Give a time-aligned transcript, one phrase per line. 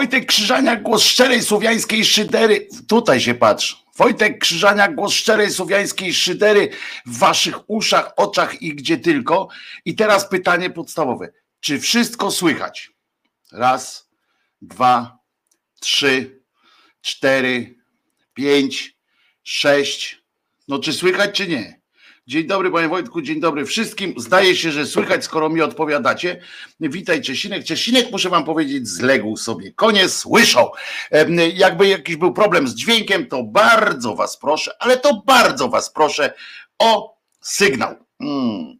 [0.00, 2.68] Wojtek Krzyżaniak, głos szczerej słowiańskiej szydery.
[2.88, 3.84] Tutaj się patrz.
[3.96, 6.70] Wojtek Krzyżaniak, głos szczerej słowiańskiej szydery
[7.06, 9.48] w waszych uszach, oczach i gdzie tylko.
[9.84, 11.32] I teraz pytanie podstawowe.
[11.60, 12.90] Czy wszystko słychać?
[13.52, 14.08] Raz,
[14.62, 15.18] dwa,
[15.80, 16.42] trzy,
[17.00, 17.74] cztery,
[18.34, 18.96] pięć,
[19.42, 20.22] sześć.
[20.68, 21.79] No czy słychać, czy nie?
[22.30, 24.14] Dzień dobry, panie Wojtku, dzień dobry wszystkim.
[24.16, 26.40] Zdaje się, że słychać, skoro mi odpowiadacie.
[26.80, 27.64] Witaj, Czesinek.
[27.64, 29.72] Czesinek, muszę wam powiedzieć, zległ sobie.
[29.72, 30.70] Konie słyszą.
[31.54, 36.34] Jakby jakiś był problem z dźwiękiem, to bardzo was proszę, ale to bardzo was proszę
[36.78, 37.94] o sygnał.
[38.22, 38.78] Hmm.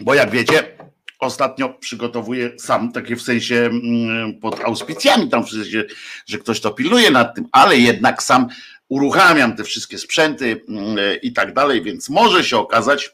[0.00, 0.76] Bo jak wiecie,
[1.18, 5.84] ostatnio przygotowuję sam, takie w sensie mm, pod auspicjami, tam w sensie,
[6.26, 8.48] że ktoś to pilnuje nad tym, ale jednak sam
[8.90, 13.10] uruchamiam te wszystkie sprzęty mm, i tak dalej, więc może się okazać,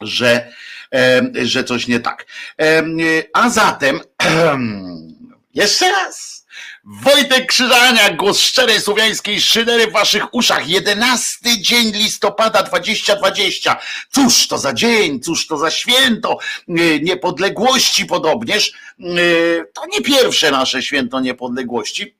[0.00, 0.52] że,
[1.42, 2.26] że coś nie tak.
[3.32, 4.00] A zatem,
[5.54, 6.38] jeszcze raz.
[6.84, 10.68] Wojtek Krzyżania, głos szczerej słowiańskiej szydery w waszych uszach.
[10.68, 13.76] 11 dzień listopada 2020.
[14.10, 16.38] Cóż to za dzień, cóż to za święto
[17.02, 18.72] niepodległości podobnież.
[19.74, 22.16] To nie pierwsze nasze święto niepodległości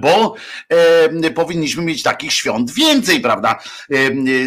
[0.00, 0.34] bo
[0.68, 3.58] e, powinniśmy mieć takich świąt więcej, prawda?
[3.90, 3.96] E,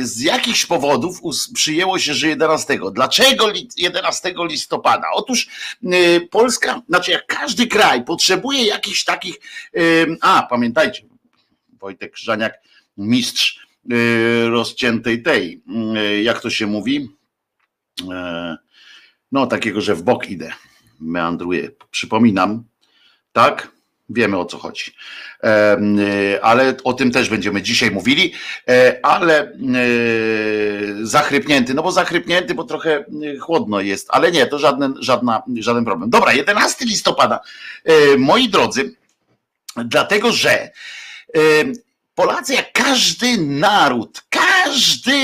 [0.05, 1.19] z jakichś powodów
[1.53, 2.79] przyjęło się, że 11.
[2.91, 5.07] Dlaczego 11 listopada?
[5.13, 5.47] Otóż
[5.83, 9.35] e, Polska, znaczy jak każdy kraj potrzebuje jakichś takich,
[9.75, 9.79] e,
[10.21, 11.03] a pamiętajcie,
[11.79, 12.59] Wojtek Żaniak,
[12.97, 15.63] mistrz e, rozciętej tej,
[15.95, 17.09] e, jak to się mówi?
[19.31, 20.53] No takiego, że w bok idę,
[20.99, 21.71] meandruję.
[21.91, 22.63] Przypominam,
[23.31, 23.72] tak?
[24.09, 24.91] Wiemy o co chodzi.
[25.43, 28.33] Y, ale o tym też będziemy dzisiaj mówili.
[28.69, 33.05] E, ale y, zachrypnięty, no bo zachrypnięty, bo trochę
[33.41, 36.09] chłodno jest, ale nie, to żaden, żadna, żaden problem.
[36.09, 37.39] Dobra, 11 listopada,
[37.85, 38.95] e, moi drodzy,
[39.85, 40.71] dlatego że
[42.15, 44.52] Polacy, jak każdy naród, każdy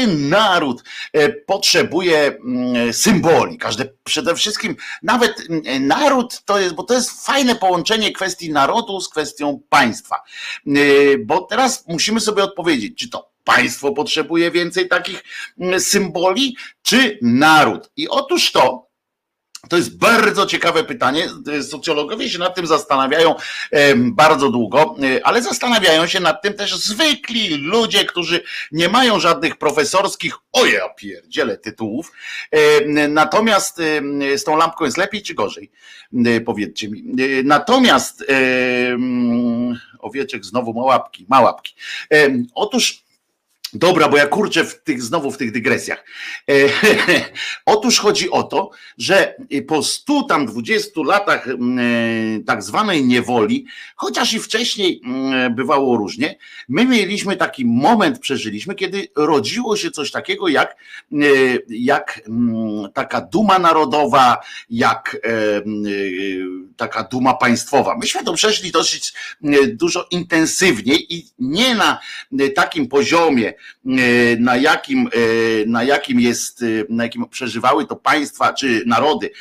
[0.08, 0.84] naród
[1.14, 3.58] e, potrzebuje mm, symboli.
[3.58, 9.02] Każdy, przede wszystkim, nawet mm, naród to jest, bo to jest fajne połączenie kwestii narodu
[9.02, 10.16] z kwestią państwa.
[10.68, 10.72] E,
[11.26, 15.24] bo teraz musimy sobie odpowiedzieć, czy to państwo potrzebuje więcej takich
[15.60, 17.92] mm, symboli, czy naród.
[17.96, 18.89] I otóż to,
[19.70, 21.30] to jest bardzo ciekawe pytanie.
[21.70, 23.36] Socjologowie się nad tym zastanawiają
[23.96, 29.58] bardzo długo, e, ale zastanawiają się nad tym też zwykli ludzie, którzy nie mają żadnych
[29.58, 32.12] profesorskich, oje, pierdziele, tytułów.
[33.10, 33.78] Natomiast
[34.36, 35.72] z tą lampką jest lepiej czy gorzej?
[36.46, 37.00] Powiedzcie mi.
[37.00, 38.26] E, natomiast
[40.00, 41.76] owieczek znowu ma łapki, ma łapki.
[42.56, 43.09] Otóż
[43.74, 46.06] Dobra, bo ja kurczę w tych, znowu w tych dygresjach.
[46.50, 46.54] E,
[47.66, 49.36] otóż chodzi o to, że
[49.68, 51.54] po stu tam dwudziestu latach e,
[52.46, 53.66] tak zwanej niewoli,
[53.96, 55.02] chociaż i wcześniej
[55.34, 56.38] e, bywało różnie,
[56.70, 60.76] my mieliśmy taki moment, przeżyliśmy, kiedy rodziło się coś takiego jak,
[61.14, 61.16] e,
[61.70, 64.38] jak m, taka duma narodowa,
[64.70, 65.62] jak e, e,
[66.78, 67.98] taka duma państwowa.
[67.98, 69.14] Myśmy to przeszli dosyć
[69.68, 72.00] dużo intensywniej i nie na
[72.56, 73.54] takim poziomie,
[74.40, 79.32] na jakim, e, na jakim jest, e, na jakim przeżywały to państwa czy narody,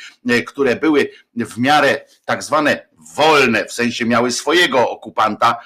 [0.47, 5.59] które były w miarę tak zwane wolne, w sensie miały swojego okupanta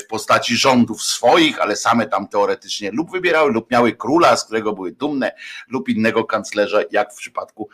[0.00, 4.72] w postaci rządów swoich, ale same tam teoretycznie lub wybierały, lub miały króla, z którego
[4.72, 5.32] były dumne,
[5.68, 7.68] lub innego kanclerza, jak w przypadku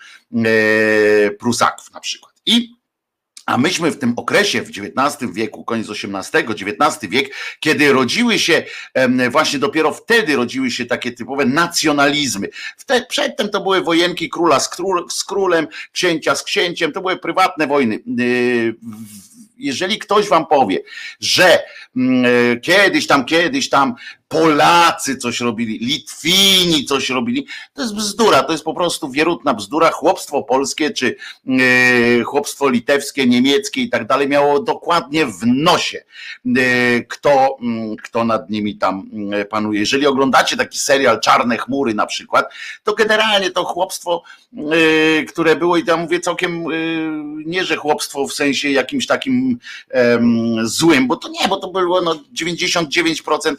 [1.38, 2.34] Prusaków na przykład.
[2.46, 2.81] I
[3.46, 8.64] a myśmy w tym okresie, w XIX wieku, koniec XVIII, XIX wiek, kiedy rodziły się,
[9.30, 12.48] właśnie dopiero wtedy rodziły się takie typowe nacjonalizmy.
[12.76, 17.16] Wtedy, przedtem to były wojenki króla z, król, z królem, księcia z księciem, to były
[17.16, 18.74] prywatne wojny y,
[19.62, 20.78] jeżeli ktoś wam powie,
[21.20, 21.58] że
[21.96, 23.94] mm, e, kiedyś tam, kiedyś tam
[24.32, 29.90] Polacy coś robili, Litwini coś robili, to jest bzdura, to jest po prostu wierutna bzdura.
[29.90, 31.16] Chłopstwo polskie czy
[31.48, 36.04] e, chłopstwo litewskie, niemieckie i tak dalej miało dokładnie w nosie,
[36.46, 36.60] e,
[37.00, 39.80] kto, mm, kto nad nimi tam mm, panuje.
[39.80, 42.46] Jeżeli oglądacie taki serial Czarne Chmury na przykład,
[42.84, 44.22] to generalnie to chłopstwo,
[45.28, 46.64] które było i tam mówię całkiem
[47.46, 49.51] nie, że chłopstwo w sensie jakimś takim
[50.62, 53.56] złym, bo to nie, bo to było no 99%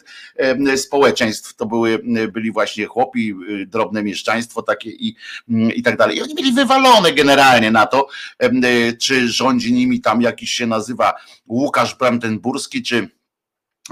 [0.76, 2.00] społeczeństw to były,
[2.32, 5.16] byli właśnie chłopi, y, drobne mieszczaństwo takie i,
[5.48, 6.16] i tak dalej.
[6.16, 8.08] I oni byli wywalone generalnie na to,
[8.42, 11.14] y, czy rządzi nimi tam jakiś się nazywa
[11.48, 13.08] Łukasz Brandenburski, czy,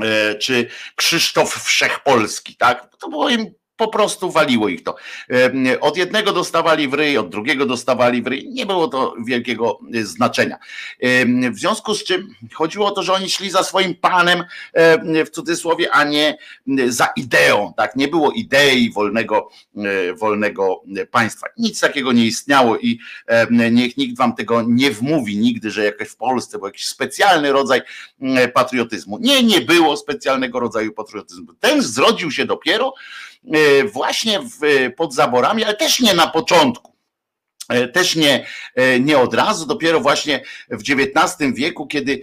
[0.02, 2.96] e, czy Krzysztof Wszechpolski, tak?
[2.98, 4.96] To było im po prostu waliło ich to.
[5.80, 8.48] Od jednego dostawali w ryj, od drugiego dostawali w ryj.
[8.48, 10.58] Nie było to wielkiego e, znaczenia.
[11.52, 14.44] W związku z czym chodziło o to, że oni szli za swoim panem
[15.26, 16.36] w cudzysłowie, a nie
[16.88, 17.72] za ideą.
[17.76, 21.46] Tak, nie było idei wolnego, e, wolnego państwa.
[21.58, 22.98] Nic takiego nie istniało i
[23.70, 27.80] niech nikt wam tego nie wmówi nigdy, że jakaś w Polsce był jakiś specjalny rodzaj
[28.54, 29.19] patriotyzmu.
[29.20, 31.54] Nie, nie było specjalnego rodzaju patriotyzmu.
[31.60, 33.21] Ten zrodził się dopiero E,
[33.93, 36.92] właśnie w, pod zaborami, ale też nie na początku.
[37.72, 42.22] E, też nie, e, nie od razu, dopiero właśnie w XIX wieku, kiedy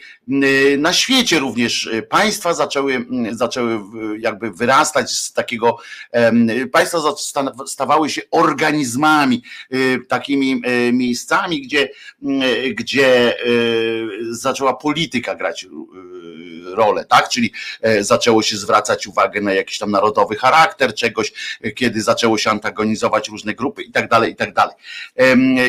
[0.77, 3.79] na świecie również państwa zaczęły, zaczęły
[4.19, 5.77] jakby wyrastać z takiego,
[6.71, 6.97] państwa
[7.67, 9.43] stawały się organizmami,
[10.07, 10.61] takimi
[10.93, 11.89] miejscami, gdzie,
[12.75, 13.35] gdzie
[14.31, 15.65] zaczęła polityka grać
[16.75, 17.29] rolę, tak?
[17.29, 17.51] Czyli
[17.81, 21.33] e, zaczęło się zwracać uwagę na jakiś tam narodowy charakter czegoś,
[21.75, 24.75] kiedy zaczęło się antagonizować różne grupy i tak dalej, i tak dalej.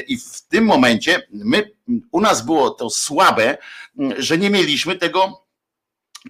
[0.08, 1.70] I w tym momencie my,
[2.12, 3.58] u nas było to słabe,
[4.18, 5.50] że nie mieliśmy tego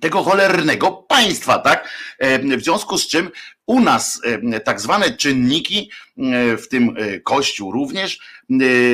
[0.01, 1.89] tego cholernego państwa, tak?
[2.59, 3.31] W związku z czym
[3.67, 4.21] u nas
[4.65, 5.91] tak zwane czynniki,
[6.59, 8.19] w tym e, Kościół również,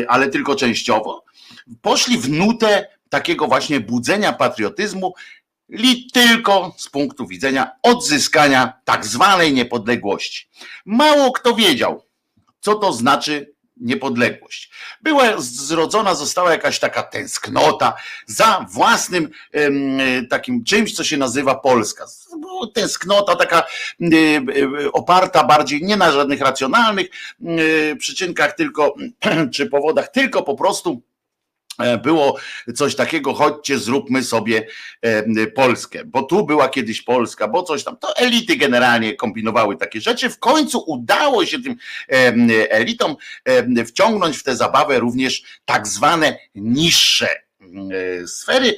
[0.09, 1.25] ale tylko częściowo,
[1.83, 5.15] poszli w nutę takiego właśnie budzenia patriotyzmu
[5.69, 10.49] li tylko z punktu widzenia odzyskania tak zwanej niepodległości.
[10.87, 12.03] Mało kto wiedział,
[12.61, 14.71] co to znaczy niepodległość.
[15.03, 17.95] Była zrodzona, została jakaś taka tęsknota
[18.27, 19.31] za własnym
[20.31, 22.07] takim czymś, co się nazywa Polska.
[22.75, 23.67] Tęsknota taka
[24.93, 27.07] oparta bardziej nie na żadnych racjonalnych
[27.99, 28.95] przyczynkach, tylko
[29.55, 31.03] czy powodach, tylko po prostu
[32.03, 32.37] było
[32.75, 34.67] coś takiego, chodźcie, zróbmy sobie
[35.03, 37.97] e, Polskę, bo tu była kiedyś Polska, bo coś tam.
[37.97, 40.31] To elity generalnie kombinowały takie rzeczy.
[40.31, 41.77] W końcu udało się tym
[42.71, 43.17] elitom
[43.87, 48.77] wciągnąć w tę zabawę również tak zwane niższe e, sfery.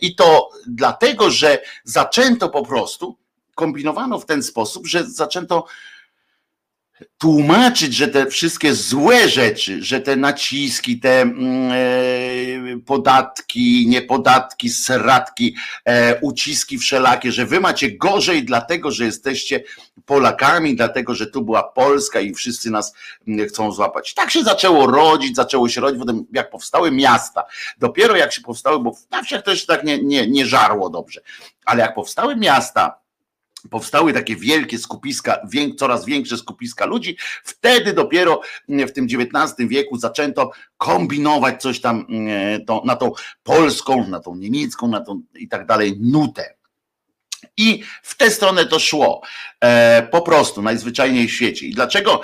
[0.00, 3.18] I to dlatego, że zaczęto po prostu,
[3.54, 5.66] kombinowano w ten sposób, że zaczęto
[7.18, 15.56] tłumaczyć, że te wszystkie złe rzeczy, że te naciski, te mm, e, podatki, niepodatki, sratki,
[15.84, 19.62] e, uciski wszelakie, że wy macie gorzej dlatego, że jesteście
[20.06, 22.94] Polakami, dlatego, że tu była Polska i wszyscy nas
[23.28, 24.14] mm, chcą złapać.
[24.14, 27.44] Tak się zaczęło rodzić, zaczęło się rodzić, potem jak powstały miasta,
[27.78, 31.20] dopiero jak się powstały, bo na wsiach też tak nie, nie, nie żarło dobrze,
[31.64, 33.01] ale jak powstały miasta,
[33.70, 35.38] powstały takie wielkie skupiska,
[35.78, 42.06] coraz większe skupiska ludzi, wtedy dopiero w tym XIX wieku zaczęto kombinować coś tam
[42.66, 46.61] to, na tą polską, na tą niemiecką, na tą i tak dalej nutę.
[47.56, 49.22] I w tę stronę to szło.
[49.60, 51.66] E, po prostu, najzwyczajniej w świecie.
[51.66, 52.20] I dlaczego?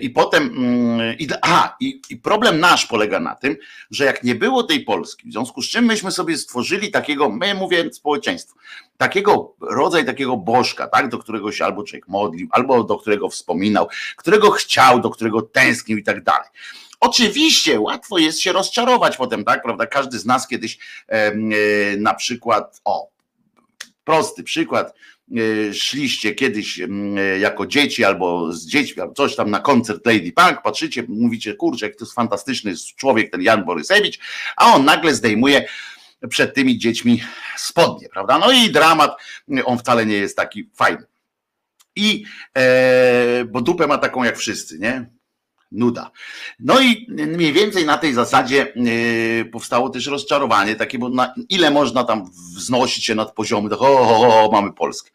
[0.00, 3.56] I potem, mm, i, a, i, i problem nasz polega na tym,
[3.90, 7.54] że jak nie było tej Polski, w związku z czym myśmy sobie stworzyli takiego, my
[7.54, 8.56] mówię społeczeństwo,
[8.96, 13.88] takiego rodzaj takiego bożka, tak, do którego się albo człowiek modlił, albo do którego wspominał,
[14.16, 16.48] którego chciał, do którego tęsknił i tak dalej.
[17.00, 19.86] Oczywiście łatwo jest się rozczarować potem, tak, prawda?
[19.86, 21.32] Każdy z nas kiedyś e,
[21.96, 23.13] na przykład, o,
[24.04, 24.94] prosty przykład,
[25.36, 26.80] e, szliście kiedyś
[27.40, 31.86] jako dzieci albo z dziećmi, albo coś tam na koncert Lady Punk, patrzycie, mówicie, kurczę,
[31.86, 34.18] jak to jest fantastyczny człowiek ten Jan Borysewicz,
[34.56, 35.68] a on nagle zdejmuje
[36.28, 37.22] przed tymi dziećmi
[37.56, 38.38] spodnie, prawda?
[38.38, 39.10] No i dramat,
[39.64, 41.06] on wcale nie jest taki fajny.
[41.96, 42.24] I
[42.56, 45.06] e, bo dupę ma taką jak wszyscy, nie?
[45.74, 46.10] Nuda.
[46.58, 51.70] No i mniej więcej na tej zasadzie e, powstało też rozczarowanie takie, bo na ile
[51.70, 55.10] można tam wznosić się nad poziomy, tak, o, o, mamy Polskę.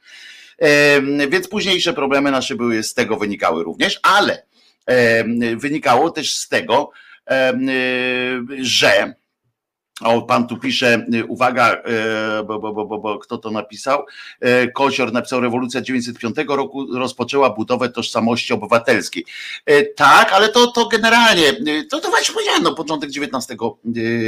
[1.29, 4.43] Więc późniejsze problemy nasze były z tego wynikały również, ale
[5.57, 6.91] wynikało też z tego,
[7.29, 7.53] e,
[8.61, 9.13] że
[10.01, 14.05] o, pan tu pisze, y, uwaga, y, bo, bo, bo, bo, kto to napisał?
[14.45, 19.25] Y, Kozior napisał, rewolucja 905 roku rozpoczęła budowę tożsamości obywatelskiej.
[19.95, 21.53] Tak, ale to, to generalnie,
[21.89, 23.59] to, to właśnie powiedziałem, no, początek XIX,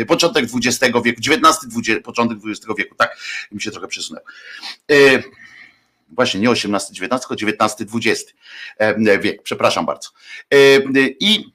[0.08, 3.18] początek XX wieku, XIX, 20, początek XX wieku, tak,
[3.52, 4.26] mi się trochę przesunęło.
[6.10, 8.34] Właśnie nie XVIII, XIX, tylko XIX, XX
[9.22, 10.10] wiek, przepraszam bardzo.
[11.20, 11.52] I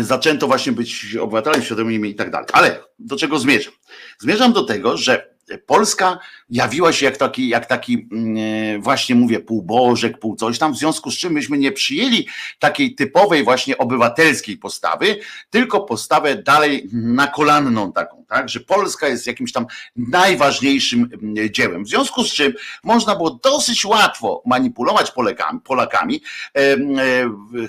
[0.00, 2.48] zaczęto właśnie być obywatelem świadomymi i tak dalej.
[2.52, 3.72] Ale do czego zmierzam?
[4.18, 6.18] Zmierzam do tego, że Polska
[6.50, 11.10] jawiła się jak taki, jak taki mm, właśnie mówię, półbożek, pół coś tam, w związku
[11.10, 12.26] z czym myśmy nie przyjęli
[12.58, 15.18] takiej typowej właśnie obywatelskiej postawy,
[15.50, 19.66] tylko postawę dalej na kolanną taką, tak, że Polska jest jakimś tam
[19.96, 21.84] najważniejszym mm, dziełem.
[21.84, 22.52] W związku z czym
[22.84, 26.22] można było dosyć łatwo manipulować Polakami, Polakami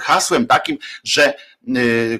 [0.01, 1.33] hasłem takim, że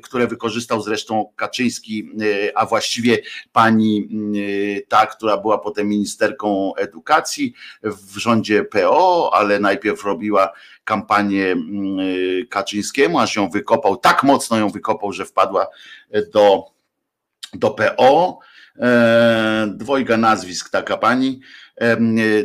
[0.02, 3.18] które wykorzystał zresztą Kaczyński, y, a właściwie
[3.52, 7.54] pani y, ta, która była potem ministerką edukacji
[7.84, 10.54] w rządzie PO, ale najpierw robiła
[10.84, 11.56] kampanię
[12.50, 15.68] Kaczyńskiemu, aż ją wykopał, tak mocno ją wykopał, że wpadła
[16.34, 16.66] do,
[17.54, 18.40] do PO.
[18.80, 21.40] E, dwojga nazwisk taka pani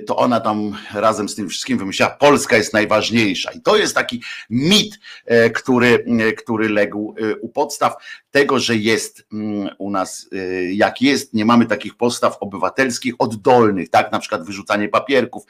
[0.06, 3.50] to ona tam razem z tym wszystkim wymyśliła, Polska jest najważniejsza.
[3.52, 7.94] I to jest taki mit, e, który, e, który legł e, u podstaw
[8.30, 10.28] tego, że jest mm, u nas
[10.72, 15.42] jak jest, nie mamy takich postaw obywatelskich oddolnych, tak, na przykład wyrzucanie papierków,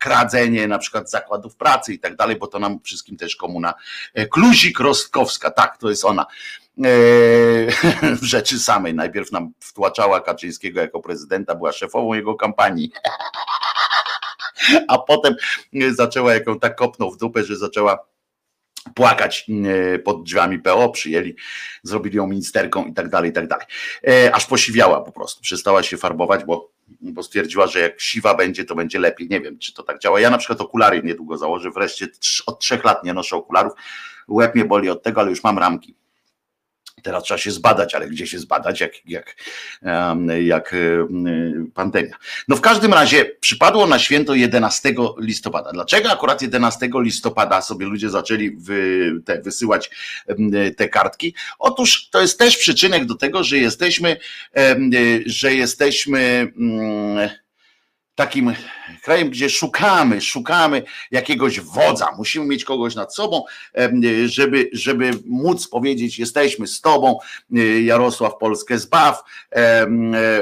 [0.00, 3.74] kradzenie na przykład zakładów pracy i tak dalej, bo to nam wszystkim też komuna
[4.30, 6.26] Kluzik Rostkowska, tak, to jest ona
[8.22, 8.94] rzeczy samej.
[8.94, 12.92] Najpierw nam wtłaczała Kaczyńskiego jako prezydenta, była szefową jego kampanii.
[14.88, 15.34] A potem
[15.90, 18.12] zaczęła, jaką tak kopnął w dupę, że zaczęła
[18.94, 19.46] płakać
[19.94, 21.36] e, pod drzwiami PO, przyjęli,
[21.82, 23.66] zrobili ją ministerką i tak dalej, i tak dalej.
[24.08, 28.64] E, aż posiwiała po prostu, przestała się farbować, bo, bo stwierdziła, że jak siwa będzie,
[28.64, 29.28] to będzie lepiej.
[29.28, 30.20] Nie wiem, czy to tak działa.
[30.20, 32.08] Ja na przykład okulary niedługo założę, wreszcie
[32.46, 33.72] od trzech lat nie noszę okularów.
[34.28, 35.94] Łeb mnie boli od tego, ale już mam ramki.
[37.02, 39.36] Teraz trzeba się zbadać, ale gdzie się zbadać, jak, jak,
[40.42, 40.74] jak
[41.74, 42.16] pandemia.
[42.48, 45.72] No w każdym razie przypadło na święto 11 listopada.
[45.72, 49.90] Dlaczego akurat 11 listopada sobie ludzie zaczęli wy, te, wysyłać
[50.76, 51.34] te kartki?
[51.58, 54.16] Otóż to jest też przyczynek do tego, że jesteśmy,
[55.26, 56.52] że jesteśmy
[58.14, 58.54] takim
[59.02, 63.44] krajem, gdzie szukamy, szukamy jakiegoś wodza, musimy mieć kogoś nad sobą,
[64.24, 67.18] żeby, żeby móc powiedzieć, jesteśmy z tobą,
[67.82, 69.22] Jarosław Polskę zbaw,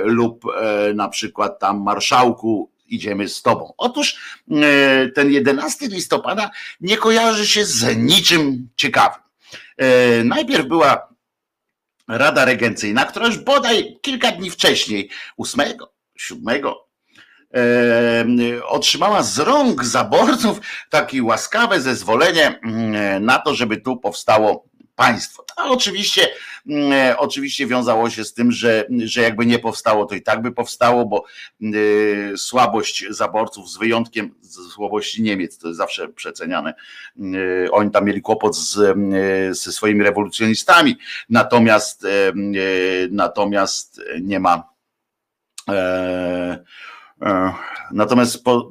[0.03, 3.73] lub e, na przykład tam marszałku, idziemy z tobą.
[3.77, 4.17] Otóż
[4.51, 6.51] e, ten 11 listopada
[6.81, 9.23] nie kojarzy się z niczym ciekawym.
[9.77, 11.09] E, najpierw była
[12.09, 15.61] Rada Regencyjna, która już bodaj kilka dni wcześniej, 8,
[16.17, 16.63] 7
[18.65, 25.45] otrzymała z rąk zaborców takie łaskawe zezwolenie mm, na to, żeby tu powstało państwo.
[25.57, 26.29] To oczywiście,
[26.67, 30.53] mm, oczywiście wiązało się z tym, że, że jakby nie powstało, to i tak by
[30.53, 31.25] powstało, bo
[31.63, 34.35] y, słabość zaborców, z wyjątkiem
[34.75, 36.75] słabości Niemiec, to jest zawsze przeceniane.
[37.71, 38.97] Oni tam mieli kłopot z,
[39.59, 40.97] ze swoimi rewolucjonistami,
[41.29, 42.07] natomiast,
[43.11, 44.71] natomiast nie ma.
[45.69, 46.65] E,
[47.93, 48.71] natomiast po,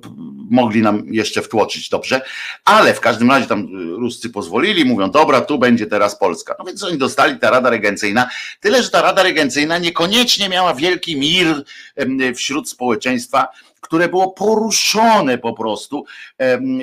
[0.50, 2.22] mogli nam jeszcze wtłoczyć dobrze,
[2.66, 6.56] ale w każdym razie tam Ruscy pozwolili, mówią, dobra, tu będzie teraz Polska.
[6.60, 8.30] No więc oni dostali ta Rada Regencyjna,
[8.60, 11.64] tyle, że ta Rada Regencyjna niekoniecznie miała wielki mir
[12.36, 13.48] wśród społeczeństwa,
[13.82, 16.06] które było poruszone po prostu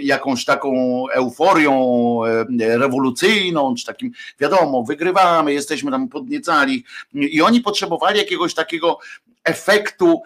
[0.03, 2.21] jakąś taką euforią
[2.59, 8.99] rewolucyjną, czy takim, wiadomo, wygrywamy, jesteśmy tam podniecali i oni potrzebowali jakiegoś takiego
[9.47, 10.23] efektu,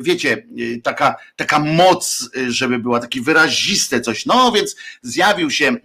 [0.00, 0.46] wiecie,
[0.82, 4.26] taka, taka moc, żeby była takie wyraziste coś.
[4.26, 5.76] No więc zjawił się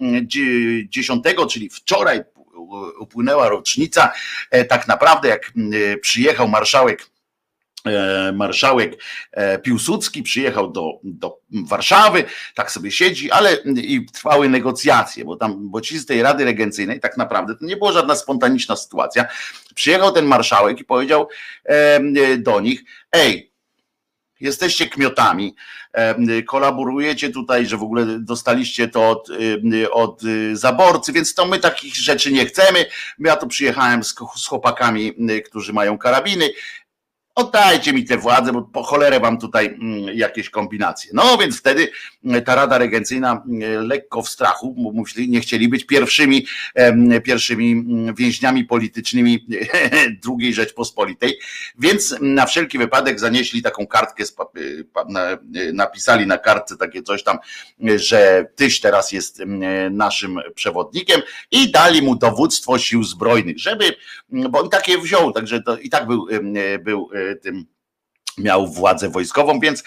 [0.90, 2.24] 10, czyli wczoraj
[3.00, 4.12] upłynęła rocznica,
[4.52, 5.52] e, tak naprawdę jak
[6.02, 7.06] przyjechał marszałek
[8.34, 12.24] marszałek e, Piłsudski przyjechał do, do Warszawy,
[12.56, 17.00] tak sobie siedzi, ale i trwały negocjacje, bo tam, bo ci z tej Rady Regencyjnej
[17.00, 19.26] tak naprawdę to nie była żadna spontaniczna sytuacja.
[19.76, 21.28] Przyjechał ten marszałek i powiedział
[21.66, 22.00] e,
[22.38, 23.50] do nich, ej,
[24.40, 25.56] jesteście kmiotami,
[26.48, 29.30] kolaborujecie tutaj, że w ogóle dostaliście to od,
[29.92, 30.22] od
[30.54, 32.86] zaborcy, więc to my takich rzeczy nie chcemy.
[33.20, 35.14] Ja tu przyjechałem z, z chłopakami,
[35.46, 36.50] którzy mają karabiny
[37.40, 41.12] oddajcie mi tę władzę, bo po cholerę wam tutaj mm, jakieś kombinacje.
[41.14, 41.92] No więc wtedy
[42.26, 46.46] mm, ta Rada Regencyjna mm, lekko w strachu, bo myśli, nie chcieli być pierwszymi,
[47.24, 47.86] pierwszymi
[48.18, 49.46] więźniami politycznymi
[50.40, 51.40] II Rzeczpospolitej,
[51.80, 54.24] więc na wszelki wypadek zanieśli taką kartkę,
[55.74, 57.38] napisali na kartce takie coś tam,
[57.96, 59.42] że tyś teraz jest
[59.92, 63.96] naszym przewodnikiem i dali mu dowództwo sił zbrojnych, żeby,
[64.30, 66.28] bo on takie wziął, także to i tak był,
[66.84, 67.66] był tym
[68.38, 69.84] miał władzę wojskową, więc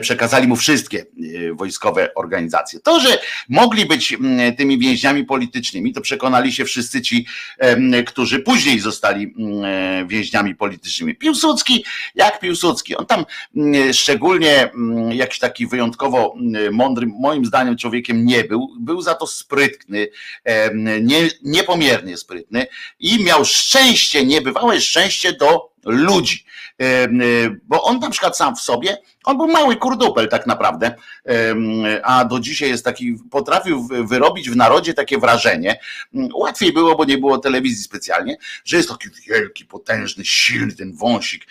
[0.00, 1.06] przekazali mu wszystkie
[1.54, 2.80] wojskowe organizacje.
[2.80, 3.18] To, że
[3.48, 4.16] mogli być
[4.58, 7.26] tymi więźniami politycznymi, to przekonali się wszyscy ci,
[8.06, 9.34] którzy później zostali
[10.06, 11.14] więźniami politycznymi.
[11.14, 11.84] Piłsudski,
[12.14, 13.24] jak Piłsudski, on tam
[13.92, 14.70] szczególnie
[15.10, 16.34] jakiś taki wyjątkowo
[16.72, 20.08] mądrym, moim zdaniem człowiekiem nie był, był za to sprytny,
[21.00, 22.66] nie, niepomiernie sprytny
[23.00, 26.44] i miał szczęście, niebywałe szczęście do ludzi.
[27.62, 30.94] Bo on na przykład sam w sobie, on był mały kurdupel tak naprawdę,
[32.02, 35.80] a do dzisiaj jest taki, potrafił wyrobić w narodzie takie wrażenie,
[36.34, 41.46] łatwiej było, bo nie było telewizji specjalnie, że jest taki wielki, potężny, silny ten wąsik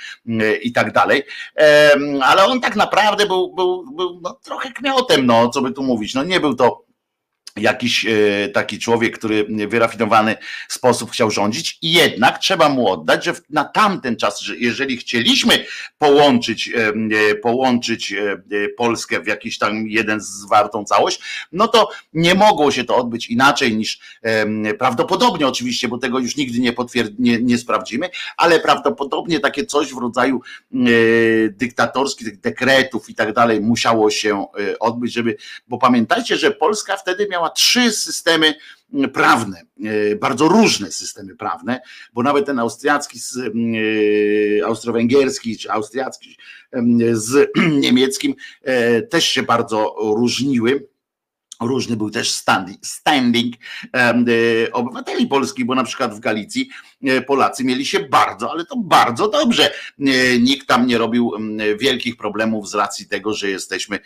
[0.62, 1.24] i tak dalej,
[2.22, 6.14] ale on tak naprawdę był, był, był no, trochę kmiotem, no co by tu mówić,
[6.14, 6.89] no nie był to
[7.58, 10.36] jakiś e, taki człowiek, który w wyrafinowany
[10.68, 11.78] sposób chciał rządzić.
[11.82, 15.66] I jednak trzeba mu oddać, że na tamten czas, że jeżeli chcieliśmy
[15.98, 16.94] połączyć, e,
[17.32, 18.16] e, połączyć
[18.78, 21.20] Polskę w jakiś tam jeden zwartą całość,
[21.52, 24.00] no to nie mogło się to odbyć inaczej niż
[24.80, 29.94] prawdopodobnie oczywiście, bo tego już nigdy nie, potwierd- nie, nie sprawdzimy, ale prawdopodobnie takie coś
[29.94, 30.42] w rodzaju
[31.50, 34.46] dyktatorskich dekretów i tak dalej musiało się
[34.80, 35.38] odbyć, żeby,
[35.68, 38.54] bo pamiętajcie, że Polska wtedy miała miała trzy systemy
[38.94, 41.82] mm, prawne, e, bardzo różne systemy prawne,
[42.14, 46.38] bo nawet ten austriacki, e, austro-węgierski czy austriacki
[47.12, 47.50] z
[47.84, 50.90] niemieckim e, też się bardzo różniły.
[51.62, 53.56] Różny był też standing, standing
[54.72, 56.70] obywateli polskich, bo na przykład w Galicji
[57.28, 59.72] Polacy mieli się bardzo, ale to bardzo dobrze.
[60.40, 61.32] Nikt tam nie robił
[61.80, 64.00] wielkich problemów z racji tego, że jesteśmy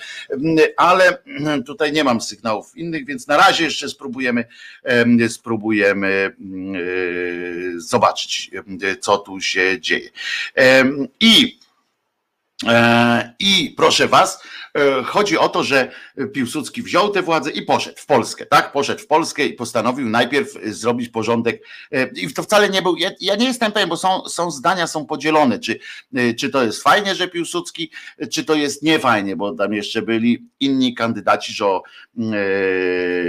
[0.78, 1.18] ale
[1.66, 4.46] tutaj nie mam sygnałów innych, więc na razie jeszcze spróbujemy,
[5.30, 6.36] spróbujemy
[7.78, 8.17] zobaczyć,
[9.02, 10.10] co tu się dzieje.
[11.20, 11.60] I
[13.40, 14.44] I proszę was,
[14.76, 15.92] e, chodzi o to, że
[16.34, 18.72] Piłsudski wziął tę władzę i poszedł w Polskę, tak?
[18.72, 21.64] Poszedł w Polskę i postanowił najpierw zrobić porządek.
[21.92, 22.96] E, I to wcale nie był.
[22.96, 25.80] Ja, ja nie jestem pewien, bo są, są zdania są podzielone, czy,
[26.40, 27.92] czy to jest fajnie, że Piłsudski,
[28.32, 31.84] czy to jest niefajnie, bo tam jeszcze byli inni kandydaci, że o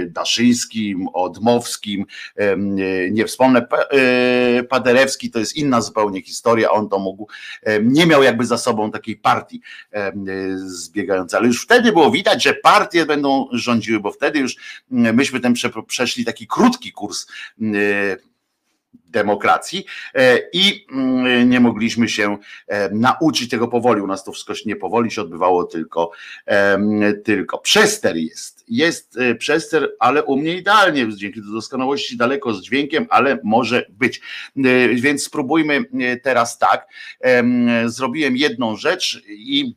[0.07, 2.05] Daszyńskim, o Dmowskim,
[3.11, 3.67] nie wspomnę,
[4.69, 7.27] Paderewski to jest inna zupełnie historia, on to mógł,
[7.81, 9.61] nie miał jakby za sobą takiej partii
[10.55, 11.37] zbiegającej.
[11.37, 14.55] Ale już wtedy było widać, że partie będą rządziły, bo wtedy już
[14.89, 15.53] myśmy ten
[15.87, 17.25] przeszli taki krótki kurs
[19.09, 20.87] demokracji e, i
[21.45, 22.37] nie mogliśmy się
[22.91, 24.01] nauczyć tego powoli.
[24.01, 26.11] U nas to wszystko nie powoli się odbywało, tylko,
[27.23, 28.63] tylko przester jest.
[28.67, 34.21] Jest e, przester, ale u mnie idealnie, dzięki doskonałości daleko z dźwiękiem, ale może być.
[34.57, 35.85] E, więc spróbujmy
[36.23, 36.87] teraz tak.
[37.85, 39.75] Zrobiłem jedną rzecz i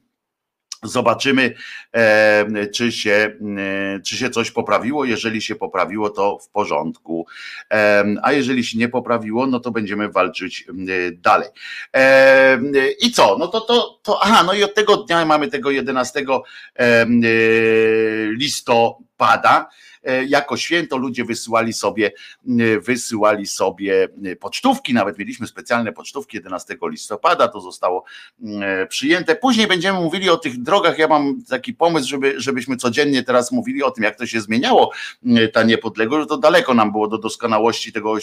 [0.85, 1.55] Zobaczymy,
[1.93, 5.05] e, czy się, e, czy się coś poprawiło.
[5.05, 7.27] Jeżeli się poprawiło, to w porządku.
[7.73, 10.67] E, a jeżeli się nie poprawiło, no to będziemy walczyć
[11.13, 11.49] dalej.
[13.01, 13.39] I co?
[13.39, 16.25] No to, to, to aha, no i od tego dnia mamy tego 11
[18.39, 19.12] listopada.
[20.05, 22.13] E, jako święto ludzie wysyłali sobie,
[22.49, 28.05] e, wysyłali sobie e, pocztówki, nawet mieliśmy specjalne pocztówki 11 listopada, to zostało
[28.89, 29.37] przyjęte.
[29.37, 30.99] Później będziemy mówili o tych drogach.
[30.99, 34.93] Ja mam taki pomysł, żeby, żebyśmy codziennie teraz mówili o tym, jak to się zmieniało,
[35.53, 38.15] ta niepodległość, to daleko nam było do doskonałości tego,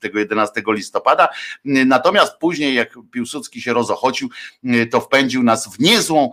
[0.00, 1.28] tego 11 listopada.
[1.64, 4.28] Natomiast później, jak Piłsudski się rozochocił,
[4.90, 6.30] to wpędził nas w niezłą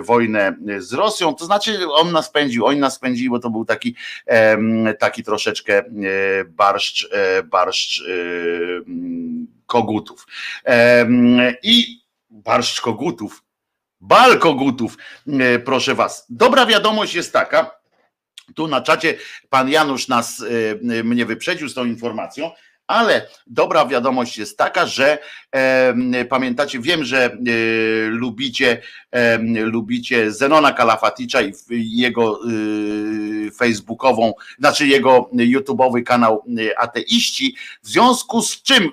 [0.00, 1.34] wojnę z Rosją.
[1.34, 3.94] To znaczy, on nas pędził, oni nas pędzili, bo to był taki,
[4.98, 5.84] taki troszeczkę e,
[6.44, 8.04] barszcz, e, barszcz e,
[9.66, 10.26] kogutów.
[11.62, 13.42] I barszcz kogutów
[14.00, 14.96] Bal kogutów,
[15.64, 16.26] proszę was.
[16.30, 17.70] Dobra wiadomość jest taka,
[18.54, 20.44] tu na czacie pan Janusz nas,
[20.82, 22.50] mnie wyprzedził z tą informacją,
[22.86, 25.18] ale dobra wiadomość jest taka, że
[25.52, 27.36] e, pamiętacie, wiem, że e,
[28.08, 36.44] lubicie, e, lubicie Zenona Kalafaticza i jego e, facebookową, znaczy jego YouTubeowy kanał
[36.76, 38.90] Ateiści, w związku z czym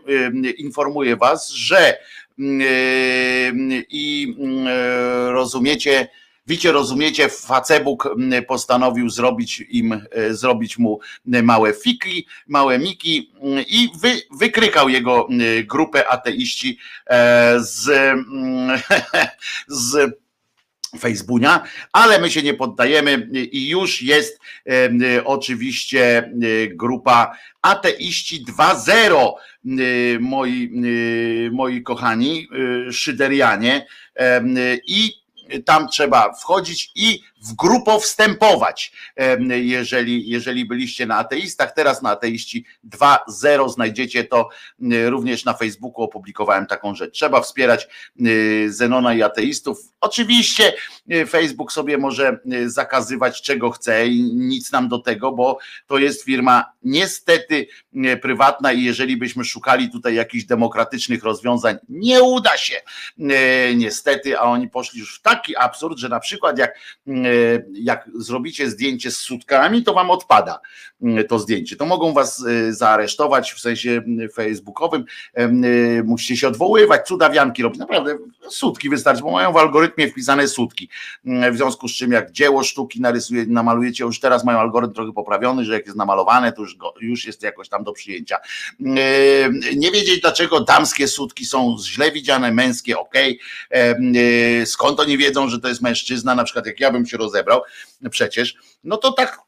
[0.57, 1.97] informuję was, że
[3.89, 4.35] i
[5.27, 6.07] rozumiecie,
[6.47, 8.15] Wiecie, rozumiecie, Facebook
[8.47, 13.31] postanowił zrobić im, e, zrobić mu małe fiki, małe miki
[13.67, 15.27] i wy, wykrykał jego
[15.65, 16.77] grupę ateiści
[17.09, 17.91] e, z,
[19.67, 20.11] z
[20.99, 26.31] Facebooka, ale my się nie poddajemy i już jest e, oczywiście
[26.67, 29.33] grupa Ateiści 2.0,
[30.19, 30.71] moi,
[31.51, 32.47] moi kochani,
[32.91, 33.85] szyderianie
[34.87, 35.22] i
[35.59, 38.91] tam trzeba wchodzić i w grupo wstępować.
[39.49, 44.49] Jeżeli, jeżeli byliście na ateistach, teraz na ateiści 2.0 znajdziecie to
[45.05, 47.13] również na Facebooku opublikowałem taką rzecz.
[47.13, 47.87] Trzeba wspierać
[48.67, 49.77] Zenona i ateistów.
[50.01, 50.73] Oczywiście
[51.29, 56.65] Facebook sobie może zakazywać czego chce i nic nam do tego, bo to jest firma
[56.83, 57.67] niestety
[58.21, 62.75] prywatna i jeżeli byśmy szukali tutaj jakichś demokratycznych rozwiązań, nie uda się
[63.75, 66.79] niestety, a oni poszli już w taki absurd, że na przykład jak
[67.73, 70.59] jak zrobicie zdjęcie z sutkami, to wam odpada
[71.01, 71.75] mm, to zdjęcie.
[71.75, 75.05] To mogą was y, zaaresztować w sensie mm, facebookowym,
[75.39, 77.79] y, musicie się odwoływać, cudawianki robić.
[77.79, 78.17] Naprawdę
[78.49, 80.89] sutki wystarczy, bo mają w algorytmie wpisane sutki.
[81.25, 85.13] Mm, w związku z czym jak dzieło sztuki narysuje, namalujecie, już teraz mają algorytm trochę
[85.13, 88.37] poprawiony, że jak jest namalowane, to już, go, już jest jakoś tam do przyjęcia.
[89.75, 93.13] Nie wiedzieć dlaczego damskie sutki są źle widziane, męskie ok.
[93.15, 97.61] Y, skąd oni wiedzą, że to jest mężczyzna, na przykład jak ja bym się rozebrał
[98.09, 99.39] przecież, no to tak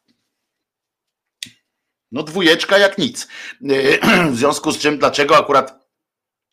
[2.12, 3.28] no dwójeczka jak nic.
[4.32, 5.85] W związku z czym, dlaczego akurat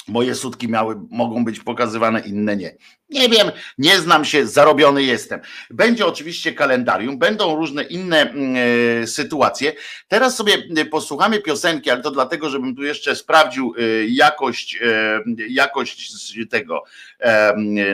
[0.08, 2.76] moje sutki miały, mogą być pokazywane, inne nie.
[3.10, 5.40] Nie wiem, nie znam się, zarobiony jestem.
[5.70, 8.34] Będzie oczywiście kalendarium, będą różne inne
[9.02, 9.72] y, sytuacje.
[10.08, 14.78] Teraz sobie posłuchamy piosenki, ale to dlatego, żebym tu jeszcze sprawdził y, jakość,
[15.38, 16.12] y, jakość
[16.50, 16.84] tego,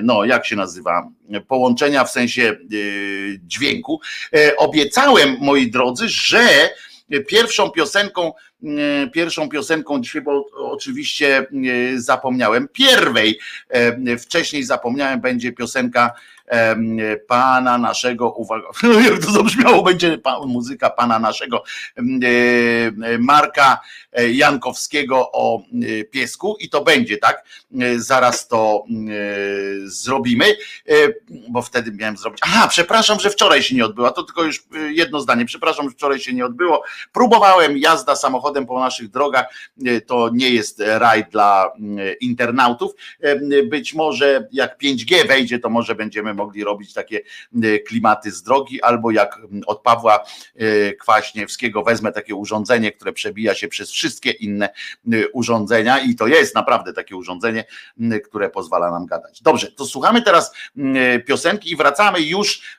[0.03, 1.09] no jak się nazywa,
[1.49, 2.57] połączenia w sensie
[3.41, 4.01] dźwięku.
[4.57, 6.71] Obiecałem, moi drodzy, że
[7.29, 8.33] pierwszą piosenką
[8.65, 11.45] E, pierwszą piosenką dzisiaj, bo oczywiście e,
[12.01, 12.69] zapomniałem.
[12.69, 16.13] Pierwej, e, wcześniej zapomniałem, będzie piosenka
[17.29, 18.69] pana naszego, uwaga,
[19.11, 21.63] jak to zabrzmiało, będzie muzyka pana naszego
[23.19, 23.81] Marka
[24.33, 25.63] Jankowskiego o
[26.11, 27.45] piesku i to będzie, tak?
[27.97, 28.85] Zaraz to
[29.85, 30.45] zrobimy,
[31.49, 32.41] bo wtedy miałem zrobić.
[32.43, 36.19] Aha, przepraszam, że wczoraj się nie odbyła, to tylko już jedno zdanie, przepraszam, że wczoraj
[36.19, 36.83] się nie odbyło.
[37.13, 39.47] Próbowałem jazda samochodem po naszych drogach.
[39.87, 41.73] E, to nie jest raj dla
[42.21, 42.93] internautów.
[43.21, 47.21] E, być może jak 5G wejdzie, to może będziemy mogli robić takie
[47.63, 50.25] e, klimaty z drogi, albo jak od Pawła
[51.01, 54.69] Kwaśniewskiego wezmę takie urządzenie, które przebija się przez wszystkie inne
[55.33, 57.65] urządzenia i to jest naprawdę takie urządzenie,
[58.25, 59.43] które pozwala nam gadać.
[59.43, 60.53] Dobrze, to słuchamy teraz
[61.27, 62.79] piosenki i wracamy już,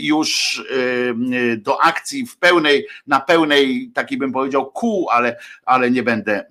[0.00, 0.62] już
[1.58, 6.44] do akcji w pełnej, na pełnej, taki bym powiedział, kół ale, ale nie będę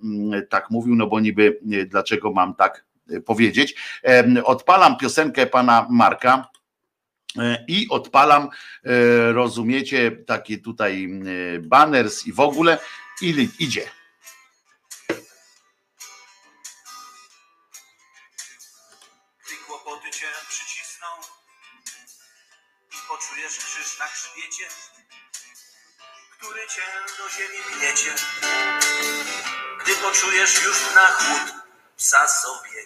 [0.48, 2.85] tak mówił, no bo niby dlaczego mam tak
[3.26, 3.74] powiedzieć.
[4.44, 6.48] Odpalam piosenkę pana Marka.
[7.38, 8.48] E, I odpalam,
[9.32, 11.08] rozumiecie, takie tutaj
[11.60, 12.78] banners i w ogóle,
[13.22, 13.82] i idzie.
[23.08, 24.68] poczujesz krzyż na grzbiecie,
[26.38, 26.82] który cię
[27.18, 28.14] do ziemi gniecie.
[29.82, 31.65] Gdy poczujesz już na chłód
[31.96, 32.80] psa sobie.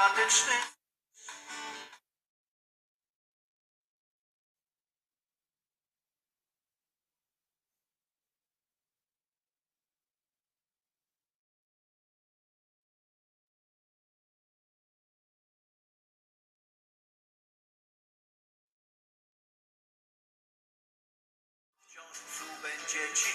[0.00, 0.54] sympatyczny.
[21.80, 22.18] Wciąż
[22.62, 23.28] będzie ci,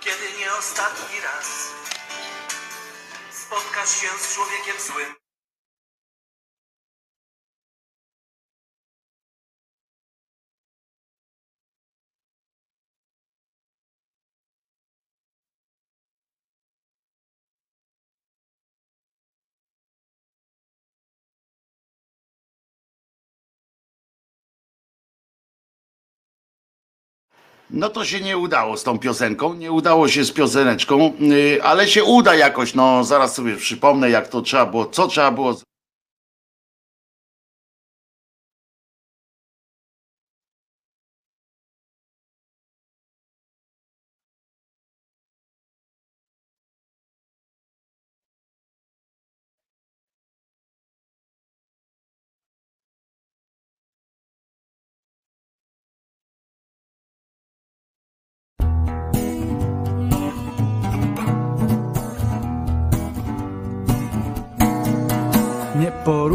[0.00, 1.73] kiedy nie ostatni raz
[3.46, 5.23] spotkasz się z człowiekiem złym.
[27.76, 31.88] No to się nie udało z tą piosenką, nie udało się z pioseneczką, y, ale
[31.88, 32.74] się uda jakoś.
[32.74, 35.54] No zaraz sobie przypomnę, jak to trzeba było, co trzeba było.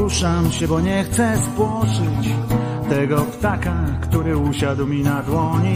[0.10, 2.34] Poruszam się, bo nie chcę spłoszyć
[2.90, 5.76] tego ptaka, który usiadł mi na dłoni.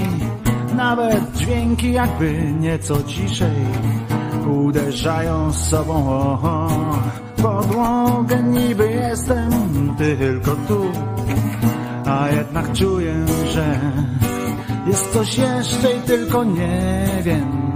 [0.75, 3.65] Nawet dźwięki jakby nieco ciszej
[4.47, 6.69] uderzają z sobą o, o
[7.41, 8.43] podłogę.
[8.43, 9.51] Niby jestem
[9.97, 10.91] tylko tu,
[12.05, 13.79] a jednak czuję, że
[14.87, 17.73] jest coś jeszcze i tylko nie wiem.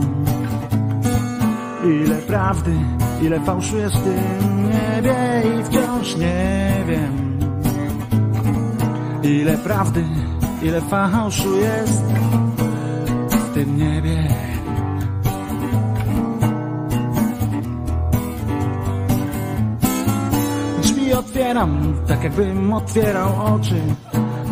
[1.88, 2.72] Ile prawdy,
[3.22, 7.40] ile fałszu jest w tym niebie i wciąż nie wiem.
[9.24, 10.04] Ile prawdy,
[10.62, 12.04] ile fałszu jest
[13.30, 14.28] w tym niebie.
[20.82, 23.82] Drzwi otwieram, tak jakbym otwierał oczy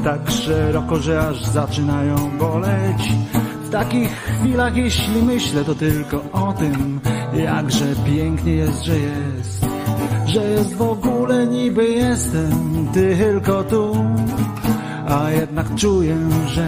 [0.03, 3.13] Tak szeroko, że aż zaczynają boleć
[3.75, 6.99] takich chwilach, jeśli myślę, to tylko o tym
[7.33, 9.65] Jakże pięknie jest, że jest
[10.25, 13.95] Że jest w ogóle niby jestem tylko tu
[15.07, 16.67] A jednak czuję, że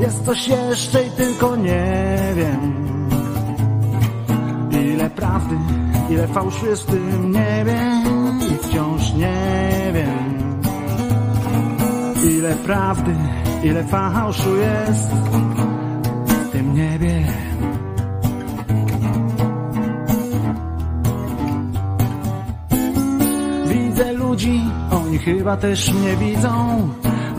[0.00, 2.72] jest coś jeszcze i tylko nie wiem
[4.70, 5.56] Ile prawdy,
[6.10, 7.80] ile fałszu jest w tym niebie
[8.52, 10.32] i wciąż nie wiem.
[12.30, 13.14] Ile prawdy,
[13.64, 15.10] ile fałszu jest
[25.24, 26.88] chyba też mnie widzą.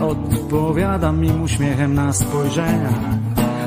[0.00, 2.88] Odpowiadam im uśmiechem na spojrzenia.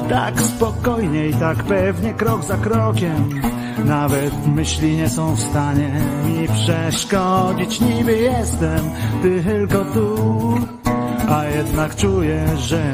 [0.10, 3.42] Tak spokojnie i tak pewnie, krok za krokiem.
[3.86, 5.92] Nawet myśli nie są w stanie
[6.26, 7.82] mi przeszkodzić.
[7.82, 8.80] Niby jestem
[9.22, 10.18] tylko tu,
[11.30, 12.94] a jednak czuję, że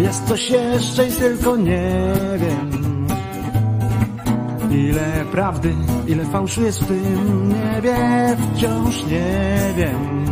[0.00, 1.90] jest coś jeszcze i tylko nie
[2.38, 2.67] wiem.
[4.70, 5.74] Ile prawdy,
[6.06, 7.96] ile fałszu jest w tym niebie,
[8.54, 10.26] wciąż nie wiem.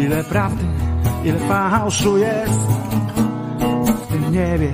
[0.00, 0.64] Ile prawdy,
[1.24, 2.60] ile fałszu jest
[3.96, 4.72] w tym niebie.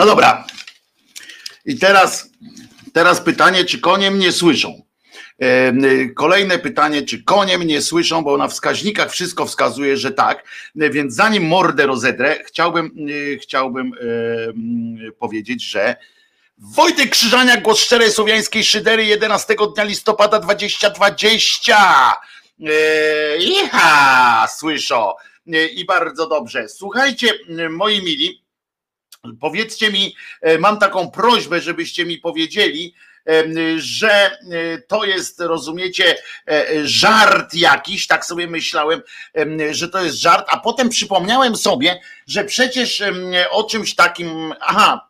[0.00, 0.44] No dobra.
[1.64, 2.30] I teraz,
[2.92, 4.82] teraz pytanie, czy konie mnie słyszą?
[5.42, 5.72] E,
[6.14, 10.44] Kolejne pytanie, czy konie mnie słyszą, bo na wskaźnikach wszystko wskazuje, że tak.
[10.80, 12.86] E, Więc zanim mordę rozedrę, chciałbym,
[13.34, 13.92] e, chciałbym
[15.08, 15.96] e, powiedzieć, że
[16.58, 22.14] Wojtek Krzyżaniak, głos szczerej słowiańskiej szydery 11 dnia listopada 2020.
[22.60, 25.12] E, Iha, słyszą.
[25.52, 26.68] E, I bardzo dobrze.
[26.68, 27.32] Słuchajcie,
[27.70, 28.49] moi mili,
[29.40, 32.94] Powiedzcie mi, e, mam taką prośbę, żebyście mi powiedzieli,
[33.28, 33.44] e,
[33.76, 34.38] że e,
[34.88, 36.16] to jest, rozumiecie,
[36.84, 39.02] żart jakiś, tak sobie myślałem,
[39.70, 43.02] że to jest żart, a potem przypomniałem sobie, że przecież
[43.50, 45.09] o czymś takim, aha,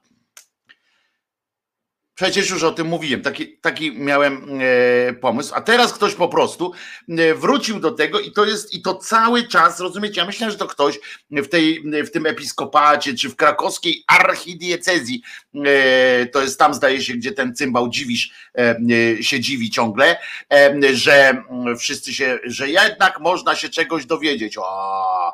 [2.20, 6.72] Przecież już o tym mówiłem, taki, taki miałem e, pomysł, a teraz ktoś po prostu
[7.08, 10.56] e, wrócił do tego i to jest, i to cały czas, rozumiecie, ja myślę, że
[10.56, 10.98] to ktoś
[11.30, 15.22] w, tej, w tym episkopacie, czy w krakowskiej archidiecezji,
[16.32, 18.76] to jest tam zdaje się, gdzie ten cymbał dziwisz e,
[19.18, 20.16] e, się dziwi ciągle,
[20.52, 24.58] e, że mm, wszyscy się, że jednak można się czegoś dowiedzieć.
[24.58, 25.32] O,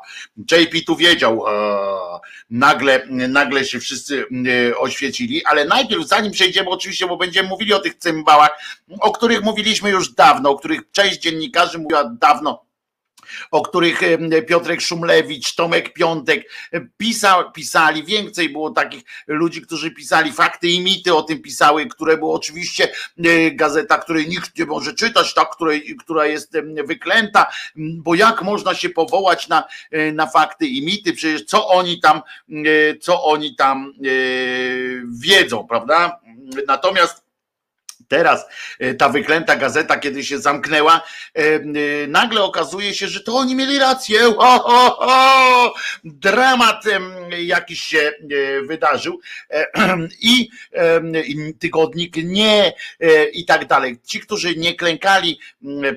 [0.51, 4.25] JP tu wiedział, o, nagle, nagle się wszyscy
[4.69, 8.49] e, oświecili, ale najpierw zanim przejdziemy oczywiście, bo będziemy mówili o tych cymbałach,
[8.99, 12.66] o których mówiliśmy już dawno, o których część dziennikarzy mówiła dawno,
[13.51, 18.03] o których e, Piotrek Szumlewicz, Tomek Piątek e, pisa, pisali.
[18.03, 22.89] Więcej było takich ludzi, którzy pisali fakty i mity o tym pisały, które było oczywiście
[23.25, 28.75] e, gazeta, której nikt nie może czytać, ta, której, która jest wyklęta, bo jak można
[28.75, 29.63] się powołać na,
[30.13, 32.21] na fakty i mity, przecież co oni tam,
[33.01, 33.93] co oni tam
[35.21, 36.19] wiedzą, prawda?
[36.67, 37.26] Natomiast
[38.07, 38.45] Teraz
[38.79, 41.01] e, ta wyklęta gazeta, kiedy się zamknęła,
[41.35, 41.61] e, e,
[42.07, 44.19] nagle okazuje się, że to oni mieli rację.
[44.19, 45.73] Ho, ho, ho!
[46.03, 46.83] Dramat
[47.39, 48.11] jakiś się
[48.67, 49.19] wydarzył
[50.21, 50.49] i
[51.59, 52.73] tygodnik nie
[53.33, 53.99] i tak dalej.
[54.03, 55.39] Ci, którzy nie klękali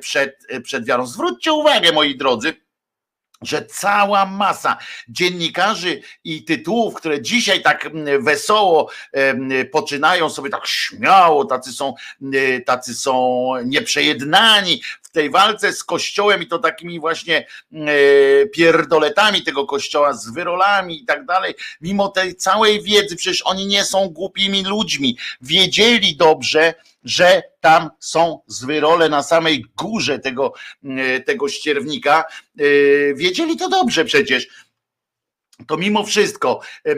[0.01, 2.55] przed, przed wiarą, zwróćcie uwagę, moi drodzy,
[3.43, 4.77] że cała masa
[5.09, 8.91] dziennikarzy i tytułów, które dzisiaj tak mm, wesoło
[9.73, 11.95] poczynają sobie tak śmiało, tacy są,
[12.67, 17.47] tacy są nieprzejednani w tej walce z kościołem i to takimi właśnie
[18.53, 23.85] pierdoletami tego kościoła, z wyrolami i tak dalej, mimo tej całej wiedzy, przecież oni nie
[23.85, 30.53] są głupimi ludźmi, wiedzieli dobrze, że tam są zwyrole na samej górze tego,
[30.85, 32.25] e, tego ścierwnika.
[32.59, 32.65] E,
[33.15, 34.47] wiedzieli to dobrze przecież
[35.67, 36.95] to mimo wszystko e,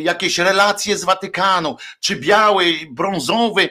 [0.00, 3.68] jakieś relacje z Watykanu, czy biały, brązowy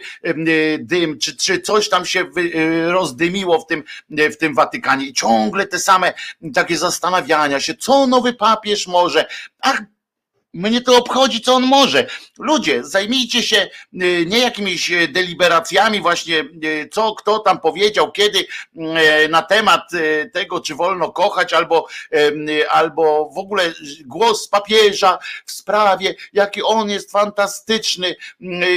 [0.79, 2.25] dym, czy, czy coś tam się
[2.88, 5.05] rozdymiło w tym, w tym Watykanie.
[5.05, 6.13] I ciągle te same
[6.53, 9.25] takie zastanawiania się, co nowy papież może.
[9.60, 9.82] Ach,
[10.53, 12.07] mnie to obchodzi, co on może.
[12.39, 18.45] Ludzie, zajmijcie się y, nie jakimiś y, deliberacjami, właśnie y, co kto tam powiedział, kiedy
[19.29, 19.91] na temat
[20.33, 21.88] tego, czy wolno kochać, albo,
[22.69, 23.73] albo w ogóle
[24.05, 28.15] głos papieża w sprawie, jaki on jest fantastyczny,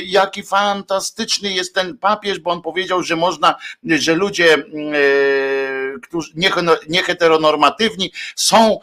[0.05, 3.55] jaki fantastyczny jest ten papież, bo on powiedział, że można,
[3.85, 4.57] że ludzie,
[6.03, 6.33] którzy
[6.89, 8.79] nieheteronormatywni są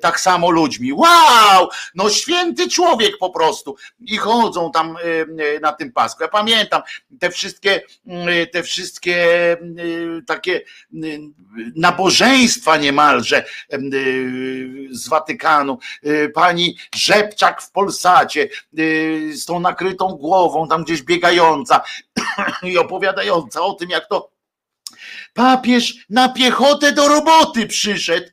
[0.00, 0.92] tak samo ludźmi.
[0.92, 1.68] Wow!
[1.94, 3.76] No święty człowiek po prostu.
[4.00, 5.00] I chodzą tam y,
[5.42, 6.22] y, na tym pasku.
[6.22, 6.82] Ja pamiętam
[7.20, 9.26] te wszystkie, y, te wszystkie
[10.26, 10.60] takie
[11.76, 13.44] nabożeństwa niemalże
[14.90, 15.78] z Watykanu.
[16.34, 18.48] Pani Rzepczak w Polsacie
[19.32, 21.80] z tą nakrytą głową, tam gdzieś biegająca
[22.62, 24.35] i opowiadająca o tym, jak to
[25.34, 28.26] papież na piechotę do roboty przyszedł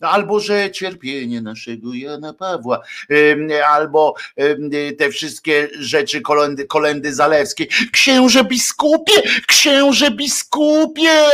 [0.00, 2.82] albo że cierpienie naszego Jana Pawła,
[3.68, 4.14] albo
[4.98, 7.66] te wszystkie rzeczy kolendy, kolendy zalewskie.
[7.92, 11.24] Księże biskupie, księże biskupie,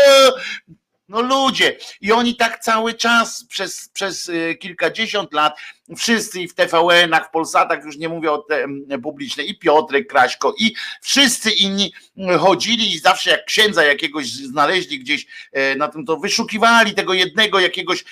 [1.08, 5.58] no ludzie, i oni tak cały czas przez, przez e, kilkadziesiąt lat,
[5.96, 8.66] wszyscy i w TVN-ach, w Polsatach, już nie mówię o te
[9.02, 11.92] publicznej, i Piotrek Kraśko, i wszyscy inni
[12.38, 17.60] chodzili i zawsze jak księdza jakiegoś znaleźli gdzieś e, na tym, to wyszukiwali tego jednego
[17.60, 18.04] jakiegoś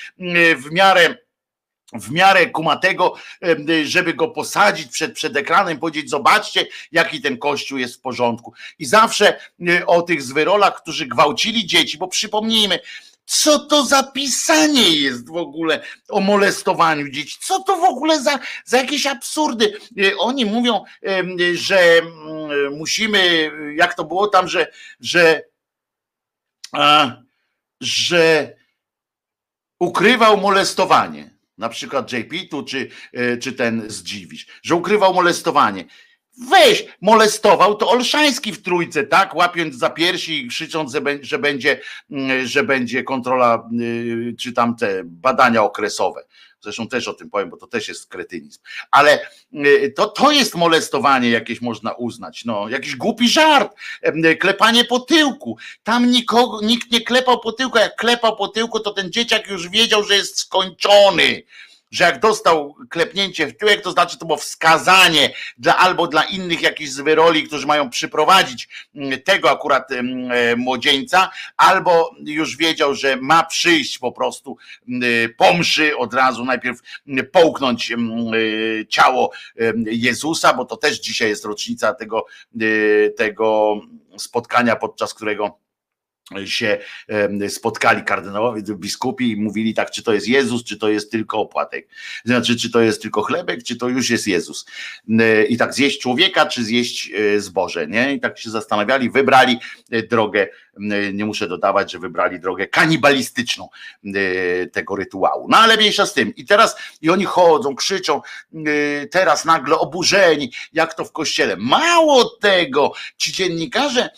[0.56, 1.23] w miarę
[1.92, 3.14] w miarę kumatego,
[3.84, 8.52] żeby go posadzić przed, przed ekranem, powiedzieć: Zobaczcie, jaki ten kościół jest w porządku.
[8.78, 12.78] I zawsze e, o tych zwyrolach, którzy gwałcili dzieci, bo przypomnijmy,
[13.26, 17.36] co to za pisanie jest w ogóle o molestowaniu dzieci?
[17.40, 19.78] Co to w ogóle za, za jakieś absurdy?
[19.98, 20.84] E, oni mówią,
[21.54, 25.42] że mm, musimy, jak to było tam, że, że,
[27.80, 28.54] że
[29.80, 35.84] ukrywał molestowanie na przykład JP tu, czy, e, czy ten zdziwisz, że ukrywał molestowanie.
[36.50, 39.34] Weź, molestował to Olszański w trójce, tak?
[39.34, 41.80] Łapiąc za piersi i krzycząc, że będzie,
[42.10, 46.24] mm, że będzie kontrola, y, czy tam te badania okresowe.
[46.64, 48.60] Zresztą też o tym powiem, bo to też jest kretynizm.
[48.90, 49.20] Ale
[49.54, 52.44] y, to, to jest molestowanie jakieś można uznać.
[52.44, 53.74] No, jakiś głupi żart,
[54.40, 55.58] klepanie po tyłku.
[55.82, 57.78] Tam nikogo, nikt nie klepał po tyłku.
[57.78, 61.42] Jak klepał po tyłku, to ten dzieciak już wiedział, że jest skończony
[61.90, 66.62] że jak dostał klepnięcie w tyłek, to znaczy to było wskazanie dla albo dla innych
[66.62, 73.16] jakichś zwyroli, którzy mają przyprowadzić mm, tego akurat mm, e, młodzieńca, albo już wiedział, że
[73.16, 74.56] ma przyjść po prostu
[74.88, 76.78] mm, e, pomszy od razu, najpierw
[77.32, 77.96] połknąć e,
[78.88, 79.30] ciało
[79.86, 82.26] Jezusa, bo to też dzisiaj jest rocznica tego,
[83.16, 83.76] tego
[84.16, 85.63] spotkania, podczas którego
[86.44, 86.78] się
[87.48, 91.88] spotkali kardynałowie, biskupi i mówili tak, czy to jest Jezus, czy to jest tylko opłatek.
[92.24, 94.66] Znaczy, czy to jest tylko chlebek, czy to już jest Jezus.
[95.48, 98.14] I tak zjeść człowieka, czy zjeść e, zboże, nie?
[98.14, 99.58] I tak się zastanawiali, wybrali
[99.90, 100.48] e, drogę,
[101.12, 103.68] nie muszę dodawać, że wybrali drogę kanibalistyczną
[104.04, 105.48] e, tego rytuału.
[105.50, 106.34] No ale mniejsza z tym.
[106.34, 108.20] I teraz, i oni chodzą, krzyczą,
[109.10, 111.56] teraz nagle oburzeni, jak to w kościele.
[111.56, 114.10] Mało tego, ci dziennikarze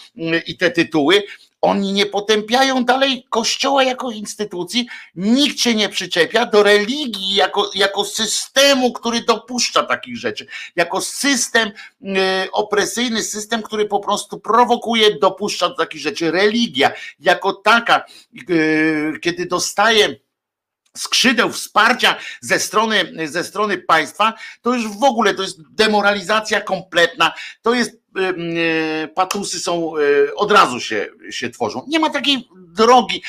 [0.46, 1.22] i te tytuły,
[1.60, 8.04] oni nie potępiają dalej Kościoła jako instytucji, nikt się nie przyczepia do religii jako, jako
[8.04, 10.46] systemu, który dopuszcza takich rzeczy,
[10.76, 12.12] jako system y,
[12.52, 16.30] opresyjny, system, który po prostu prowokuje, dopuszcza takich rzeczy.
[16.30, 16.90] Religia
[17.20, 18.04] jako taka,
[18.50, 20.16] y, kiedy dostaje
[20.96, 27.32] skrzydeł wsparcia ze strony, ze strony państwa, to już w ogóle to jest demoralizacja kompletna,
[27.62, 28.05] to jest E,
[29.14, 31.84] patusy są, e, od razu się, się tworzą.
[31.88, 33.22] Nie ma takiej drogi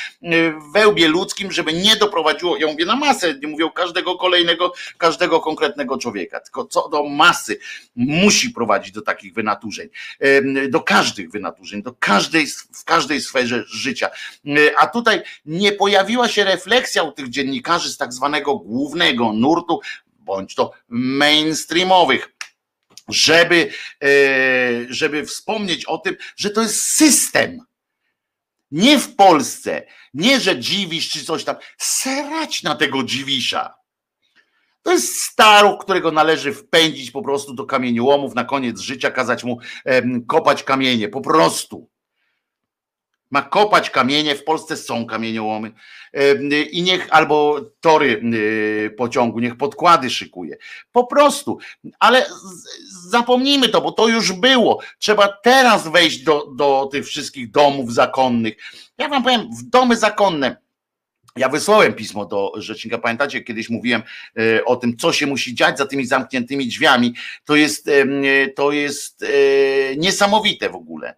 [0.68, 5.40] w wełbie ludzkim, żeby nie doprowadziło, ja mówię na masę, nie mówię każdego kolejnego, każdego
[5.40, 7.58] konkretnego człowieka, tylko co do masy
[7.96, 9.88] musi prowadzić do takich wynaturzeń,
[10.68, 14.10] do każdych wynaturzeń, do każdej, w każdej sferze życia.
[14.78, 19.80] A tutaj nie pojawiła się refleksja u tych dziennikarzy z tak zwanego głównego nurtu,
[20.20, 22.37] bądź to mainstreamowych
[23.08, 23.70] żeby,
[24.04, 24.08] e,
[24.88, 27.60] żeby wspomnieć o tym, że to jest system.
[28.70, 33.74] Nie w Polsce, nie że dziwisz czy coś tam, serać na tego dziwisza.
[34.82, 39.58] To jest staruch, którego należy wpędzić po prostu do kamieniołomów na koniec życia, kazać mu
[40.26, 41.90] kopać kamienie, po prostu
[43.30, 45.72] ma kopać kamienie, w Polsce są kamieniołomy
[46.70, 48.22] i niech albo tory
[48.96, 50.56] pociągu, niech podkłady szykuje.
[50.92, 51.58] Po prostu,
[51.98, 52.26] ale
[53.08, 54.80] zapomnijmy to, bo to już było.
[54.98, 58.56] Trzeba teraz wejść do, do tych wszystkich domów zakonnych.
[58.98, 60.56] Ja wam powiem, w domy zakonne.
[61.36, 62.98] Ja wysłałem pismo do rzecznika.
[62.98, 64.02] Pamiętacie, kiedyś mówiłem
[64.38, 67.14] e, o tym, co się musi dziać za tymi zamkniętymi drzwiami.
[67.44, 67.90] To jest,
[68.56, 69.26] to jest e,
[69.96, 71.14] niesamowite w ogóle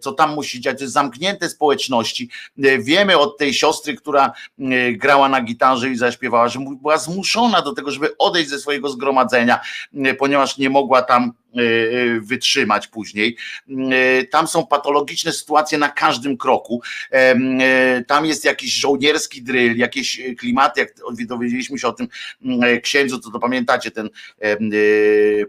[0.00, 2.30] co tam musi dziać, to jest zamknięte społeczności.
[2.64, 7.62] E, wiemy od tej siostry, która e, grała na gitarze i zaśpiewała, że była zmuszona
[7.62, 9.60] do tego, żeby odejść ze swojego zgromadzenia,
[9.94, 11.32] e, ponieważ nie mogła tam
[12.20, 13.36] wytrzymać później.
[14.30, 16.82] Tam są patologiczne sytuacje na każdym kroku.
[18.06, 20.94] Tam jest jakiś żołnierski dryl, jakieś klimaty, jak
[21.26, 22.08] dowiedzieliśmy się o tym
[22.82, 24.10] księdzu, co to pamiętacie, ten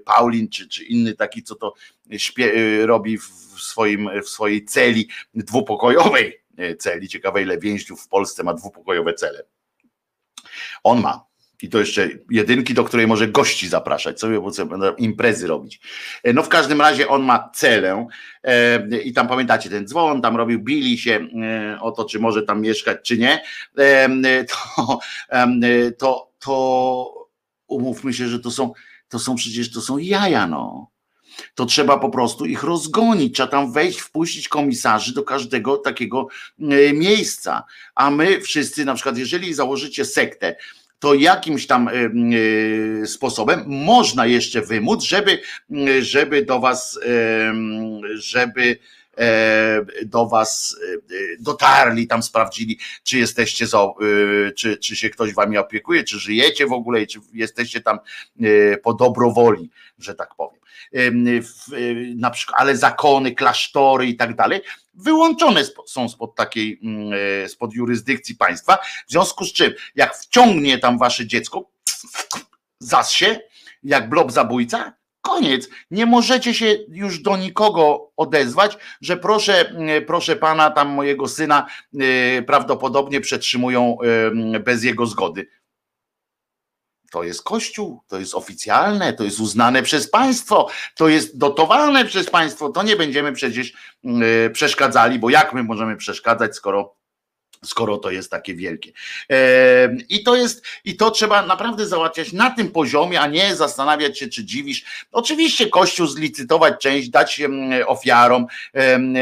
[0.06, 1.74] Paulin czy, czy inny taki, co to
[2.18, 7.08] śpie, y, robi w, swoim, w swojej celi dwupokojowej y, celi.
[7.08, 9.44] Ciekawe, ile więźniów w Polsce ma dwupokojowe cele.
[10.84, 11.29] On ma.
[11.62, 15.82] I to jeszcze jedynki, do której może gości zapraszać, sobie będą imprezy robić.
[16.24, 18.08] E, no w każdym razie on ma celę
[18.44, 22.44] e, i tam pamiętacie ten dzwon, tam robił, bili się e, o to, czy może
[22.44, 23.44] tam mieszkać, czy nie.
[23.78, 25.00] E, to,
[25.30, 27.28] e, to, to
[27.68, 28.74] umówmy się, że to są,
[29.10, 30.90] to są przecież to są jaja, no
[31.56, 36.28] to trzeba po prostu ich rozgonić, trzeba tam wejść, wpuścić komisarzy do każdego takiego
[36.60, 37.64] e, miejsca.
[37.96, 40.56] A my wszyscy, na przykład, jeżeli założycie sektę,
[41.00, 45.42] to jakimś tam e, e, sposobem można jeszcze wymóc, żeby,
[46.00, 47.00] żeby do was,
[48.14, 48.80] żeby
[50.06, 50.80] do was
[51.40, 53.66] dotarli, tam sprawdzili, czy jesteście,
[54.56, 58.00] czy, czy się ktoś wami opiekuje, czy żyjecie w ogóle, czy jesteście tam
[58.84, 59.70] po dobrowoli,
[60.00, 60.60] że tak powiem.
[62.16, 64.62] Na przykład, ale zakony, klasztory i tak dalej,
[65.04, 68.78] wyłączone są spod takiej, mm, e, spod jurysdykcji państwa,
[69.08, 71.70] w związku z czym, jak wciągnie tam wasze dziecko,
[72.80, 73.40] zas się,
[73.84, 75.70] jak blob zabójca, koniec.
[75.92, 81.68] Nie możecie się już do nikogo odezwać, że proszę, mm, proszę pana, tam mojego syna
[82.00, 83.98] e, prawdopodobnie przetrzymują
[84.60, 85.48] bez jego zgody
[87.10, 92.30] to jest Kościół, to jest oficjalne, to jest uznane przez państwo, to jest dotowane przez
[92.30, 92.70] państwo.
[92.70, 96.99] To nie będziemy przecież mm, przeszkadzali, bo jak my możemy przeszkadzać, skoro
[97.66, 98.92] skoro to jest takie wielkie.
[100.10, 104.28] I to jest, i to trzeba naprawdę załatwiać na tym poziomie, a nie zastanawiać się,
[104.28, 104.86] czy dziwisz.
[105.12, 107.42] Oczywiście Kościół zlicytować część, dać
[107.88, 108.46] ofiarom,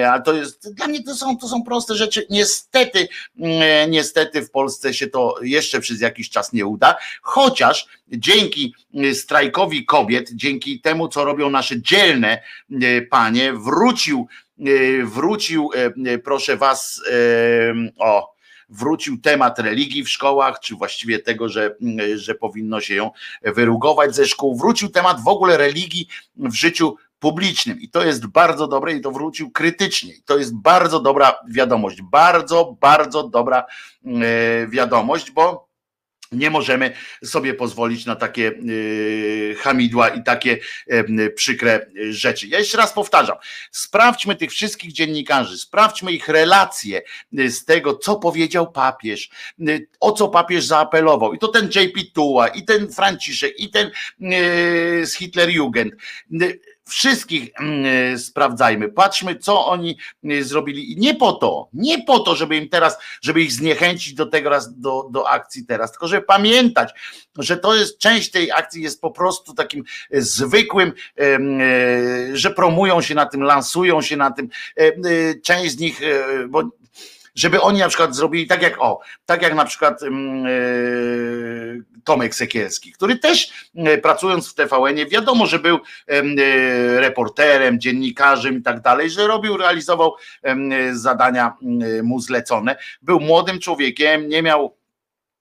[0.07, 2.27] ale to jest, dla mnie to są, to są proste rzeczy.
[2.29, 3.07] Niestety,
[3.88, 8.73] niestety w Polsce się to jeszcze przez jakiś czas nie uda, chociaż dzięki
[9.13, 12.41] strajkowi kobiet, dzięki temu, co robią nasze dzielne
[13.09, 14.27] panie, wrócił
[15.05, 17.01] wrócił, e, e, proszę was,
[17.97, 18.34] o,
[18.70, 21.76] wrócił temat religii w szkołach, czy właściwie tego, że,
[22.16, 24.58] że powinno się ją wyrugować ze szkół.
[24.58, 29.12] Wrócił temat w ogóle religii w życiu publicznym i to jest bardzo dobre i to
[29.12, 30.14] wrócił krytycznie.
[30.14, 33.66] I to jest bardzo dobra wiadomość, bardzo, bardzo dobra
[34.68, 35.66] wiadomość, bo
[36.32, 40.57] nie możemy sobie pozwolić na takie y, hamidła i takie
[41.36, 42.47] przykre rzeczy.
[42.47, 43.38] Ja jeszcze raz powtarzam,
[43.71, 47.01] sprawdźmy tych wszystkich dziennikarzy, sprawdźmy ich relacje
[47.39, 49.30] y, z tego, co powiedział papież,
[49.69, 51.34] y, o co papież zaapelował.
[51.34, 53.91] I to ten JP Tuła, i ten Franciszek, i ten
[55.03, 55.93] z Hitlerjugend
[56.88, 59.97] wszystkich mm, sprawdzajmy, patrzmy, co oni
[60.31, 60.91] y, zrobili.
[60.91, 64.49] I nie po to, nie po to, żeby im teraz, żeby ich zniechęcić do tego
[64.49, 66.93] raz, do, do akcji teraz, tylko żeby pamiętać,
[67.38, 69.83] że to jest część tej akcji jest po prostu takim
[70.13, 70.93] y, zwykłym,
[72.33, 74.49] że promują się na tym, lansują się na tym.
[75.43, 76.01] Część z nich,
[76.49, 76.63] bo
[77.38, 80.09] żeby oni na przykład zrobili tak jak o, tak jak na przykład yy,
[82.03, 88.61] Tomek Sekielski, który też yy, pracując w TVN-ie, wiadomo, że był yy, reporterem, dziennikarzem i
[88.61, 90.15] tak dalej, że robił, realizował
[90.91, 91.53] zadania
[92.03, 92.75] mu zlecone.
[93.01, 94.77] Był młodym człowiekiem, nie miał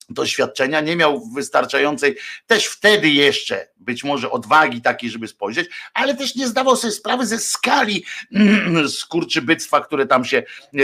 [0.09, 6.35] doświadczenia, nie miał wystarczającej, też wtedy jeszcze być może odwagi takiej, żeby spojrzeć, ale też
[6.35, 8.05] nie zdawał sobie sprawy ze skali
[8.89, 10.83] skurczybyctwa, które tam się e,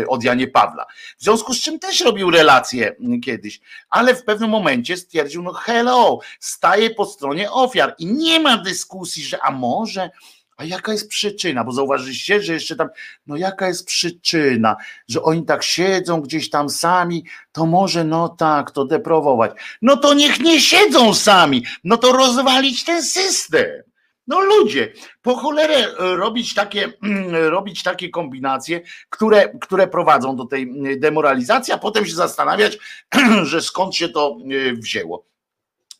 [0.00, 0.86] e, od Janie Pawla.
[1.18, 6.18] W związku z czym też robił relacje kiedyś, ale w pewnym momencie stwierdził, no hello,
[6.40, 10.10] staje po stronie ofiar i nie ma dyskusji, że a może
[10.58, 11.64] a jaka jest przyczyna?
[11.64, 12.88] Bo zauważyliście, że jeszcze tam,
[13.26, 14.76] no jaka jest przyczyna,
[15.08, 19.52] że oni tak siedzą gdzieś tam sami, to może no tak, to deprowować.
[19.82, 23.66] No to niech nie siedzą sami, no to rozwalić ten system.
[24.26, 24.92] No ludzie,
[25.22, 26.92] po cholerę e, robić takie,
[27.30, 28.80] robić takie kombinacje,
[29.10, 32.78] które, które prowadzą do tej demoralizacji, a potem się zastanawiać,
[33.42, 34.36] że skąd się to
[34.70, 35.27] e, wzięło.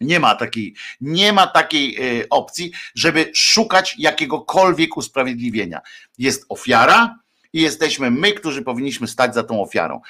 [0.00, 5.80] Nie ma takiej, nie ma takiej e, opcji, żeby szukać jakiegokolwiek usprawiedliwienia.
[6.18, 7.18] Jest ofiara,
[7.52, 10.00] i jesteśmy my, którzy powinniśmy stać za tą ofiarą.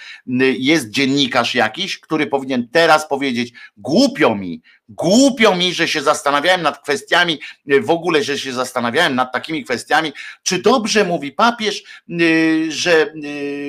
[0.59, 6.82] Jest dziennikarz jakiś, który powinien teraz powiedzieć: głupio mi, głupio mi, że się zastanawiałem nad
[6.82, 10.12] kwestiami, e, w ogóle, że się zastanawiałem nad takimi kwestiami,
[10.43, 11.82] czy dobrze mówi papież,
[12.68, 13.12] że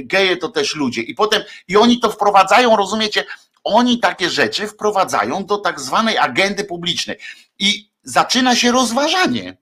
[0.03, 1.01] geje to też ludzie.
[1.01, 3.23] I potem, i oni to wprowadzają, rozumiecie,
[3.69, 7.17] oni takie rzeczy wprowadzają do tak zwanej agendy publicznej
[7.59, 9.57] i zaczyna się rozważanie.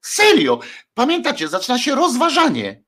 [0.00, 0.60] Serio,
[0.94, 2.82] pamiętacie, zaczyna się rozważanie.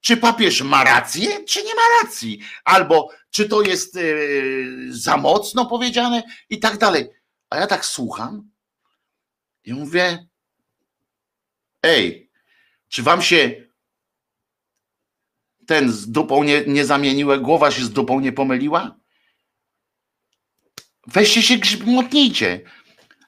[0.00, 2.40] Czy papież ma rację, czy nie ma racji?
[2.64, 7.10] Albo czy to jest yy, za mocno powiedziane i tak dalej.
[7.50, 8.50] A ja tak słucham
[9.64, 10.26] i mówię:
[11.82, 12.30] Ej,
[12.88, 13.68] czy wam się
[15.66, 18.97] ten z dupą nie, nie zamieniła, głowa się z dupą nie pomyliła?
[21.12, 22.60] Weźcie się grzmotnijcie.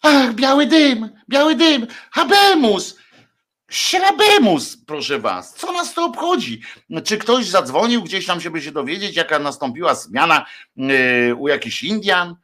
[0.03, 2.99] Ach, biały dym, biały dym, habemus,
[3.71, 5.55] śrabemus, proszę was.
[5.55, 6.61] Co nas to obchodzi?
[7.05, 12.37] Czy ktoś zadzwonił gdzieś tam, żeby się dowiedzieć, jaka nastąpiła zmiana yy, u jakichś Indian?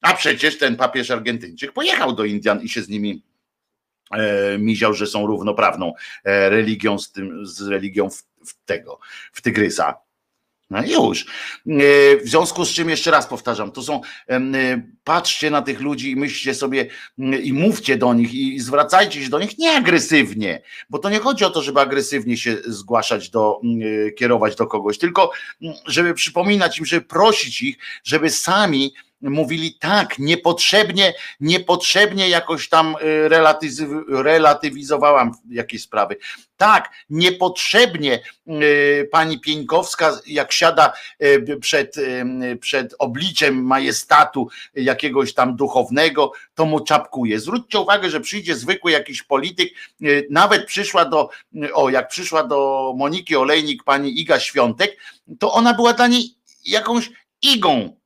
[0.00, 3.22] A przecież ten papież Argentyńczyk pojechał do Indian i się z nimi
[4.10, 5.92] e, miział, że są równoprawną
[6.24, 8.98] e, religią z, tym, z religią w, w tego,
[9.32, 9.94] w Tygrysa.
[10.70, 11.20] No już.
[11.22, 11.26] E,
[12.16, 16.16] w związku z czym jeszcze raz powtarzam, to są, e, patrzcie na tych ludzi i
[16.16, 16.86] myślcie sobie
[17.42, 21.44] i mówcie do nich i zwracajcie się do nich nie agresywnie, bo to nie chodzi
[21.44, 23.60] o to, żeby agresywnie się zgłaszać do,
[24.06, 25.30] e, kierować do kogoś, tylko
[25.86, 32.96] żeby przypominać im, żeby prosić ich, żeby sami mówili tak, niepotrzebnie, niepotrzebnie jakoś tam
[34.08, 36.16] relatywizowałam jakieś sprawy.
[36.60, 40.92] Tak, niepotrzebnie y, pani Pieńkowska, jak siada
[41.22, 47.40] y, przed, y, przed obliczem majestatu jakiegoś tam duchownego, to mu czapkuje.
[47.40, 49.68] Zwróćcie uwagę, że przyjdzie zwykły jakiś polityk,
[50.30, 51.30] nawet przyszła do,
[51.74, 54.96] o, jak przyszła do Moniki Olejnik pani Iga Świątek,
[55.38, 57.10] to ona była dla niej jakąś
[57.42, 57.99] igą.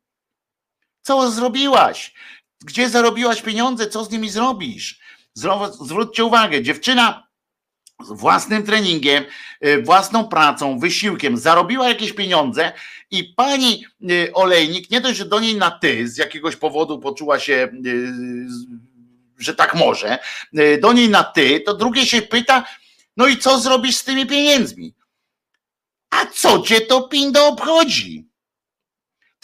[1.04, 2.14] Co zrobiłaś?
[2.60, 3.86] Gdzie zarobiłaś pieniądze?
[3.86, 5.00] Co z nimi zrobisz?
[5.80, 7.28] Zwróćcie uwagę, dziewczyna
[8.00, 9.24] własnym treningiem,
[9.66, 12.72] y, własną pracą, wysiłkiem zarobiła jakieś pieniądze
[13.10, 17.38] i pani y, olejnik nie dość, że do niej na ty z jakiegoś powodu poczuła
[17.38, 18.12] się, y,
[19.38, 20.18] że tak może,
[20.80, 22.64] do niej na ty, to drugie się pyta,
[23.16, 24.94] no i co zrobisz z tymi pieniędzmi?
[26.10, 28.33] A co cię to pindo obchodzi?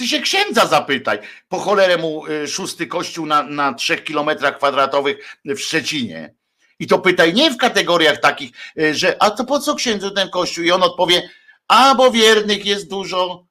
[0.00, 1.18] Ty się księdza zapytaj.
[1.48, 6.34] Po cholerę mu szósty kościół na, na trzech kilometrach kwadratowych w Szczecinie
[6.78, 10.30] i to pytaj nie w kategoriach takich, e, że a to po co księdzu ten
[10.30, 10.64] kościół?
[10.64, 11.30] I on odpowie,
[11.68, 13.46] a bo wiernych jest dużo.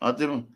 [0.00, 0.46] A tym,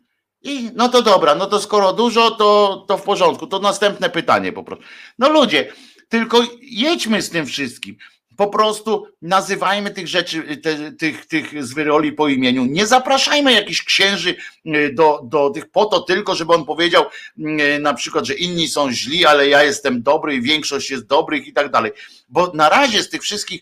[0.41, 3.47] i no to dobra, no to skoro dużo, to, to w porządku.
[3.47, 4.85] To następne pytanie po prostu.
[5.19, 5.73] No ludzie,
[6.09, 7.97] tylko jedźmy z tym wszystkim
[8.41, 12.65] po prostu nazywajmy tych rzeczy, te, tych, tych zwyroli po imieniu.
[12.65, 14.35] Nie zapraszajmy jakichś księży
[14.65, 17.05] y, do, do tych po to tylko, żeby on powiedział
[17.37, 21.47] y, na przykład, że inni są źli, ale ja jestem dobry i większość jest dobrych
[21.47, 21.91] i tak dalej.
[22.29, 23.61] Bo na razie z tych wszystkich,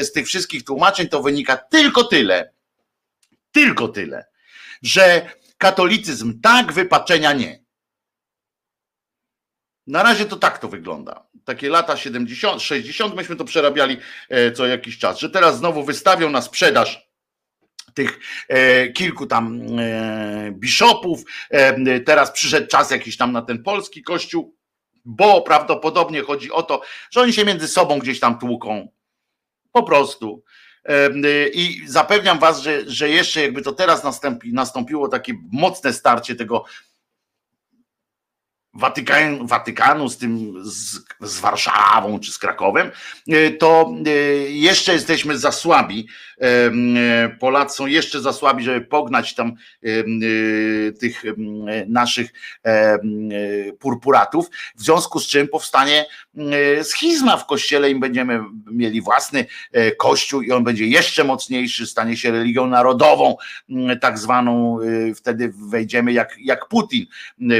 [0.00, 2.50] y, z tych wszystkich tłumaczeń to wynika tylko tyle,
[3.52, 4.24] tylko tyle,
[4.82, 7.61] że katolicyzm tak, wypaczenia nie.
[9.86, 11.26] Na razie to tak to wygląda.
[11.44, 13.96] Takie lata 70, 60 myśmy to przerabiali
[14.28, 17.12] e, co jakiś czas, że teraz znowu wystawią na sprzedaż
[17.94, 21.24] tych e, kilku tam e, biszopów.
[21.50, 24.56] E, teraz przyszedł czas jakiś tam na ten polski kościół,
[25.04, 28.88] bo prawdopodobnie chodzi o to, że oni się między sobą gdzieś tam tłuką.
[29.72, 30.44] Po prostu.
[30.84, 36.34] E, I zapewniam was, że, że jeszcze jakby to teraz nastąpi, nastąpiło takie mocne starcie
[36.34, 36.64] tego
[38.74, 42.90] Watykan, Watykanu z tym z, z Warszawą czy z Krakowem,
[43.28, 44.10] e, to e,
[44.50, 46.08] jeszcze jesteśmy za słabi.
[46.40, 46.70] E,
[47.40, 49.54] Polacy są jeszcze za słabi, żeby pognać tam
[51.00, 51.22] tych
[51.86, 52.30] naszych
[53.78, 56.06] purpuratów, w związku z czym powstanie
[56.82, 59.46] schizma w kościele i będziemy mieli własny
[59.98, 63.36] kościół i on będzie jeszcze mocniejszy, stanie się religią narodową,
[64.00, 64.78] tak zwaną,
[65.16, 67.06] wtedy wejdziemy jak, jak Putin,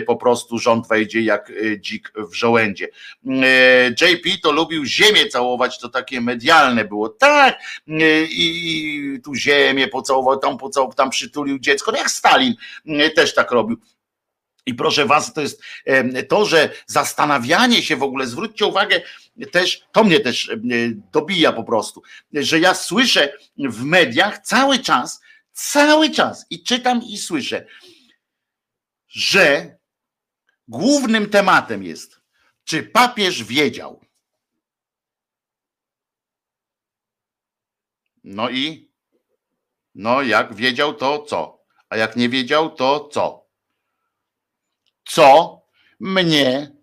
[0.06, 2.88] po prostu rząd wejdzie wejdzie jak e, dzik w żołędzie.
[3.26, 7.08] E, JP to lubił ziemię całować, to takie medialne było.
[7.08, 12.54] Tak, e, i tu ziemię pocałował, tam pocałował, tam przytulił dziecko, no jak Stalin
[13.16, 13.76] też tak robił.
[14.66, 15.62] I proszę was, to jest
[16.28, 19.02] to, że zastanawianie się w ogóle, zwróćcie uwagę,
[19.52, 20.50] też, to mnie też
[21.12, 25.20] dobija po prostu, że ja słyszę w mediach cały czas,
[25.52, 27.66] cały czas i czytam i słyszę,
[29.08, 29.76] że
[30.72, 32.20] Głównym tematem jest,
[32.64, 34.00] czy papież wiedział.
[38.24, 38.90] No i
[39.94, 41.64] no jak wiedział, to co?
[41.88, 43.46] A jak nie wiedział, to co?
[45.04, 45.60] Co
[46.00, 46.76] mnie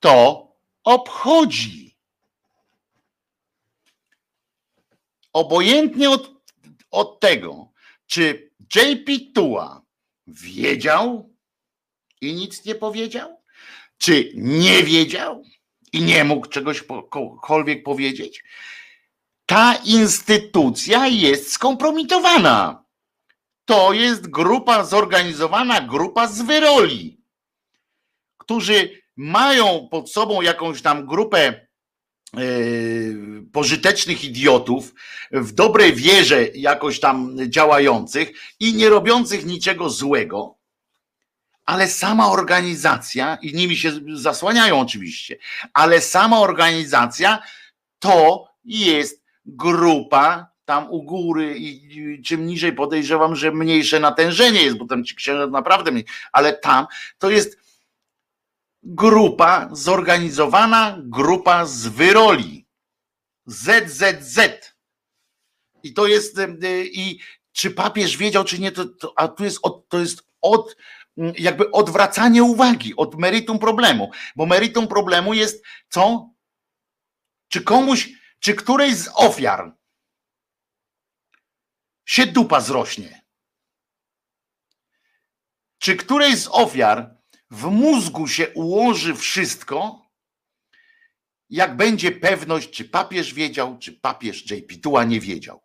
[0.00, 0.48] to
[0.84, 1.96] obchodzi?
[5.32, 6.30] Obojętnie od,
[6.90, 7.72] od tego,
[8.06, 9.82] czy JP Tua
[10.26, 11.33] wiedział,
[12.24, 13.42] i nic nie powiedział?
[13.98, 15.42] Czy nie wiedział
[15.92, 18.42] i nie mógł czegośkolwiek powiedzieć?
[19.46, 22.84] Ta instytucja jest skompromitowana.
[23.64, 27.20] To jest grupa, zorganizowana grupa z wyroli,
[28.38, 31.66] którzy mają pod sobą jakąś tam grupę
[32.36, 34.94] yy, pożytecznych idiotów,
[35.32, 40.58] w dobrej wierze jakoś tam działających i nie robiących niczego złego,
[41.64, 45.36] ale sama organizacja, i nimi się zasłaniają oczywiście,
[45.72, 47.42] ale sama organizacja
[47.98, 54.86] to jest grupa tam u góry i czym niżej podejrzewam, że mniejsze natężenie jest, bo
[54.86, 56.86] tam ci księża naprawdę mniej, ale tam
[57.18, 57.58] to jest
[58.82, 62.64] grupa, zorganizowana grupa z wyroli.
[63.46, 64.38] ZZZ.
[65.82, 66.36] I to jest,
[66.92, 67.18] i
[67.52, 70.76] czy papież wiedział, czy nie, to, to a tu jest od, to jest od
[71.16, 76.30] jakby odwracanie uwagi od meritum problemu, bo meritum problemu jest co?
[77.48, 78.08] Czy komuś,
[78.40, 79.76] czy którejś z ofiar
[82.04, 83.24] się dupa zrośnie?
[85.78, 87.16] Czy którejś z ofiar
[87.50, 90.04] w mózgu się ułoży wszystko,
[91.50, 94.72] jak będzie pewność, czy papież wiedział, czy papież JP
[95.06, 95.62] nie wiedział?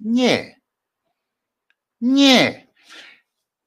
[0.00, 0.60] Nie.
[2.00, 2.63] Nie.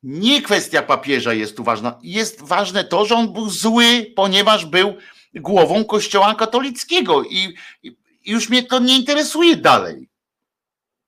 [0.03, 1.99] Nie kwestia papieża jest tu ważna.
[2.03, 4.97] Jest ważne to, że on był zły, ponieważ był
[5.35, 10.09] głową Kościoła katolickiego i, i już mnie to nie interesuje dalej.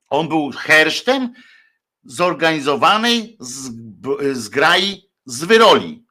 [0.10, 1.34] On był hersztem
[2.04, 3.72] zorganizowanej z,
[4.32, 6.06] z grai z wyroli.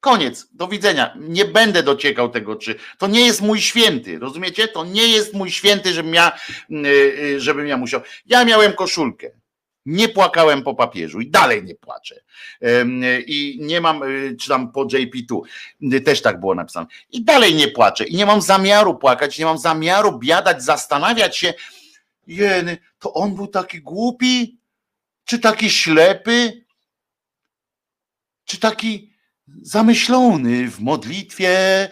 [0.00, 1.16] Koniec, do widzenia.
[1.20, 4.68] Nie będę dociekał tego, czy to nie jest mój święty, rozumiecie?
[4.68, 6.38] To nie jest mój święty, żebym ja,
[6.70, 6.76] y,
[7.20, 8.00] y, żebym ja musiał.
[8.26, 9.30] Ja miałem koszulkę
[9.86, 12.20] nie płakałem po papieżu i dalej nie płaczę.
[13.26, 15.40] I nie mam, y, czy tam po JP2
[15.92, 16.86] y, też tak było napisane.
[17.10, 21.54] I dalej nie płaczę i nie mam zamiaru płakać, nie mam zamiaru biadać, zastanawiać się,
[22.26, 24.58] jeny, to on był taki głupi,
[25.24, 26.64] czy taki ślepy,
[28.44, 29.12] czy taki
[29.62, 31.88] zamyślony w modlitwie,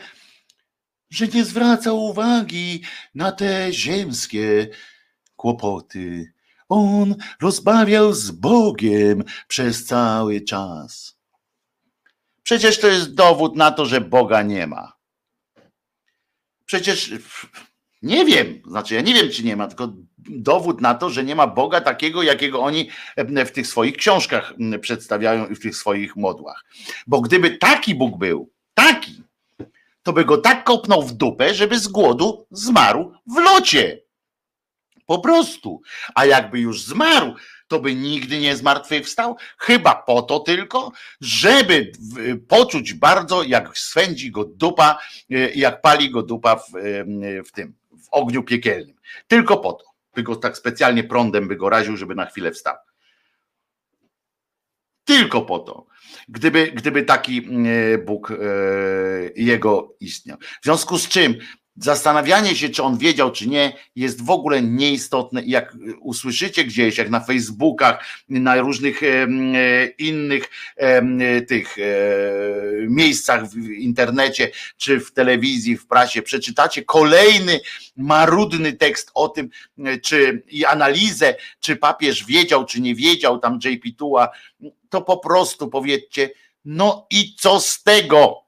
[1.11, 2.83] że nie zwracał uwagi
[3.15, 4.69] na te ziemskie
[5.37, 6.34] kłopoty
[6.75, 11.19] on rozmawiał z Bogiem przez cały czas.
[12.43, 14.93] Przecież to jest dowód na to, że Boga nie ma.
[16.67, 17.13] Przecież
[18.03, 21.35] nie wiem, znaczy ja nie wiem, czy nie ma, tylko dowód na to, że nie
[21.35, 22.91] ma Boga takiego, jakiego oni
[23.47, 26.65] w tych swoich książkach przedstawiają i w tych swoich modłach.
[27.07, 29.23] Bo gdyby taki Bóg był, taki,
[30.03, 34.04] to by go tak kopnął w dupę, żeby z głodu zmarł w locie.
[35.07, 35.81] Po prostu.
[36.15, 37.35] A jakby już zmarł,
[37.69, 39.37] to by nigdy nie zmartwychwstał?
[39.59, 41.93] Chyba po to tylko, żeby
[42.49, 44.99] poczuć bardzo, jak swędzi go dupa,
[45.31, 47.75] y, jak pali go dupa w, y, w tym,
[48.05, 48.97] w ogniu piekielnym.
[49.29, 49.85] Tylko po to.
[50.15, 52.77] By go tak specjalnie prądem by go raził, żeby na chwilę wstał.
[55.05, 55.87] Tylko po to.
[56.29, 58.33] Gdyby, gdyby taki y, Bóg
[59.37, 60.39] jego istniał.
[60.39, 61.35] W związku z czym
[61.77, 65.43] Zastanawianie się, czy on wiedział, czy nie, jest w ogóle nieistotne.
[65.43, 69.27] Jak usłyszycie gdzieś, jak na Facebookach, na różnych e,
[69.99, 70.45] innych
[70.77, 71.83] e, tych e,
[72.89, 77.61] miejscach w internecie, czy w telewizji, w prasie, przeczytacie kolejny
[77.97, 79.49] marudny tekst o tym,
[80.03, 84.29] czy i analizę, czy papież wiedział, czy nie wiedział, tam JP Tua,
[84.89, 86.31] to po prostu powiedzcie,
[86.65, 88.45] no i co z tego?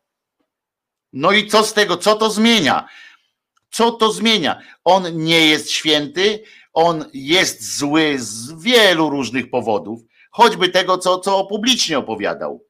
[1.12, 1.96] No i co z tego?
[1.96, 2.88] Co to zmienia?
[3.76, 4.60] Co to zmienia?
[4.84, 11.44] On nie jest święty, on jest zły z wielu różnych powodów, choćby tego, co, co
[11.46, 12.64] publicznie opowiadał.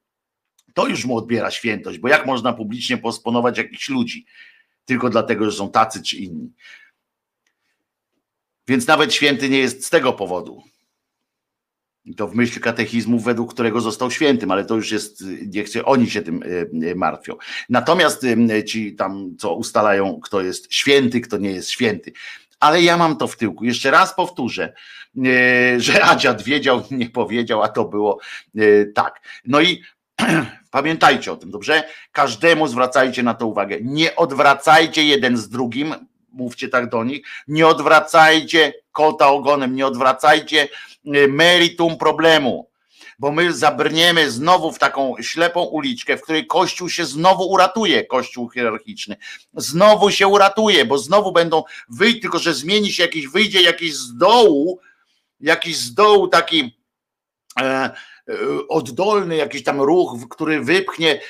[0.73, 4.25] To już mu odbiera świętość, bo jak można publicznie posponować jakichś ludzi,
[4.85, 6.53] tylko dlatego, że są tacy czy inni.
[8.67, 10.63] Więc nawet święty nie jest z tego powodu.
[12.17, 16.09] To w myśl katechizmu, według którego został świętym, ale to już jest, nie chcę, oni
[16.09, 17.35] się tym e, e, martwią.
[17.69, 22.11] Natomiast e, ci tam, co ustalają, kto jest święty, kto nie jest święty.
[22.59, 23.65] Ale ja mam to w tyłku.
[23.65, 24.73] Jeszcze raz powtórzę,
[25.77, 28.19] że Adziad wiedział, nie powiedział, a to było
[28.95, 29.21] tak.
[29.45, 29.81] No i
[30.71, 31.83] pamiętajcie o tym, dobrze?
[32.11, 33.77] Każdemu zwracajcie na to uwagę.
[33.81, 35.95] Nie odwracajcie jeden z drugim,
[36.37, 40.67] mówcie tak do nich, nie odwracajcie kota ogonem, nie odwracajcie
[41.29, 42.69] meritum problemu,
[43.19, 48.49] bo my zabrniemy znowu w taką ślepą uliczkę, w której Kościół się znowu uratuje, Kościół
[48.49, 49.17] hierarchiczny.
[49.53, 54.17] Znowu się uratuje, bo znowu będą wyjść, tylko że zmieni się jakiś, wyjdzie jakiś z
[54.17, 54.79] dołu,
[55.39, 56.77] jakiś z dołu taki.
[57.59, 57.89] E,
[58.29, 61.21] E, oddolny jakiś tam ruch, który wypchnie,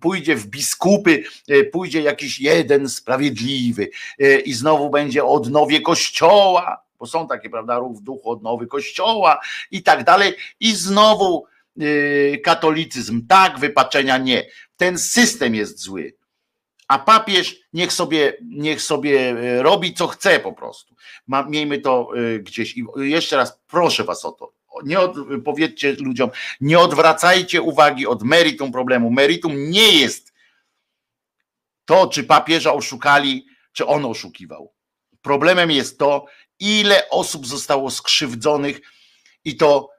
[0.00, 7.06] pójdzie w biskupy, e, pójdzie jakiś jeden sprawiedliwy e, i znowu będzie odnowie kościoła, bo
[7.06, 9.40] są takie, prawda, ruch w duchu odnowy kościoła
[9.70, 11.46] i tak dalej i znowu
[12.44, 14.46] katolicyzm, tak, wypaczenia nie.
[14.76, 16.14] Ten system jest zły.
[16.88, 20.94] A papież niech sobie, niech sobie robi co chce po prostu.
[21.26, 22.76] Ma, miejmy to gdzieś.
[22.76, 24.52] I jeszcze raz proszę was o to
[24.84, 26.30] nie od, powiedzcie ludziom,
[26.60, 29.10] nie odwracajcie uwagi od meritum problemu.
[29.10, 30.32] Meritum nie jest
[31.84, 34.72] to, czy papieża oszukali, czy on oszukiwał.
[35.22, 36.26] Problemem jest to,
[36.62, 38.80] ile osób zostało skrzywdzonych
[39.44, 39.92] i to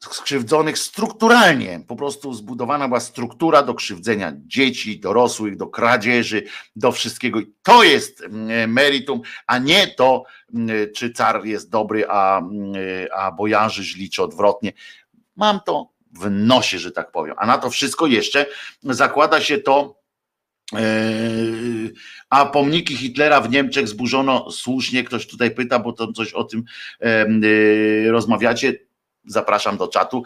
[0.00, 1.80] skrzywdzonych strukturalnie.
[1.88, 6.44] Po prostu zbudowana była struktura do krzywdzenia dzieci, dorosłych, do kradzieży,
[6.76, 7.40] do wszystkiego.
[7.62, 10.24] To jest mm, meritum, a nie to,
[10.54, 12.72] mm, czy car jest dobry, a, mm,
[13.16, 14.72] a bojarzy źli, czy odwrotnie.
[15.36, 17.34] Mam to w nosie, że tak powiem.
[17.38, 18.46] A na to wszystko jeszcze
[18.82, 19.99] zakłada się to,
[22.30, 25.04] a pomniki Hitlera w Niemczech zburzono słusznie.
[25.04, 26.64] Ktoś tutaj pyta, bo to coś o tym
[27.00, 27.26] e,
[28.10, 28.89] rozmawiacie
[29.24, 30.22] zapraszam do czatu.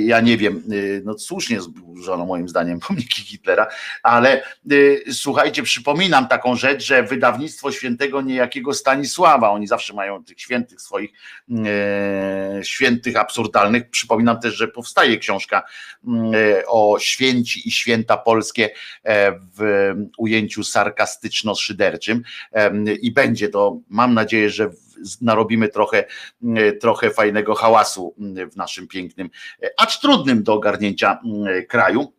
[0.00, 3.66] Ja nie wiem, y, no słusznie zburzono moim zdaniem pomniki Hitlera,
[4.02, 4.42] ale
[4.72, 10.80] y, słuchajcie, przypominam taką rzecz, że wydawnictwo świętego niejakiego Stanisława, oni zawsze mają tych świętych
[10.80, 11.10] swoich,
[11.66, 13.90] e, świętych absurdalnych.
[13.90, 15.62] Przypominam też, że powstaje książka
[16.66, 18.70] o święci i święta polskie
[19.04, 22.22] e, w ujęciu sarkastyczno-szyderczym
[23.02, 24.70] i będzie to, mam nadzieję, że
[25.20, 26.04] narobimy trochę,
[26.42, 29.30] mm, trochę fajnego hałasu mm, w naszym pięknym,
[29.62, 32.12] e, acz trudnym do ogarnięcia mm, kraju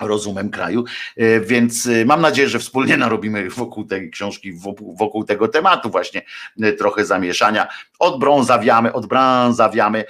[0.00, 0.84] rozumem kraju,
[1.16, 4.52] e, więc e, mam nadzieję, że wspólnie narobimy wokół tej książki,
[4.98, 6.22] wokół tego tematu właśnie
[6.78, 7.68] trochę zamieszania.
[7.98, 10.04] Odbrązawiamy, odbrązawiamy,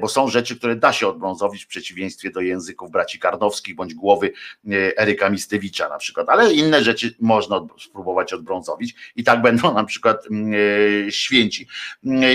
[0.00, 4.32] bo są rzeczy, które da się odbrązowić w przeciwieństwie do języków braci Karnowskich bądź głowy
[4.96, 10.28] Eryka Mistewicza na przykład, ale inne rzeczy można spróbować odbrązowić i tak będą na przykład
[11.10, 11.66] święci.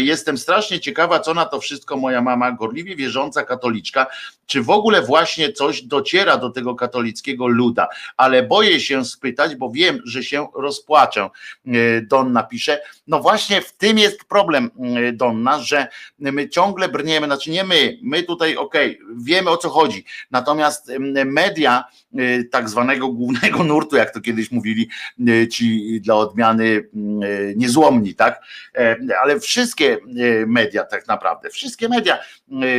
[0.01, 4.07] Jestem strasznie ciekawa, co na to wszystko moja mama, gorliwie wierząca katoliczka,
[4.51, 7.87] czy w ogóle właśnie coś dociera do tego katolickiego luda,
[8.17, 11.29] ale boję się spytać, bo wiem, że się rozpłaczę.
[11.67, 14.71] E, Donna pisze, no właśnie w tym jest problem,
[15.07, 15.87] e, Donna, że
[16.19, 20.91] my ciągle brniemy, znaczy nie my, my tutaj okej, okay, wiemy o co chodzi, natomiast
[21.25, 21.83] media
[22.51, 24.89] tak zwanego głównego nurtu, jak to kiedyś mówili
[25.51, 26.89] ci dla odmiany
[27.55, 28.41] niezłomni, tak,
[29.23, 29.97] ale wszystkie
[30.47, 32.19] media tak naprawdę, wszystkie media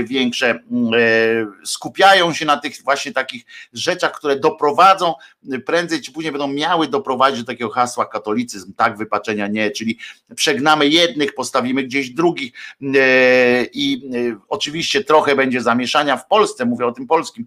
[0.05, 0.59] większe
[1.65, 5.15] skupiają się na tych właśnie takich rzeczach, które doprowadzą,
[5.67, 9.99] prędzej czy później będą miały doprowadzić do takiego hasła katolicyzm, tak, wypaczenia nie, czyli
[10.35, 12.53] przegnamy jednych, postawimy gdzieś drugich
[13.73, 14.11] i
[14.49, 17.47] oczywiście trochę będzie zamieszania w Polsce, mówię o tym polskim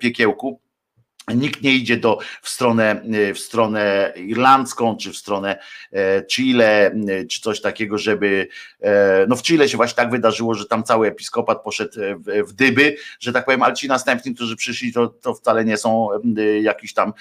[0.00, 0.60] piekiełku,
[1.28, 3.02] Nikt nie idzie do, w, stronę,
[3.34, 5.58] w stronę irlandzką, czy w stronę
[5.92, 6.94] e, Chile,
[7.30, 8.48] czy coś takiego, żeby.
[8.80, 12.52] E, no w Chile się właśnie tak wydarzyło, że tam cały episkopat poszedł w, w
[12.52, 16.08] dyby, że tak powiem, ale ci następni, którzy przyszli, to, to wcale nie są
[16.62, 17.12] jakiś tam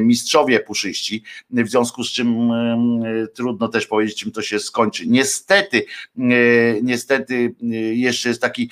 [0.00, 2.50] mistrzowie puszyści, w związku z czym
[3.34, 5.06] trudno też powiedzieć, czym to się skończy.
[5.06, 5.84] Niestety,
[6.82, 7.54] niestety
[7.92, 8.70] jeszcze jest taki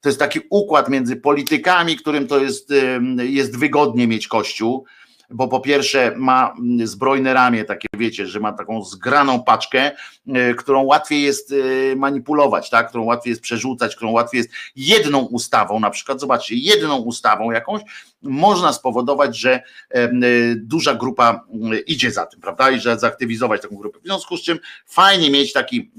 [0.00, 2.72] to jest taki układ między politykami, którym to jest,
[3.18, 4.86] jest wygodnie mieć kościół,
[5.30, 6.54] bo po pierwsze ma
[6.84, 9.90] zbrojne ramię, takie wiecie, że ma taką zgraną paczkę,
[10.28, 12.88] e, którą łatwiej jest e, manipulować, tak?
[12.88, 17.82] którą łatwiej jest przerzucać, którą łatwiej jest jedną ustawą, na przykład, zobaczcie, jedną ustawą jakąś
[18.22, 20.10] można spowodować, że e,
[20.56, 21.44] duża grupa
[21.86, 22.70] idzie za tym, prawda?
[22.70, 23.98] I że zaktywizować taką grupę.
[24.00, 25.90] W związku z czym fajnie mieć taki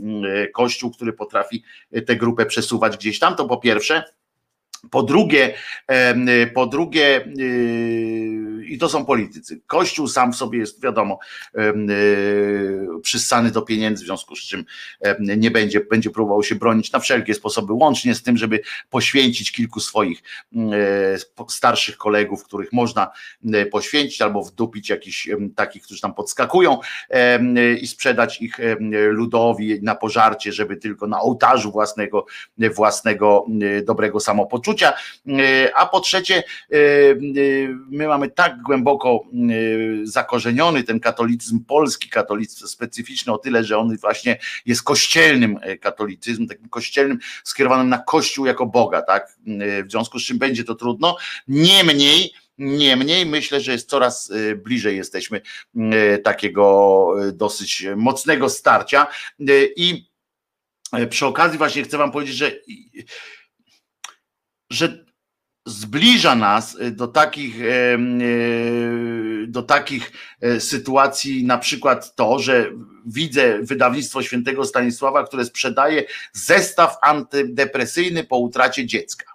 [0.54, 1.64] kościół, który potrafi
[2.08, 4.04] tę grupę przesuwać gdzieś tam, to po pierwsze.
[4.92, 5.54] Po drugie,
[6.54, 9.62] po drugie, yy, i to są politycy.
[9.68, 11.20] Kościół sam w sobie jest, wiadomo,
[11.54, 14.66] yy, przyssany do pieniędzy, w związku z czym
[15.20, 19.80] nie będzie, będzie próbował się bronić na wszelkie sposoby, łącznie z tym, żeby poświęcić kilku
[19.80, 20.64] swoich yy,
[21.50, 23.12] starszych kolegów, których można
[23.72, 26.80] poświęcić, albo wdupić jakichś takich, którzy tam podskakują
[27.82, 28.58] i sprzedać ich
[29.10, 32.26] ludowi na pożarcie, żeby tylko na ołtarzu własnego,
[32.76, 33.46] własnego
[33.84, 34.69] dobrego samopoczucia
[35.28, 36.44] e, a po trzecie e,
[36.76, 37.16] e,
[37.90, 39.26] my mamy tak głęboko
[40.04, 46.70] zakorzeniony ten katolicyzm, polski katolicyzm specyficzny o tyle, że on właśnie jest kościelnym katolicyzmem, takim
[46.70, 49.38] kościelnym skierowanym na Kościół jako Boga, tak?
[49.86, 51.18] W związku z czym będzie to trudno.
[51.48, 55.42] Niemniej, Niemniej myślę, że jest coraz bliżej jesteśmy
[56.24, 59.08] takiego dosyć mocnego starcia.
[59.76, 60.10] I
[61.10, 62.52] przy okazji właśnie chcę Wam powiedzieć, że
[64.70, 65.06] że
[65.66, 70.12] zbliża nas y, do takich, y, do takich
[70.42, 72.72] e, sytuacji, na przykład to, że
[73.06, 76.04] widzę wydawnictwo świętego Stanisława, które sprzedaje
[76.34, 79.34] zestaw antydepresyjny po utracie dziecka.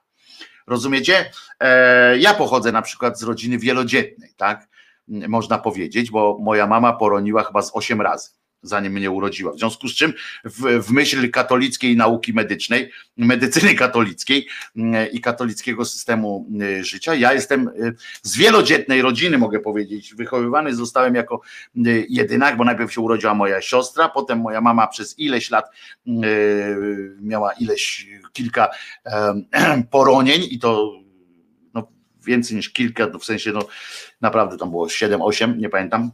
[0.66, 1.30] Rozumiecie?
[1.60, 4.68] E, ja pochodzę na przykład z rodziny wielodzietnej, tak?
[5.08, 8.30] Można powiedzieć, bo moja mama poroniła chyba z osiem razy
[8.64, 9.52] zanim mnie urodziła.
[9.52, 10.12] W związku z czym
[10.44, 14.46] w, w myśl katolickiej nauki medycznej, medycyny katolickiej
[14.76, 20.14] mm, i katolickiego systemu y, życia, ja jestem y, z wielodzietnej rodziny, mogę powiedzieć.
[20.14, 21.40] Wychowywany zostałem jako
[21.86, 25.64] y, jedynak, bo najpierw się urodziła moja siostra, potem moja mama przez ileś lat
[27.20, 28.68] miała ileś, kilka
[29.90, 30.92] poronień i to
[31.74, 31.88] no,
[32.26, 33.60] więcej niż kilka, w sensie no
[34.20, 36.10] naprawdę tam było 7-8, nie pamiętam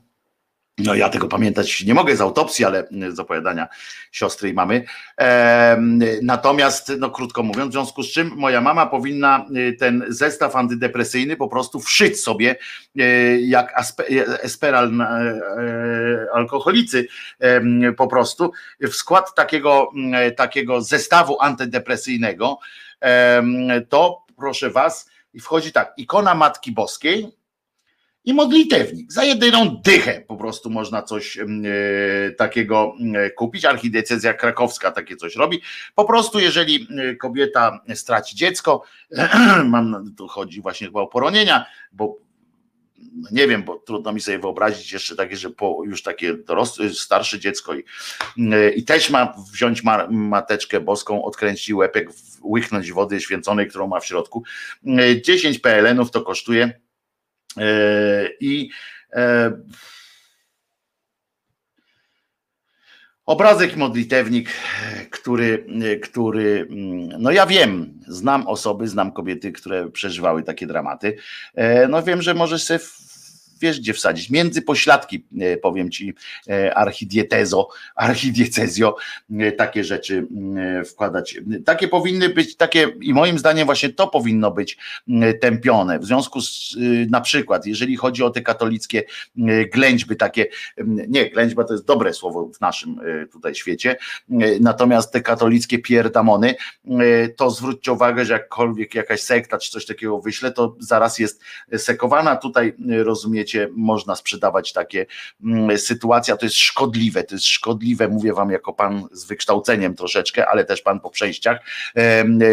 [0.85, 3.69] no ja tego pamiętać nie mogę z autopsji, ale z opowiadania
[4.13, 4.85] siostry i mamy.
[6.23, 11.37] Natomiast, no krótko mówiąc, w związku z czym moja mama powinna y, ten zestaw antydepresyjny
[11.37, 12.57] po prostu wszyć sobie
[13.01, 13.75] y, jak
[14.43, 17.09] esperal y, alkoholicy
[17.97, 19.91] po prostu w skład takiego,
[20.37, 22.59] takiego zestawu antydepresyjnego.
[23.89, 25.11] To proszę was,
[25.41, 27.40] wchodzi tak, ikona Matki Boskiej,
[28.25, 29.13] i modlitewnik.
[29.13, 31.45] Za jedyną dychę po prostu można coś e,
[32.39, 33.65] takiego e, kupić.
[33.65, 35.61] Archidiecezja krakowska takie coś robi.
[35.95, 38.83] Po prostu, jeżeli e, kobieta straci dziecko,
[39.65, 42.19] mam, tu chodzi właśnie chyba o poronienia, bo
[43.17, 46.91] no nie wiem, bo trudno mi sobie wyobrazić jeszcze takie, że po już takie dorosłe,
[46.91, 47.85] starsze dziecko i,
[48.77, 52.09] i też ma wziąć ma, mateczkę boską, odkręcić łepek,
[52.45, 54.43] łyknąć wody święconej, którą ma w środku.
[55.23, 56.81] 10 PLN-ów to kosztuje
[58.41, 58.71] I
[59.13, 59.53] e,
[63.27, 64.51] obrazek modlitewnik,
[65.11, 65.67] który,
[66.03, 66.69] który,
[67.19, 71.17] no ja wiem, znam osoby, znam kobiety, które przeżywały takie dramaty.
[71.55, 72.81] E, no wiem, że możesz sobie
[73.61, 74.31] wiesz gdzie wsadzić.
[74.31, 76.15] Między pośladki, e, powiem ci,
[76.49, 78.97] e, archidietezo, archidiecezjo,
[79.41, 80.27] e, takie rzeczy
[80.87, 81.41] wkładać.
[81.65, 84.79] Takie powinny być, takie i moim zdaniem właśnie to powinno być
[85.41, 85.99] tępione.
[85.99, 86.77] W związku z
[87.11, 89.03] na przykład, jeżeli chodzi o te katolickie
[89.73, 90.47] ględźby takie,
[90.85, 93.01] nie, ględźba to jest dobre słowo w naszym
[93.33, 93.97] tutaj świecie,
[94.61, 96.55] natomiast te katolickie pierdamony,
[97.37, 101.43] to zwróćcie uwagę, że jakkolwiek jakaś sekta czy coś takiego wyśle, to zaraz jest
[101.77, 102.37] sekowana.
[102.37, 105.07] Tutaj rozumiecie, można sprzedawać takie
[105.45, 110.49] mm, sytuacje, to jest szkodliwe, to jest szkodliwe, mówię wam jako pan z wykształceniem troszeczkę,
[110.49, 111.61] ale też pan po przejściach,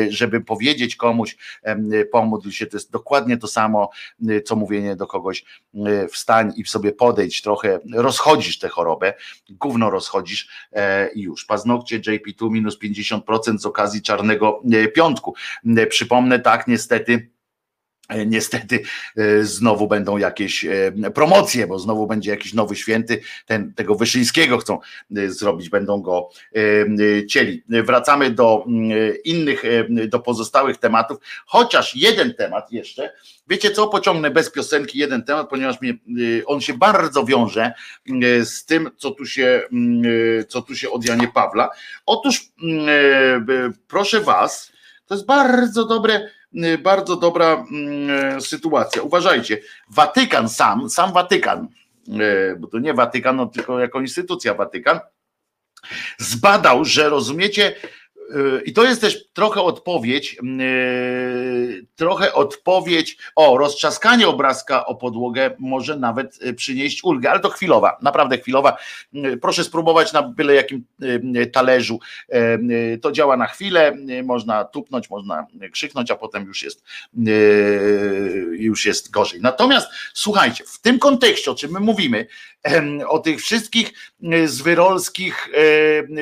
[0.09, 1.37] żeby powiedzieć komuś,
[2.11, 3.89] pomódl się, to jest dokładnie to samo,
[4.29, 5.45] y, co mówienie do kogoś,
[5.75, 9.13] y, wstań i sobie podejdź trochę, rozchodzisz tę chorobę,
[9.49, 11.45] gówno rozchodzisz e, i już.
[11.45, 15.35] Paznokcie JP2 minus 50% z okazji czarnego e, piątku.
[15.77, 17.36] E, Przypomnę, tak, niestety.
[18.07, 18.79] E, Niestety
[19.17, 24.57] e, znowu będą jakieś e, promocje, bo znowu będzie jakiś nowy święty, ten, tego Wyszyńskiego
[24.57, 24.79] chcą
[25.27, 26.29] zrobić, będą go
[27.29, 27.63] cieli.
[27.69, 28.91] Wracamy do mm,
[29.23, 29.63] innych,
[30.07, 33.13] do pozostałych tematów, chociaż jeden temat jeszcze,
[33.49, 35.93] wiecie co, pociągnę bez piosenki jeden temat, ponieważ mnie,
[36.45, 37.73] on się bardzo wiąże
[38.23, 40.03] e, z tym, co tu się, mm,
[40.47, 41.69] co tu się od Janie Pawla.
[42.05, 44.71] Otóż mm, proszę was,
[45.07, 46.29] to jest bardzo dobre,
[46.83, 49.01] bardzo dobra mm, sytuacja.
[49.01, 49.57] Uważajcie,
[49.89, 51.67] Watykan sam, sam Watykan,
[52.07, 54.99] y, bo to nie Watykan, no, tylko jako instytucja Watykan,
[56.17, 58.06] zbadał, że rozumiecie, y,
[58.65, 65.97] i to jest też trochę odpowiedź, y, trochę odpowiedź, o, roztrzaskanie obrazka o podłogę może
[65.97, 68.77] nawet y, przynieść ulgę, ale to chwilowa, naprawdę chwilowa.
[69.15, 70.85] Y, Proszę spróbować na byle jakim
[71.53, 71.99] talerzu.
[73.01, 76.83] To działa na chwilę, można tupnąć, można krzyknąć, a potem już jest,
[78.51, 79.41] już jest gorzej.
[79.41, 82.27] Natomiast słuchajcie, w tym kontekście, o czym my mówimy,
[83.07, 83.93] o tych wszystkich
[84.45, 85.49] zwyrolskich,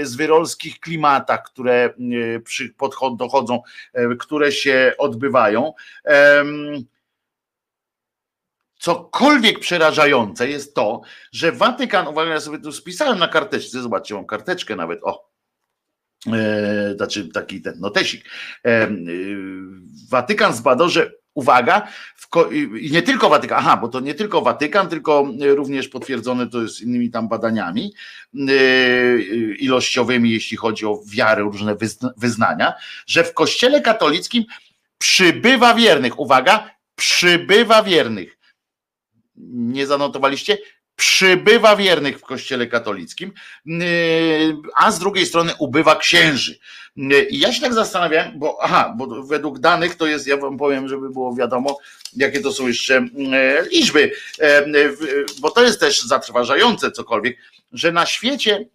[0.03, 1.93] zwyrolskich klimatach, które
[2.43, 3.61] przy, podchod, dochodzą,
[3.97, 5.73] y, które się odbywają.
[8.79, 14.25] Cokolwiek przerażające jest to, że Watykan, uwaga, ja sobie tu spisałem na karteczce, zobaczcie, mam
[14.25, 15.29] karteczkę nawet, o,
[16.33, 18.25] e, znaczy taki ten notesik.
[18.65, 18.89] E, e,
[20.09, 21.87] Watykan zbadał, że uwaga,
[22.91, 27.09] nie tylko Watykan, aha, bo to nie tylko Watykan, tylko również potwierdzone to jest innymi
[27.11, 27.93] tam badaniami
[28.35, 29.19] e,
[29.59, 32.73] ilościowymi, jeśli chodzi o wiary, różne wyzna- wyznania,
[33.07, 34.43] że w Kościele katolickim
[34.97, 38.37] przybywa wiernych, uwaga, przybywa wiernych.
[39.53, 40.57] Nie zanotowaliście?
[40.95, 43.31] Przybywa wiernych w Kościele katolickim,
[43.65, 43.85] yy,
[44.75, 46.59] a z drugiej strony ubywa księży.
[46.95, 50.57] Yy, I ja się tak zastanawiam, bo aha, bo według danych to jest, ja wam
[50.57, 51.77] powiem, żeby było wiadomo,
[52.15, 54.11] jakie to są jeszcze yy, liczby,
[55.39, 57.37] bo to jest też zatrważające cokolwiek,
[57.71, 58.69] że na świecie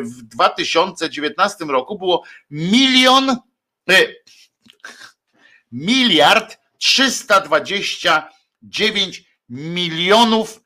[0.00, 3.36] w 2019 roku było milion,
[5.72, 10.63] miliard 329 milionów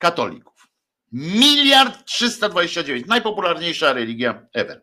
[0.00, 0.68] katolików.
[1.12, 3.06] Miliard 329.
[3.06, 4.82] Najpopularniejsza religia ever.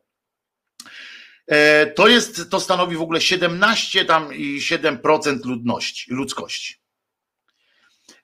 [1.48, 6.76] E, To jest, to stanowi w ogóle 17 tam i 7% ludności, ludzkości.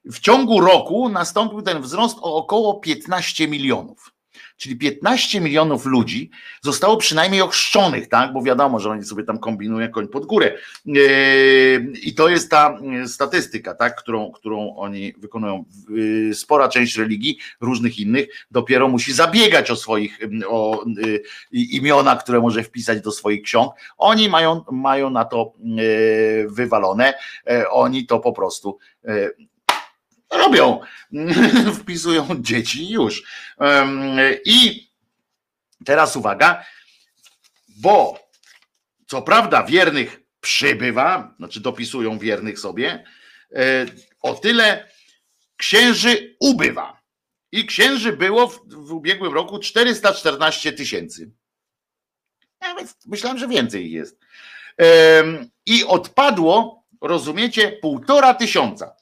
[0.06, 4.13] W ciągu roku nastąpił ten wzrost o około 15 milionów.
[4.58, 6.30] Czyli 15 milionów ludzi
[6.62, 8.34] zostało przynajmniej ochrzczonych, tak?
[8.34, 10.58] Bo wiadomo, że oni sobie tam kombinują koń pod górę.
[10.86, 13.96] Yy, I to jest ta yy, statystyka, tak?
[13.96, 15.66] którą, którą oni wykonują.
[15.90, 20.86] Yy, Spora część religii, różnych innych, dopiero musi zabiegać o swoich o
[21.52, 23.74] imiona, które może wpisać do swoich ksiąg.
[23.98, 25.54] Oni mają, mają na to
[26.48, 27.14] wywalone.
[27.72, 28.78] Oni to po prostu
[30.38, 30.80] robią,
[31.80, 33.24] wpisują dzieci już.
[34.46, 34.88] I
[35.86, 36.66] teraz uwaga,
[37.78, 38.20] bo
[39.08, 43.04] co prawda wiernych przybywa, znaczy dopisują wiernych sobie,
[43.56, 43.86] e,
[44.22, 44.90] o tyle
[45.58, 47.02] księży ubywa.
[47.52, 51.32] I księży było w, w ubiegłym roku 414 tysięcy.
[52.62, 54.20] Nawet myślałem, że więcej jest.
[55.66, 58.96] I odpadło, rozumiecie, półtora tysiąca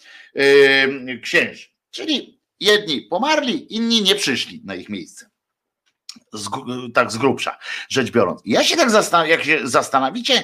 [1.23, 1.67] księży.
[1.91, 5.29] Czyli jedni pomarli, inni nie przyszli na ich miejsce.
[6.34, 6.49] Z,
[6.93, 7.57] tak z grubsza
[7.89, 8.41] rzecz biorąc.
[8.45, 10.43] Ja się tak zastanawiam, jak się zastanowicie,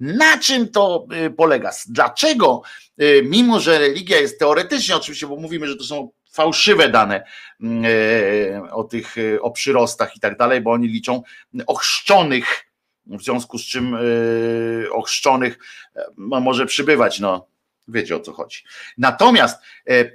[0.00, 1.70] na czym to y, polega?
[1.88, 2.62] Dlaczego,
[3.02, 7.24] y, mimo że religia jest teoretycznie, oczywiście, bo mówimy, że to są fałszywe dane
[7.62, 11.22] y, o tych, y, o przyrostach i tak dalej, bo oni liczą
[11.66, 12.66] ochrzczonych,
[13.06, 15.58] w związku z czym y, ochrzczonych
[15.96, 17.48] y, no, może przybywać, no
[17.88, 18.64] Wiecie o co chodzi.
[18.98, 20.06] Natomiast e, e,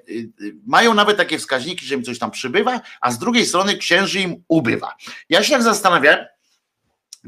[0.68, 4.44] mają nawet takie wskaźniki, że im coś tam przybywa, a z drugiej strony księży im
[4.48, 4.96] ubywa.
[5.30, 6.30] Ja się tak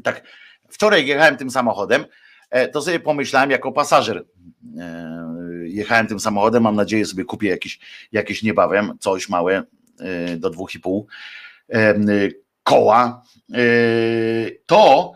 [0.03, 0.23] tak
[0.69, 2.05] wczoraj jechałem tym samochodem,
[2.49, 4.25] e, to sobie pomyślałem jako pasażer.
[4.79, 5.23] E,
[5.63, 7.79] jechałem tym samochodem, mam nadzieję sobie kupię jakieś,
[8.11, 9.63] jakieś niebawem, coś małe
[9.99, 11.07] e, do dwóch i pół
[11.69, 11.95] e,
[12.63, 13.23] koła.
[14.65, 15.13] To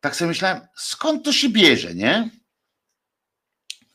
[0.00, 2.30] tak sobie myślałem, skąd to się bierze, nie?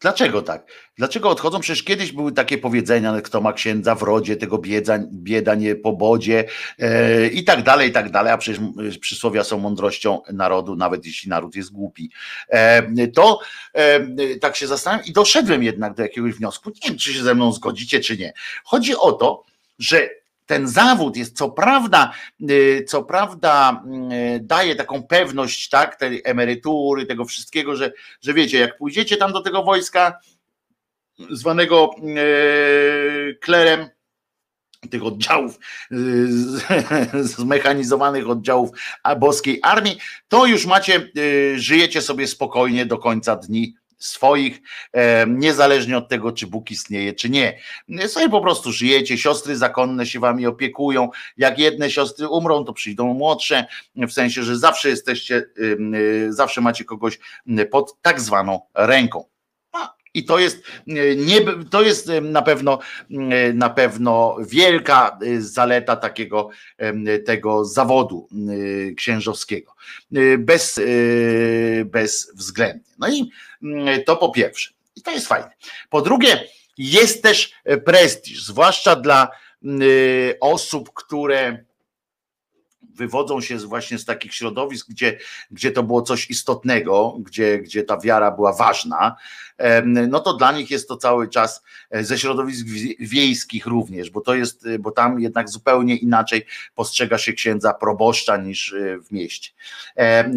[0.02, 0.72] Dlaczego tak?
[0.98, 1.60] Dlaczego odchodzą?
[1.60, 5.94] Przecież kiedyś były takie powiedzenia, kto ma księdza w rodzie, tego bieda, bieda nie po
[5.94, 6.46] bodzie
[6.80, 11.30] e, i tak dalej, i tak dalej, a przecież przysłowia są mądrością narodu, nawet jeśli
[11.30, 12.12] naród jest głupi.
[12.50, 13.40] E, to
[13.74, 17.36] e, tak się zastanawiam i doszedłem jednak do jakiegoś wniosku, nie wiem, czy się ze
[17.36, 18.34] mną zgodzicie, czy nie.
[18.64, 19.44] Chodzi o to,
[19.80, 20.10] że
[20.52, 22.12] ten zawód jest co prawda,
[22.50, 23.84] y, co prawda
[24.36, 27.92] y, daje taką pewność, tak, tej emerytury, tego wszystkiego, że,
[28.22, 30.20] że wiecie, jak pójdziecie tam do tego wojska
[31.30, 33.90] zwanego y, klerem,
[34.90, 35.60] tych oddziałów,
[37.22, 38.70] zmechanizowanych oddziałów
[39.20, 39.98] boskiej armii,
[40.28, 41.12] to już macie,
[41.56, 43.76] żyjecie sobie spokojnie do końca dni
[44.06, 44.62] swoich,
[45.28, 47.60] niezależnie od tego, czy Bóg istnieje, czy nie.
[48.08, 51.10] Sobie po prostu żyjecie, siostry zakonne się wami opiekują.
[51.38, 55.46] Jak jedne siostry umrą, to przyjdą młodsze, w sensie, że zawsze jesteście,
[56.30, 57.20] zawsze macie kogoś
[57.72, 59.31] pod tak zwaną ręką.
[60.14, 60.64] I to jest,
[61.18, 62.80] nie, to jest na pewno
[63.54, 66.50] na pewno wielka zaleta takiego
[67.26, 68.28] tego zawodu
[68.98, 69.76] księżowskiego.
[70.38, 70.82] Bez,
[71.86, 72.94] bezwzględnie.
[73.00, 73.32] No i
[74.06, 74.72] to po pierwsze.
[74.96, 75.52] I to jest fajne.
[75.90, 76.48] Po drugie,
[76.78, 77.54] jest też
[77.86, 79.30] prestiż, zwłaszcza dla
[80.40, 81.64] osób, które
[82.96, 85.18] wywodzą się właśnie z takich środowisk, gdzie,
[85.52, 89.16] gdzie to było coś istotnego, gdzie, gdzie ta wiara była ważna,
[90.08, 92.68] no to dla nich jest to cały czas e, ze środowisk
[93.00, 98.38] wiejskich również, bo to jest, e, bo tam jednak zupełnie inaczej postrzega się księdza proboszcza
[98.38, 99.52] niż e, w mieście.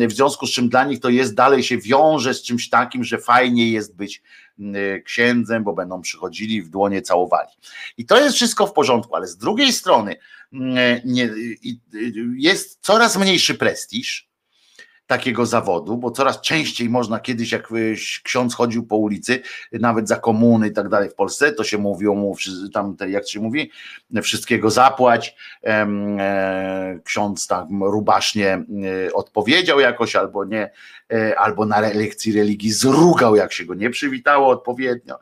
[0.09, 3.18] W związku z czym dla nich to jest dalej się wiąże z czymś takim, że
[3.18, 4.22] fajnie jest być
[5.05, 7.48] księdzem, bo będą przychodzili w dłonie całowali.
[7.98, 10.16] I to jest wszystko w porządku, ale z drugiej strony
[12.36, 14.34] jest coraz mniejszy prestiż
[15.07, 17.68] takiego zawodu, bo coraz częściej można kiedyś, jak
[18.22, 19.42] ksiądz chodził po ulicy,
[19.72, 22.36] nawet za komuny i tak dalej w Polsce, to się mówiło mu,
[22.72, 23.70] tam jak się mówi,
[24.22, 25.36] wszystkiego zapłać.
[25.64, 25.86] E,
[27.05, 28.64] ksiądz tam rubasznie e,
[29.12, 30.70] odpowiedział jakoś, albo nie,
[31.12, 35.18] e, albo na lekcji religii zrugał, jak się go nie przywitało odpowiednio.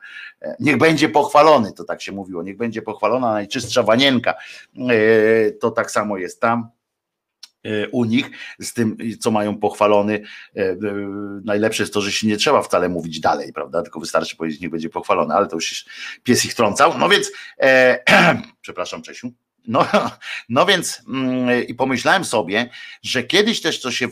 [0.60, 4.34] Niech będzie pochwalony, to tak się mówiło, niech będzie pochwalona najczystsza wanienka.
[5.60, 6.68] To tak samo jest tam
[7.92, 10.22] u nich, z tym, co mają pochwalony.
[10.56, 10.76] E, e,
[11.44, 13.82] najlepsze jest to, że się nie trzeba wcale mówić dalej, prawda?
[13.82, 15.84] Tylko wystarczy powiedzieć, niech będzie pochwalony, ale to już
[16.22, 16.98] pies ich trącał.
[16.98, 17.98] No więc, e,
[18.62, 19.32] przepraszam, Czesiu.
[19.66, 19.86] No,
[20.48, 22.70] no więc mm, i pomyślałem sobie,
[23.02, 24.06] że kiedyś też to się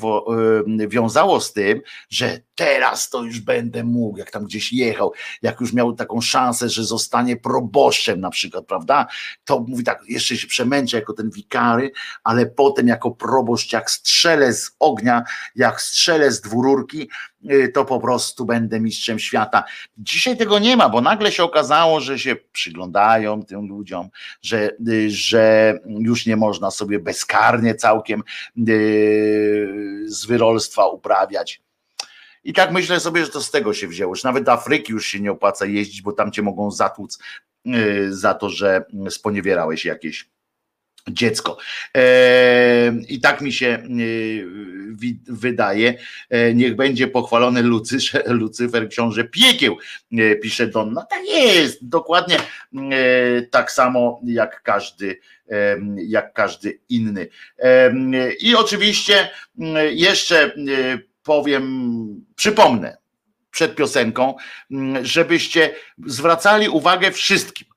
[0.80, 1.80] y, wiązało z tym,
[2.10, 6.68] że teraz to już będę mógł, jak tam gdzieś jechał, jak już miał taką szansę,
[6.68, 9.06] że zostanie proboszczem na przykład, prawda?
[9.44, 11.92] To mówi tak, jeszcze się przemęczę jako ten wikary,
[12.24, 15.22] ale potem jako proboszcz, jak strzelę z ognia,
[15.56, 17.08] jak strzelę z dwururki,
[17.74, 19.64] to po prostu będę mistrzem świata.
[19.98, 24.08] Dzisiaj tego nie ma, bo nagle się okazało, że się przyglądają tym ludziom,
[24.42, 28.22] że, y, że już nie można sobie bezkarnie całkiem
[28.68, 31.62] y, z wyrolstwa uprawiać.
[32.44, 35.06] I tak myślę sobie, że to z tego się wzięło, że nawet do Afryki już
[35.06, 37.18] się nie opłaca jeździć, bo tam cię mogą zatłuc
[38.08, 40.28] za to, że sponiewierałeś jakieś
[41.14, 41.58] dziecko.
[43.08, 43.84] I tak mi się e,
[45.26, 45.94] wydaje.
[46.30, 47.62] E, niech będzie pochwalony
[48.26, 49.76] Lucyfer, książę piekieł,
[50.12, 51.06] e, pisze Donna.
[51.10, 52.36] Tak jest, dokładnie
[53.50, 55.20] tak samo jak każdy,
[55.96, 57.28] jak każdy inny.
[58.40, 59.30] I oczywiście
[59.90, 60.52] jeszcze
[61.22, 62.96] powiem, przypomnę
[63.50, 64.34] przed piosenką,
[65.02, 65.74] żebyście
[66.06, 67.69] zwracali uwagę wszystkim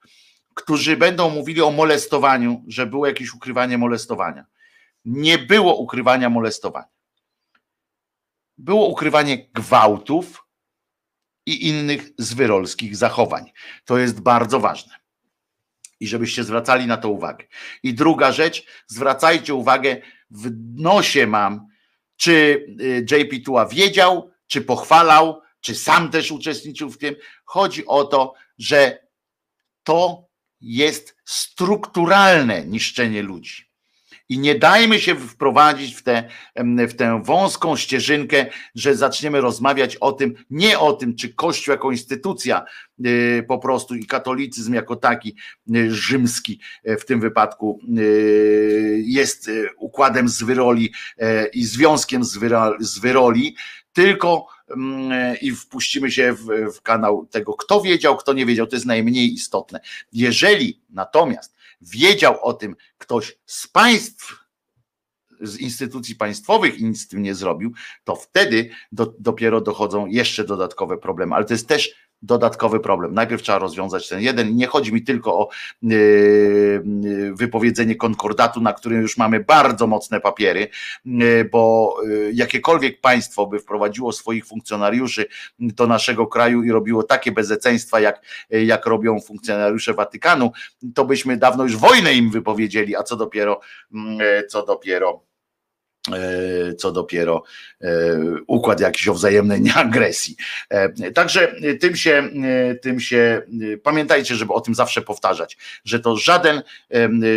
[0.55, 4.45] którzy będą mówili o molestowaniu, że było jakieś ukrywanie molestowania.
[5.05, 6.87] Nie było ukrywania molestowania.
[8.57, 10.47] Było ukrywanie gwałtów
[11.45, 13.51] i innych zwyrolskich zachowań.
[13.85, 14.95] To jest bardzo ważne.
[15.99, 17.45] I żebyście zwracali na to uwagę.
[17.83, 20.01] I druga rzecz, zwracajcie uwagę,
[20.31, 20.51] w
[20.81, 21.67] nosie mam,
[22.15, 27.15] czy y, JP Tua wiedział, czy pochwalał, czy sam też uczestniczył w tym.
[27.45, 29.07] Chodzi o to, że
[29.83, 30.22] to
[30.63, 33.73] jest strukturalne niszczenie ludzi.
[34.29, 36.23] I nie dajmy się wprowadzić w tę,
[36.87, 38.45] w tę wąską ścieżynkę,
[38.75, 42.65] że zaczniemy rozmawiać o tym, nie o tym, czy Kościół jako instytucja
[43.05, 45.35] y, po prostu i katolicyzm jako taki
[45.75, 46.59] y, rzymski
[46.89, 47.79] y, w tym wypadku
[48.97, 50.93] jest układem z wyroli
[51.53, 52.23] i związkiem
[52.79, 53.55] z wyroli,
[53.93, 56.45] tylko mm, i wpuścimy się w,
[56.75, 59.79] w, kanał tego, kto wiedział, kto nie wiedział, to jest najmniej istotne.
[60.11, 64.43] Jeżeli natomiast wiedział o tym ktoś z państw,
[65.41, 70.43] z instytucji państwowych i nic z tym nie zrobił, to wtedy do, dopiero dochodzą jeszcze
[70.43, 71.35] dodatkowe problemy.
[71.35, 73.13] Ale to jest też dodatkowy problem.
[73.13, 74.55] Najpierw trzeba rozwiązać ten jeden.
[74.55, 75.49] Nie chodzi mi tylko o
[75.81, 75.97] yy,
[77.03, 80.67] yy, wypowiedzenie konkordatu, na którym już mamy bardzo mocne papiery,
[81.05, 81.95] yy, bo
[82.33, 85.25] jakiekolwiek państwo by wprowadziło swoich funkcjonariuszy
[85.59, 90.51] do naszego kraju i robiło takie bezeceństwa, jak, jak robią funkcjonariusze Watykanu,
[90.95, 93.59] to byśmy dawno już wojnę im wypowiedzieli, a co dopiero,
[94.49, 95.32] co dopiero
[96.77, 97.43] co dopiero
[97.81, 97.87] e,
[98.47, 100.35] układ jakiś o wzajemnej nieagresji.
[100.69, 102.29] E, także tym się,
[102.81, 103.41] tym się
[103.83, 106.61] pamiętajcie, żeby o tym zawsze powtarzać, że to żaden,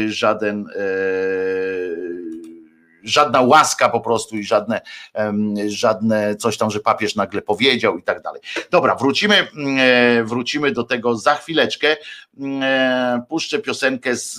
[0.07, 0.67] żaden
[3.07, 4.81] żadna łaska po prostu i żadne,
[5.67, 8.41] żadne coś tam, że papież nagle powiedział i tak dalej.
[8.71, 11.97] Dobra, wrócimy, mm, e, wrócimy do tego za chwileczkę.
[12.39, 14.35] Mm, e, puszczę piosenkę z,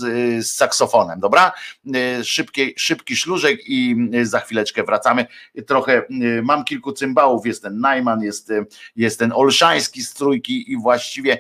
[0.45, 1.52] z saksofonem, dobra?
[1.95, 5.26] E, szybki, szybki szlużek i za chwileczkę wracamy.
[5.68, 6.02] Trochę
[6.44, 8.52] mam kilku cymbałów, jest ten Najman, jest,
[8.95, 11.39] jest ten Olszański z trójki i właściwie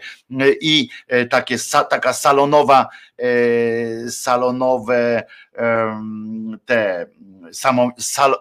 [0.61, 0.89] i
[1.29, 1.55] takie,
[1.89, 2.87] taka salonowa,
[4.09, 5.23] salonowe
[6.65, 7.05] te
[7.51, 8.35] samo, sal,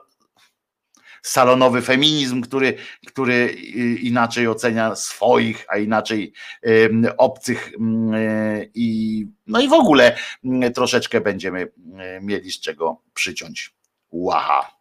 [1.23, 2.77] salonowy feminizm, który,
[3.07, 3.47] który
[4.03, 6.33] inaczej ocenia swoich, a inaczej
[7.17, 7.73] obcych
[8.75, 10.17] i no i w ogóle
[10.75, 11.73] troszeczkę będziemy
[12.21, 13.75] mieli z czego przyciąć.
[14.11, 14.76] Łaha.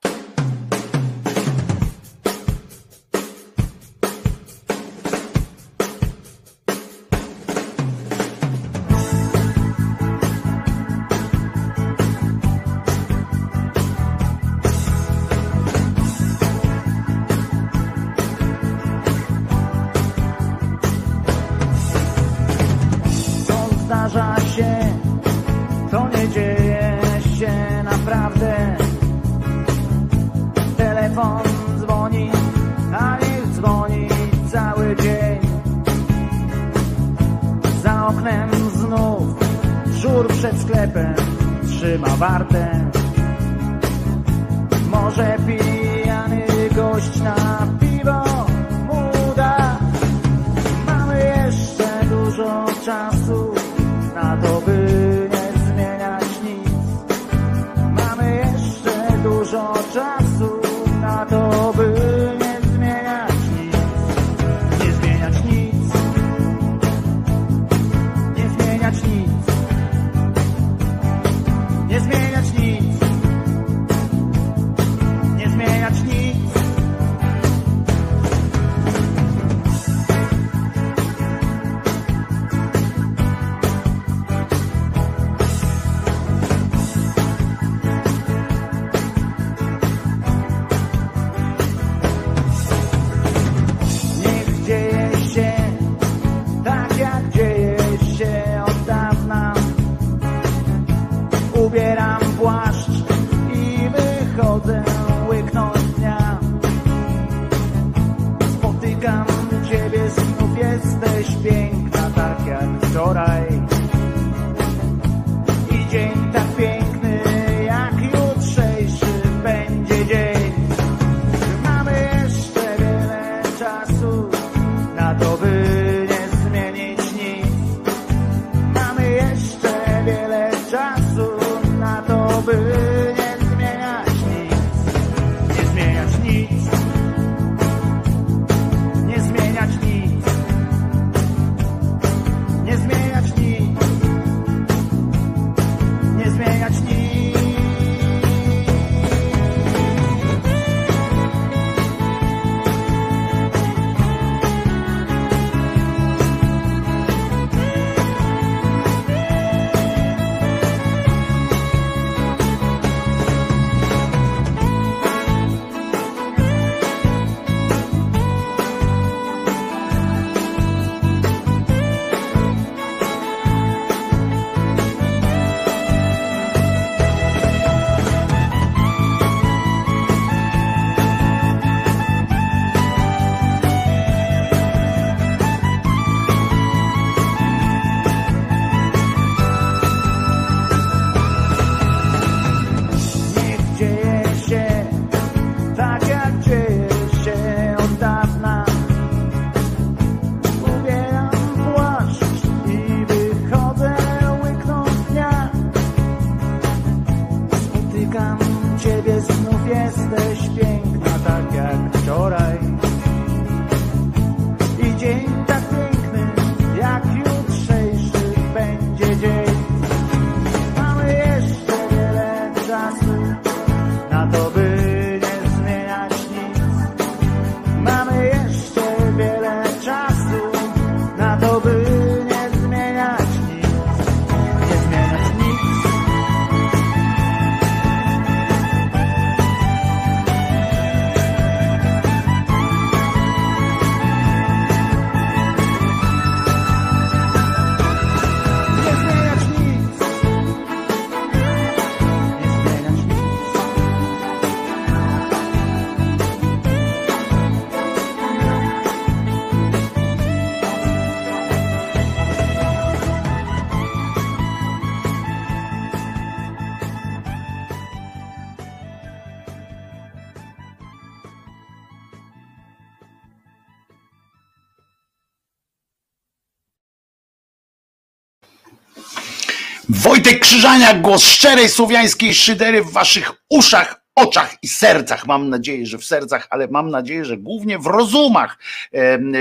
[280.45, 285.27] Wojtek Krzyżaniak, głos szczerej słowiańskiej szydery w waszych uszach, oczach i sercach.
[285.27, 288.57] Mam nadzieję, że w sercach, ale mam nadzieję, że głównie w rozumach.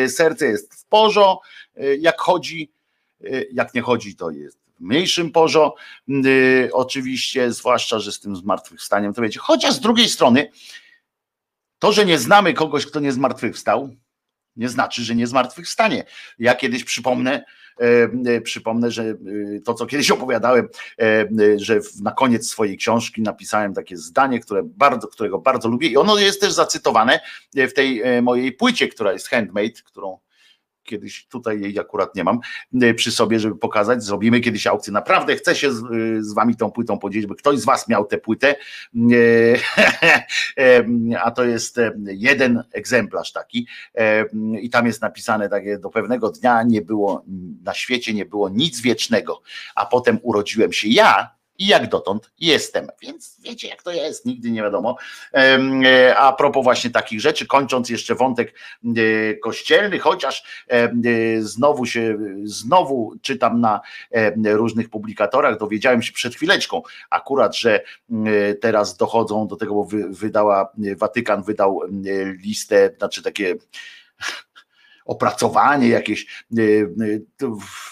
[0.09, 1.41] Serce jest w porzo,
[1.77, 2.73] e, jak chodzi,
[3.25, 5.75] e, jak nie chodzi, to jest w mniejszym porzo.
[6.09, 9.41] E, Oczywiście, zwłaszcza, że z tym zmartwychwstaniem to wiecie.
[9.41, 10.51] Chociaż z drugiej strony,
[11.79, 13.97] to, że nie znamy kogoś, kto nie zmartwychwstał,
[14.57, 16.05] nie znaczy, że nie zmartwychwstanie.
[16.39, 17.45] Ja kiedyś przypomnę,
[18.43, 19.17] przypomnę, że e,
[19.65, 20.69] to, co kiedyś opowiadałem,
[20.99, 25.89] e, e, że na koniec swojej książki napisałem takie zdanie, które bardzo, którego bardzo lubię
[25.89, 27.21] i ono jest też zacytowane
[27.55, 30.19] w tej e, mojej płycie, która jest handmade, którą
[30.85, 32.41] kiedyś tutaj jej akurat nie mam
[32.83, 34.05] e, przy sobie, żeby pokazać.
[34.05, 34.93] Zrobimy kiedyś aukcję.
[34.93, 38.05] Naprawdę chcę się z, e, z wami tą płytą podzielić, by ktoś z was miał
[38.05, 38.55] tę płytę.
[38.97, 39.15] E,
[41.25, 43.67] A to jest jeden egzemplarz taki.
[44.61, 47.25] I tam jest napisane takie, do pewnego dnia nie było,
[47.65, 49.43] na świecie nie było nic wiecznego,
[49.75, 52.89] a potem urodziłem się ja i jak dotąd jestem.
[53.03, 54.97] Więc wiecie, jak to jest, nigdy nie wiadomo.
[55.35, 58.55] E, A propos właśnie takich rzeczy, kończąc jeszcze wątek
[58.85, 60.91] e, kościelny, chociaż e,
[61.41, 63.81] znowu się, znowu czytam na
[64.45, 67.81] różnych publikatorach, dowiedziałem się przed chwileczką akurat, że
[68.61, 71.81] teraz dochodzą do tego, bo wy- wydała, Watykan wydał
[72.45, 73.55] listę, znaczy takie
[75.05, 76.87] opracowanie jakieś e, e,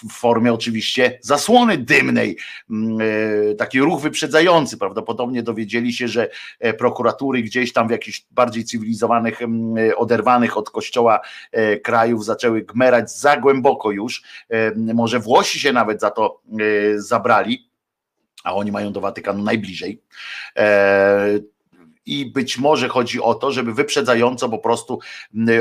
[0.05, 2.37] w formie oczywiście zasłony dymnej,
[2.69, 4.77] e, taki ruch wyprzedzający.
[4.77, 6.29] Prawdopodobnie dowiedzieli się, że
[6.77, 9.39] prokuratury gdzieś tam w jakichś bardziej cywilizowanych,
[9.97, 11.19] oderwanych od kościoła
[11.83, 14.23] krajów zaczęły gmerać za głęboko już.
[14.75, 16.41] Może Włosi się nawet za to
[16.95, 17.69] zabrali,
[18.43, 20.01] a oni mają do Watykanu najbliżej.
[22.05, 24.99] I być może chodzi o to, żeby wyprzedzająco po prostu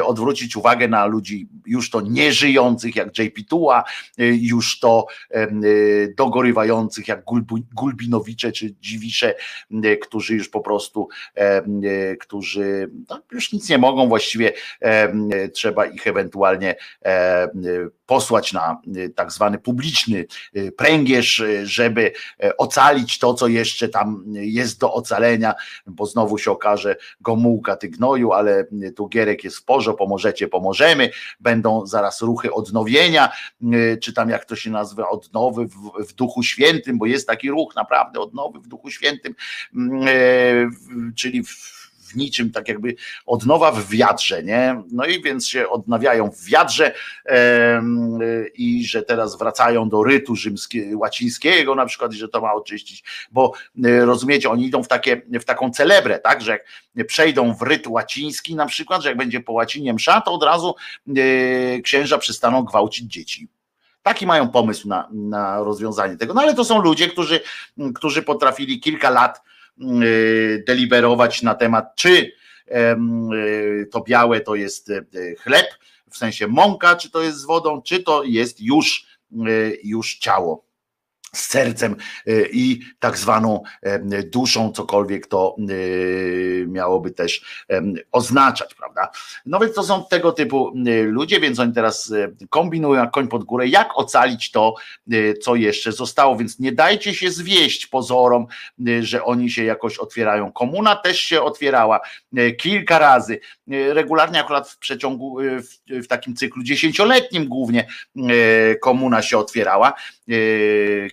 [0.04, 3.84] odwrócić uwagę na ludzi już to nieżyjących jak JP Tuła,
[4.20, 5.06] y, już to
[5.64, 7.24] y, dogorywających jak
[7.74, 9.34] Gulbinowicze czy Dziwisze,
[10.02, 11.08] którzy już po prostu,
[11.84, 14.52] y, którzy no, już nic nie mogą, właściwie
[15.52, 16.76] trzeba ich ewentualnie
[18.06, 18.80] posłać na
[19.14, 20.26] tak zwany publiczny
[20.76, 22.12] pręgierz, żeby
[22.42, 25.54] e, ocalić to, co jeszcze tam jest do ocalenia,
[25.86, 30.48] bo znowu się okaże Gomułka ty gnoju, ale y, tu Gierek jest w porze, pomożecie,
[30.48, 31.10] pomożemy,
[31.40, 33.32] będą zaraz ruchy odnowienia,
[33.74, 37.50] y, czy tam jak to się nazywa, odnowy w, w Duchu Świętym, bo jest taki
[37.50, 39.34] ruch naprawdę odnowy w Duchu Świętym,
[39.74, 40.00] mm,
[40.70, 41.81] w- czyli w,
[42.16, 42.94] niczym tak jakby
[43.26, 44.82] odnowa w wiatrze, nie?
[44.92, 46.94] No i więc się odnawiają w wiatrze
[48.54, 53.04] i że teraz wracają do rytu rzymskiego, łacińskiego na przykład, i że to ma oczyścić,
[53.30, 53.52] bo
[53.86, 56.52] y, rozumiecie, oni idą w, takie, w taką celebrę, tak, że
[56.94, 60.42] jak przejdą w ryt łaciński na przykład, że jak będzie po łacinie msza, to od
[60.42, 60.74] razu
[61.18, 63.48] y, księża przestaną gwałcić dzieci.
[64.02, 66.34] Taki mają pomysł na, na rozwiązanie tego.
[66.34, 67.40] No ale to są ludzie, którzy,
[67.94, 69.42] którzy potrafili kilka lat
[70.66, 72.32] deliberować na temat, czy
[72.68, 75.66] y, to białe to jest y, chleb,
[76.10, 79.06] w sensie mąka, czy to jest z wodą, czy to jest już,
[79.48, 80.71] y, już ciało
[81.34, 81.96] z sercem
[82.28, 87.64] y, i tak zwaną em, duszą, cokolwiek to y, miałoby też
[88.12, 89.10] oznaczać, prawda?
[89.46, 92.12] No więc to są tego typu y, ludzie, więc oni teraz
[92.50, 94.74] kombinują jak koń pod górę, jak ocalić to,
[95.42, 98.46] co jeszcze zostało, więc nie dajcie się zwieść pozorom,
[99.00, 100.52] że oni się jakoś otwierają.
[100.52, 102.00] Komuna też się otwierała
[102.58, 105.38] kilka razy, regularnie akurat w przeciągu,
[105.88, 107.86] w, takim cyklu dziesięcioletnim głównie
[108.80, 109.92] komuna się otwierała,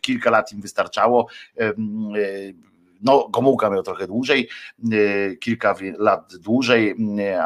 [0.10, 1.28] kilka lat im wystarczało,
[1.62, 1.74] y,
[3.02, 4.50] no, Gomułka miał trochę dłużej,
[4.94, 6.96] y, kilka lat dłużej,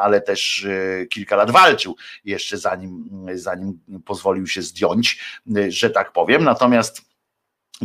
[0.01, 1.95] ale też y, kilka lat walczył
[2.25, 5.19] jeszcze zanim, zanim pozwolił się zdjąć,
[5.69, 6.43] że tak powiem.
[6.43, 7.12] Natomiast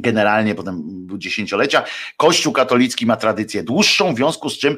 [0.01, 1.85] generalnie potem dziesięciolecia.
[2.17, 4.77] Kościół katolicki ma tradycję dłuższą, w związku z czym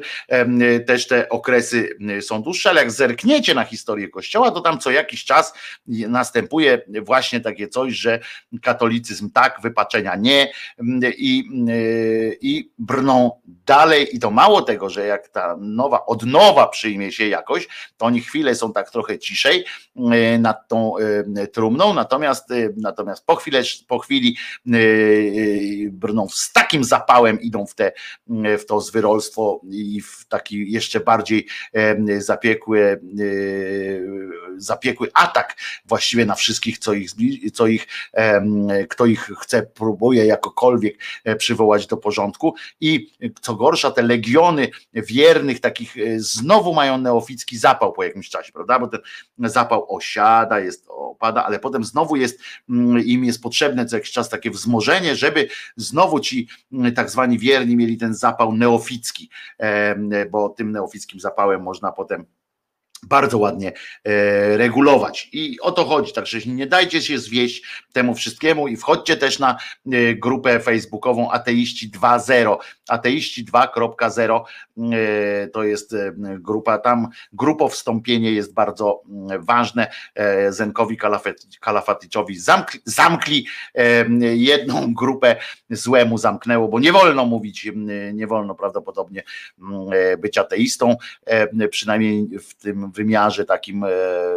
[0.87, 5.25] też te okresy są dłuższe, ale jak zerkniecie na historię Kościoła, to tam co jakiś
[5.25, 5.53] czas
[5.87, 8.19] następuje właśnie takie coś, że
[8.61, 10.51] katolicyzm tak, wypaczenia nie
[11.17, 17.11] i, y, i brną dalej i to mało tego, że jak ta nowa odnowa przyjmie
[17.11, 17.67] się jakoś,
[17.97, 19.65] to oni chwilę są tak trochę ciszej
[19.95, 20.93] y, nad tą
[21.53, 24.37] trumną, natomiast, y, natomiast po, chwilę, po chwili
[25.91, 27.91] brną z takim zapałem, idą w, te,
[28.57, 31.47] w to zwyrolstwo i w taki jeszcze bardziej
[32.17, 33.01] zapiekły,
[34.57, 35.55] zapiekły atak
[35.85, 37.11] właściwie na wszystkich, co ich,
[37.53, 37.87] co ich,
[38.89, 42.55] kto ich chce, próbuje jakokolwiek e, przywołać do porządku.
[42.81, 43.11] I
[43.41, 48.79] co gorsza, te legiony wiernych takich e, znowu mają neoficki zapał po jakimś czasie, prawda,
[48.79, 49.01] bo ten
[49.37, 52.39] zapał osiada, jest opada, ale potem znowu jest
[52.69, 57.09] mm, im jest potrzebne co jakiś czas takie wzmożenie zagrożenie, żeby znowu ci mm, tak
[57.09, 59.29] zwani wierni mieli ten zapał neoficki,
[60.31, 62.25] bo tym neofickim zapałem można potem
[63.03, 63.71] bardzo ładnie
[64.03, 65.29] e, regulować.
[65.33, 66.13] I o to chodzi.
[66.13, 67.63] Także nie dajcie się zwieść
[67.93, 72.57] temu wszystkiemu i wchodźcie też na e, grupę facebookową Ateiści 2.0.
[72.89, 74.41] Ateiści 2.0
[74.93, 79.91] e, to jest grupa, tam grupo wstąpienie jest bardzo mm, ważne.
[80.49, 80.97] Zenkowi
[81.59, 83.47] Kalafaticzowi zamkli, zamkli
[84.35, 85.35] jedną grupę
[85.69, 87.71] złemu zamknęło, bo nie wolno mówić,
[88.13, 89.23] nie wolno prawdopodobnie
[90.17, 90.95] być ateistą,
[91.69, 93.89] przynajmniej w tym wymiarze takim, e,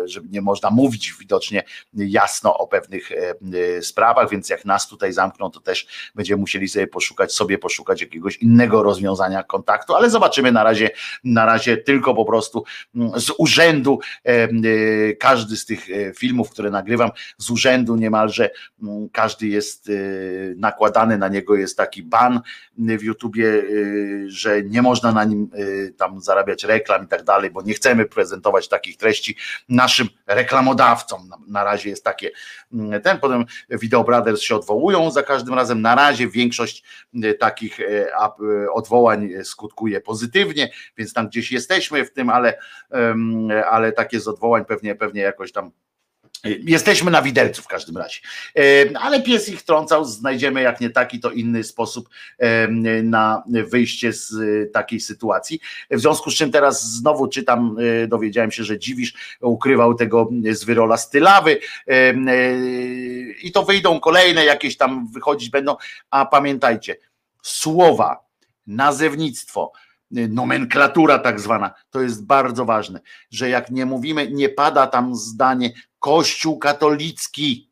[0.04, 1.62] że nie można mówić widocznie
[1.94, 3.34] jasno o pewnych e,
[3.76, 8.00] e, sprawach, więc jak nas tutaj zamkną, to też będziemy musieli sobie poszukać, sobie poszukać
[8.00, 10.90] jakiegoś innego rozwiązania kontaktu, ale zobaczymy na razie,
[11.24, 12.64] na razie tylko po prostu
[12.94, 13.98] mm, z urzędu
[15.18, 15.86] każdy z tych
[16.16, 18.50] filmów, które nagrywam, z urzędu niemalże
[18.82, 19.90] mm, każdy jest
[20.56, 22.40] nakładany na niego jest taki ban
[22.78, 23.62] w YouTubie,
[24.26, 25.50] że nie można na nim
[25.96, 29.36] tam zarabiać reklam i tak dalej, bo nie chcemy prezentować takich treści
[29.68, 31.30] naszym reklamodawcom.
[31.46, 32.30] Na, razie jest takie
[32.72, 35.82] mm, ten, potem Video Brothers się odwołują za każdym razem.
[35.82, 36.84] Na razie większość
[37.22, 37.78] e, takich
[38.18, 42.58] ap- e, odwołań skutkuje pozytywnie, więc tam gdzieś jesteśmy w tym, ale,
[43.70, 45.70] ale takie z odwołań pewnie, pewnie jakoś tam
[46.44, 48.20] Jesteśmy na widelcu w każdym razie.
[49.00, 52.08] Ale pies ich trącał, znajdziemy jak nie taki, to inny sposób
[53.02, 55.60] na wyjście z e, takiej sytuacji.
[55.90, 60.64] W związku z czym teraz znowu czytam, e, dowiedziałem się, że Dziwisz ukrywał tego z
[60.64, 62.14] wyrola z Tylawy e, e,
[63.42, 65.76] i to wyjdą kolejne jakieś tam wychodzić będą,
[66.10, 66.96] a pamiętajcie,
[67.42, 68.24] słowa,
[68.66, 69.72] nazewnictwo,
[70.10, 73.00] nomenklatura tak zwana, to jest bardzo ważne,
[73.30, 75.72] że jak nie mówimy, nie pada tam zdanie
[76.04, 77.70] Kościół katolicki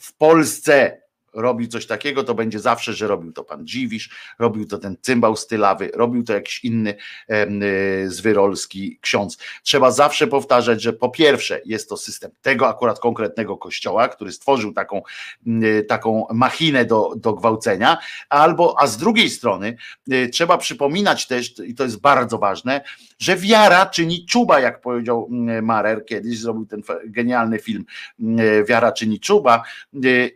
[0.00, 1.02] w Polsce
[1.36, 5.36] robi coś takiego, to będzie zawsze, że robił to pan Dziwisz, robił to ten cymbał
[5.36, 6.94] z Tylawy, robił to jakiś inny
[7.30, 9.38] y, zwyrolski ksiądz.
[9.62, 14.72] Trzeba zawsze powtarzać, że po pierwsze jest to system tego akurat konkretnego kościoła, który stworzył
[14.72, 15.02] taką,
[15.46, 17.98] y, taką machinę do, do gwałcenia,
[18.28, 19.76] albo, a z drugiej strony
[20.12, 22.80] y, trzeba przypominać też, i to jest bardzo ważne,
[23.18, 27.84] że wiara czyni czuba, jak powiedział mm, Marer kiedyś, zrobił ten genialny film
[28.20, 29.62] mm, Wiara czyni czuba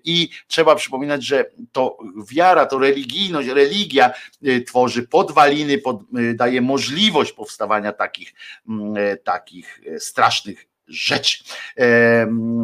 [0.04, 0.89] i trzeba przypominać,
[1.22, 1.98] że to
[2.30, 4.10] wiara, to religijność, religia
[4.46, 8.34] y, tworzy podwaliny, pod, y, daje możliwość powstawania takich,
[8.68, 11.44] mm, e, takich e, strasznych rzeczy,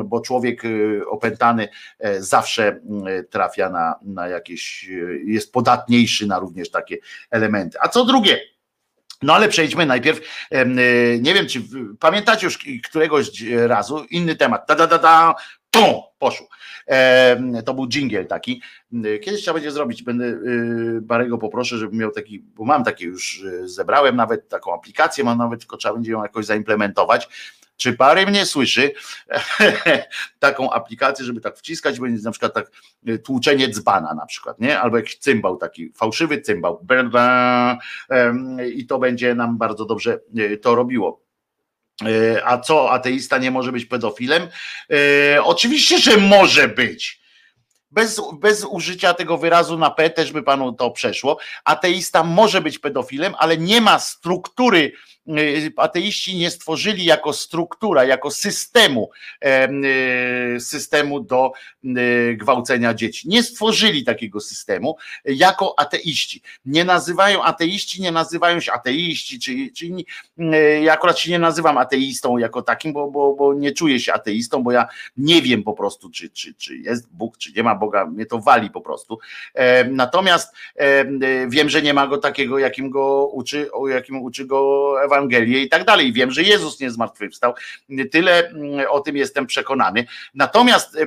[0.05, 4.91] bo człowiek y, opętany e, zawsze mm, trafia na, na jakieś,
[5.25, 6.97] jest podatniejszy na również takie
[7.31, 7.79] elementy.
[7.81, 8.41] A co drugie,
[9.23, 10.49] no ale przejdźmy najpierw,
[11.21, 11.63] nie wiem czy
[12.01, 12.59] pamiętacie już
[12.89, 15.35] któregoś razu, inny temat, da da da da,
[15.71, 16.49] pum, poszło.
[17.65, 18.63] To był dżingiel taki.
[19.23, 23.43] Kiedyś trzeba będzie zrobić, będę y, Barego poproszę, żeby miał taki, bo mam takie już,
[23.43, 27.29] y, zebrałem nawet taką aplikację, mam nawet, tylko trzeba będzie ją jakoś zaimplementować.
[27.77, 28.93] Czy Bary mnie słyszy?
[30.39, 32.71] Taką aplikację, żeby tak wciskać, będzie na przykład tak
[33.09, 34.81] y, tłuczenie dzbana na przykład, nie?
[34.81, 36.87] Albo jakiś cymbał taki, fałszywy cymbał.
[38.75, 40.21] I to będzie nam bardzo dobrze
[40.63, 41.26] to robiło.
[42.05, 44.49] E, A co, ateista nie może być pedofilem?
[45.35, 47.21] E, Oczywiście, że może być.
[47.91, 51.39] Bez, bez użycia tego wyrazu na P też by panu to przeszło.
[51.65, 54.93] Ateista może być pedofilem, ale nie ma struktury.
[55.29, 61.53] Y, Ateiści nie stworzyli jako struktura, jako systemu, em, y, systemu do
[61.85, 63.29] y, gwałcenia dzieci.
[63.29, 66.43] Nie stworzyli takiego systemu jako ateiści.
[66.67, 70.07] Nie nazywają ateiści, nie nazywają się ateiści, czy, czy inni.
[70.83, 74.63] Ja akurat się nie nazywam ateistą jako takim, bo, bo, bo nie czuję się ateistą,
[74.63, 78.07] bo ja nie wiem po prostu, czy, czy, czy jest Bóg, czy nie ma Boga,
[78.07, 79.19] mnie to wali po prostu.
[79.55, 81.07] E, Natomiast e, e,
[81.49, 85.85] wiem, że nie ma go takiego, jakim go uczy, jakim uczy go Ewangelia i tak
[85.85, 86.13] dalej.
[86.13, 87.55] Wiem, że Jezus nie zmartwychwstał.
[88.11, 90.07] Tyle mm, o tym jestem przekonany.
[90.35, 91.07] Natomiast e, e,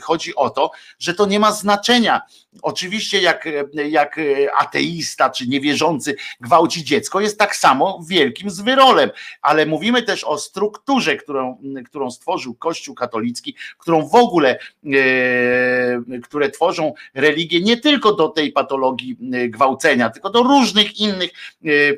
[0.00, 2.20] chodzi o to, że to nie ma znaczenia.
[2.62, 3.48] Oczywiście, jak,
[3.90, 4.20] jak
[4.58, 9.10] ateista czy niewierzący gwałci dziecko, jest tak samo wielkim zwyrolem,
[9.42, 16.50] ale mówimy też o strukturze, którą, którą stworzył Kościół katolicki, którą w ogóle, e, które
[16.50, 19.16] tworzą religię nie tylko do tej patologii
[19.48, 21.30] gwałcenia, tylko do różnych innych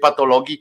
[0.01, 0.61] patologii.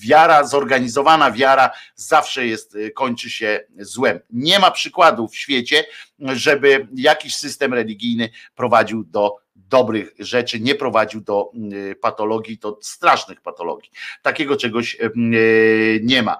[0.00, 4.20] Wiara, zorganizowana wiara zawsze jest, e, kończy się złem.
[4.30, 5.84] Nie ma przykładu w świecie,
[6.18, 13.40] żeby jakiś system religijny prowadził do dobrych rzeczy, nie prowadził do y, patologii, do strasznych
[13.40, 13.90] patologii.
[14.22, 16.36] Takiego czegoś y, nie ma.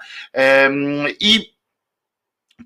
[1.20, 1.60] I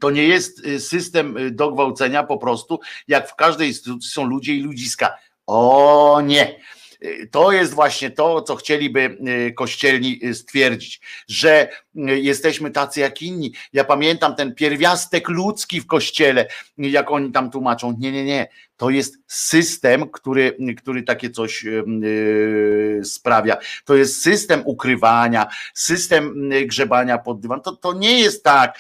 [0.01, 4.25] To nie jest y, system y, do gwałcenia po prostu, jak w każdej instytucji są
[4.25, 5.19] ludzie i ludziska.
[5.47, 6.61] O nie.
[7.05, 9.19] Y, To jest właśnie to, co chcieliby
[9.49, 13.53] y, kościelni y, stwierdzić, że jesteśmy tacy jak inni.
[13.73, 16.47] Ja pamiętam ten pierwiastek ludzki w kościele,
[16.79, 17.97] jak oni tam tłumaczą.
[17.99, 18.49] Nie, nie, nie.
[18.77, 23.57] To jest system, który, który takie coś y, y, sprawia.
[23.85, 27.61] To jest system ukrywania, system y, grzebania pod dywan.
[27.61, 28.79] To, to nie jest tak,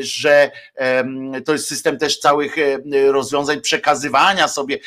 [0.00, 0.50] że
[1.44, 2.78] to jest system też całych e,
[3.12, 4.78] rozwiązań przekazywania sobie.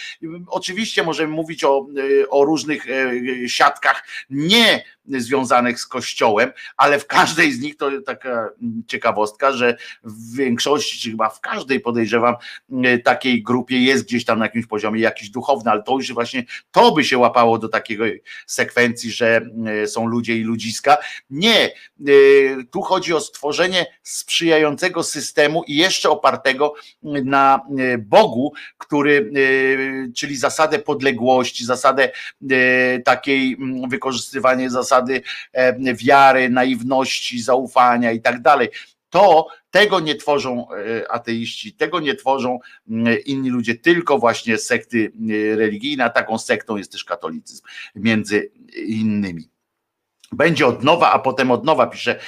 [0.47, 1.87] Oczywiście możemy mówić o,
[2.29, 8.49] o różnych e, siatkach nie związanych z kościołem, ale w każdej z nich to taka
[8.87, 12.35] ciekawostka, że w większości, chyba w każdej podejrzewam,
[12.85, 16.45] y, takiej grupie jest gdzieś tam na jakimś poziomie jakiś duchowny, ale to już właśnie
[16.71, 19.41] to by się łapało do takiej sekwencji, że
[19.83, 20.97] y, są ludzie i ludziska.
[21.29, 21.71] Nie,
[22.09, 26.73] y, tu chodzi o stworzenie sprzyjającego systemu i jeszcze opartego
[27.03, 27.61] na
[27.99, 29.31] Bogu, który,
[30.15, 32.11] czyli zasadę podległości, zasadę
[33.05, 33.57] takiej
[33.87, 34.96] wykorzystywanie zasady
[35.53, 38.69] e, wiary, naiwności, zaufania i tak dalej.
[39.09, 42.59] To tego nie tworzą e, ateiści, tego nie tworzą
[42.89, 47.63] mm, inni ludzie, tylko właśnie sekty e, religijne, a taką sektą jest też katolicyzm,
[47.95, 49.49] między innymi.
[50.31, 52.19] Będzie od nowa, a potem od nowa, pisze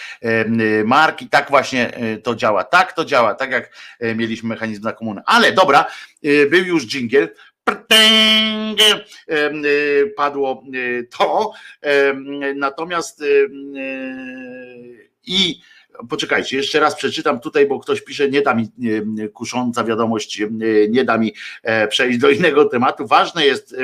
[0.85, 1.91] Mark, i tak właśnie
[2.23, 2.63] to działa.
[2.63, 3.75] Tak to działa, tak jak
[4.15, 5.21] mieliśmy mechanizm na komunę.
[5.25, 5.85] Ale dobra,
[6.49, 7.29] był już dżingiel.
[7.69, 8.79] Prtęg,
[9.27, 11.51] e, Padło e, to.
[12.55, 13.25] Natomiast e,
[15.27, 15.61] i
[16.09, 18.67] Poczekajcie, jeszcze raz przeczytam tutaj, bo ktoś pisze, nie da mi
[19.33, 20.41] kusząca wiadomość,
[20.89, 21.33] nie da mi
[21.63, 23.07] e, przejść do innego tematu.
[23.07, 23.75] Ważne jest,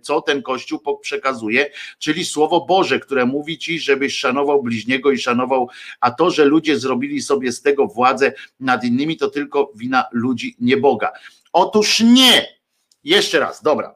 [0.00, 5.68] co ten Kościół przekazuje, czyli Słowo Boże, które mówi ci, żebyś szanował bliźniego i szanował,
[6.00, 10.56] a to, że ludzie zrobili sobie z tego władzę nad innymi, to tylko wina ludzi,
[10.60, 11.12] nie Boga.
[11.52, 12.61] Otóż nie.
[13.04, 13.94] Jeszcze raz, dobra.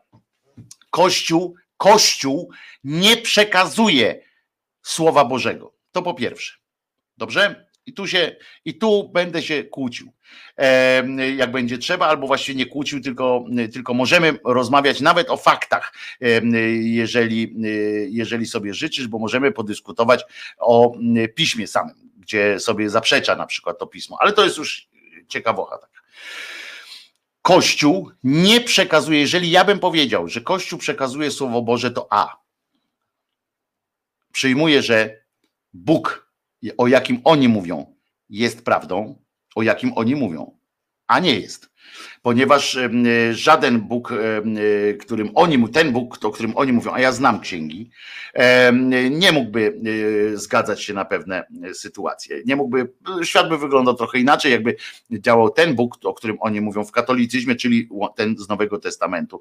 [0.91, 2.51] Kościół, Kościół
[2.85, 4.21] nie przekazuje
[4.83, 5.73] Słowa Bożego.
[5.93, 6.55] To po pierwsze.
[7.17, 7.67] Dobrze?
[7.87, 10.13] I tu się, i tu będę się kłócił.
[11.37, 15.95] Jak będzie trzeba, albo właściwie nie kłócił, tylko, tylko możemy rozmawiać nawet o faktach,
[16.81, 17.55] jeżeli,
[18.11, 20.25] jeżeli sobie życzysz, bo możemy podyskutować
[20.59, 20.93] o
[21.35, 24.89] piśmie samym, gdzie sobie zaprzecza na przykład to pismo, ale to jest już
[25.29, 26.01] ciekawocha taka.
[27.47, 32.43] Kościół nie przekazuje, jeżeli ja bym powiedział, że Kościół przekazuje Słowo Boże, to A.
[34.33, 35.25] Przyjmuje, że
[35.73, 36.33] Bóg,
[36.79, 37.97] o jakim oni mówią,
[38.29, 39.23] jest prawdą,
[39.55, 40.59] o jakim oni mówią,
[41.07, 41.71] a nie jest.
[42.23, 42.91] Ponieważ e,
[43.35, 47.91] żaden Bóg, e, którym oni, ten Bóg, o którym oni mówią, a ja znam księgi,
[49.11, 49.81] nie mógłby
[50.35, 52.43] e, zgadzać się na pewne sytuacje.
[52.47, 52.93] Nie mógłby,
[53.23, 54.77] świat by wyglądał trochę inaczej, jakby
[55.11, 59.41] działał ten Bóg, o którym oni mówią w katolicyzmie, czyli ten z Nowego Testamentu,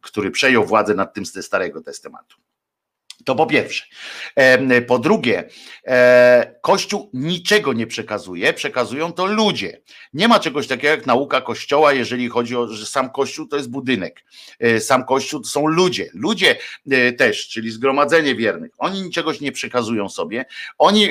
[0.00, 2.36] który przejął władzę nad tym ze Starego Testamentu.
[3.26, 3.84] To po pierwsze.
[4.86, 5.48] Po drugie,
[5.86, 9.80] e, Kościół niczego nie przekazuje, przekazują to ludzie.
[10.12, 13.70] Nie ma czegoś takiego jak nauka Kościoła, jeżeli chodzi o, że sam Kościół to jest
[13.70, 14.24] budynek.
[14.60, 16.10] E, Sam Kościół to są ludzie.
[16.14, 16.56] Ludzie
[16.90, 18.72] e, też, czyli zgromadzenie wiernych.
[18.78, 20.44] Oni niczegoś nie przekazują sobie.
[20.78, 21.08] Oni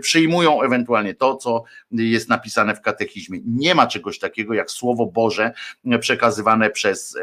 [0.00, 3.40] przyjmują ewentualnie to, co jest napisane w katechizmie.
[3.46, 5.52] Nie ma czegoś takiego jak Słowo Boże
[6.00, 7.18] przekazywane przez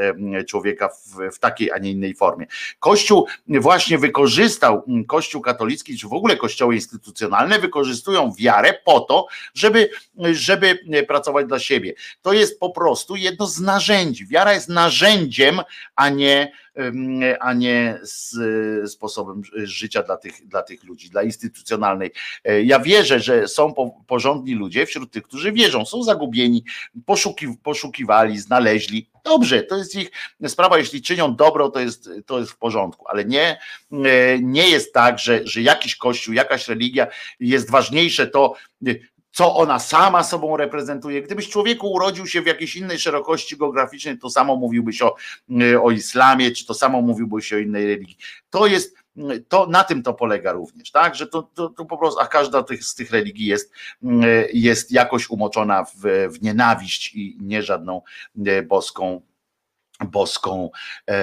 [0.48, 2.46] człowieka w, w takiej, a nie innej formie.
[2.80, 9.28] Kościół właśnie wykorzystał, m, Kościół katolicki, czy w ogóle kościoły instytucjonalne wykorzystują wiarę po to,
[9.54, 9.90] żeby,
[10.32, 11.94] żeby pracować dla siebie.
[12.22, 14.28] To jest po prostu jedno z narzędzi.
[14.28, 15.62] Wiara jest narzędziem,
[15.96, 16.52] a nie,
[17.40, 18.36] a nie z,
[18.92, 22.12] sposobem życia dla tych, dla tych ludzi, dla instytucjonalnej.
[22.44, 26.64] E, Ja wierzę, że są po- porządni ludzie wśród tych, którzy wierzą, są zagubieni,
[27.06, 29.10] poszuki, poszukiwali, znaleźli.
[29.24, 30.12] Dobrze, to jest ich
[30.48, 33.58] sprawa, jeśli czynią dobro, to jest, to jest w porządku, ale nie,
[33.92, 37.08] e, nie jest tak, że, że jakiś kościół, jakaś religia
[37.40, 38.54] jest ważniejsze to,
[39.36, 41.22] co ona sama sobą reprezentuje.
[41.22, 45.16] Gdybyś człowieku urodził się w jakiejś innej szerokości geograficznej, to samo mówiłbyś o,
[45.62, 48.18] y, o islamie, czy to samo mówiłbyś o innej religii.
[48.50, 51.16] To jest, y, to na tym to polega również, tak?
[51.16, 53.72] Że to, to, to po prostu, a każda tych, z tych religii jest,
[54.04, 54.08] y,
[54.54, 58.02] jest jakoś umoczona w, w nienawiść i nie żadną
[58.68, 59.22] boską
[60.04, 60.70] boską
[61.10, 61.16] e,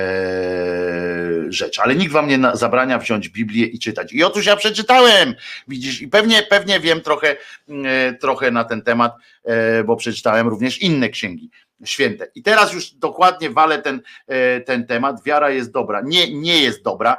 [1.49, 1.79] rzecz.
[1.79, 4.13] Ale nikt wam nie na, zabrania wziąć Biblię i czytać.
[4.13, 5.35] I otóż ja przeczytałem,
[5.69, 7.37] widzisz, i pewnie, pewnie wiem trochę,
[7.85, 11.51] e, trochę na ten temat, e, bo przeczytałem również inne księgi
[11.85, 12.27] święte.
[12.35, 15.25] I teraz już dokładnie walę ten, e, ten temat.
[15.25, 16.01] Wiara jest dobra.
[16.05, 17.17] Nie, nie jest dobra.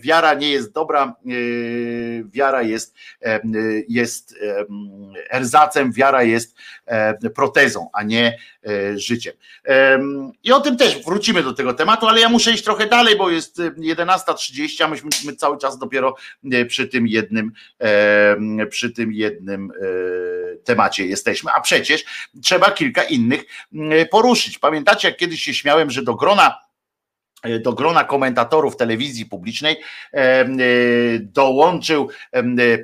[0.00, 1.14] Wiara nie jest dobra,
[2.24, 2.94] wiara jest,
[3.88, 4.34] jest
[5.30, 6.56] erzacem, wiara jest
[7.34, 8.38] protezą, a nie
[8.94, 9.34] życiem.
[10.42, 13.30] I o tym też wrócimy do tego tematu, ale ja muszę iść trochę dalej, bo
[13.30, 16.14] jest 11.30, a myśmy my cały czas dopiero
[16.68, 17.52] przy tym jednym,
[18.70, 19.72] przy tym jednym
[20.64, 22.04] temacie jesteśmy, a przecież
[22.42, 23.44] trzeba kilka innych
[24.10, 24.58] poruszyć.
[24.58, 26.65] Pamiętacie, jak kiedyś się śmiałem, że do grona
[27.60, 29.76] do grona komentatorów telewizji publicznej
[31.20, 32.08] dołączył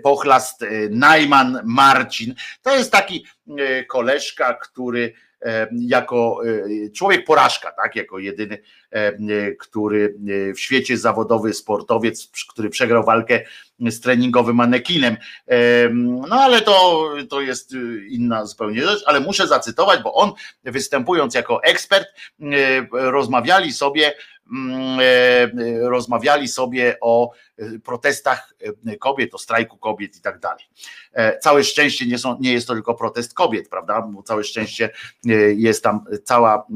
[0.03, 2.35] pochlast Najman Marcin.
[2.63, 3.27] To jest taki
[3.89, 5.13] koleżka, który
[5.73, 6.41] jako
[6.95, 8.59] człowiek porażka, tak, jako jedyny,
[9.59, 10.15] który
[10.57, 13.41] w świecie zawodowy sportowiec, który przegrał walkę
[13.81, 15.17] z treningowym manekinem.
[16.03, 17.75] No ale to, to jest
[18.09, 20.33] inna zupełnie rzecz, ale muszę zacytować, bo on
[20.65, 22.09] występując jako ekspert,
[22.93, 24.42] rozmawiali sobie e, e,
[25.81, 28.55] rozmawiali sobie o e, protestach
[29.01, 30.65] kobiet, o strajku kobiet i tak dalej.
[31.41, 34.03] Całe szczęście nie, są, nie jest to tylko protest kobiet, prawda?
[34.03, 34.91] Bo całe szczęście
[35.57, 36.67] jest tam cała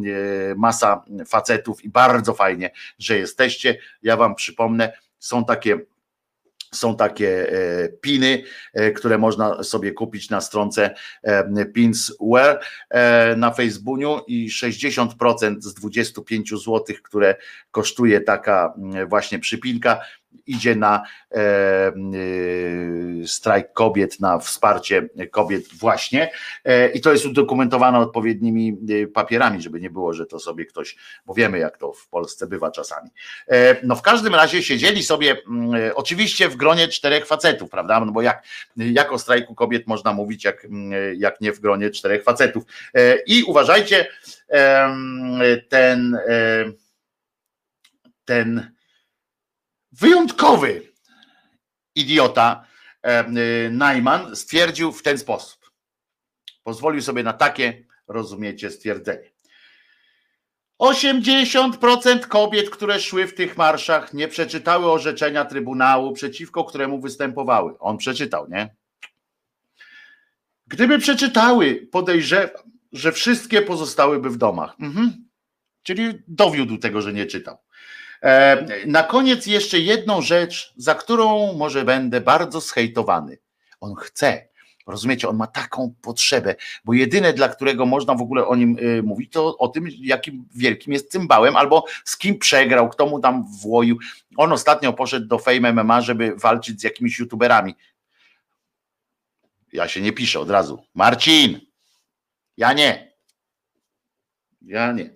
[0.56, 3.78] masa facetów i bardzo fajnie, że jesteście.
[4.02, 5.78] Ja Wam przypomnę, są takie
[6.72, 8.42] są takie e, piny,
[8.74, 12.60] e, które można sobie kupić na stronce e, Pinsware
[13.36, 17.36] na Facebooku i 60% z 25 zł, które
[17.70, 18.74] kosztuje taka
[19.08, 20.00] właśnie przypinka,
[20.46, 21.92] idzie na e, e,
[23.26, 26.30] strajk kobiet, na wsparcie kobiet właśnie.
[26.64, 28.78] E, i to jest udokumentowane odpowiednimi
[29.14, 30.96] papierami, żeby nie było, że to sobie ktoś,
[31.26, 33.10] bo wiemy jak to w Polsce bywa czasami.
[33.82, 35.36] No w każdym razie siedzieli sobie
[35.94, 38.44] oczywiście w gronie czterech facetów, prawda, no bo jak,
[38.76, 40.66] jak o strajku kobiet można mówić, jak,
[41.16, 42.64] jak nie w gronie czterech facetów.
[43.26, 44.06] I uważajcie,
[45.68, 46.18] ten
[48.26, 48.75] ten
[50.00, 50.92] wyjątkowy
[51.94, 52.64] idiota
[53.06, 55.70] y, Najman stwierdził w ten sposób.
[56.62, 59.30] Pozwolił sobie na takie, rozumiecie, stwierdzenie.
[60.82, 67.78] 80% kobiet, które szły w tych marszach, nie przeczytały orzeczenia Trybunału, przeciwko któremu występowały.
[67.78, 68.74] On przeczytał, nie?
[70.66, 72.62] Gdyby przeczytały, podejrzewam,
[72.92, 74.74] że wszystkie pozostałyby w domach.
[74.80, 75.28] Mhm.
[75.82, 77.58] Czyli dowiódł tego, że nie czytał.
[78.26, 83.38] E, na koniec jeszcze jedną rzecz, za którą może będę bardzo schejtowany.
[83.80, 84.48] On chce,
[84.86, 86.54] rozumiecie, on ma taką potrzebę,
[86.84, 90.48] bo jedyne, dla którego można w ogóle o nim y, mówić, to o tym, jakim
[90.54, 93.98] wielkim jest cymbałem, albo z kim przegrał, kto mu tam włoił.
[94.36, 97.74] On ostatnio poszedł do Fame MMA, żeby walczyć z jakimiś youtuberami.
[99.72, 100.82] Ja się nie piszę od razu.
[100.94, 101.60] Marcin,
[102.56, 103.16] ja nie.
[104.62, 105.15] Ja nie.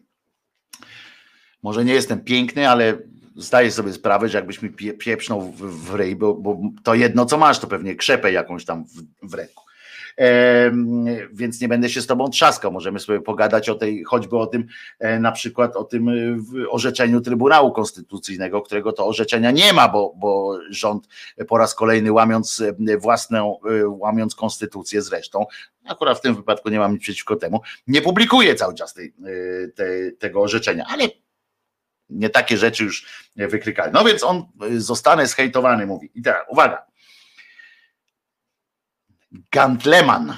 [1.62, 2.98] Może nie jestem piękny, ale
[3.36, 7.38] zdaję sobie sprawę, że jakbyś mi pieprznął w, w ryj, bo, bo, to jedno co
[7.38, 9.62] masz, to pewnie krzepę jakąś tam w, w ręku.
[10.18, 10.72] E,
[11.32, 12.72] więc nie będę się z tobą trzaskał.
[12.72, 14.66] Możemy sobie pogadać o tej, choćby o tym,
[14.98, 16.12] e, na przykład o tym e,
[16.70, 21.08] orzeczeniu Trybunału Konstytucyjnego, którego to orzeczenia nie ma, bo, bo rząd
[21.48, 25.46] po raz kolejny łamiąc e, własną, e, łamiąc konstytucję zresztą,
[25.84, 29.14] akurat w tym wypadku nie mam nic przeciwko temu, nie publikuje cały czas tej,
[29.74, 31.08] tej, tego orzeczenia, ale
[32.10, 33.06] nie takie rzeczy już
[33.36, 33.92] wykrykali.
[33.92, 36.10] No więc on y, zostanę zhejtowany, mówi.
[36.14, 36.86] I teraz uwaga.
[39.52, 40.36] Gantleman.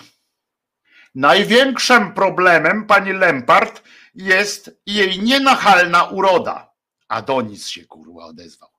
[1.15, 3.83] Największym problemem pani Lempart
[4.15, 6.73] jest jej nienachalna uroda.
[7.09, 8.71] Adonis się kurwa odezwał.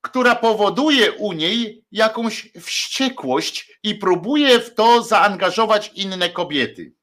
[0.00, 6.95] Która powoduje u niej jakąś wściekłość i próbuje w to zaangażować inne kobiety.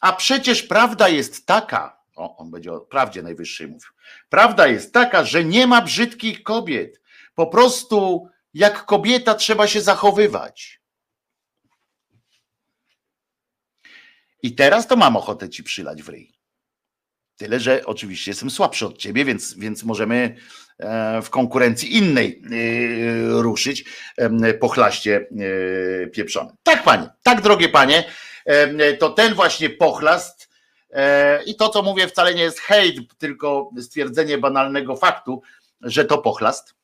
[0.00, 3.90] A przecież prawda jest taka, o, on będzie o prawdzie najwyższej mówił.
[4.28, 7.00] Prawda jest taka, że nie ma brzydkich kobiet.
[7.34, 10.80] Po prostu jak kobieta trzeba się zachowywać.
[14.42, 16.32] I teraz to mam ochotę ci przylać w ryj.
[17.36, 20.36] Tyle, że oczywiście jestem słabszy od ciebie, więc, więc możemy
[20.78, 23.84] e, w konkurencji innej e, ruszyć
[24.60, 25.28] po chlaście
[26.02, 26.56] e, pieprzonym.
[26.62, 28.04] Tak, panie, tak, drogie panie,
[28.98, 30.50] to ten właśnie pochlast
[30.90, 35.42] e, i to, co mówię, wcale nie jest hejt, tylko stwierdzenie banalnego faktu,
[35.80, 36.74] że to pochlast.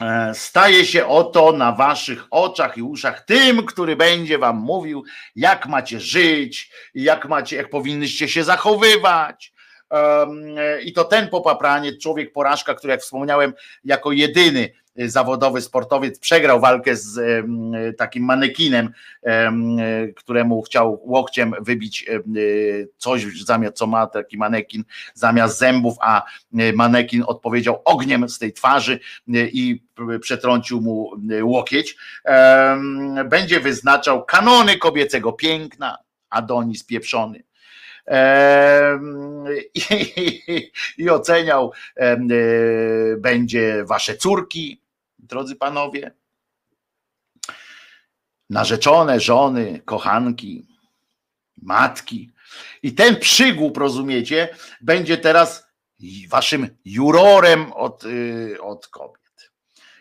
[0.00, 5.04] E, staje się oto na waszych oczach i uszach tym, który będzie wam mówił,
[5.36, 9.51] jak macie żyć, jak macie, jak powinnyście się zachowywać,
[10.84, 13.52] I to ten popapranie, człowiek porażka, który jak wspomniałem,
[13.84, 17.44] jako jedyny zawodowy sportowiec przegrał walkę z
[17.96, 18.92] takim manekinem,
[20.16, 22.06] któremu chciał łokciem wybić
[22.96, 26.22] coś zamiast co ma taki manekin zamiast zębów, a
[26.74, 29.82] manekin odpowiedział ogniem z tej twarzy i
[30.20, 31.10] przetrącił mu
[31.42, 31.96] łokieć.
[33.24, 35.98] Będzie wyznaczał kanony kobiecego piękna,
[36.30, 37.42] Adonis pieprzony.
[39.74, 41.72] I, i, oceniał
[43.18, 44.80] będzie wasze córki,
[45.18, 46.10] drodzy panowie,
[48.50, 50.66] narzeczone, żony, kochanki,
[51.62, 52.32] matki.
[52.82, 54.48] I ten przygłup, rozumiecie,
[54.80, 55.66] będzie teraz
[56.28, 59.52] waszym jurorem od, y, od kobiet.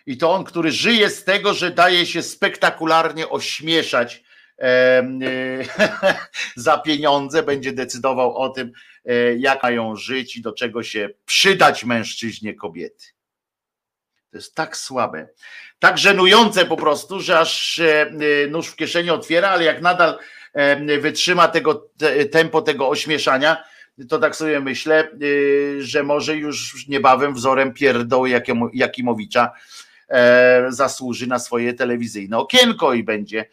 [0.06, 4.24] I to on, który żyje z tego, że daje się spektakularnie ośmieszać
[6.56, 8.72] za pieniądze, będzie decydował o tym,
[9.06, 13.06] e, jak mają żyć i do czego się przydać mężczyźnie kobiety.
[14.32, 15.28] To jest tak słabe,
[15.80, 18.14] tak żenujące po prostu, że aż się
[18.50, 20.18] nóż w kieszeni otwiera, ale jak nadal
[21.00, 21.90] wytrzyma tego
[22.32, 23.64] tempo tego ośmieszania,
[24.10, 28.30] to tak sobie myślę, y, że może już niebawem wzorem pierdoły
[28.74, 29.52] Jakimowicza
[30.10, 33.46] e, zasłuży na swoje telewizyjne okienko i będzie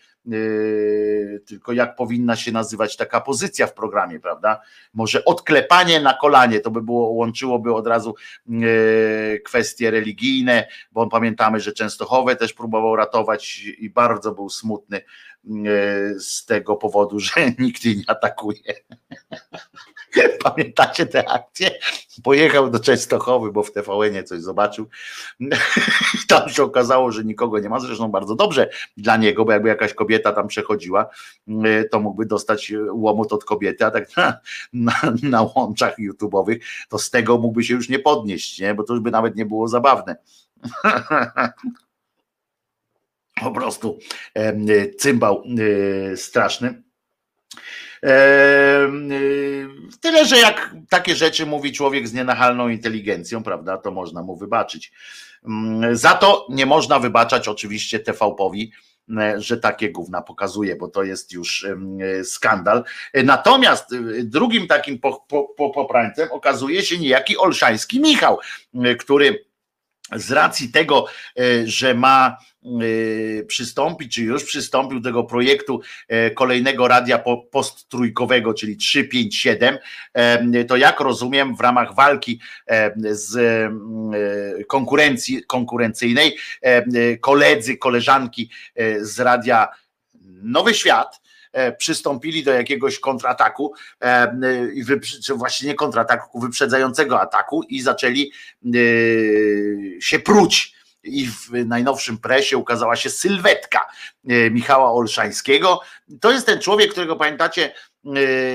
[1.46, 4.60] tylko jak powinna się nazywać taka pozycja w programie, prawda?
[4.94, 8.14] Może odklepanie na kolanie, to by było, łączyłoby od razu
[8.46, 15.37] yy, kwestie religijne, bo pamiętamy, że Częstochowe też próbował ratować i bardzo był smutny yy,
[16.18, 18.60] z tego powodu, że nikt jej nie atakuje.
[20.44, 21.70] Pamiętacie tę akcję?
[22.22, 24.88] Pojechał do Częstochowy, bo w tvn coś zobaczył.
[26.28, 27.80] Tam się okazało, że nikogo nie ma.
[27.80, 31.10] Zresztą bardzo dobrze dla niego, bo jakby jakaś kobieta tam przechodziła,
[31.90, 34.40] to mógłby dostać łomot od kobiety, a tak na,
[34.72, 36.58] na, na łączach YouTube'owych,
[36.88, 38.74] to z tego mógłby się już nie podnieść, nie?
[38.74, 40.16] bo to już by nawet nie było zabawne.
[43.40, 43.98] Po prostu
[44.98, 45.42] cymbał
[46.12, 46.82] e, straszny.
[50.00, 54.92] Tyle, że jak takie rzeczy mówi człowiek z nienachalną inteligencją, prawda, to można mu wybaczyć.
[55.44, 58.72] Mm, za to nie można wybaczać oczywiście TVP-owi,
[59.18, 61.66] e, że takie gówna pokazuje, bo to jest już
[62.24, 62.84] skandal.
[63.24, 64.98] Natomiast e, drugim takim
[65.74, 68.38] poprańcem okazuje się niejaki Olszański Michał,
[68.98, 69.47] który
[70.16, 71.06] z racji tego,
[71.64, 72.36] że ma
[72.82, 79.78] Y, przystąpi, czy już przystąpił do tego projektu e, kolejnego radia posttrójkowego, czyli 357,
[80.14, 83.38] e, to jak rozumiem w ramach walki e, z
[84.66, 86.36] konkurencji konkurencyjnej
[87.20, 88.50] koledzy, koleżanki
[89.00, 89.68] z radia
[90.42, 91.20] Nowy Świat,
[91.78, 93.72] przystąpili do jakiegoś kontrataku,
[95.24, 98.32] czy właśnie nie kontrataku, wyprzedzającego ataku i zaczęli
[100.00, 103.86] się pruć i w najnowszym presie ukazała się sylwetka
[104.28, 105.80] e, Michała Olszańskiego.
[106.20, 107.74] To jest ten człowiek, którego pamiętacie,
[108.06, 108.10] e,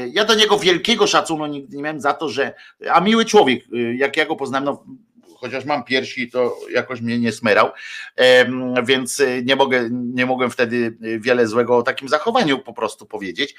[0.08, 2.54] ja do niego wielkiego szacunku nie miałem za to, że,
[2.92, 4.84] a miły człowiek, e, jak ja go poznałem, no,
[5.44, 7.72] chociaż mam piersi, to jakoś mnie nie smerał,
[8.84, 13.56] więc nie, mogę, nie mogłem wtedy wiele złego o takim zachowaniu po prostu powiedzieć.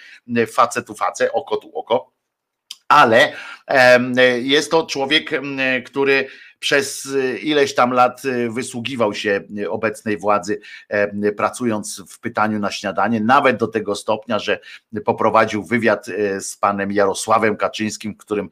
[0.53, 2.13] Face tu face, oko tu oko.
[2.89, 3.33] Ale
[4.43, 5.31] jest to człowiek,
[5.87, 6.29] który
[6.65, 12.59] przez y, ileś tam lat y, wysługiwał się y, obecnej władzy, e, pracując w pytaniu
[12.59, 14.61] na śniadanie, nawet do tego stopnia, że
[15.05, 16.07] poprowadził wywiad
[16.41, 18.49] z panem Jarosławem Kaczyńskim, w którym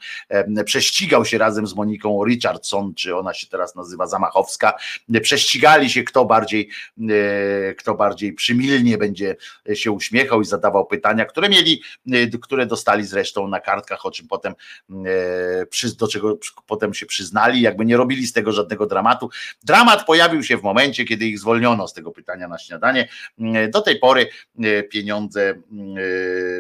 [0.65, 4.75] prześcigał się razem z Moniką Richardson, czy ona się teraz nazywa Zamachowska.
[5.23, 6.69] Prześcigali się, kto bardziej,
[7.79, 9.37] kto bardziej przymilnie będzie
[9.75, 11.83] się uśmiechał i zadawał pytania, które mieli,
[12.43, 14.55] które dostali zresztą na kartkach, o czym potem
[15.99, 19.31] do czego potem się przyznali, jakby nie robili z tego żadnego dramatu.
[19.63, 23.09] Dramat pojawił się w momencie, kiedy ich zwolniono z tego pytania na śniadanie.
[23.69, 25.55] Do tej pory e, pieniądze e,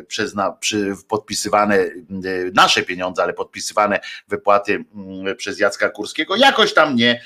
[0.02, 1.90] przezna, przy, podpisywane, e,
[2.55, 4.85] nasze pieniądze, ale podpisywane wypłaty
[5.36, 7.23] przez Jacka Kurskiego jakoś tam nie,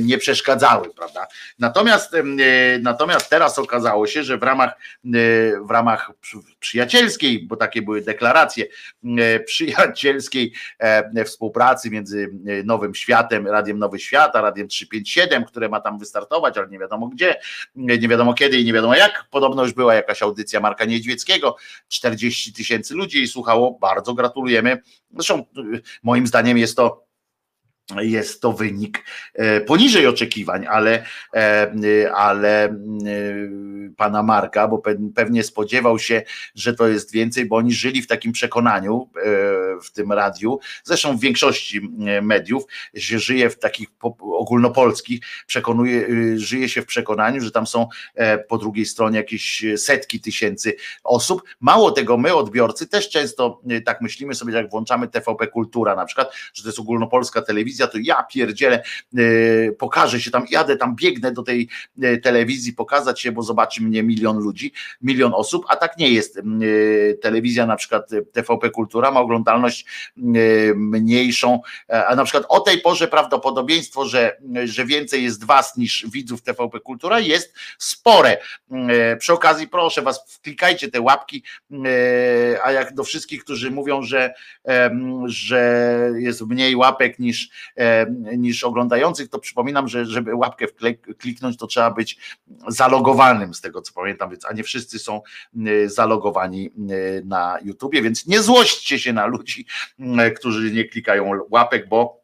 [0.00, 1.26] nie przeszkadzały, prawda?
[1.58, 2.12] Natomiast,
[2.80, 4.74] natomiast teraz okazało się, że w ramach,
[5.62, 6.10] w ramach
[6.60, 8.64] przyjacielskiej, bo takie były deklaracje,
[9.46, 10.52] przyjacielskiej
[11.24, 12.30] współpracy między
[12.64, 16.78] Nowym Światem, światem, Radiem Nowy Świat, a Radiem 357, które ma tam wystartować, ale nie
[16.78, 17.40] wiadomo gdzie,
[17.76, 19.24] nie wiadomo kiedy i nie wiadomo jak.
[19.30, 21.56] Podobno już była jakaś audycja Marka Niedźwieckiego,
[21.88, 24.82] 40 tysięcy ludzi i słuchało, bardzo gratulujemy.
[25.10, 25.44] Zresztą
[26.02, 27.12] moim zdaniem jest to
[28.00, 32.74] jest to wynik e, poniżej oczekiwań, ale, e, ale e,
[33.96, 34.82] pana Marka, bo
[35.14, 36.22] pewnie spodziewał się,
[36.54, 39.10] że to jest więcej, bo oni żyli w takim przekonaniu
[39.82, 41.80] w tym radiu, zresztą w większości
[42.22, 43.88] mediów się żyje w takich
[44.20, 46.06] ogólnopolskich, przekonuje,
[46.38, 47.88] żyje się w przekonaniu, że tam są
[48.48, 51.42] po drugiej stronie jakieś setki tysięcy osób.
[51.60, 56.32] Mało tego, my odbiorcy też często tak myślimy sobie, jak włączamy TVP Kultura na przykład,
[56.54, 58.82] że to jest ogólnopolska telewizja, to ja pierdzielę,
[59.78, 61.68] pokażę się tam, jadę tam, biegnę do tej
[62.22, 64.72] telewizji, pokazać się, bo zobaczy mnie milion ludzi,
[65.02, 66.40] milion osób, a tak nie jest.
[67.22, 69.61] Telewizja na przykład TVP Kultura ma oglądalność
[70.74, 71.60] mniejszą,
[72.08, 76.80] a na przykład o tej porze prawdopodobieństwo, że, że więcej jest was niż widzów TVP
[76.80, 78.38] Kultura jest spore.
[79.18, 81.42] Przy okazji proszę was, wklikajcie te łapki,
[82.64, 84.34] a jak do wszystkich, którzy mówią, że,
[85.26, 87.50] że jest mniej łapek niż,
[88.36, 90.66] niż oglądających, to przypominam, że żeby łapkę
[91.18, 92.18] kliknąć, to trzeba być
[92.68, 95.22] zalogowanym z tego co pamiętam, więc a nie wszyscy są
[95.86, 96.70] zalogowani
[97.24, 99.51] na YouTubie, więc nie złośćcie się na ludzi,
[100.36, 102.22] którzy nie klikają łapek, bo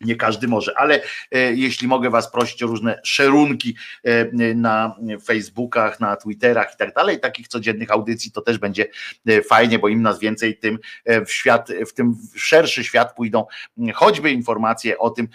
[0.00, 1.00] nie każdy może, ale
[1.32, 6.94] e, jeśli mogę Was prosić o różne szerunki e, na Facebookach, na Twitterach i tak
[6.94, 8.86] dalej, takich codziennych audycji, to też będzie
[9.26, 10.78] e, fajnie, bo im nas więcej, tym
[11.26, 13.46] w świat, w tym szerszy świat pójdą
[13.94, 15.28] choćby informacje o tym,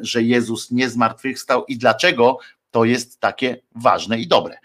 [0.00, 2.38] że Jezus nie zmartwychwstał i dlaczego
[2.70, 4.58] to jest takie ważne i dobre.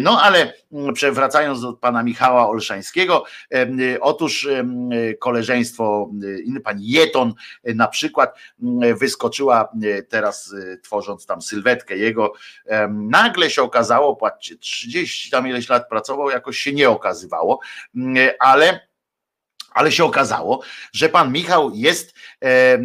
[0.00, 3.24] No ale mm, przewracając do pana Michała Olszańskiego,
[4.00, 4.48] otóż
[5.20, 6.10] koleżeństwo,
[6.44, 8.38] inny pani Jeton na przykład
[9.00, 9.68] wyskoczyła
[10.08, 12.32] teraz tworząc tam sylwetkę jego,
[12.90, 17.60] nagle się okazało, patrzcie, 30 tam ileś lat pracował, jakoś się nie okazywało,
[18.38, 18.89] ale
[19.70, 22.78] ale się okazało, że pan Michał jest e,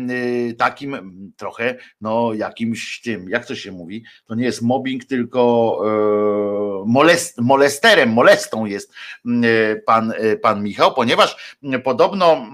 [0.58, 0.98] takim
[1.38, 7.42] trochę, no jakimś tym, jak to się mówi, to nie jest mobbing, tylko e, molest,
[7.42, 8.94] molesterem, molestą jest
[9.26, 12.48] e, pan, e, pan Michał, ponieważ podobno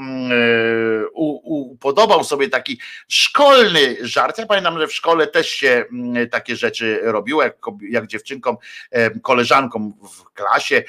[1.13, 4.37] u, upodobał sobie taki szkolny żart.
[4.37, 5.85] Ja pamiętam, że w szkole też się
[6.31, 7.57] takie rzeczy robiło, jak,
[7.89, 8.57] jak dziewczynkom,
[9.21, 10.83] koleżankom w klasie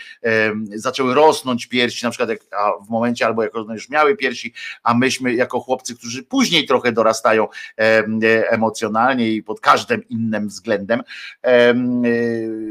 [0.74, 2.40] zaczęły rosnąć piersi, na przykład jak,
[2.86, 4.52] w momencie albo jako już miały piersi,
[4.82, 7.48] a myśmy jako chłopcy, którzy później trochę dorastają
[8.50, 11.02] emocjonalnie i pod każdym innym względem,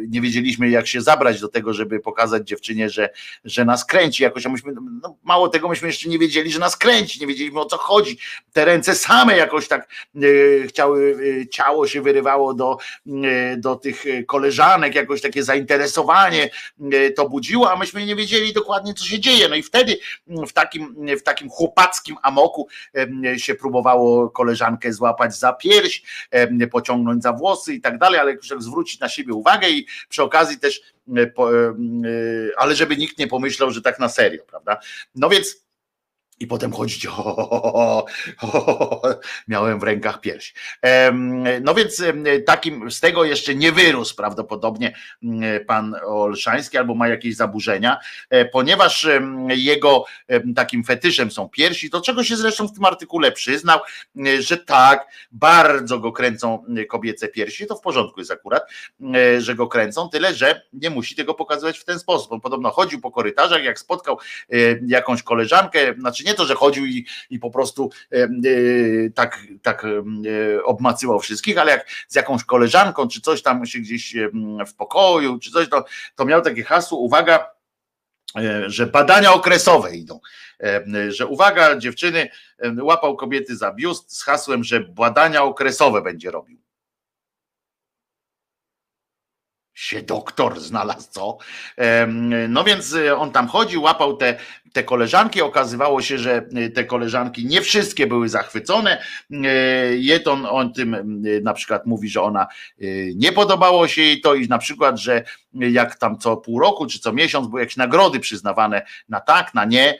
[0.07, 3.09] nie wiedzieliśmy jak się zabrać do tego, żeby pokazać dziewczynie, że,
[3.45, 4.73] że nas kręci jakoś, a myśmy,
[5.03, 8.17] no, mało tego myśmy jeszcze nie wiedzieli, że nas kręci, nie wiedzieliśmy o co chodzi,
[8.53, 10.19] te ręce same jakoś tak e,
[10.67, 12.77] chciały, e, ciało się wyrywało do,
[13.07, 16.49] e, do tych koleżanek, jakoś takie zainteresowanie
[17.15, 19.97] to budziło, a myśmy nie wiedzieli dokładnie co się dzieje, no i wtedy
[20.27, 22.67] w takim, w takim chłopackim amoku
[23.37, 26.01] się próbowało koleżankę złapać za pierś,
[26.71, 30.59] pociągnąć za włosy i tak dalej, ale jak zwrócić na siebie uwagę i przy okazji
[30.59, 30.81] też,
[32.57, 34.79] ale żeby nikt nie pomyślał, że tak na serio, prawda?
[35.15, 35.61] No więc
[36.41, 38.05] i potem chodzić, o, o,
[38.41, 39.01] o,
[39.47, 40.53] miałem w rękach pierś.
[41.61, 42.03] No więc
[42.45, 44.95] takim, z tego jeszcze nie wyrósł prawdopodobnie
[45.67, 47.97] pan Olszański albo ma jakieś zaburzenia,
[48.29, 49.07] e, ponieważ
[49.47, 50.05] jego
[50.55, 53.79] takim fetyszem są piersi, do czego się zresztą w tym artykule przyznał,
[54.39, 58.63] że tak, bardzo go kręcą kobiece piersi, to w porządku jest akurat,
[59.37, 62.31] że go kręcą, tyle, że nie musi tego pokazywać w ten sposób.
[62.31, 64.17] On podobno chodził po korytarzach, jak spotkał
[64.51, 64.55] e,
[64.87, 68.29] jakąś koleżankę, znaczy nie nie to, że chodził i, i po prostu e,
[69.15, 74.15] tak, tak e, obmacywał wszystkich, ale jak z jakąś koleżanką, czy coś tam się gdzieś
[74.67, 75.85] w pokoju, czy coś, to,
[76.15, 77.51] to miał takie hasło, uwaga,
[78.37, 80.19] e, że badania okresowe idą,
[81.09, 82.29] że uwaga, dziewczyny,
[82.81, 86.61] łapał kobiety za biust z hasłem, że badania okresowe będzie robił.
[89.73, 91.37] Się doktor znalazł, co?
[92.49, 94.37] No więc e, on tam chodził, łapał te,
[94.73, 95.41] te koleżanki.
[95.41, 99.01] Okazywało się, że e, te koleżanki nie wszystkie były zachwycone.
[99.31, 99.47] E,
[99.95, 102.47] Jeton on tym na przykład mówi, że ona
[103.15, 105.23] nie podobało się jej to i na przykład, że
[105.53, 109.65] jak tam co pół roku czy co miesiąc były jakieś nagrody przyznawane na tak, na
[109.65, 109.97] nie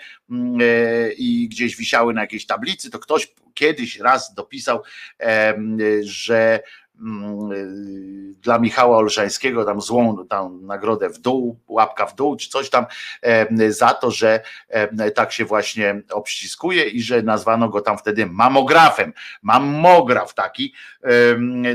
[1.18, 4.84] i gdzieś wisiały na jakiejś tablicy, to ktoś kiedyś raz dopisał,
[6.02, 6.64] że Mm, y,
[8.41, 12.86] dla Michała Olszańskiego tam złą tam nagrodę w dół, łapka w dół, czy coś tam
[13.69, 14.44] za to, że
[15.15, 19.14] tak się właśnie obściskuje i że nazwano go tam wtedy mamografem.
[19.41, 20.73] Mamograf taki.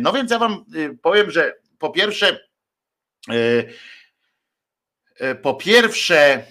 [0.01, 2.40] No więc ja wam y, powiem, że po pierwsze
[5.20, 6.44] e, po pierwsze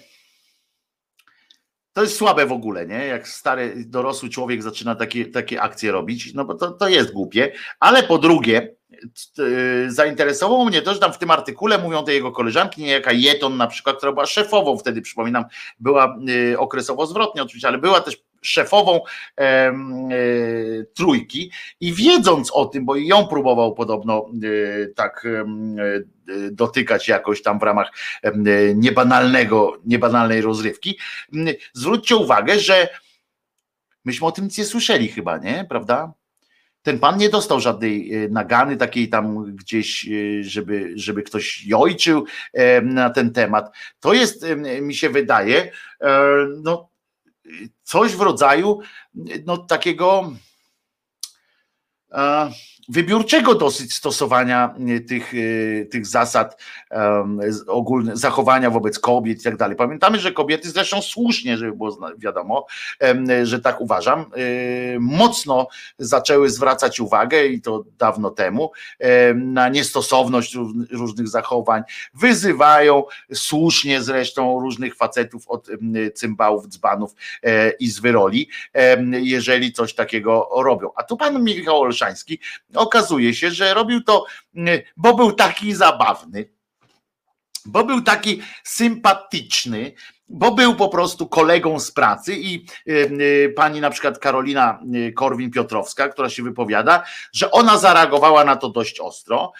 [1.95, 3.07] to jest słabe w ogóle, nie?
[3.07, 7.51] Jak stary, dorosły człowiek zaczyna takie, takie akcje robić, no bo to, to jest głupie.
[7.79, 8.75] Ale po drugie,
[9.87, 13.67] zainteresowało mnie to, że tam w tym artykule mówią te jego koleżanki, niejaka Jeton na
[13.67, 15.45] przykład, która była szefową wtedy, przypominam,
[15.79, 18.99] była y, okresowo zwrotnie oczywiście, ale była też szefową
[19.39, 19.73] e,
[20.93, 24.25] trójki i wiedząc o tym, bo ją próbował podobno
[24.83, 25.45] e, tak e,
[26.51, 27.91] dotykać jakoś tam w ramach
[28.75, 30.99] niebanalnego, niebanalnej rozrywki,
[31.73, 32.87] zwróćcie uwagę, że
[34.05, 35.65] myśmy o tym nic nie słyszeli chyba, nie?
[35.69, 36.13] Prawda?
[36.81, 40.09] Ten pan nie dostał żadnej nagany takiej tam gdzieś,
[40.41, 42.25] żeby, żeby ktoś jojczył
[42.83, 43.75] na ten temat.
[43.99, 44.45] To jest,
[44.81, 45.71] mi się wydaje,
[46.63, 46.89] no,
[47.83, 48.79] coś w rodzaju
[49.45, 50.31] no, takiego
[52.11, 52.51] e,
[52.89, 56.61] wybiórczego dosyć stosowania e, tych, e, tych zasad
[57.47, 59.75] z- ogólne, zachowania wobec kobiet i tak dalej.
[59.77, 62.65] Pamiętamy, że kobiety zresztą słusznie, żeby było wiadomo,
[63.43, 64.25] że tak uważam, e,
[64.99, 65.67] mocno
[65.99, 71.83] zaczęły zwracać uwagę i to dawno temu em, na niestosowność róż- różnych zachowań.
[72.13, 73.03] Wyzywają
[73.33, 75.67] słusznie zresztą różnych facetów od
[76.15, 77.11] cymbałów, dzbanów
[77.79, 80.89] i z wyroli, em, jeżeli coś takiego robią.
[80.95, 82.39] A tu pan Michał Olszański
[82.75, 84.25] okazuje się, że robił to,
[84.55, 86.49] mm, bo był taki zabawny,
[87.65, 89.93] bo był taki sympatyczny,
[90.29, 95.13] bo był po prostu kolegą z pracy i y, y, pani na przykład Karolina y,
[95.13, 97.03] Korwin-Piotrowska, która się wypowiada,
[97.33, 99.51] że ona zareagowała na to dość ostro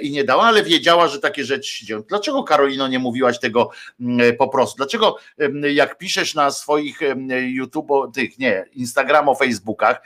[0.00, 2.02] i nie dała, ale wiedziała, że takie rzeczy się dzieją.
[2.08, 3.70] Dlaczego Karolino nie mówiłaś tego
[4.00, 4.76] mm, po prostu?
[4.76, 10.02] Dlaczego em, jak piszesz na swoich em, YouTube, tych nie, Instagramo, Facebookach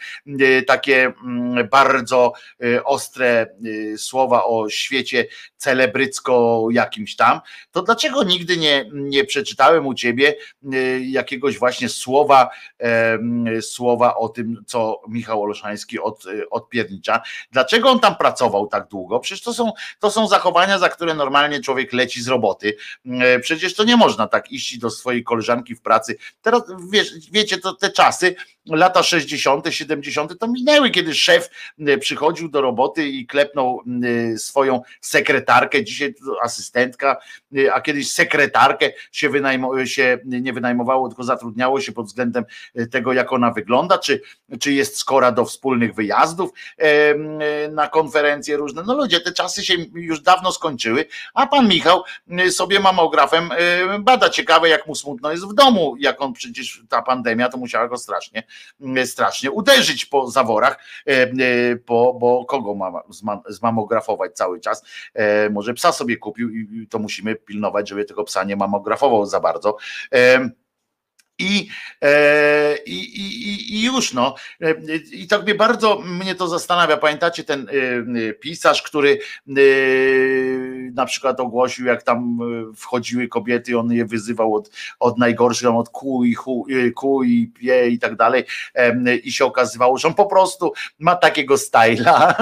[0.66, 2.32] takie mm, bardzo
[2.84, 3.46] ostre
[3.96, 5.26] słowa o świecie
[5.56, 10.34] celebrycko jakimś tam, to dlaczego nigdy nie, nie przeczytałem u ciebie
[10.74, 12.50] y, jakiegoś właśnie słowa,
[13.60, 17.22] słowa o tym, co Michał Olszański od, y, odpiernicza?
[17.52, 19.20] Dlaczego on tam pracował tak długo?
[19.20, 22.76] Przecież to są, to są zachowania, za które normalnie człowiek leci z roboty.
[23.06, 26.16] Y, Przecież to nie można tak iść do swojej koleżanki w pracy.
[26.42, 28.34] Teraz wiesz, wiecie, to te czasy,
[28.66, 30.38] lata 60., 70.
[30.38, 31.50] to minęły, kiedy szef
[32.00, 33.82] przychodził do roboty i klepnął
[34.36, 37.16] swoją sekretarkę, dzisiaj asystentka,
[37.72, 42.44] a kiedyś sekretarkę się, wynajmo, się nie wynajmowało, tylko zatrudniało się pod względem
[42.78, 44.22] y, tego, jak ona wygląda, czy,
[44.60, 48.82] czy jest skora do wspólnych wyjazdów em, y, na konferencje różne.
[48.86, 51.04] No ludzie, te czasy się już dawno skończyły,
[51.34, 52.02] a pan Michał
[52.50, 53.50] sobie mamografem
[54.00, 54.30] bada.
[54.30, 57.96] Ciekawe, jak mu smutno jest w domu, jak on przecież ta pandemia to musiała go
[57.98, 58.42] strasznie,
[59.04, 61.30] strasznie uderzyć po zaworach, e, e,
[61.86, 64.82] bo, bo kogo ma zma- zmamografować cały czas?
[65.14, 69.40] E, Może psa sobie kupił i to musimy pilnować, żeby tego psa nie mamografował za
[69.40, 69.76] bardzo.
[70.14, 70.50] E,
[71.42, 71.68] I,
[72.86, 74.34] i, i, i- i już no.
[75.12, 76.96] I tak mnie bardzo mnie to zastanawia.
[76.96, 77.66] Pamiętacie ten
[78.28, 79.52] e, pisarz, który e,
[80.92, 82.38] na przykład ogłosił, jak tam
[82.76, 87.98] wchodziły kobiety, on je wyzywał od, od najgorszych, od kuj, chu, e, kuj, pie i
[87.98, 88.44] tak dalej.
[89.22, 92.34] I się okazywało, że on po prostu ma takiego styla.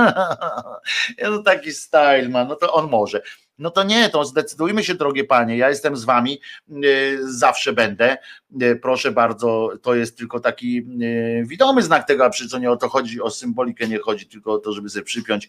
[1.31, 3.23] no taki style ma, no to on może.
[3.59, 5.57] No to nie, to zdecydujmy się, drogie panie.
[5.57, 6.41] Ja jestem z wami,
[6.85, 8.17] y, zawsze będę.
[8.63, 12.71] Y, Proszę bardzo, to jest tylko taki y, widomy znak tego, a przy co nie
[12.71, 15.49] o to chodzi, o symbolikę nie chodzi, tylko o to, żeby sobie przypiąć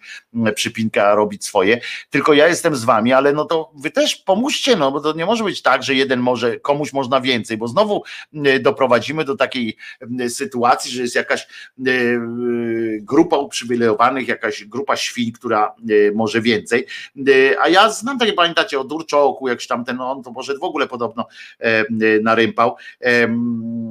[0.55, 1.81] przypinkę, a robić swoje.
[2.09, 5.25] Tylko ja jestem z wami, ale no to wy też pomóżcie, no bo to nie
[5.25, 8.03] może być tak, że jeden może, komuś można więcej, bo znowu
[8.61, 9.77] doprowadzimy do takiej
[10.29, 11.47] sytuacji, że jest jakaś
[13.01, 15.75] grupa uprzywilejowanych, jakaś grupa świń, która
[16.13, 16.85] może więcej.
[17.61, 20.87] A ja znam takie, pamiętacie, o Durczołku, jakś tam ten, on to poszedł w ogóle
[20.87, 21.27] podobno
[22.01, 22.75] y, narympał,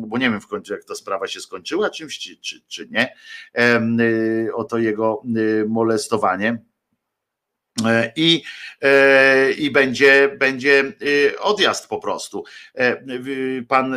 [0.06, 3.14] bo nie wiem w końcu, jak ta sprawa się skończyła, czymś czy, czy, czy nie,
[3.60, 6.58] y, o to jego y, molestowanie.
[7.86, 8.42] E, I,
[8.82, 10.92] e, i będzie, będzie
[11.40, 12.44] odjazd po prostu.
[12.74, 13.02] E,
[13.68, 13.96] Pan,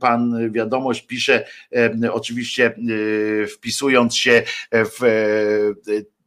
[0.00, 1.46] pan wiadomość pisze,
[2.12, 2.74] oczywiście
[3.54, 4.42] wpisując się
[4.72, 5.00] w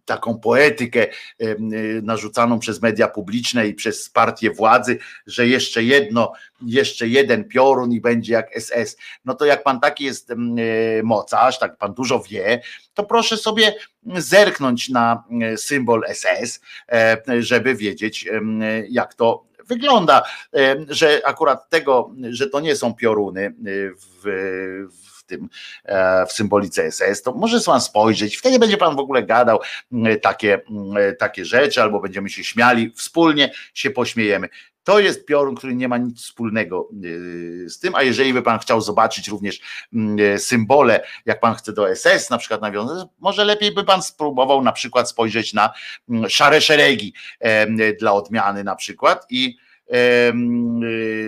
[0.06, 1.56] taką poetykę e,
[2.02, 8.02] narzucaną przez media publiczne i przez partię władzy, że jeszcze jedno, jeszcze jeden piorun i
[8.02, 8.98] będzie jak SS.
[9.26, 10.36] No to jak pan taki jest e,
[11.04, 12.62] mocarz, tak pan dużo wie,
[12.94, 13.76] to proszę sobie
[14.16, 16.62] zerknąć na e, symbol SS,
[16.92, 18.30] e, żeby wiedzieć,
[18.90, 20.24] jak to wygląda,
[20.90, 23.52] że akurat tego, że to nie są pioruny e,
[24.24, 24.88] w,
[25.26, 25.50] w tym,
[25.86, 29.60] e, w symbolice SS, to może pan spojrzeć, wtedy będzie pan w ogóle gadał
[29.92, 34.50] m, takie, m, takie rzeczy, albo będziemy się śmiali, wspólnie się pośmiejemy.
[34.84, 36.90] To jest piorun, który nie ma nic wspólnego
[37.68, 39.62] z tym, a jeżeli by pan chciał zobaczyć również
[39.94, 44.62] mm, symbole, jak pan chce do SS na przykład nawiązać, może lepiej by pan spróbował
[44.62, 45.74] na przykład spojrzeć na
[46.10, 47.14] mm, szare szeregi
[48.00, 49.58] dla odmiany na przykład i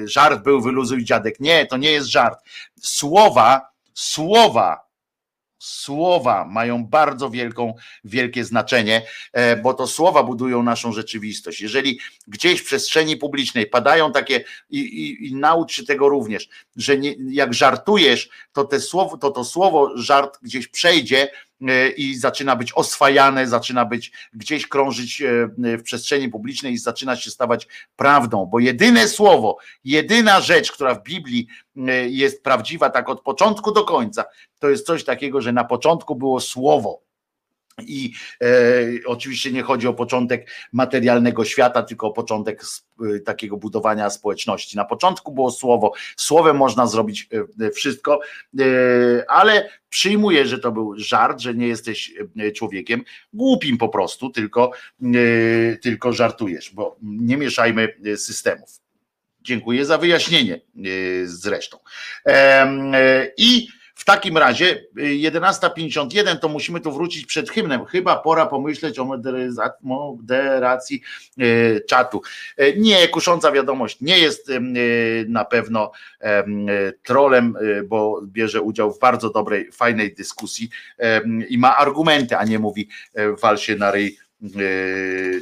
[0.05, 1.39] żart był wyluzuj dziadek.
[1.39, 2.39] Nie, to nie jest żart.
[2.81, 4.87] Słowa słowa
[5.59, 9.01] Słowa mają bardzo wielką, wielkie znaczenie,
[9.33, 11.61] e, bo to słowa budują naszą rzeczywistość.
[11.61, 16.97] Jeżeli gdzieś w przestrzeni publicznej padają takie, i, i, i naucz się tego również, że
[16.97, 21.29] nie, jak żartujesz, to, te słowo, to to słowo żart gdzieś przejdzie
[21.97, 27.31] i zaczyna być oswajane, zaczyna być gdzieś krążyć e, w przestrzeni publicznej i zaczyna się
[27.31, 31.47] stawać prawdą, bo jedyne słowo, jedyna rzecz, która w Biblii
[32.07, 34.25] jest prawdziwa tak od początku do końca,
[34.59, 37.06] to jest coś takiego, że na początku było słowo.
[37.81, 38.47] I e,
[39.05, 42.61] oczywiście nie chodzi o początek materialnego świata, tylko o początek
[43.15, 44.77] e, takiego budowania społeczności.
[44.77, 47.29] Na początku było słowo, słowem można zrobić
[47.61, 48.19] e, wszystko,
[48.59, 48.63] e,
[49.27, 54.71] ale przyjmuję, że to był żart, że nie jesteś e, człowiekiem głupim po prostu, tylko,
[55.01, 58.69] e, tylko żartujesz, bo nie mieszajmy systemów.
[59.41, 60.61] Dziękuję za wyjaśnienie
[61.25, 61.77] zresztą.
[63.37, 63.67] I
[63.97, 67.85] w takim razie 11.51 y, to musimy tu wrócić przed hymnem.
[67.85, 69.19] Chyba pora pomyśleć o
[69.81, 71.01] moderacji
[71.41, 72.21] y, czatu.
[72.61, 74.51] Y, nie, kusząca wiadomość nie jest
[75.27, 75.91] na pewno
[77.03, 77.55] trolem,
[77.85, 80.69] bo bierze udział w bardzo dobrej, fajnej dyskusji
[81.49, 82.89] i ma argumenty, a nie mówi
[83.41, 84.26] wal się na ryj E,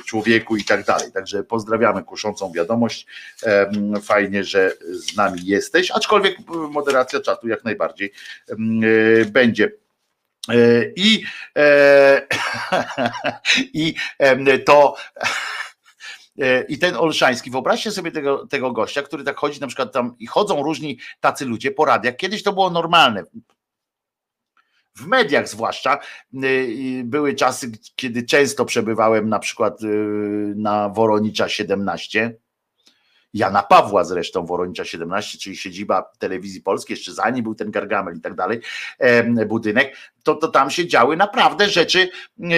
[0.06, 1.12] człowieku i tak dalej.
[1.12, 3.08] Także pozdrawiamy kuszącą wiadomość.
[4.04, 6.38] Fajnie, że z nami jesteś, aczkolwiek
[6.70, 8.12] moderacja czatu jak najbardziej
[8.50, 8.56] e,
[9.26, 9.72] będzie.
[10.50, 10.56] E,
[10.96, 11.24] I,
[13.74, 13.96] i
[14.66, 14.96] to
[16.68, 20.28] i ten Olszański, wyobraźcie sobie tego, tego gościa, który tak chodzi na przykład tam i
[20.28, 22.16] chodzą różni tacy ludzie po radiach.
[22.16, 23.24] Kiedyś to było normalne
[24.96, 26.00] w mediach zwłaszcza.
[26.44, 29.88] Y, były czasy, kiedy często przebywałem na przykład y,
[30.56, 32.38] na Woronicza 17
[33.34, 38.22] Jana Pawła zresztą, Woronicza 17, czyli siedziba telewizji polskiej, jeszcze zanim był ten Gargamel i
[38.22, 38.62] tak dalej,
[39.48, 42.50] budynek, to, to tam się działy naprawdę rzeczy, e,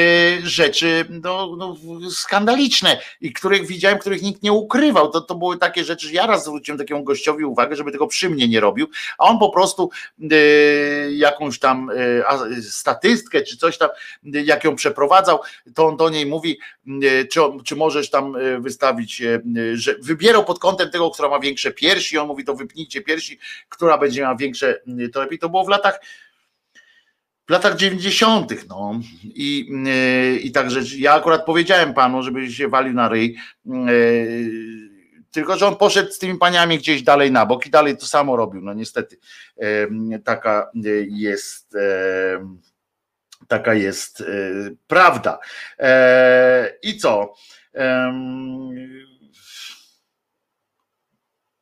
[0.44, 1.76] rzeczy no, no,
[2.10, 5.12] skandaliczne i których widziałem, których nikt nie ukrywał.
[5.12, 8.30] To, to były takie rzeczy, że ja raz zwróciłem takiemu gościowi uwagę, żeby tego przy
[8.30, 8.88] mnie nie robił,
[9.18, 9.90] a on po prostu
[10.32, 10.36] e,
[11.12, 13.90] jakąś tam e, statystkę czy coś tam,
[14.24, 15.40] jak ją przeprowadzał,
[15.76, 16.60] to on do niej mówi,
[17.32, 19.24] czy, czy możesz tam wystawić,
[19.74, 23.40] że wybierał pod kątem tego, która ma większe piersi, on mówi, to wypnijcie piersi,
[23.70, 24.82] która będzie miała większe,
[25.14, 25.40] to lepiej.
[25.40, 26.00] To było w latach
[27.48, 28.68] w latach 90.
[28.70, 33.38] No i, yy, i także ja akurat powiedziałem panu, żeby się walił na ryj.
[33.66, 34.52] Yy,
[35.32, 38.36] tylko, że on poszedł z tymi paniami gdzieś dalej na bok i dalej to samo
[38.36, 38.62] robił.
[38.62, 39.18] No niestety
[39.58, 40.72] yy, taka
[41.08, 41.78] jest
[43.48, 44.24] taka jest
[44.88, 45.40] prawda.
[46.84, 47.34] I co?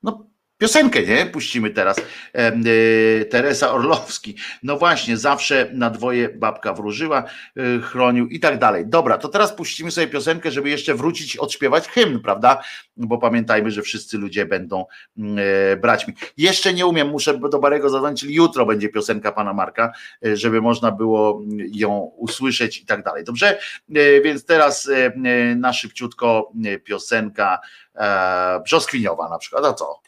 [0.03, 0.29] No
[0.65, 1.25] Piosenkę, nie?
[1.25, 1.97] Puścimy teraz.
[2.33, 4.35] E, Teresa Orlowski.
[4.63, 7.23] No właśnie, zawsze na dwoje babka wróżyła,
[7.57, 8.83] e, chronił i tak dalej.
[8.87, 12.63] Dobra, to teraz puścimy sobie piosenkę, żeby jeszcze wrócić, odśpiewać hymn, prawda?
[12.97, 14.85] Bo pamiętajmy, że wszyscy ludzie będą
[15.17, 15.37] mm,
[15.71, 16.13] e, brać mi.
[16.37, 20.91] Jeszcze nie umiem, muszę do Barego zadzwonić, czyli jutro będzie piosenka pana Marka, żeby można
[20.91, 21.41] było
[21.73, 23.23] ją usłyszeć i tak dalej.
[23.23, 23.59] Dobrze?
[24.23, 24.89] Więc teraz
[25.55, 26.51] na szybciutko
[26.83, 27.59] piosenka
[28.63, 29.65] brzoskwiniowa na przykład.
[29.65, 30.05] A co?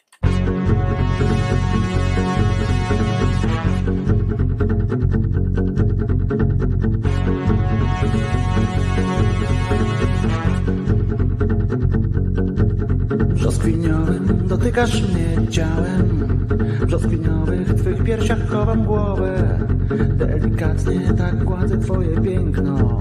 [13.68, 16.28] Brzoskwiniowym dotykasz mnie ciałem.
[16.86, 19.58] Brzoskwiniowych twych piersiach chowam głowę.
[20.16, 22.98] Delikatnie tak gładzę twoje piękno.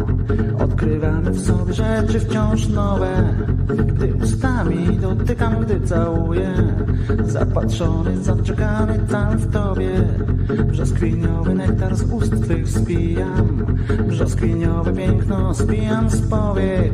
[0.60, 3.34] Odkrywamy w sobie rzeczy wciąż nowe.
[3.68, 6.54] Gdy ustami dotykam, gdy całuję.
[7.26, 9.90] Zapatrzony, zaczekany tam w tobie.
[10.68, 13.66] Brzoskwiniowy nektar z ust twych spijam.
[14.08, 16.94] Brzoskwiniowe piękno spijam z powiek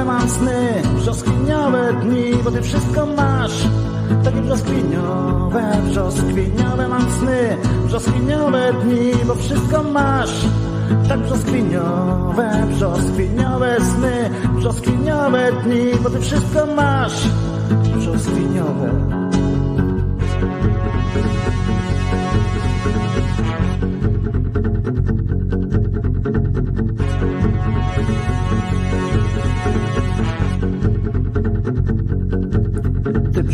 [0.00, 3.68] brzoskwiniowe mam sny Brzoskwiniowe dni, bo ty wszystko masz.
[4.24, 7.56] Takie brzoskwiniowe, brzoskwiniowe mam sny
[7.86, 10.46] Brzoskwiniowe dni, bo wszystko masz.
[11.08, 17.28] Tak brzoskwiniowe, brzoskwiniowe sny Brzoskwiniowe dni, bo ty wszystko masz.
[17.96, 18.90] Brzoskwiniowe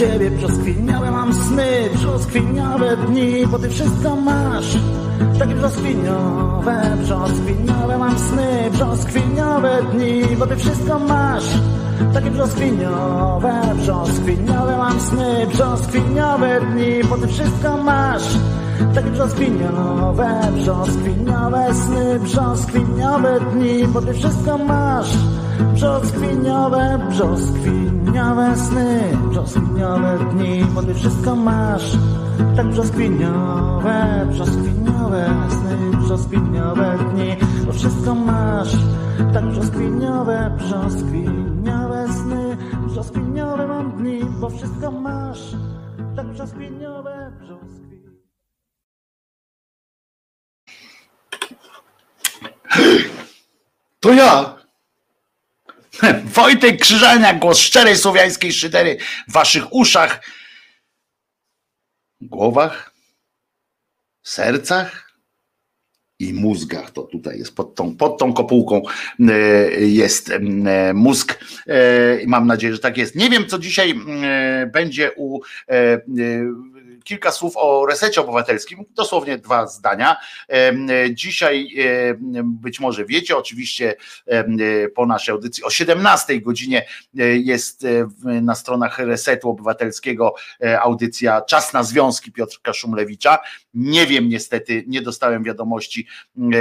[0.00, 4.78] ciebie brzoskwiniałe mam sny, brzoskwiniałe dni, bo ty wszystko masz.
[5.38, 11.44] Takie brzoskwiniowe, brzoskwiniowe mam sny, brzoskwiniowe dni, bo ty wszystko masz.
[12.14, 18.38] Takie brzoskwiniowe, brzoskwiniowe mam sny, brzoskwiniowe dni, bo ty wszystko masz.
[18.94, 25.16] Takie brzoskwiniowe, brzoskwiniowe sny, brzoskwiniowe dni, bo ty wszystko masz.
[25.60, 31.96] Brzoskwiniowe, brzoskwiniowe sny, brzoskwiniowe dni, bo ty wszystko masz.
[32.56, 38.76] Tak brzoskwiniowe, brzoskwiniowe sny, brzoskwiniowe dni, bo wszystko masz.
[39.34, 42.56] Tak brzoskwiniowe, brzoskwiniowe sny,
[42.86, 45.56] brzoskwiniowe mam dni, bo wszystko masz.
[46.16, 47.80] Tak brzoskwiniowe, brzoskwiniowe.
[54.00, 54.59] To ja.
[56.34, 58.96] Wojtek Krzyżania, głos szczerej słowiańskiej szydery
[59.28, 60.24] w waszych uszach,
[62.20, 62.94] głowach,
[64.22, 65.10] sercach
[66.18, 66.90] i mózgach.
[66.90, 68.82] To tutaj jest pod tą, pod tą kopułką
[69.20, 69.32] e,
[69.80, 70.40] jest e,
[70.94, 73.14] mózg e, mam nadzieję, że tak jest.
[73.14, 73.94] Nie wiem, co dzisiaj
[74.72, 75.40] będzie u
[77.10, 80.16] kilka słów o resecie obywatelskim, dosłownie dwa zdania.
[81.10, 81.74] Dzisiaj
[82.44, 83.96] być może wiecie, oczywiście
[84.94, 86.86] po naszej audycji o 17 godzinie
[87.18, 93.38] e, jest e, na stronach Resetu Obywatelskiego e, audycja Czas na Związki Piotrka Szumlewicza.
[93.74, 96.06] Nie wiem niestety, nie dostałem wiadomości
[96.38, 96.56] e,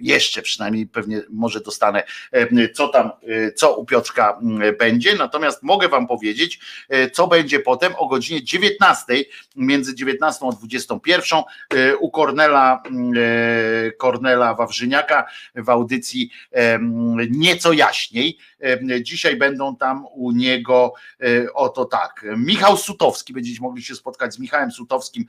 [0.00, 2.02] jeszcze przynajmniej pewnie może dostanę
[2.32, 4.38] e, co tam, e, co u Piotrka
[4.78, 6.60] będzie, natomiast mogę wam powiedzieć,
[7.12, 9.24] co będzie potem o godzinie 19,
[9.56, 11.38] między 19 a 21
[11.74, 16.30] e, u Kornela, m, e, Kornela Wawrzyniaka w audycji
[17.30, 18.38] nieco jaśniej.
[18.62, 22.26] Em, Dzisiaj będą tam u niego e, oto tak.
[22.36, 25.24] Michał Sutowski, będziecie mogli się spotkać z Michałem Sutowskim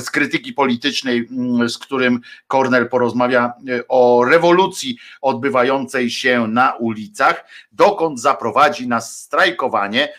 [0.00, 1.28] z krytyki politycznej,
[1.68, 10.04] z którym Kornel porozmawia e, o rewolucji odbywającej się na ulicach, dokąd zaprowadzi nas strajkowanie
[10.08, 10.12] e,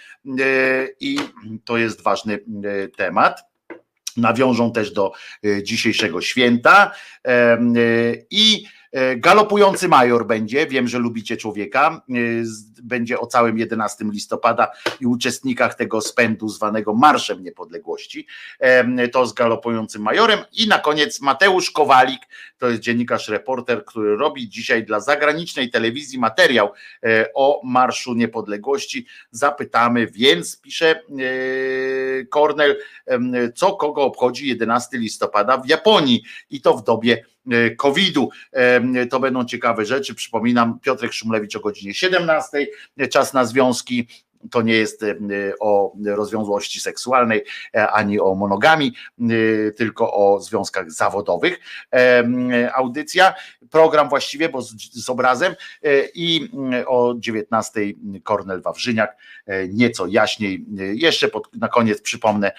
[1.00, 1.20] i
[1.66, 3.48] to jest ważny e, temat.
[4.18, 5.12] Nawiążą też do
[5.46, 6.92] e, dzisiejszego święta
[7.28, 7.58] e,
[8.32, 8.77] i e,
[9.18, 12.14] galopujący major będzie, wiem, że lubicie człowieka, e,
[12.84, 14.68] będzie o całym 11 listopada
[15.02, 18.28] i uczestnikach tego spędu zwanego Marszem Niepodległości,
[18.60, 22.22] Em, to z galopującym majorem i na koniec Mateusz Kowalik,
[22.58, 26.72] to jest dziennikarz, reporter, który robi dzisiaj dla zagranicznej telewizji materiał
[27.04, 29.06] e, o Marszu Niepodległości.
[29.32, 32.78] Zapytamy, więc pisze e, Kornel,
[33.56, 37.37] co kogo obchodzi 11 listopada w Japonii i to w dobie e,
[37.78, 38.30] COVID-u.
[38.52, 40.16] Em, To będą ciekawe rzeczy.
[40.16, 42.68] Przypominam, Piotrek Szumlewicz o godzinie 17,
[43.10, 44.08] czas na związki.
[44.52, 45.06] To nie jest
[45.60, 47.44] o rozwiązłości seksualnej
[47.76, 51.60] e, ani o monogami, e, tylko o związkach zawodowych.
[52.74, 53.34] Audycja,
[53.72, 56.50] program właściwie, bo z, z obrazem e, i
[56.88, 57.82] o 19
[58.24, 60.66] Kornel Wawrzyniak, e, nieco jaśniej.
[60.80, 62.52] E, Jeszcze pod, na koniec przypomnę,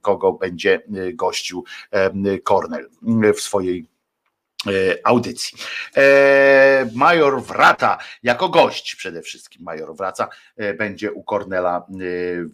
[0.00, 1.64] kogo będzie e, gościł
[2.44, 2.88] Kornel
[3.34, 3.97] w swojej e,
[5.04, 5.58] audycji.
[5.96, 11.94] E, Major Wrata, jako gość przede wszystkim Major Wraca, e, będzie u Kornela e,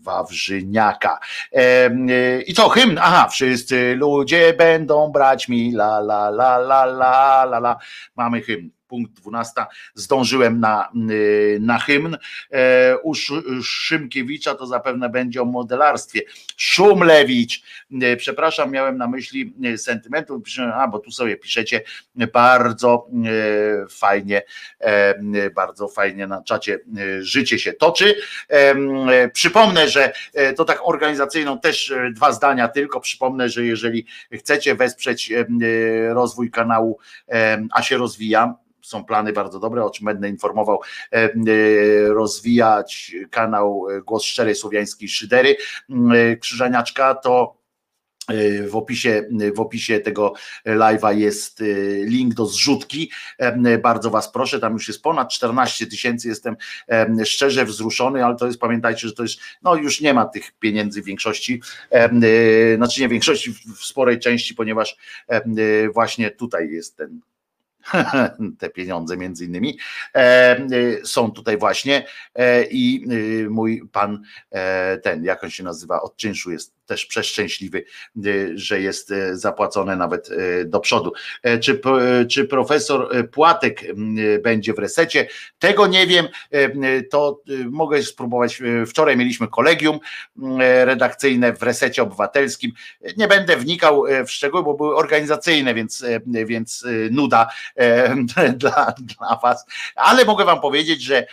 [0.02, 1.18] Wawrzyniaka.
[1.52, 2.98] E, e, I co, hymn?
[3.00, 7.76] Aha, wszyscy ludzie będą brać mi la la la la la la la.
[8.16, 8.70] Mamy hymn.
[8.88, 9.52] Punkt 12.
[9.94, 12.16] Zdążyłem na, y, na hymn.
[12.52, 16.20] E, U Sz- Szymkiewicza to zapewne będzie o modelarstwie.
[16.56, 17.62] Szumlewicz.
[18.02, 20.42] E, Przepraszam, miałem na myśli e, sentymentu.
[20.74, 21.80] A, bo tu sobie piszecie
[22.32, 23.08] bardzo
[23.90, 24.42] fajnie,
[24.78, 26.78] e, bardzo fajnie na czacie
[27.20, 28.14] życie się toczy.
[28.48, 28.74] E,
[29.28, 30.12] Przypomnę, że
[30.56, 33.00] to tak organizacyjną też dwa zdania tylko.
[33.00, 35.32] Przypomnę, że jeżeli chcecie wesprzeć
[36.08, 36.98] rozwój kanału,
[37.72, 38.54] a się rozwija,
[38.84, 40.80] są plany bardzo dobre, o czym będę informował,
[41.10, 45.56] em, e, rozwijać kanał e, Głos Szczerej Słowiańskiej Szydery
[45.90, 47.56] e, Krzyżaniaczka, to
[48.28, 50.32] e, w opisie, w opisie tego
[50.66, 51.64] live'a jest e,
[52.04, 53.10] link do zrzutki.
[53.82, 56.28] Bardzo Was proszę, tam już jest ponad 14 tysięcy.
[56.28, 56.56] Jestem
[56.86, 60.52] em, szczerze wzruszony, ale to jest, pamiętajcie, że to jest, no już nie ma tych
[60.52, 64.96] pieniędzy w większości, e, znaczy nie w większości, w sporej części, ponieważ
[65.28, 65.42] e,
[65.88, 67.20] właśnie tutaj jest ten
[68.58, 69.78] te pieniądze między innymi.
[70.14, 70.56] E,
[71.04, 73.06] są tutaj właśnie e, i
[73.44, 77.84] e, mój pan e, ten, jak on się nazywa, od czynszu jest też przeszczęśliwy,
[78.16, 78.20] e,
[78.54, 81.12] że jest e, zapłacone nawet e, do przodu.
[81.42, 81.80] E, Czy,
[82.30, 83.80] czy profesor Płatek
[84.42, 85.26] będzie w resecie?
[85.58, 87.40] Tego nie wiem, e, to
[87.70, 88.62] mogę spróbować.
[88.86, 89.98] Wczoraj mieliśmy kolegium
[90.84, 92.72] redakcyjne w resecie obywatelskim.
[93.16, 97.46] Nie będę wnikał w szczegóły, bo były organizacyjne, więc, więc nuda
[97.76, 98.14] e,
[98.56, 101.26] dla, dla Was, ale mogę Wam powiedzieć, że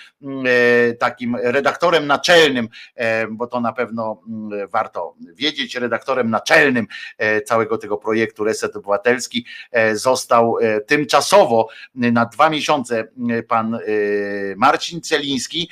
[0.99, 2.69] takim redaktorem naczelnym,
[3.31, 5.40] bo to na pewno mm, warto wiedzieć,
[5.79, 6.87] redaktorem naczelnym
[7.17, 13.07] e, całego tego projektu Reset Obywatelski e, został e, tymczasowo na dwa miesiące
[13.47, 13.79] pan
[14.55, 15.69] Marcin Celiński,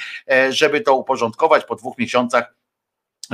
[0.50, 1.66] żeby to uporządkować.
[1.66, 2.59] Po dwóch miesiącach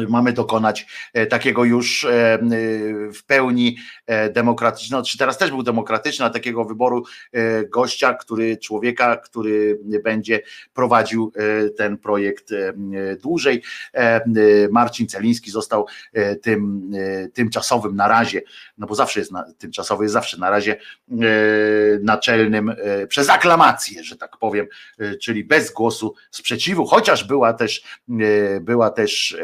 [0.10, 2.40] mamy dokonać e, takiego już e, e,
[3.12, 3.78] w pełni
[4.32, 7.04] demokratycznego, czy teraz też był demokratyczny, a takiego wyboru
[7.70, 10.42] gościa, który, człowieka, który będzie
[10.74, 11.34] prowadził
[11.78, 12.50] ten projekt
[13.22, 13.62] dłużej.
[14.72, 15.86] Marcin Celiński został
[16.42, 16.92] tym
[17.34, 18.42] tymczasowym na razie,
[18.78, 20.78] no bo zawsze jest na, tymczasowy, jest zawsze na razie
[22.02, 22.76] naczelnym
[23.08, 24.68] przez aklamację, że tak powiem,
[25.22, 27.84] czyli bez głosu sprzeciwu, chociaż była też
[28.62, 29.38] była też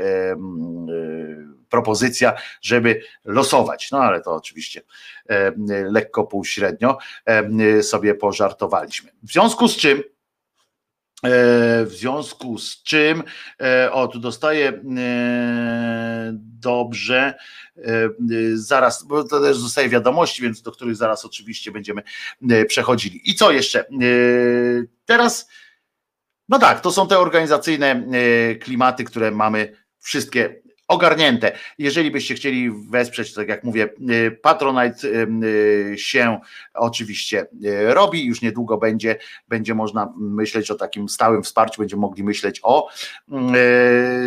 [1.69, 3.91] propozycja, żeby losować.
[3.91, 4.81] No ale to oczywiście
[5.67, 6.97] lekko półśrednio
[7.81, 9.11] sobie pożartowaliśmy.
[9.23, 10.03] W związku z czym
[11.23, 13.23] E, W związku z czym,
[13.61, 14.81] e, o tu dostaję e,
[16.59, 17.33] dobrze,
[17.77, 18.09] e,
[18.53, 22.03] zaraz, bo to też dostaję wiadomości, więc do których zaraz oczywiście będziemy
[22.67, 23.29] przechodzili.
[23.29, 23.85] I co jeszcze?
[25.05, 25.49] Teraz,
[26.49, 28.03] no tak, to są te organizacyjne
[28.59, 30.61] klimaty, które mamy wszystkie
[30.91, 31.51] ogarnięte.
[31.77, 35.27] Jeżeli byście chcieli wesprzeć, tak jak mówię, e, Patronite e,
[35.93, 36.39] e, się
[36.73, 37.45] oczywiście
[37.87, 39.17] robi, już niedługo będzie,
[39.47, 42.89] będzie można myśleć o takim stałym wsparciu, będziemy mogli myśleć o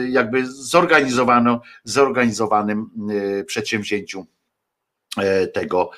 [0.08, 2.90] jakby zorganizowano, zorganizowanym
[3.46, 4.26] przedsięwzięciu
[5.54, 5.90] tego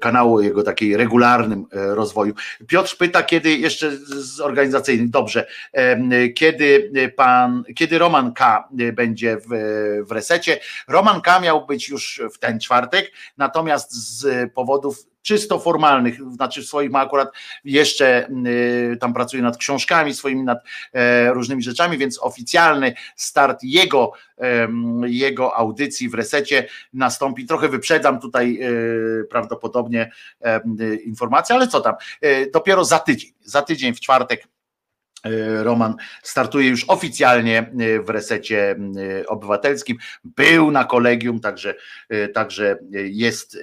[0.00, 2.34] kanału, jego takiej regularnym e, rozwoju.
[2.66, 9.46] Piotr pyta, kiedy jeszcze z- organizacyjnym, dobrze, em, kiedy pan, kiedy Roman K będzie w,
[10.08, 10.58] w resecie.
[10.88, 16.90] Roman K miał być już w ten czwartek, natomiast z powodów czysto formalnych, znaczy swoich
[16.90, 17.28] ma akurat
[17.64, 20.58] jeszcze y, tam pracuje nad książkami swoimi, nad
[20.92, 24.12] e, różnymi rzeczami, więc oficjalny start jego,
[25.06, 27.46] jego audycji w resecie nastąpi.
[27.46, 30.10] Trochę wyprzedzam tutaj e, prawdopodobnie
[30.80, 31.94] y, informacje, ale co tam,
[32.52, 34.48] dopiero za tydzień, za tydzień w czwartek
[35.62, 38.76] Roman startuje już oficjalnie e, w resecie
[39.20, 39.96] e, obywatelskim.
[40.24, 41.74] Był na kolegium, także,
[42.08, 43.58] e, także jest e,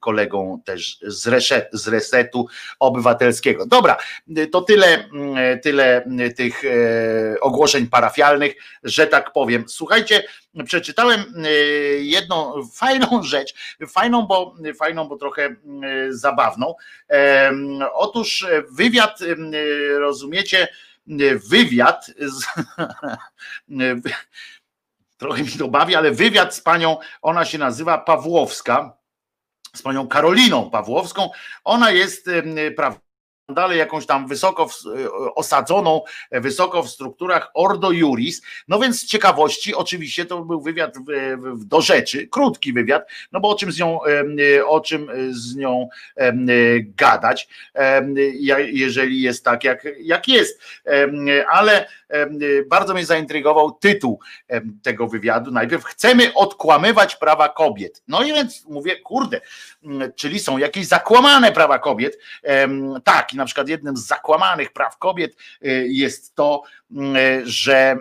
[0.00, 2.46] kolegą też z, resze, z resetu
[2.78, 3.66] obywatelskiego.
[3.66, 3.96] Dobra,
[4.36, 5.04] e, to tyle,
[5.62, 6.04] tyle
[6.36, 9.64] tych e, ogłoszeń parafialnych, że tak powiem.
[9.68, 10.22] Słuchajcie,
[10.64, 11.50] przeczytałem e,
[12.00, 13.54] jedną fajną rzecz,
[13.88, 15.56] fajną, bo fajną, bo trochę
[16.10, 16.74] zabawną.
[17.92, 19.18] Otóż wywiad,
[19.98, 20.68] rozumiecie,
[21.48, 22.46] wywiad z,
[25.18, 28.98] trochę mi to bawi, ale wywiad z panią, ona się nazywa Pawłowska,
[29.76, 31.30] z panią Karoliną Pawłowską.
[31.64, 33.07] Ona jest em, prawnikiem
[33.54, 34.74] dalej jakąś tam wysoko w,
[35.34, 38.42] osadzoną, wysoko w strukturach Ordo Juris.
[38.68, 43.40] No więc z ciekawości, oczywiście to był wywiad w, w, do rzeczy, krótki wywiad, no
[43.40, 44.00] bo o czym z nią,
[44.66, 45.88] o czym z nią
[46.96, 47.48] gadać,
[48.72, 50.60] jeżeli jest tak, jak, jak jest.
[51.50, 51.88] Ale
[52.66, 54.20] bardzo mnie zaintrygował tytuł
[54.82, 55.50] tego wywiadu.
[55.50, 58.02] Najpierw chcemy odkłamywać prawa kobiet.
[58.08, 59.40] No i więc mówię, kurde,
[60.16, 62.18] czyli są jakieś zakłamane prawa kobiet.
[63.04, 66.62] Tak, na przykład jednym z zakłamanych praw kobiet y, jest to,
[67.44, 67.96] że,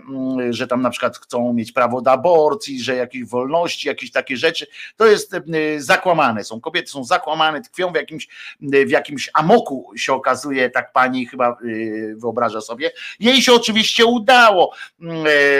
[0.50, 4.68] że tam na przykład chcą mieć prawo do aborcji, że jakieś wolności, jakieś takie rzeczy.
[4.96, 5.36] To jest
[5.78, 6.44] zakłamane.
[6.44, 8.28] Są kobiety, są zakłamane, tkwią w jakimś,
[8.62, 12.92] w jakimś amoku się okazuje, tak pani chyba y, wyobraża sobie.
[13.20, 14.74] Jej się oczywiście udało.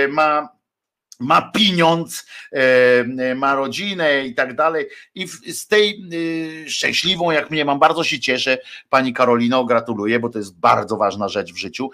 [0.10, 0.57] Ma
[1.20, 4.88] ma pieniądz, e, ma rodzinę i tak dalej.
[5.16, 8.58] I z tej y, szczęśliwą, jak mnie mam, bardzo się cieszę,
[8.90, 11.90] pani Karolino, gratuluję, bo to jest bardzo ważna rzecz w życiu.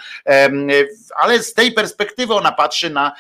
[1.16, 3.12] Ale z tej perspektywy ona patrzy na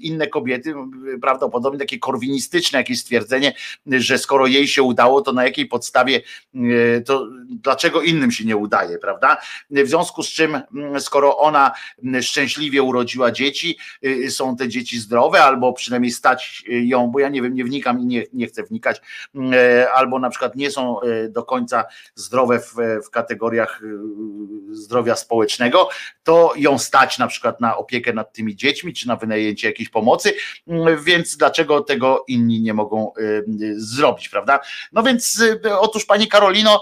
[0.00, 0.74] inne kobiety,
[1.22, 3.52] prawdopodobnie takie korwinistyczne jakieś stwierdzenie,
[3.86, 6.20] że skoro jej się udało, to na jakiej podstawie,
[6.54, 9.36] e, to dlaczego innym się nie udaje, prawda?
[9.70, 10.60] W związku z czym,
[10.98, 11.72] skoro ona
[12.20, 17.42] szczęśliwie urodziła dzieci, y, są te dzieci zdrowe, albo przynajmniej stać ją, bo ja nie
[17.42, 19.00] wiem, nie wnikam i nie, nie chcę wnikać,
[19.34, 21.84] mm, e, albo na przykład nie są e, do końca
[22.14, 22.74] zdrowe w,
[23.06, 23.86] w kategoriach e,
[24.74, 25.88] zdrowia społecznego,
[26.22, 30.34] to ją stać na przykład na opiekę nad tymi dziećmi, czy na wynajęcie jakiejś pomocy,
[30.66, 33.12] mm, więc dlaczego tego inni nie mogą
[33.76, 34.60] zrobić, prawda?
[34.92, 35.42] No więc
[35.78, 36.80] otóż pani Karolino,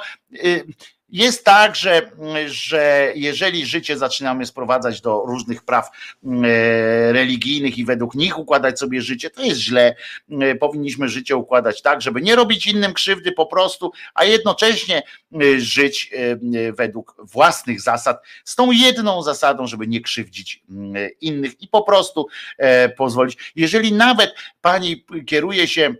[1.13, 2.11] jest tak, że,
[2.47, 5.91] że jeżeli życie zaczynamy sprowadzać do różnych praw
[6.25, 6.49] mm, e,
[7.13, 9.95] religijnych i według nich układać sobie życie, to jest źle.
[10.41, 15.03] E, powinniśmy życie układać tak, żeby nie robić innym krzywdy po prostu, a jednocześnie
[15.43, 16.11] e, żyć
[16.73, 22.27] według własnych zasad, z tą jedną zasadą, żeby nie krzywdzić mm, innych i po prostu
[22.97, 23.53] pozwolić.
[23.57, 25.95] Jeżeli nawet pani kieruje się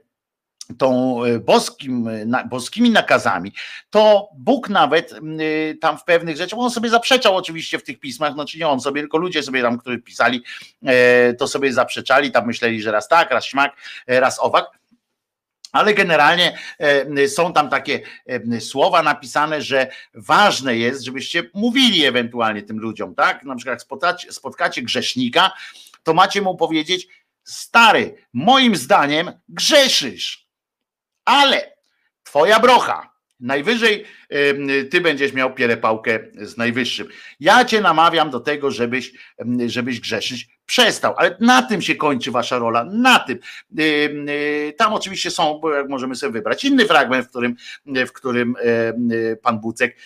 [0.79, 3.53] tą e, boskim, na, boskimi nakazami,
[3.91, 8.33] to Bóg nawet y, tam w pewnych rzeczach, on sobie zaprzeczał oczywiście w tych pismach,
[8.33, 10.43] znaczy nie on sobie, tylko ludzie sobie tam, którzy pisali,
[10.87, 13.77] e, to sobie zaprzeczali, tam myśleli, że raz tak, raz śmak,
[14.07, 14.81] e, raz owak,
[15.73, 16.59] ale generalnie
[17.29, 18.01] są tam takie
[18.61, 23.45] słowa napisane, że ważne jest, żebyście mówili ewentualnie tym ludziom, tak?
[23.45, 25.53] Na przykład jak spotkacie, spotkacie grzesznika,
[26.03, 27.09] to macie mu powiedzieć,
[27.45, 30.50] stary, moim zdaniem grzeszysz
[31.25, 31.77] ale
[32.23, 33.11] twoja brocha,
[33.41, 34.05] najwyżej
[34.91, 37.09] ty będziesz miał pierepałkę z najwyższym.
[37.41, 39.13] Ja cię namawiam do tego, żebyś,
[39.67, 43.39] żebyś grzeszyć przestał, ale na tym się kończy wasza rola, na tym.
[43.79, 47.57] Y, tam oczywiście są, jak możemy sobie wybrać inny fragment, w którym,
[47.87, 48.55] w którym
[49.43, 49.97] pan Bucek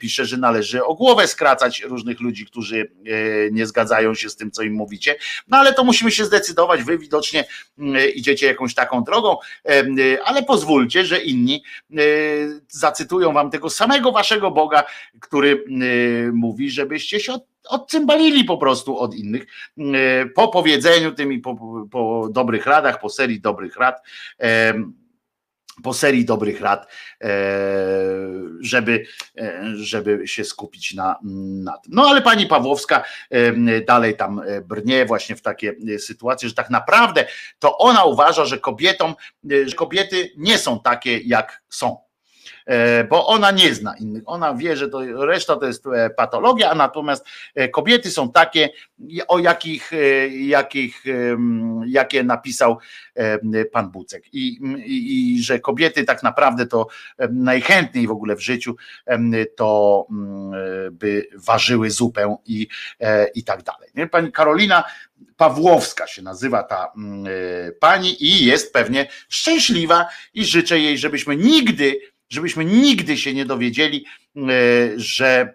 [0.00, 2.92] pisze, że należy o głowę skracać różnych ludzi, którzy
[3.52, 5.16] nie zgadzają się z tym, co im mówicie,
[5.48, 7.44] no ale to musimy się zdecydować, wy widocznie
[8.14, 9.36] idziecie jakąś taką drogą,
[10.24, 11.62] ale pozwólcie, że inni
[12.68, 14.84] zacytują wam tego samego waszego Boga,
[15.20, 15.64] który
[16.32, 17.38] mówi, żebyście się
[17.68, 19.46] odcymbalili po prostu od innych.
[20.34, 21.56] Po powiedzeniu tym i po,
[21.90, 24.02] po dobrych radach, po serii dobrych rad,
[25.82, 26.92] po serii dobrych rad,
[28.60, 29.04] żeby,
[29.74, 31.18] żeby się skupić na,
[31.64, 31.92] na tym.
[31.94, 33.04] No ale pani Pawłowska
[33.86, 37.26] dalej tam brnie właśnie w takie sytuacje, że tak naprawdę
[37.58, 39.14] to ona uważa, że kobietom,
[39.66, 42.09] że kobiety nie są takie, jak są E,
[43.10, 44.22] bo ona nie zna innych.
[44.26, 48.68] Ona wie, że to reszta to jest e, patologia, a natomiast e, kobiety są takie,
[49.28, 49.90] o jakich,
[50.30, 51.04] jakich
[51.86, 52.78] jakie napisał
[53.72, 54.34] pan Bucek.
[54.34, 54.48] I,
[54.86, 56.86] i, I że kobiety tak naprawdę to
[57.30, 58.76] najchętniej w ogóle w życiu
[59.56, 60.06] to
[60.92, 62.66] by ważyły zupę i,
[63.34, 64.08] i tak dalej.
[64.10, 64.84] Pani Karolina
[65.36, 66.92] Pawłowska się nazywa ta
[67.80, 72.00] pani i jest pewnie szczęśliwa i życzę jej, żebyśmy nigdy
[72.30, 74.04] żebyśmy nigdy się nie dowiedzieli,
[74.36, 74.40] e,
[74.96, 75.54] że,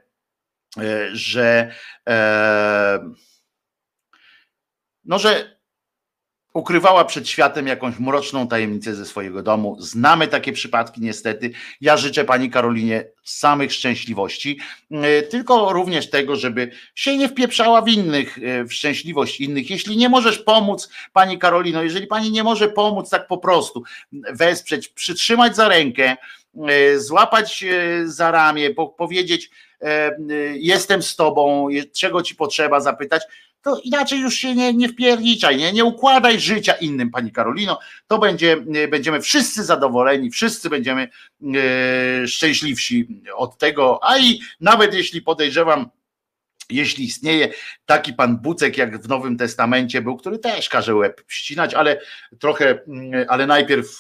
[0.77, 1.71] e, że
[2.09, 2.99] e,
[5.05, 5.55] no, że
[6.53, 9.77] ukrywała przed światem jakąś mroczną tajemnicę ze swojego domu.
[9.79, 11.51] Znamy takie przypadki niestety.
[11.81, 14.59] Ja życzę pani Karolinie samych szczęśliwości,
[15.29, 18.39] tylko również tego, żeby się nie wpieprzała w innych,
[18.69, 19.69] w szczęśliwość innych.
[19.69, 23.83] Jeśli nie możesz pomóc, pani Karolino, jeżeli pani nie może pomóc tak po prostu,
[24.33, 26.15] wesprzeć, przytrzymać za rękę,
[26.97, 29.49] złapać e, za ramię, powiedzieć:
[29.81, 30.17] e,
[30.53, 33.23] Jestem z tobą, czego ci potrzeba, zapytać,
[33.65, 38.17] to inaczej już się nie, nie wpierniczaj, nie, nie układaj życia innym, pani Karolino, to
[38.19, 38.57] będzie,
[38.89, 45.89] będziemy wszyscy zadowoleni, wszyscy będziemy e, szczęśliwsi od tego, a i nawet jeśli podejrzewam,
[46.69, 47.53] jeśli istnieje
[47.85, 52.01] taki pan Bucek, jak w Nowym Testamencie był, który też każe łeb ścinać, ale
[52.39, 53.99] trochę, mm, ale najpierw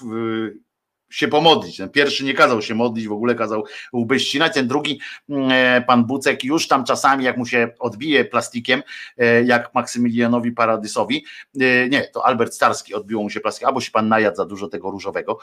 [1.15, 1.77] się pomodlić.
[1.77, 3.63] Ten pierwszy nie kazał się modlić, w ogóle kazał
[3.93, 8.25] łby ścinać, ten drugi, mm, e, pan Bucek, już tam czasami, jak mu się odbije
[8.25, 8.83] plastikiem,
[9.17, 11.25] e, jak Maksymilianowi Paradysowi,
[11.61, 14.67] e, nie, to Albert Starski odbiło mu się plastikiem, albo się pan najadł za dużo
[14.67, 15.39] tego różowego.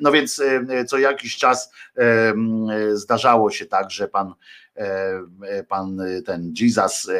[0.00, 0.42] No więc
[0.86, 1.72] co jakiś czas
[2.92, 4.34] zdarzało się tak, że pan
[5.68, 7.10] pan ten Jesus,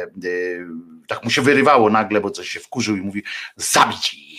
[1.07, 3.23] tak mu się wyrywało nagle, bo coś się wkurzył i mówi
[3.55, 4.30] zabić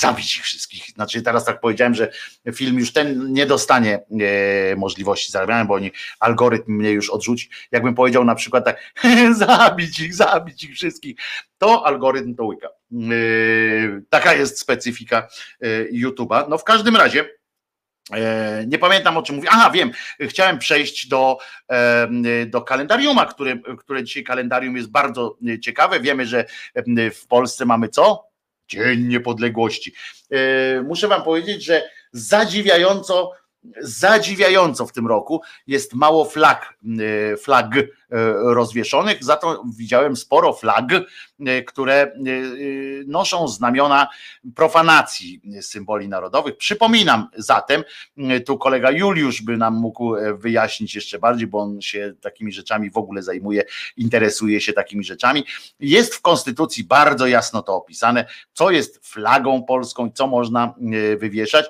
[0.00, 0.90] zabić ich wszystkich.
[0.90, 2.10] Znaczy teraz tak powiedziałem, że
[2.52, 4.00] film już ten nie dostanie
[4.72, 7.48] e, możliwości zarabiania, bo oni algorytm mnie już odrzuci.
[7.72, 8.92] Jakbym powiedział na przykład tak,
[9.46, 11.16] zabić ich, zabić ich wszystkich,
[11.58, 12.68] to algorytm to łyka.
[12.68, 12.72] E,
[14.08, 15.28] taka jest specyfika
[15.60, 16.48] e, YouTube'a.
[16.48, 17.38] No w każdym razie.
[18.66, 19.48] Nie pamiętam o czym mówię.
[19.52, 19.90] Aha, wiem.
[20.20, 21.38] Chciałem przejść do,
[22.46, 26.00] do kalendariuma, które, które dzisiaj kalendarium jest bardzo ciekawe.
[26.00, 26.44] Wiemy, że
[27.14, 28.27] w Polsce mamy co?
[28.68, 29.92] Dzień Niepodległości.
[30.30, 33.32] E, muszę Wam powiedzieć, że zadziwiająco,
[33.80, 36.74] zadziwiająco w tym roku jest mało flag,
[37.32, 37.74] e, flag
[38.42, 39.24] rozwieszonych.
[39.24, 42.12] Za to widziałem sporo flag, e, które e,
[43.06, 44.08] noszą znamiona
[44.54, 46.56] profanacji symboli narodowych.
[46.56, 47.84] Przypominam zatem,
[48.46, 52.96] tu kolega Juliusz by nam mógł wyjaśnić jeszcze bardziej, bo on się takimi rzeczami w
[52.96, 53.64] ogóle zajmuje,
[53.96, 55.44] interesuje się takimi rzeczami.
[55.80, 60.74] Jest w Konstytucji bardzo jasno to opisane, co jest flagą polską i co można
[61.18, 61.66] wywieszać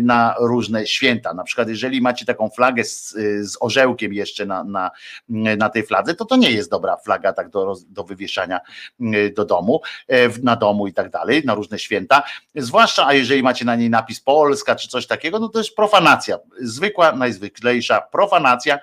[0.00, 1.34] na różne święta.
[1.34, 3.10] Na przykład, jeżeli macie taką flagę z,
[3.40, 4.90] z orzełkiem jeszcze na, na,
[5.32, 8.60] na tej fladze, to to nie jest dobra flaga tak do, do wywieszania
[9.00, 12.22] mm, do domu, e, na domu i tak dalej, na różne święta.
[12.54, 16.38] Zwłaszcza, a jeżeli macie na niej napis Polska czy coś takiego, no to jest profanacja.
[16.60, 18.78] Zwykła, najzwyklejsza profanacja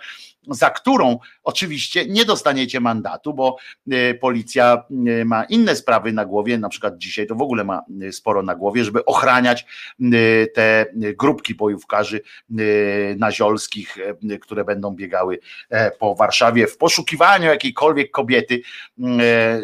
[0.48, 3.58] za którą oczywiście nie dostaniecie mandatu, bo
[3.92, 7.82] e, policja e, ma inne sprawy na głowie, na przykład dzisiaj to w ogóle ma
[8.02, 9.66] e, sporo na głowie, żeby ochraniać
[10.54, 12.22] te grupki bojówkarzy
[13.18, 13.98] naziolskich,
[14.42, 15.40] które będą biegały
[16.00, 18.62] po Warszawie w poszukiwaniu jakiejkolwiek kobiety,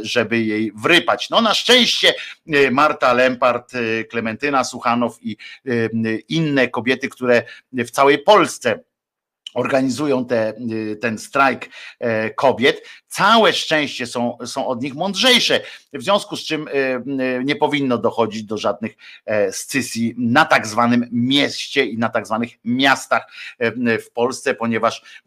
[0.02, 1.30] żeby jej wrypać.
[1.30, 2.14] No na szczęście
[2.72, 3.74] Marta Lempart,
[4.10, 5.38] Klementyna Suchanow i
[6.30, 7.44] inne kobiety, które
[7.74, 8.80] w całej Polsce
[9.56, 11.70] organizują te, y, ten strajk
[12.00, 15.62] e, kobiet, całe szczęście są, są od nich mądrzejsze,
[15.94, 20.68] w związku z czym y, y, nie powinno dochodzić do żadnych e, scysji na tak
[20.68, 23.28] zwanym mieście i na tak zwanych miastach
[23.60, 25.24] e, w Polsce, ponieważ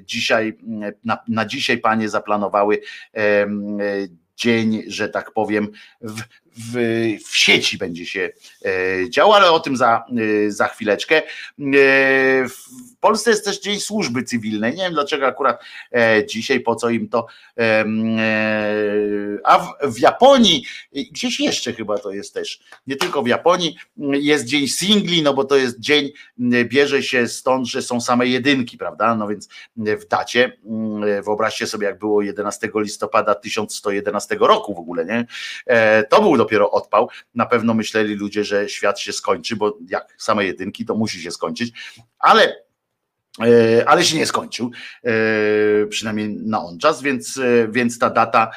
[0.00, 0.58] dzisiaj,
[1.04, 2.80] na, na dzisiaj panie zaplanowały
[4.36, 5.68] dzień, że tak powiem,
[6.00, 6.22] w,
[6.56, 6.74] w,
[7.28, 8.30] w sieci będzie się
[8.64, 10.04] e, działo, ale o tym za,
[10.46, 11.16] e, za chwileczkę.
[11.16, 11.22] E,
[12.48, 14.74] w Polsce jest też Dzień Służby Cywilnej.
[14.74, 15.62] Nie wiem dlaczego akurat
[16.26, 17.26] dzisiaj, po co im to.
[19.44, 20.66] A w, w Japonii,
[21.10, 25.44] gdzieś jeszcze chyba to jest też, nie tylko w Japonii, jest Dzień Singli, no bo
[25.44, 26.10] to jest dzień,
[26.64, 29.14] bierze się stąd, że są same jedynki, prawda?
[29.14, 30.56] No więc w dacie,
[31.24, 35.26] wyobraźcie sobie, jak było 11 listopada 1111 roku w ogóle, nie?
[36.10, 37.08] To był dopiero odpał.
[37.34, 41.30] Na pewno myśleli ludzie, że świat się skończy, bo jak same jedynki, to musi się
[41.30, 41.72] skończyć,
[42.18, 42.56] ale
[43.40, 44.70] e, ale się nie skończył,
[45.04, 45.10] e,
[45.86, 48.50] przynajmniej na on czas, więc, e, więc ta data,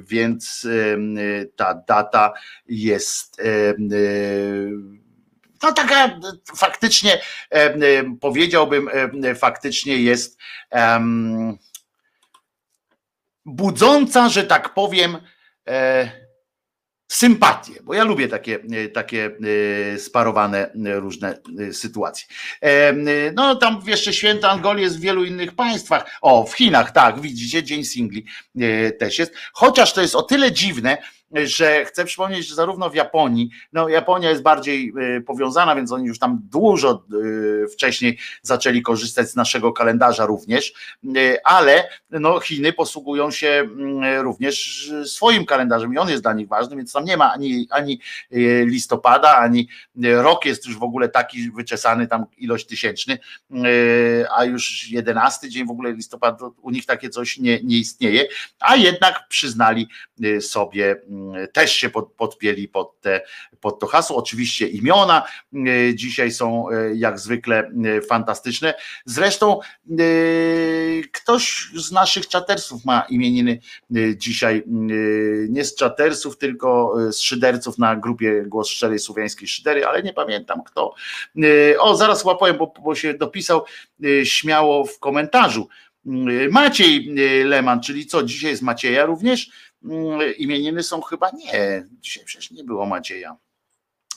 [0.00, 0.66] więc
[1.56, 2.32] ta data
[2.66, 3.42] jest
[5.62, 6.20] no taka
[6.56, 7.20] faktycznie
[8.20, 8.88] powiedziałbym,
[9.36, 10.38] faktycznie jest
[13.44, 15.18] budząca, że tak powiem,
[17.10, 19.30] sympatię, bo ja lubię takie, e, takie
[19.94, 21.40] e, sparowane e, różne
[21.72, 22.26] sytuacje.
[23.34, 26.18] No tam jeszcze święta Angolii jest w wielu innych państwach.
[26.22, 28.26] O, w Chinach, tak, widzicie, Dzień Singli
[28.98, 29.34] też jest.
[29.52, 30.98] Chociaż to jest o tyle dziwne,
[31.32, 36.06] że chcę przypomnieć, że zarówno w Japonii, no Japonia jest bardziej y, powiązana, więc oni
[36.06, 37.04] już tam dużo
[37.64, 40.72] y, wcześniej zaczęli korzystać z naszego kalendarza również,
[41.16, 46.48] y, ale no Chiny posługują się mm, również swoim kalendarzem i on jest dla nich
[46.48, 48.00] ważny, więc tam nie ma ani, ani
[48.64, 49.68] listopada, ani
[50.02, 53.18] rok jest już w ogóle taki wyczesany, tam ilość tysięczny,
[54.36, 58.28] a już jedenasty dzień w ogóle listopada, u nich takie coś nie, nie istnieje,
[58.60, 59.88] a jednak przyznali
[60.40, 60.96] sobie
[61.52, 63.20] też się pod, podpięli pod, te,
[63.60, 64.16] pod to hasło.
[64.16, 65.22] Oczywiście imiona
[65.94, 67.70] dzisiaj są jak zwykle
[68.08, 68.74] fantastyczne.
[69.04, 69.60] Zresztą
[71.12, 73.60] ktoś z naszych czatersów ma imieniny
[74.16, 74.62] dzisiaj,
[75.48, 80.62] nie z czatersów, tylko z szyderców na grupie Głos Szczerej Słowiańskiej Szydery, ale nie pamiętam
[80.66, 80.94] kto.
[81.78, 83.64] O, zaraz łapałem, bo, bo się dopisał
[84.24, 85.68] śmiało w komentarzu
[86.50, 87.14] Maciej
[87.44, 89.50] Leman, czyli co, dzisiaj jest Macieja również?
[90.38, 93.36] Imieniny są chyba nie, dzisiaj przecież nie było Macieja.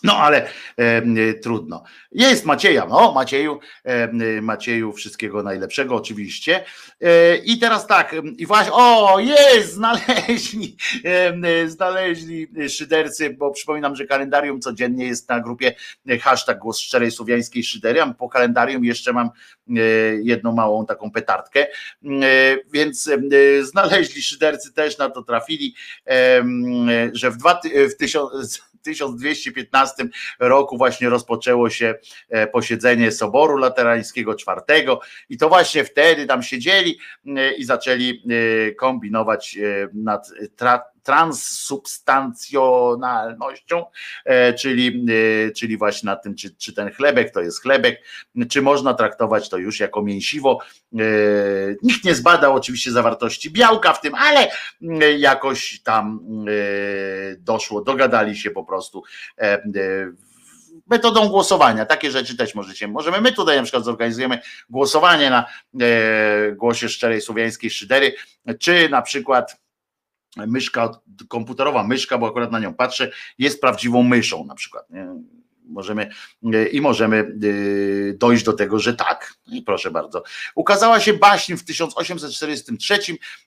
[0.04, 0.48] No ale
[0.78, 1.84] e, trudno.
[2.12, 6.66] Jest Macieja, no Macieju, e, Macieju wszystkiego najlepszego oczywiście.
[7.02, 14.06] E, I teraz tak, i właśnie, o jest, znaleźli, e, znaleźli szydercy, bo przypominam, że
[14.06, 15.76] kalendarium codziennie jest na grupie
[16.22, 19.82] hashtag głos szczerej słowiańskiej szydery, a po kalendarium jeszcze mam e,
[20.22, 21.68] jedną małą taką petardkę, e,
[22.72, 23.10] więc
[23.62, 25.76] znaleźli szydercy też na to trafili,
[27.14, 27.60] że w, dwa,
[27.90, 30.08] w tysiąc 1215
[30.40, 31.96] roku właśnie rozpoczęło się
[32.30, 35.00] e, posiedzenie Soboru Laterańskiego czwartego
[35.30, 38.24] i to właśnie wtedy tam siedzieli e, i zaczęli
[38.70, 39.58] e, kombinować
[39.94, 40.32] nad
[41.04, 43.86] transsubstancjonalnością,
[44.60, 45.06] czyli,
[45.56, 48.02] czyli właśnie nad tym, czy, czy ten chlebek to jest chlebek,
[48.50, 50.60] czy można traktować to już jako mięsiwo.
[51.84, 54.52] Nikt nie zbadał oczywiście zawartości białka w tym, ale
[55.18, 56.20] jakoś tam
[57.38, 59.04] doszło, dogadali się po prostu
[60.88, 61.86] metodą głosowania.
[61.86, 62.88] Takie rzeczy też możecie.
[62.88, 64.40] Możemy my tutaj na przykład zorganizujemy
[64.70, 65.46] głosowanie na
[66.56, 68.16] głosie szczerej słowiańskiej szydery,
[68.60, 69.63] czy na przykład
[70.38, 70.92] myszka
[71.28, 74.90] komputerowa myszka, bo akurat na nią patrzę, jest prawdziwą myszą na przykład.
[74.90, 75.16] Nie?
[75.66, 76.10] Możemy
[76.72, 79.34] i możemy y, dojść do tego, że tak.
[79.48, 80.24] I proszę bardzo.
[80.56, 83.00] Ukazała się baśń w 1843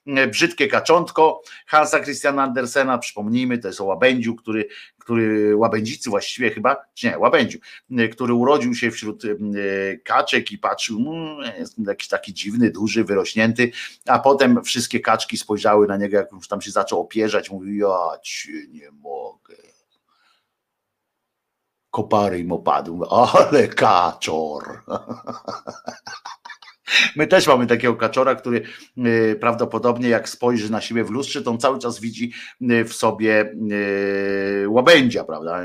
[0.07, 4.67] y, Brzydkie kaczątko Hansa Christiana Andersena, przypomnijmy, to jest o łabędziu, który,
[4.97, 7.59] który łabędzicy właściwie chyba, czy nie, łabędziu,
[8.11, 9.23] który urodził się wśród
[10.03, 13.71] kaczek i patrzył, mmm, jakiś taki dziwny, duży, wyrośnięty,
[14.05, 17.97] a potem wszystkie kaczki spojrzały na niego, jak już tam się zaczął opierzać, mówi, ja
[18.23, 19.76] cię nie mogę
[21.91, 24.63] kopary im opadł, ale kaczor.
[27.15, 28.61] My też mamy takiego kaczora, który
[28.97, 32.93] y, prawdopodobnie jak spojrzy na siebie w lustrze, to on cały czas widzi y, w
[32.93, 33.53] sobie
[34.63, 35.63] y, łabędzia, prawda?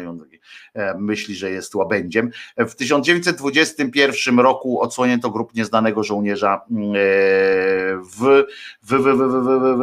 [0.74, 2.30] E, myśli, że jest łabędziem.
[2.56, 6.60] W 1921 roku odsłonięto grup nieznanego żołnierza
[8.00, 8.44] w, w,
[8.82, 9.82] w, w, w, w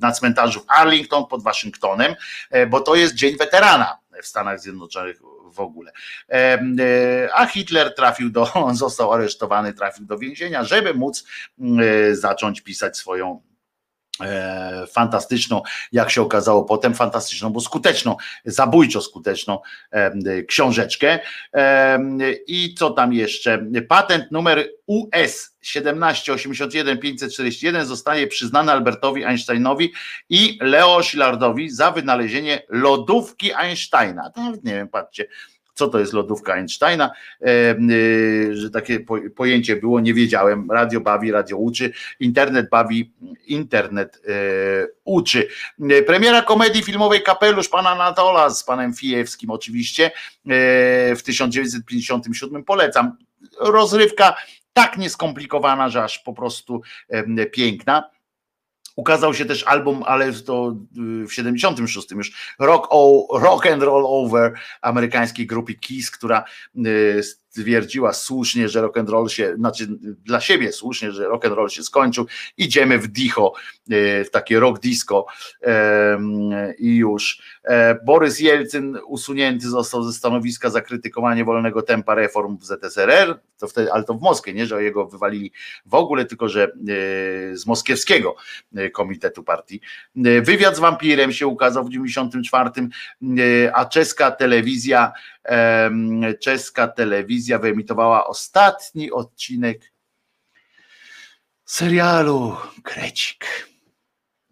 [0.00, 2.14] na cmentarzu w Arlington pod Waszyngtonem,
[2.50, 5.20] e, bo to jest Dzień Weterana w Stanach Zjednoczonych
[5.52, 5.92] w ogóle.
[6.28, 6.58] E, e,
[7.34, 11.24] a Hitler trafił do, został aresztowany, trafił do więzienia, żeby móc
[12.12, 13.42] zacząć pisać swoją
[14.92, 19.58] fantastyczną, jak się okazało potem, fantastyczną, bo skuteczną, zabójczo skuteczną
[20.48, 21.18] książeczkę.
[22.46, 23.66] I co tam jeszcze?
[23.88, 29.92] Patent numer US 1781 541 zostaje przyznany Albertowi Einsteinowi
[30.28, 34.32] i Leo Szillardowi za wynalezienie lodówki Einsteina.
[34.36, 35.26] Nawet nie wiem, patrzcie,
[35.78, 37.10] co to jest lodówka Einsteina,
[37.90, 39.00] y, że takie
[39.36, 40.70] pojęcie było, nie wiedziałem.
[40.70, 43.12] Radio bawi, radio uczy, internet bawi,
[43.46, 44.30] internet e,
[45.04, 45.48] uczy.
[46.06, 50.10] Premiera komedii filmowej Kapelusz pana Anatola z panem Fijewskim oczywiście e,
[51.16, 53.16] w 1957 polecam.
[53.60, 54.36] Rozrywka
[54.72, 56.82] tak nieskomplikowana, że aż po prostu
[57.52, 58.10] piękna.
[58.98, 60.76] Ukazał się też album, ale to
[61.22, 62.54] y, w 76 już.
[62.58, 64.52] Rock, o, rock and Roll Over
[64.82, 66.44] amerykańskiej grupy Kiss, która
[66.76, 69.86] y, stwierdziła słusznie, że rock and roll się, znaczy
[70.24, 73.52] dla siebie słusznie, że rock and roll się skończył, idziemy w dicho,
[73.90, 75.26] e, w takie rock disco
[76.78, 77.42] i już.
[77.64, 83.68] E, Borys Jelcyn usunięty został ze stanowiska za krytykowanie wolnego tempa reform w ZSRR, to
[83.68, 85.52] wtedy, ale to w Moskwie, nie, że jego wywalili
[85.86, 86.68] w ogóle, tylko że e,
[87.56, 88.36] z moskiewskiego
[88.92, 89.80] komitetu partii.
[90.42, 92.70] Wywiad z wampirem się ukazał w 94,
[93.74, 95.12] a czeska telewizja
[96.40, 99.92] czeska telewizja wyemitowała ostatni odcinek
[101.64, 103.68] serialu Krecik.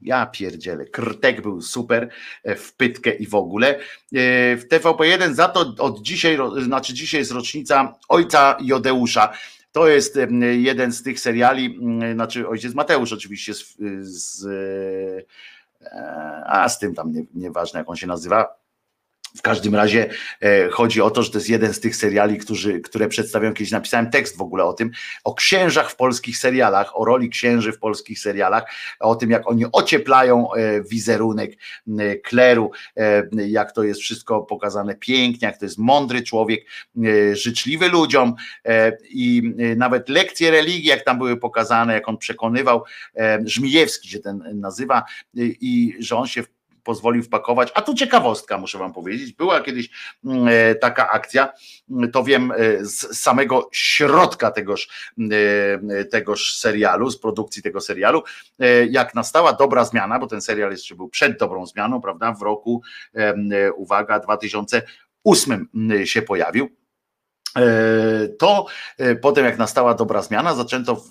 [0.01, 2.09] Ja pierdzielę, Krtek był super,
[2.45, 3.69] e, w pytkę i w ogóle.
[3.69, 3.79] E,
[4.57, 9.33] w TVP1 za to od dzisiaj, znaczy dzisiaj jest rocznica Ojca Jodeusza.
[9.73, 10.19] To jest
[10.53, 11.79] jeden z tych seriali,
[12.15, 14.47] znaczy ojciec Mateusz oczywiście z, z
[15.83, 18.66] e, a z tym tam nie, nieważne jak on się nazywa,
[19.37, 22.81] W każdym razie e, chodzi o to, że to jest jeden z tych seriali, którzy,
[22.81, 23.71] które przedstawiam kiedyś.
[23.71, 24.91] Napisałem tekst w ogóle o tym,
[25.25, 28.65] o księżach w polskich serialach, o roli księży w polskich serialach,
[29.01, 31.53] o tym, jak oni ocieplają e, wizerunek
[32.25, 36.67] kleru, e, jak to jest wszystko pokazane pięknie, jak to jest mądry człowiek,
[37.33, 38.35] życzliwy ludziom
[39.11, 39.43] i
[39.77, 42.85] nawet lekcje religii, jak tam były pokazane, jak on przekonywał,
[43.45, 45.03] Żmijewski się ten nazywa,
[45.35, 46.56] i że on się w
[46.87, 47.73] pozwolił wpakować.
[47.75, 49.33] A tu ciekawostka, muszę Wam powiedzieć.
[49.33, 49.91] Była kiedyś
[50.25, 51.53] mm, e, taka akcja,
[51.91, 54.89] mm, to wiem e, z samego środka tegoż,
[55.99, 58.23] e, tegoż serialu, z produkcji tego serialu,
[58.91, 62.33] jak nastała dobra zmiana, bo ten serial jeszcze był przed dobrą zmianą, prawda?
[62.33, 62.83] W roku,
[63.77, 66.69] uwaga, 2008 mm, się pojawił.
[68.39, 68.67] To
[69.23, 71.03] potem, jak nastała dobra zmiana, zaczęto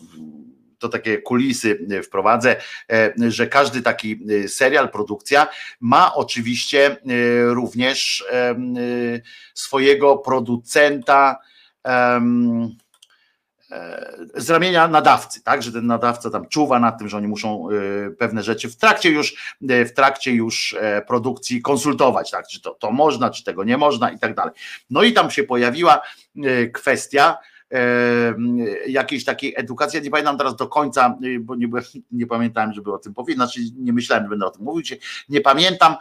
[0.79, 2.55] to takie kulisy e, wprowadzę,
[2.91, 5.47] e, że każdy taki e, serial, produkcja
[5.79, 6.97] ma oczywiście
[7.47, 8.25] również
[9.53, 11.39] swojego producenta
[14.35, 17.67] z ramienia nadawcy, tak, że ten nadawca tam czuwa nad tym, że oni muszą
[18.19, 20.75] pewne rzeczy w trakcie już, w trakcie już
[21.07, 24.53] produkcji konsultować, tak, czy to, to można, czy tego nie można i tak dalej.
[24.89, 26.01] No i tam się pojawiła
[26.73, 27.37] kwestia,
[28.87, 29.97] jakiejś takiej edukacji.
[29.97, 31.67] Ja nie pamiętam teraz do końca, y, bo nie,
[32.11, 34.97] nie pamiętałem, żeby o tym powiedzieć, znaczy nie myślałem, że będę o tym mówił.
[35.29, 35.95] Nie pamiętam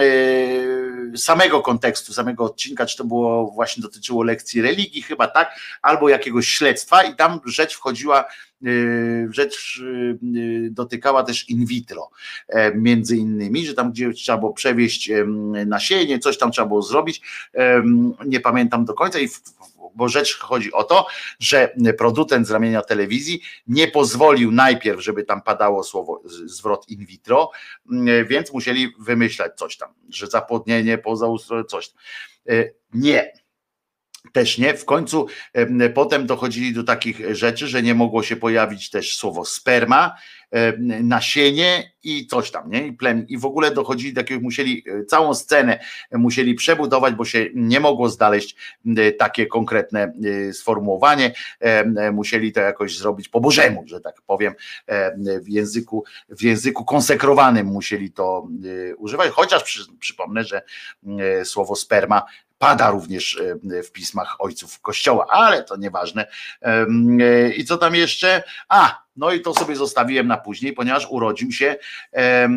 [0.00, 6.08] e, samego kontekstu, samego odcinka, czy to było właśnie dotyczyło lekcji religii, chyba tak, albo
[6.08, 8.24] jakiegoś śledztwa, i tam rzecz wchodziła.
[8.66, 12.10] y, Rzecz y, y, dotykała też in vitro,
[12.48, 15.10] e, między innymi, że tam gdzie trzeba było przewieźć
[15.66, 17.22] nasienie, coś tam trzeba było zrobić.
[18.26, 19.28] Nie pamiętam do końca, i
[19.94, 21.06] bo rzecz chodzi o to,
[21.40, 27.50] że producent z ramienia telewizji nie pozwolił najpierw, żeby tam padało słowo zwrot in vitro,
[27.92, 31.26] mm, więc musieli wymyślać coś tam, że zapłodnienie poza
[31.68, 31.98] coś tam.
[32.48, 33.41] E, Nie.
[34.32, 34.74] Też nie.
[34.74, 39.44] W końcu em, potem dochodzili do takich rzeczy, że nie mogło się pojawić też słowo
[39.44, 40.14] sperma,
[41.02, 42.86] nasienie i coś tam, nie?
[42.86, 43.24] I plemię.
[43.28, 45.78] I w ogóle dochodzili do takiego, musieli e, całą scenę
[46.12, 48.56] musieli przebudować, bo się nie mogło znaleźć
[49.18, 50.12] takie konkretne
[50.48, 51.32] e, sformułowanie.
[51.60, 54.54] E, Musieli to jakoś zrobić po Bożemu, że tak powiem,
[54.86, 58.48] em, w języku, w języku konsekrowanym musieli to
[58.90, 60.62] e, używać, chociaż przy, przypomnę, że
[61.18, 62.22] e, słowo sperma
[62.62, 63.40] pada również
[63.72, 66.26] e, w pismach ojców Kościoła, ale to nieważne.
[66.62, 66.86] E,
[67.56, 68.42] I co tam jeszcze?
[68.68, 71.76] A, no i to sobie zostawiłem na później, ponieważ urodził się,
[72.12, 72.48] e,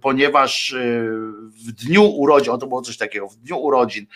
[0.00, 0.74] ponieważ
[1.66, 4.06] w dniu urodzin, o to było coś takiego, w dniu urodzin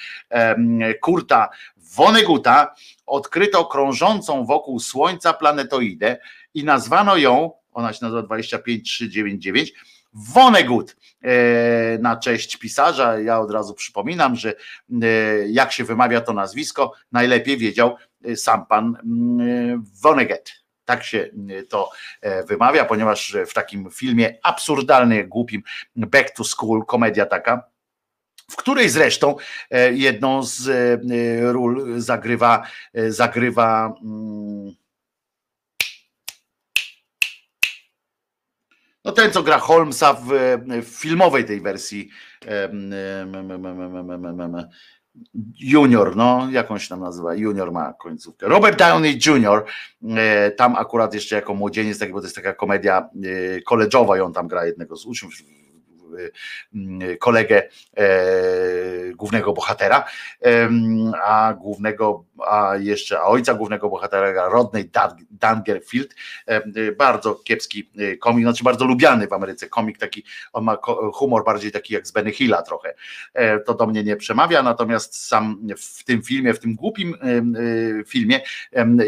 [1.00, 2.74] Kurta Woneguta
[3.06, 6.18] odkryto krążącą wokół Słońca planetoidę
[6.54, 9.72] i nazwano ją, ona się nazywa 25399,
[10.16, 13.18] Vonnegut e, na cześć pisarza.
[13.18, 14.54] Ja od razu przypominam, że
[15.02, 15.06] e,
[15.48, 20.66] jak się wymawia to nazwisko, najlepiej wiedział e, sam pan mm, Vonnegut.
[20.84, 21.30] Tak się
[21.68, 21.90] to
[22.48, 25.62] wymawia, ponieważ w takim filmie absurdalnym, głupim
[25.96, 27.62] Back to School, komedia taka,
[28.50, 29.36] w której zresztą
[29.92, 30.68] jedną z
[31.52, 32.66] ról zagrywa,
[33.08, 34.74] zagrywa mm,
[39.06, 40.26] No ten, co gra Holmesa w,
[40.82, 42.08] w filmowej tej wersji
[45.58, 48.48] Junior, no jakąś tam nazywa, Junior ma końcówkę.
[48.48, 49.64] Robert Downey Jr.,
[50.16, 53.08] e, tam akurat jeszcze jako młodzieniec, tak, bo to jest taka komedia
[53.56, 55.34] e, koleżowa, ją tam gra jednego z uczniów
[57.20, 57.62] kolegę
[57.96, 58.06] e,
[59.14, 60.04] głównego bohatera,
[61.24, 66.14] a głównego, a jeszcze a ojca głównego bohatera Rodney Dan- Dangerfield,
[66.46, 70.78] e, bardzo kiepski komik, znaczy bardzo lubiany w Ameryce komik, taki, on ma
[71.14, 72.94] humor bardziej taki jak z Benny Hilla trochę,
[73.34, 77.16] E, to do mnie nie przemawia, natomiast sam w tym filmie, w tym głupim
[78.06, 78.40] filmie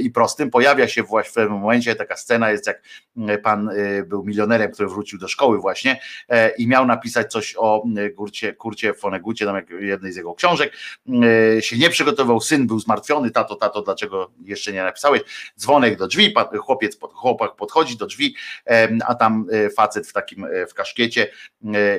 [0.01, 2.83] i prostym pojawia się właśnie w pewnym momencie taka scena jest jak
[3.29, 3.71] e, pan
[4.07, 6.01] był milionerem, który wrócił do szkoły właśnie
[6.59, 8.11] i miał napisać coś o e,
[8.53, 10.73] Kurcie, Fonegucie, tam jak jednej z jego książek,
[11.61, 15.23] się nie przygotował, syn był zmartwiony, tato, tato, dlaczego jeszcze nie napisałeś,
[15.59, 18.35] dzwonek do drzwi, chłopiec, chłopak podchodzi do drzwi,
[19.07, 21.31] a tam e, facet w takim, e, w kaszkiecie,
[21.65, 21.99] e,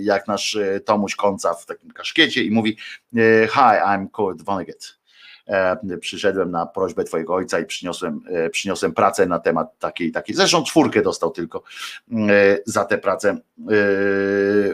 [0.00, 2.76] jak nasz Tomuś Konca w takim kaszkiecie i mówi
[3.52, 4.98] Hi, I'm Kurt Vonnegut.
[6.00, 8.20] Przyszedłem na prośbę twojego ojca i przyniosłem,
[8.50, 10.36] przyniosłem pracę na temat takiej, takiej.
[10.36, 11.62] Zresztą czwórkę dostał tylko
[12.66, 13.38] za tę pracę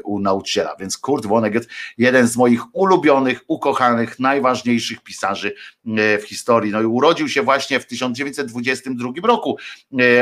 [0.05, 0.77] u nauczyciela.
[0.77, 5.55] Więc Kurt Vonnegut, jeden z moich ulubionych, ukochanych, najważniejszych pisarzy
[6.21, 6.73] w historii.
[6.73, 9.57] No i urodził się właśnie w 1922 roku.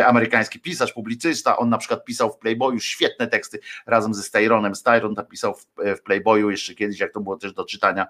[0.07, 1.57] Amerykański pisarz, publicysta.
[1.57, 4.75] On na przykład pisał w Playboyu świetne teksty razem ze Styronem.
[4.75, 8.07] Styron napisał w Playboyu jeszcze kiedyś, jak to było też do czytania.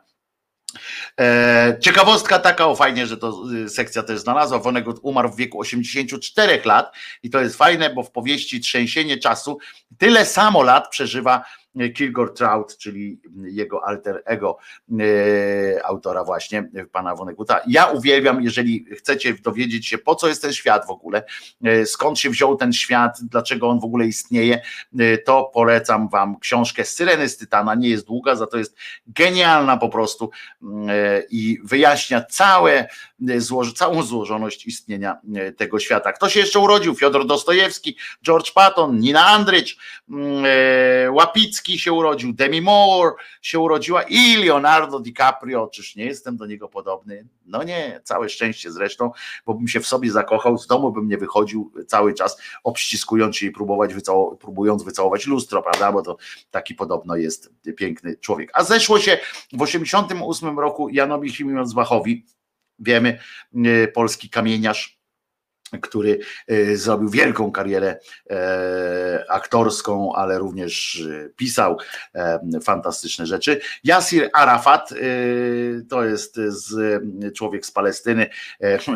[1.20, 4.59] E, ciekawostka taka, o fajnie, że to y, sekcja też znalazła.
[4.59, 9.59] Vonnegut umarł w wieku 84 lat i to jest fajne, bo w powieści Trzęsienie czasu
[9.99, 11.44] tyle samo lat przeżywa
[11.94, 14.59] Kilgore Trout, czyli jego alter ego
[15.01, 17.60] e, autora właśnie, pana Woneguta.
[17.67, 21.25] Ja uwielbiam, jeżeli chcecie dowiedzieć się, po co jest ten świat w ogóle,
[21.65, 24.60] e, skąd się wziął ten świat, dlaczego on w ogóle istnieje,
[24.99, 28.76] e, to polecam wam książkę Syreny z Tytana, nie jest długa, za to jest
[29.07, 30.31] genialna po prostu
[31.31, 32.89] i wyjaśnia całe,
[33.76, 35.20] całą złożoność istnienia
[35.57, 36.12] tego świata.
[36.12, 36.94] Kto się jeszcze urodził?
[36.94, 39.76] Fiodor Dostojewski, George Patton, Nina Andrycz,
[41.10, 46.68] Łapicki, się urodził, Demi Moore się urodziła i Leonardo DiCaprio, czyż nie jestem do niego
[46.68, 47.26] podobny?
[47.47, 49.10] No nie, całe szczęście zresztą,
[49.47, 53.47] bo bym się w sobie zakochał, z domu bym nie wychodził cały czas obściskując się
[53.47, 56.16] i próbować wycało, próbując wycałować lustro, prawda, bo to
[56.50, 58.50] taki podobno jest piękny człowiek.
[58.55, 59.18] A zeszło się
[59.52, 62.26] w 88 roku Janowi Himmelzbachowi,
[62.78, 63.18] wiemy,
[63.55, 65.01] e, polski kamieniarz,
[65.81, 66.18] który
[66.49, 67.99] e, zrobił wielką karierę
[68.31, 71.78] e, aktorską, ale również e, pisał
[72.65, 73.60] fantastyczne rzeczy.
[73.84, 74.91] Yasir Arafat
[75.91, 76.41] to jest
[77.36, 78.26] człowiek z Palestyny,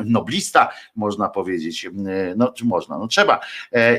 [0.05, 1.89] noblista, można powiedzieć.
[2.37, 2.99] No, czy można?
[2.99, 3.41] No trzeba.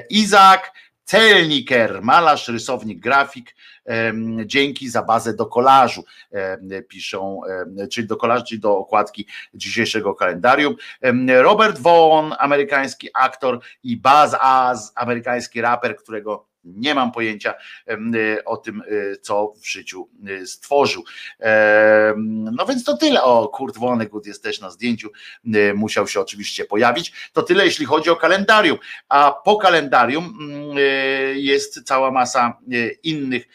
[0.09, 0.71] Izak
[1.07, 3.55] Celniker, malarz, rysownik, grafik,
[4.45, 6.03] dzięki za bazę do kolażu,
[6.87, 7.41] piszą,
[7.91, 10.75] czyli do kolażu, czyli do okładki dzisiejszego kalendarium.
[11.27, 17.53] Robert Vaughn, amerykański aktor i Baz Az, amerykański raper, którego nie mam pojęcia
[18.45, 21.03] o tym, e, co w życiu e, stworzył.
[22.51, 23.23] No więc to tyle.
[23.23, 25.09] O, Kurt Vonnegut jest też na zdjęciu,
[25.53, 27.13] e, musiał się oczywiście pojawić.
[27.33, 28.77] To tyle, jeśli chodzi o kalendarium.
[29.09, 30.77] A po kalendarium mm,
[31.35, 32.57] jest cała masa
[33.03, 33.47] innych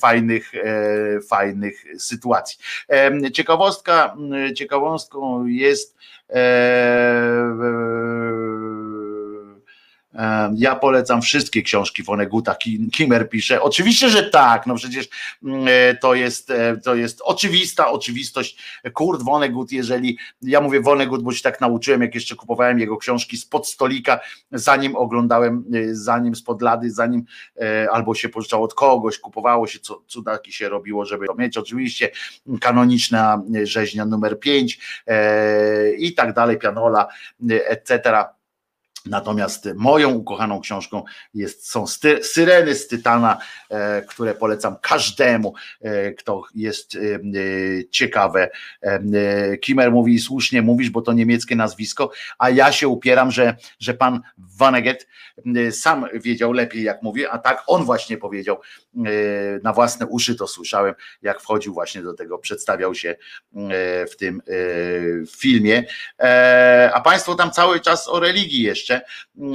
[0.00, 0.52] fajnych,
[1.28, 2.58] fajnych sytuacji.
[3.32, 4.16] Ciekawostka,
[4.54, 5.96] ciekawostką jest
[10.54, 12.56] ja polecam wszystkie książki Woneguta,
[12.92, 13.62] Kimmer pisze.
[13.62, 15.08] Oczywiście, że tak, no przecież
[15.44, 18.80] mm, e, to jest, e, to jest oczywista oczywistość.
[18.92, 23.36] Kurt Vonnegut, jeżeli, ja mówię Vonnegut, bo się tak nauczyłem, jak jeszcze kupowałem jego książki
[23.36, 24.20] spod stolika,
[24.52, 27.24] zanim oglądałem, e, zanim spod lady, zanim
[27.92, 31.56] albo się pożyczało od kogoś, kupowało się, co cudaki się robiło, żeby to mieć.
[31.56, 32.10] Oczywiście
[32.60, 34.78] kanoniczna rzeźnia numer 5
[35.98, 37.08] i tak dalej, pianola,
[37.48, 38.35] etc
[39.06, 41.04] Natomiast moją ukochaną książką
[41.34, 43.38] jest, są sty, Syreny z Tytana,
[43.70, 46.98] e, które polecam każdemu, e, kto jest e,
[47.90, 48.50] ciekawe.
[49.60, 54.20] Kimmer mówi, słusznie mówisz, bo to niemieckie nazwisko, a ja się upieram, że, że pan
[54.38, 55.06] Vaneget
[55.70, 58.56] sam wiedział lepiej, jak mówię, a tak on właśnie powiedział,
[59.62, 63.16] na własne uszy to słyszałem, jak wchodził właśnie do tego, przedstawiał się
[64.10, 64.42] w tym
[65.36, 65.84] filmie.
[66.92, 69.00] A państwo tam cały czas o religii jeszcze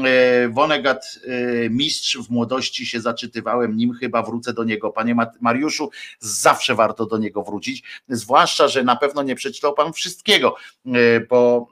[0.05, 4.89] E, Wonegat e, mistrz w młodości się zaczytywałem nim, chyba wrócę do niego.
[4.89, 5.89] Panie Mariuszu,
[6.19, 10.55] zawsze warto do niego wrócić, zwłaszcza, że na pewno nie przeczytał pan wszystkiego,
[10.85, 11.67] e, bo,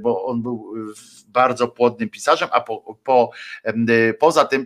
[0.00, 0.74] bo on był
[1.28, 3.30] bardzo płodnym pisarzem, a po, po,
[4.18, 4.64] poza tym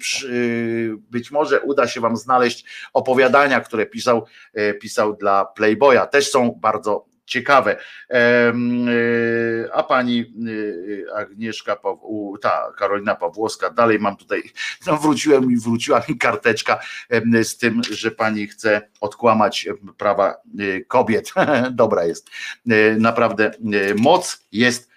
[1.11, 4.27] być może uda się wam znaleźć opowiadania, które pisał,
[4.81, 6.07] pisał dla Playboya.
[6.11, 7.77] Też są bardzo ciekawe.
[8.11, 8.53] E,
[9.73, 11.77] a pani e, Agnieszka,
[12.41, 14.43] ta Karolina Pawłowska, dalej mam tutaj,
[14.87, 16.81] no wróciłem i wróciła mi karteczka
[17.43, 21.33] z tym, że pani chce odkłamać prawa e, kobiet.
[21.71, 22.31] Dobra jest.
[22.99, 23.51] Naprawdę
[23.97, 24.91] moc jest,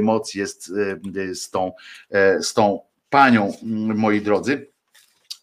[0.00, 0.72] moc jest
[1.34, 1.72] z tą,
[2.40, 2.80] z tą
[3.10, 3.52] panią,
[3.94, 4.73] moi drodzy.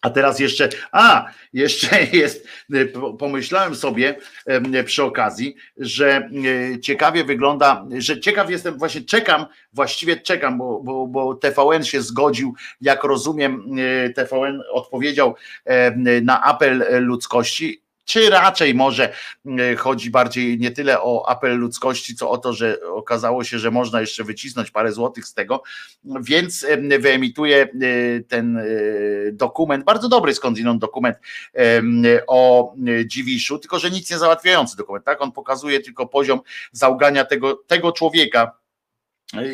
[0.02, 2.48] A teraz jeszcze, a, jeszcze jest,
[3.20, 4.16] pomyślałem sobie
[4.86, 6.30] przy okazji, że
[6.82, 12.54] ciekawie wygląda, że ciekaw jestem, właśnie czekam, właściwie czekam, bo, bo, bo TVN się zgodził,
[12.82, 13.76] jak rozumiem,
[14.16, 15.36] TVN odpowiedział
[16.22, 17.82] na apel ludzkości
[18.12, 19.14] czy raczej może
[19.78, 24.02] chodzi bardziej nie tyle o apel ludzkości, co o to, że okazało się, że można
[24.02, 25.64] jeszcze wycisnąć parę złotych z tego,
[26.04, 26.66] więc
[27.00, 27.68] wyemituje
[28.28, 28.62] ten
[29.32, 31.18] dokument, bardzo dobry skądinąd dokument
[32.28, 32.74] o
[33.06, 35.22] Dziwiszu, tylko że nic nie załatwiający dokument, tak?
[35.22, 36.40] On pokazuje tylko poziom
[36.72, 38.61] załgania tego, tego człowieka,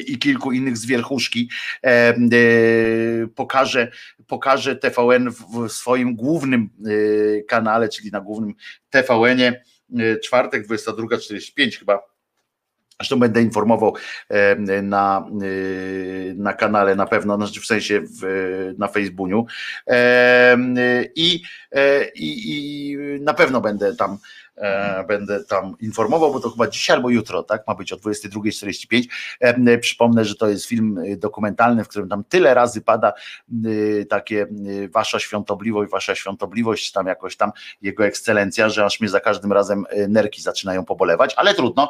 [0.08, 1.50] i kilku innych z wierchuszki
[1.84, 2.16] e, e,
[3.36, 3.92] pokaże,
[4.28, 8.54] pokaże TVN w swoim głównym e, kanale, czyli na głównym
[8.90, 9.64] TVN-ie
[10.24, 12.00] czwartek 22.45 chyba.
[13.00, 13.96] Zresztą będę informował
[14.84, 15.26] na,
[16.36, 19.46] na kanale na pewno, znaczy w sensie w, na Facebooku.
[21.16, 21.42] I,
[22.16, 24.18] i, i na pewno będę tam
[25.08, 27.68] będę tam informował, bo to chyba dzisiaj albo jutro, tak?
[27.68, 29.04] Ma być o 22.45.
[29.40, 33.14] E, przypomnę, że to jest film dokumentalny, w którym tam tyle razy pada
[34.10, 34.48] takie
[34.90, 39.86] wasza świątobliwość, wasza świątobliwość, tam jakoś tam jego ekscelencja, że aż mnie za każdym razem
[39.90, 41.90] e, nerki zaczynają pobolewać, ale trudno.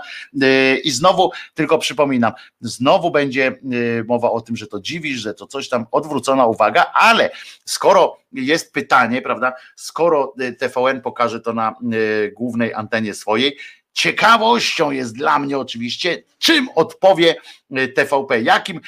[0.83, 3.59] I znowu, tylko przypominam, znowu będzie
[4.07, 7.29] mowa o tym, że to dziwisz, że to coś tam odwrócona uwaga, ale
[7.65, 11.75] skoro jest pytanie, prawda, skoro TVN pokaże to na
[12.33, 13.57] głównym głównej antenie swojej.
[13.93, 17.35] Ciekawością jest dla mnie oczywiście, czym odpowie
[17.71, 18.79] e, TVP, jakim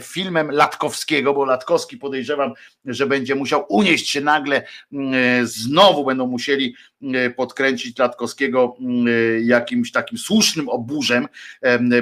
[0.00, 2.52] filmem Latkowskiego, bo Latkowski podejrzewam,
[2.84, 4.66] że będzie musiał unieść się nagle,
[5.42, 6.74] znowu będą musieli
[7.36, 8.76] podkręcić Latkowskiego
[9.42, 11.28] jakimś takim słusznym oburzem,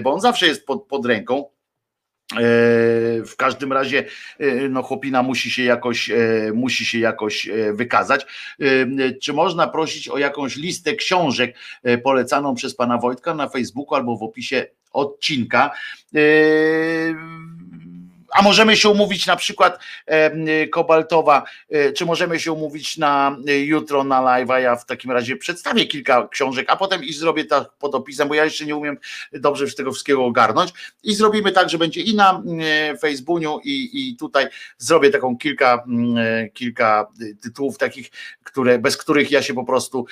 [0.03, 1.54] bo on zawsze jest pod, pod ręką
[3.27, 4.05] w każdym razie
[4.39, 8.27] e, no chłopina musi się jakoś e, musi się jakoś wykazać.
[9.23, 11.57] Czy można prosić o jakąś listę książek
[12.03, 15.71] polecaną przez pana Wojtka na Facebooku albo w opisie odcinka?
[18.35, 19.79] A możemy się umówić na przykład
[20.71, 25.11] Kobaltowa, e, czy możemy się umówić na e, jutro na live, a ja w takim
[25.11, 28.77] razie przedstawię kilka książek, a potem i zrobię tak pod opisem, bo ja jeszcze nie
[28.77, 28.99] umiem
[29.33, 30.73] dobrze tego wszystkiego ogarnąć.
[31.03, 34.47] I zrobimy tak, że będzie i na e, Facebooku i, i tutaj
[34.79, 35.85] zrobię taką kilka,
[36.53, 37.07] kilka
[37.43, 38.11] tytułów takich,
[38.45, 40.07] które, bez których ja się po prostu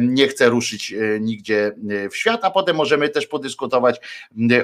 [0.00, 1.72] nie chcę ruszyć nigdzie
[2.10, 4.00] w świat, a potem możemy też podyskutować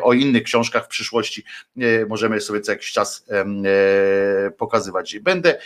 [0.02, 1.44] o innych książkach w przyszłości,
[2.08, 5.18] możemy sobie co jakiś czas e, pokazywać.
[5.18, 5.58] Będę,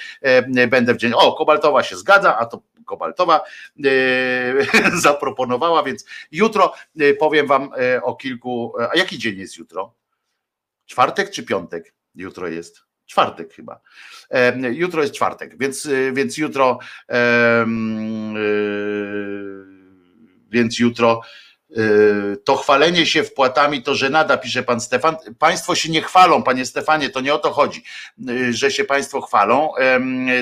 [0.69, 1.13] będę w dzień.
[1.15, 3.45] O, Kobaltowa się zgadza, a to Kobaltowa
[3.85, 3.91] e,
[5.07, 7.71] zaproponowała, więc jutro e, powiem Wam
[8.03, 8.75] o kilku.
[8.93, 9.95] A jaki dzień jest jutro?
[10.87, 11.95] Czwartek czy piątek?
[12.15, 12.83] Jutro jest.
[13.07, 13.81] Czwartek chyba.
[14.71, 16.79] Jutro jest czwartek, więc, więc jutro.
[20.51, 21.21] Więc jutro
[22.45, 25.17] to chwalenie się wpłatami to żenada, pisze pan Stefan.
[25.39, 27.83] Państwo się nie chwalą, panie Stefanie, to nie o to chodzi,
[28.31, 29.73] y, że się państwo chwalą.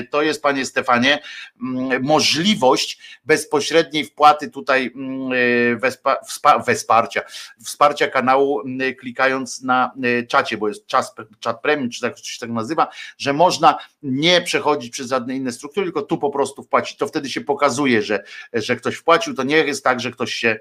[0.09, 1.19] To jest, panie Stefanie,
[1.61, 7.21] mm, możliwość bezpośredniej wpłaty tutaj mm, y, wsparcia,
[7.63, 9.91] wsparcia kanału, mm, klikając na
[10.27, 14.91] czacie, bo jest czas, czat premium, czy tak się tak nazywa, że można nie przechodzić
[14.91, 16.97] przez żadne inne struktury, tylko tu po prostu wpłacić.
[16.97, 18.23] To wtedy się pokazuje, że,
[18.53, 19.33] że ktoś wpłacił.
[19.33, 20.59] To nie jest tak, że ktoś się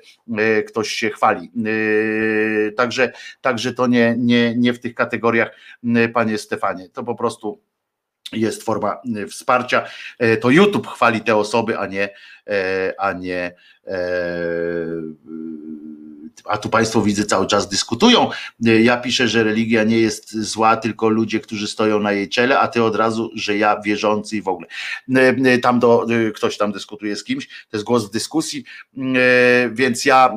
[0.62, 1.50] ktoś się chwali.
[1.54, 5.50] Yy, także, także to nie, nie, nie w tych kategoriach,
[5.82, 6.88] yy, panie Stefanie.
[6.88, 7.60] To po prostu
[8.32, 9.86] jest forma yy, wsparcia.
[10.40, 12.08] To YouTube chwali te osoby, a nie,
[12.98, 13.54] a nie
[13.86, 13.90] a
[16.62, 18.30] tu Państwo widzę cały czas dyskutują.
[18.60, 22.68] Ja piszę, że religia nie jest zła, tylko ludzie, którzy stoją na jej czele, a
[22.68, 24.66] ty od razu, że ja wierzący i w ogóle.
[25.62, 28.64] Tam do, ktoś tam dyskutuje z kimś, to jest głos w dyskusji,
[29.72, 30.34] więc ja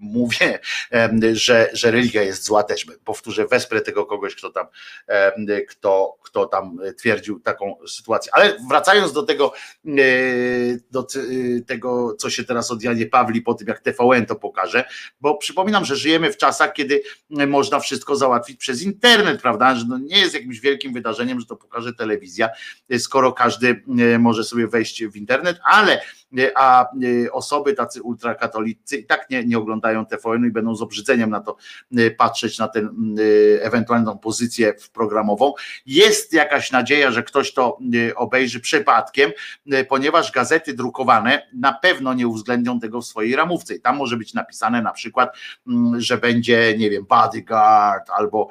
[0.00, 0.58] mówię,
[1.32, 2.86] że, że religia jest zła też.
[3.04, 4.66] Powtórzę, wesprę tego kogoś, kto tam,
[5.68, 8.32] kto, kto tam twierdził taką sytuację.
[8.34, 9.52] Ale wracając do tego,
[9.86, 9.90] e,
[10.90, 14.84] do e, tego, co się teraz od Janie Pawli po tym, jak TVN to pokaże,
[15.20, 19.74] bo przypominam, że żyjemy w czasach, kiedy można wszystko załatwić przez internet, prawda?
[19.74, 22.48] Że no nie jest jakimś wielkim wydarzeniem, że to pokaże telewizja,
[22.98, 26.00] skoro każdy e, może sobie wejść w internet, ale
[26.54, 26.86] a
[27.32, 31.56] osoby tacy ultrakatolicy i tak nie, nie oglądają TVN i będą z obrzydzeniem na to
[32.18, 32.88] patrzeć, na tę
[33.60, 35.52] ewentualną pozycję programową.
[35.86, 37.78] Jest jakaś nadzieja, że ktoś to
[38.16, 39.30] obejrzy przypadkiem,
[39.88, 43.74] ponieważ gazety drukowane na pewno nie uwzględnią tego w swojej ramówce.
[43.74, 45.36] I tam może być napisane na przykład,
[45.96, 48.48] że będzie, nie wiem, bodyguard albo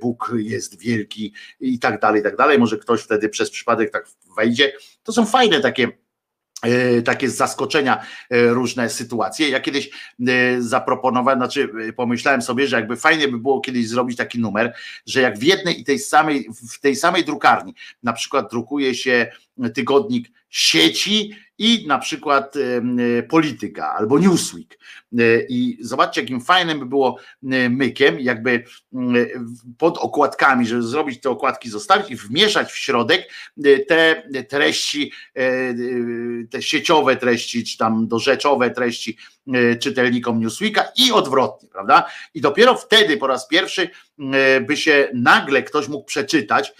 [0.00, 2.58] Bóg jest wielki i tak dalej, i tak dalej.
[2.58, 4.72] Może ktoś wtedy przez przypadek tak wejdzie.
[5.02, 6.07] To są fajne takie E,
[7.04, 9.48] takie z zaskoczenia e, różne sytuacje.
[9.48, 9.90] Ja kiedyś
[10.28, 14.74] e, zaproponowałem, znaczy pomyślałem sobie, że jakby fajnie by było kiedyś zrobić taki numer,
[15.06, 19.30] że jak w jednej i tej samej, w tej samej drukarni, na przykład drukuje się
[19.74, 22.54] tygodnik sieci i na przykład
[23.28, 24.78] polityka albo Newsweek.
[25.48, 27.18] I zobaczcie, jakim fajnym by było
[27.70, 28.64] mykiem, jakby
[29.78, 33.32] pod okładkami, żeby zrobić te okładki, zostawić i wmieszać w środek
[33.88, 35.12] te treści,
[36.50, 39.16] te sieciowe treści, czy tam dorzechowe treści
[39.80, 42.06] czytelnikom Newsweeka i odwrotnie, prawda?
[42.34, 43.90] I dopiero wtedy po raz pierwszy
[44.66, 46.72] by się nagle ktoś mógł przeczytać,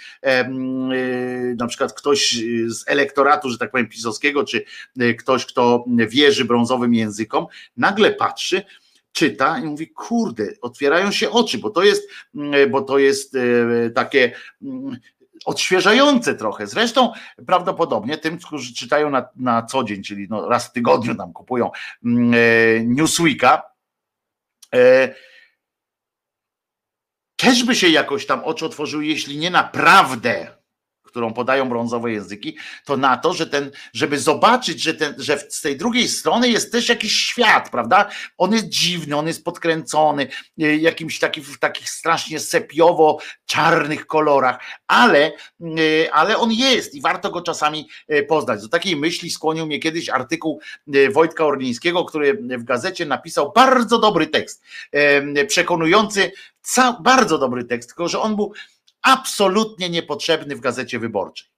[1.58, 4.64] na przykład ktoś z elektoratu, że tak powiem, pisowskiego, czy
[5.18, 8.62] ktoś, kto wierzy brązowym językom, nagle patrzy,
[9.12, 12.10] czyta i mówi, kurde, otwierają się oczy, bo to jest,
[12.70, 14.32] bo to jest e, takie
[15.44, 16.66] odświeżające trochę.
[16.66, 17.12] Zresztą
[17.46, 21.70] prawdopodobnie tym, którzy czytają na, na co dzień, czyli no raz w tygodniu nam kupują
[21.70, 22.10] e,
[22.84, 23.62] Newsweeka,
[24.74, 25.14] e,
[27.38, 30.57] też by się jakoś tam oczy otworzyły, jeśli nie naprawdę
[31.08, 35.60] którą podają brązowe języki, to na to, że ten, żeby zobaczyć, że, ten, że z
[35.60, 38.08] tej drugiej strony jest też jakiś świat, prawda?
[38.38, 40.28] On jest dziwny, on jest podkręcony,
[40.60, 47.30] e, jakimś taki, w takich strasznie sepiowo-czarnych kolorach, ale, e, ale on jest i warto
[47.30, 48.62] go czasami e, poznać.
[48.62, 50.60] Do takiej myśli skłonił mnie kiedyś artykuł
[51.12, 54.62] Wojtka Orlińskiego, który w gazecie napisał bardzo dobry tekst,
[55.48, 56.32] przekonujący,
[57.00, 58.52] bardzo dobry tekst, tylko że on był
[59.08, 61.48] absolutnie niepotrzebny w gazecie wyborczej.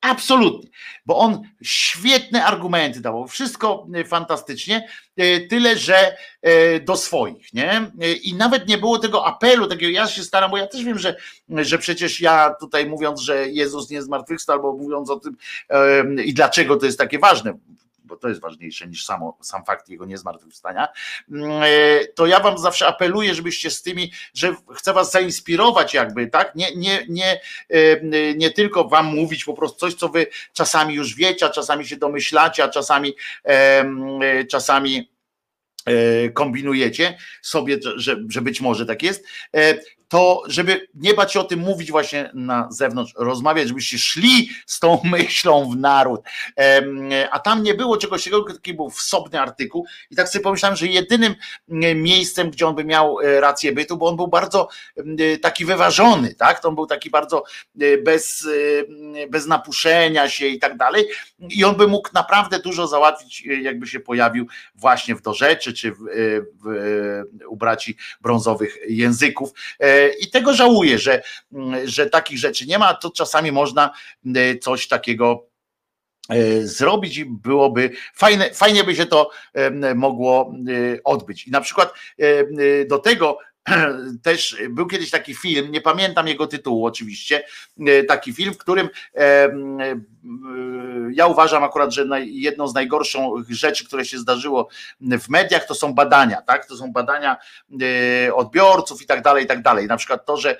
[0.00, 0.70] Absolutnie,
[1.06, 7.90] bo on świetne argumenty dawał, wszystko e, fantastycznie, e, tyle że e, do swoich, nie?
[8.22, 11.16] I nawet nie było tego apelu, takiego ja się staram, bo ja też wiem, że,
[11.48, 15.36] że przecież ja tutaj mówiąc, że Jezus nie zmartwychwstał, albo mówiąc o tym
[16.24, 17.58] i dlaczego to jest takie ważne,
[18.08, 20.88] bo to jest ważniejsze niż samo, sam fakt jego niezmartwychwstania,
[21.30, 21.66] mm, e,
[22.14, 26.54] to ja wam zawsze apeluję, żebyście z tymi, że chcę was zainspirować jakby, tak?
[26.54, 31.14] Nie, nie, nie, e, nie tylko wam mówić po prostu coś, co wy czasami już
[31.14, 33.14] wiecie, a czasami się domyślacie, a czasami
[33.44, 35.10] e, czasami
[36.34, 39.24] kombinujecie sobie, że, że być może tak jest,
[40.08, 44.80] to żeby nie bać się o tym mówić właśnie na zewnątrz, rozmawiać, żebyście szli z
[44.80, 46.20] tą myślą w naród.
[47.30, 50.86] A tam nie było czegoś takiego, taki był wsobny artykuł i tak sobie pomyślałem, że
[50.86, 51.34] jedynym
[51.94, 56.34] miejscem, gdzie on by miał e, rację bytu, bo on był bardzo e, taki wyważony,
[56.34, 56.60] tak?
[56.60, 57.44] To on był taki bardzo
[57.80, 58.48] e, bez,
[59.30, 61.06] bez napuszenia się i tak dalej
[61.38, 65.96] i on by mógł naprawdę dużo załatwić, jakby się pojawił właśnie w dorzeczy, czy w,
[66.64, 69.52] w, u braci brązowych języków
[70.20, 71.22] i tego żałuję, że,
[71.84, 73.90] że takich rzeczy nie ma, to czasami można
[74.36, 75.46] e, coś takiego
[76.28, 79.30] e, zrobić i byłoby fajne, fajnie by się to
[79.94, 81.46] mogło e, odbyć.
[81.46, 81.92] I na przykład
[82.88, 83.38] do tego
[84.22, 87.44] też był kiedyś taki film, nie pamiętam jego tytułu oczywiście,
[88.08, 88.88] taki film, w którym
[91.12, 94.68] ja uważam akurat, że jedną z najgorszych rzeczy, które się zdarzyło
[95.00, 96.66] w mediach, to są badania, tak?
[96.66, 97.36] To są badania
[98.26, 99.86] e, odbiorców i tak dalej, i tak dalej.
[99.86, 100.58] Na przykład to, że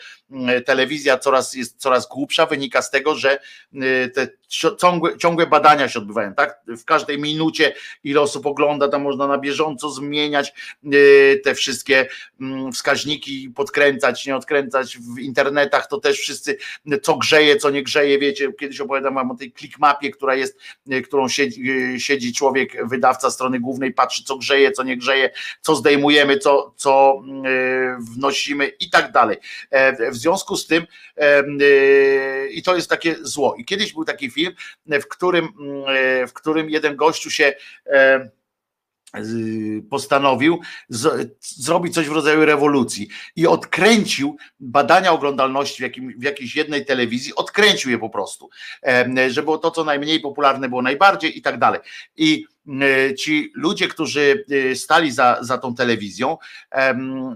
[0.66, 3.38] telewizja coraz jest coraz głupsza, wynika z tego, że
[3.74, 6.60] e, te ciągłe, ciągłe badania się odbywają, tak?
[6.66, 10.52] W każdej minucie ile osób ogląda, tam można na bieżąco zmieniać
[10.84, 10.90] e,
[11.36, 12.08] te wszystkie
[12.40, 16.58] mm, wskaźniki, podkręcać, nie odkręcać w internetach, to też wszyscy
[17.02, 20.58] co grzeje, co nie grzeje, wiecie, kiedyś opowiadam wam o tej clickmapie, która jest,
[20.90, 25.30] e, którą siedzi, e, siedzi człowiek, wydawca strony głównej, patrzy co grzeje, co nie grzeje,
[25.60, 29.36] co zdejmujemy, co, co e, wnosimy i tak dalej.
[30.10, 30.86] W związku z tym
[32.50, 33.54] i to jest takie zło.
[33.58, 34.37] I kiedyś był taki film,
[34.86, 37.52] w którym, mm, w którym jeden gościu się
[39.90, 46.56] postanowił z, zrobić coś w rodzaju rewolucji i odkręcił badania oglądalności w, jakim, w jakiejś
[46.56, 48.50] jednej telewizji, odkręcił je po prostu,
[49.28, 51.80] że było to, co najmniej popularne, było najbardziej i tak dalej.
[52.16, 52.57] I E,
[53.18, 56.38] ci ludzie, którzy e, stali za, za tą telewizją,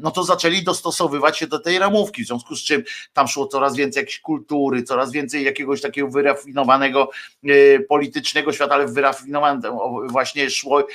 [0.00, 3.76] no to zaczęli dostosowywać się do tej ramówki, w związku z czym tam szło coraz
[3.76, 7.10] więcej jakiejś kultury, coraz więcej jakiegoś takiego wyrafinowanego
[7.44, 9.60] e, politycznego świata, ale wyrafinowane
[10.08, 10.86] właśnie szło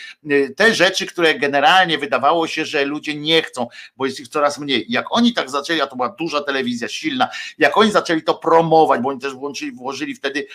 [0.56, 3.67] te rzeczy, które generalnie wydawało się, że ludzie nie chcą,
[3.98, 4.85] bo jest ich coraz mniej.
[4.90, 9.01] Jak oni tak zaczęli, a to była duża telewizja, silna, jak oni zaczęli to promować,
[9.01, 10.48] bo oni też włączyli, włożyli wtedy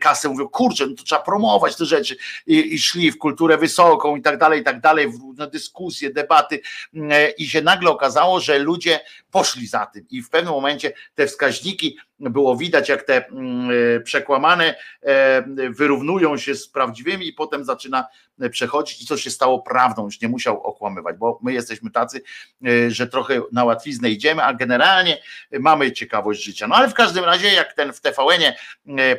[0.00, 3.58] kasę, mówią, kurczę, no to trzeba promować te rzeczy i, i szli w kulturę kulturę
[3.58, 5.12] wysoką i tak dalej, i tak dalej,
[5.52, 6.60] dyskusje, debaty
[6.94, 9.00] mm, i się nagle okazało, że ludzie
[9.30, 14.00] poszli za tym i w pewnym momencie te wskaźniki było widać, jak te mm, e,
[14.00, 18.06] przekłamane e, wyrównują się z prawdziwymi i potem zaczyna
[18.50, 22.22] przechodzić i co się stało prawdą, już nie musiał okłamywać, bo my jesteśmy tacy,
[22.66, 25.18] e, że trochę na łatwiznę idziemy, a generalnie
[25.60, 26.68] mamy ciekawość życia.
[26.68, 28.54] No ale w każdym razie, jak ten w TVN-ie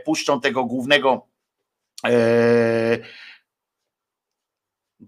[0.06, 1.32] puszczą tego głównego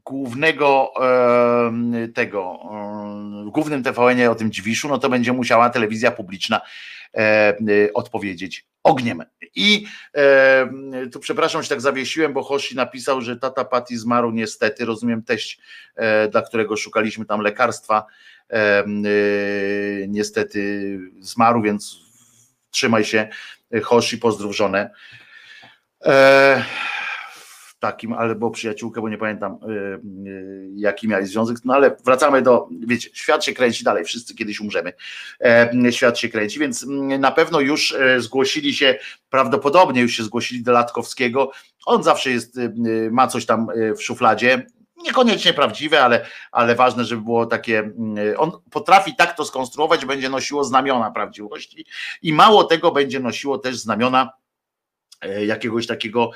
[0.06, 6.12] głównego e, tego, e, w głównym TVN o tym Dziwiszu, no to będzie musiała telewizja
[6.12, 6.62] publiczna
[7.18, 7.56] e,
[7.94, 9.24] odpowiedzieć ogniem.
[9.56, 9.86] I
[11.12, 15.60] tu przepraszam, że tak zawiesiłem, bo Hoshi napisał, że tata Pati zmarł niestety, rozumiem teść,
[16.32, 18.06] dla którego szukaliśmy tam lekarstwa,
[20.08, 22.00] niestety zmarł, więc
[22.72, 23.28] trzymaj się
[23.84, 24.90] Hoshi, pozdrów żonę
[27.84, 32.68] takim, albo przyjaciółkę, bo nie pamiętam y, y, jaki miałeś związek, no ale wracamy do,
[32.88, 34.94] wiecie, świat się kręci dalej, wszyscy kiedyś umrzemy,
[35.40, 40.24] e, świat się kręci, więc mm, na pewno już e, zgłosili się, prawdopodobnie już się
[40.24, 41.52] zgłosili do Latkowskiego,
[41.86, 42.72] on zawsze jest, y,
[43.12, 44.66] ma coś tam w szufladzie,
[44.98, 50.30] niekoniecznie prawdziwe, ale, ale ważne, żeby było takie, mm, on potrafi tak to skonstruować, będzie
[50.30, 51.86] nosiło znamiona prawdziwości
[52.22, 54.30] i mało tego będzie nosiło też znamiona
[55.22, 56.32] e, jakiegoś takiego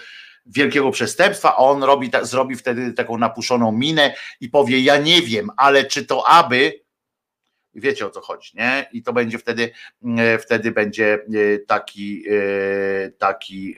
[0.47, 5.49] wielkiego przestępstwa, a on robi, zrobi wtedy taką napuszoną minę i powie: Ja nie wiem,
[5.57, 6.87] ale czy to aby.
[7.75, 8.85] Wiecie o co chodzi, nie?
[8.91, 9.71] I to będzie wtedy,
[10.17, 13.75] e, wtedy będzie e, taki, e, taki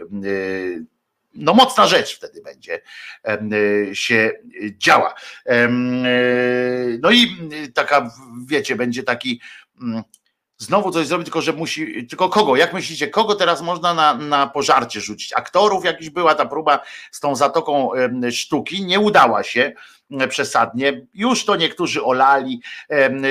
[1.34, 2.82] no mocna rzecz wtedy będzie
[3.94, 4.32] się
[4.78, 5.14] działa.
[7.00, 7.38] No i
[7.74, 8.12] taka,
[8.48, 9.42] wiecie, będzie taki
[9.82, 10.04] mm,
[10.60, 12.56] znowu coś zrobić, tylko że musi, tylko kogo?
[12.56, 15.34] Jak myślicie, kogo teraz można na, na pożarcie rzucić?
[15.34, 16.80] Aktorów jakiś była ta próba
[17.12, 17.90] z tą zatoką
[18.32, 19.74] sztuki, nie udała się
[20.30, 21.06] przesadnie.
[21.14, 22.62] Już to niektórzy olali.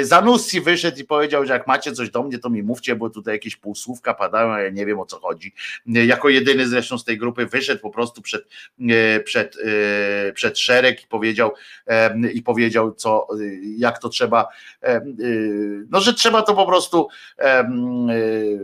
[0.02, 3.34] Zanussi wyszedł i powiedział, że jak macie coś do mnie, to mi mówcie, bo tutaj
[3.34, 5.54] jakieś półsłówka padają, a ja nie wiem o co chodzi.
[5.86, 8.48] Jako jedyny zresztą z tej grupy wyszedł po prostu przed,
[8.90, 11.52] e, przed, e, przed szereg i powiedział,
[12.32, 13.26] i powiedział, co,
[13.76, 14.48] jak to trzeba,
[14.82, 15.00] e,
[15.90, 17.08] no, że trzeba to po prostu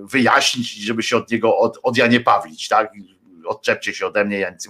[0.02, 2.92] wyjaśnić, żeby się od niego od, od Janie Pawlić, tak?
[3.46, 4.68] Odczepcie się ode mnie, ja nic.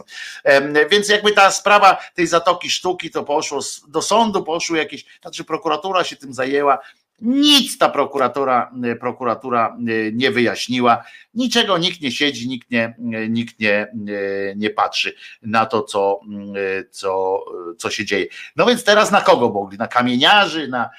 [0.91, 6.05] Więc jakby ta sprawa tej zatoki sztuki to poszło do sądu, poszło jakieś, znaczy prokuratura
[6.05, 6.79] się tym zajęła,
[7.21, 11.05] nic ta prokuratura, e, prokuratura e, nie wyjaśniła,
[11.35, 13.93] niczego nikt nie siedzi, nikt nie, e, nikt nie,
[14.57, 16.21] nie patrzy na to, co,
[16.91, 17.45] co,
[17.79, 18.27] co się dzieje.
[18.57, 19.79] No więc teraz na kogo mogli?
[19.79, 20.91] Na kamieniarzy, na,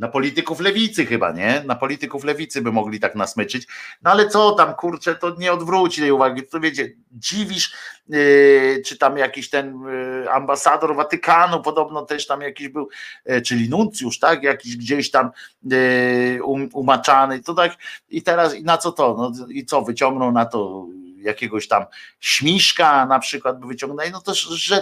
[0.00, 1.62] na polityków lewicy chyba, nie?
[1.66, 3.66] Na polityków lewicy by mogli tak nasmyczyć.
[4.02, 6.42] No ale co tam, kurczę, to nie odwróci tej uwagi.
[6.42, 7.74] To wiecie, dziwisz,
[8.08, 9.80] yy, czy tam jakiś ten
[10.22, 12.88] yy, ambasador Watykanu podobno też tam jakiś był,
[13.26, 14.42] yy, czyli nuncjusz, tak?
[14.42, 15.30] Jakiś gdzieś tam
[15.62, 17.40] yy, um, umaczany.
[17.40, 17.72] To tak
[18.10, 19.16] i teraz i na co to?
[19.18, 20.86] No, I co, wyciągną na to
[21.20, 21.84] jakiegoś tam
[22.20, 24.32] śmiszka na przykład by wyciągnęli, no to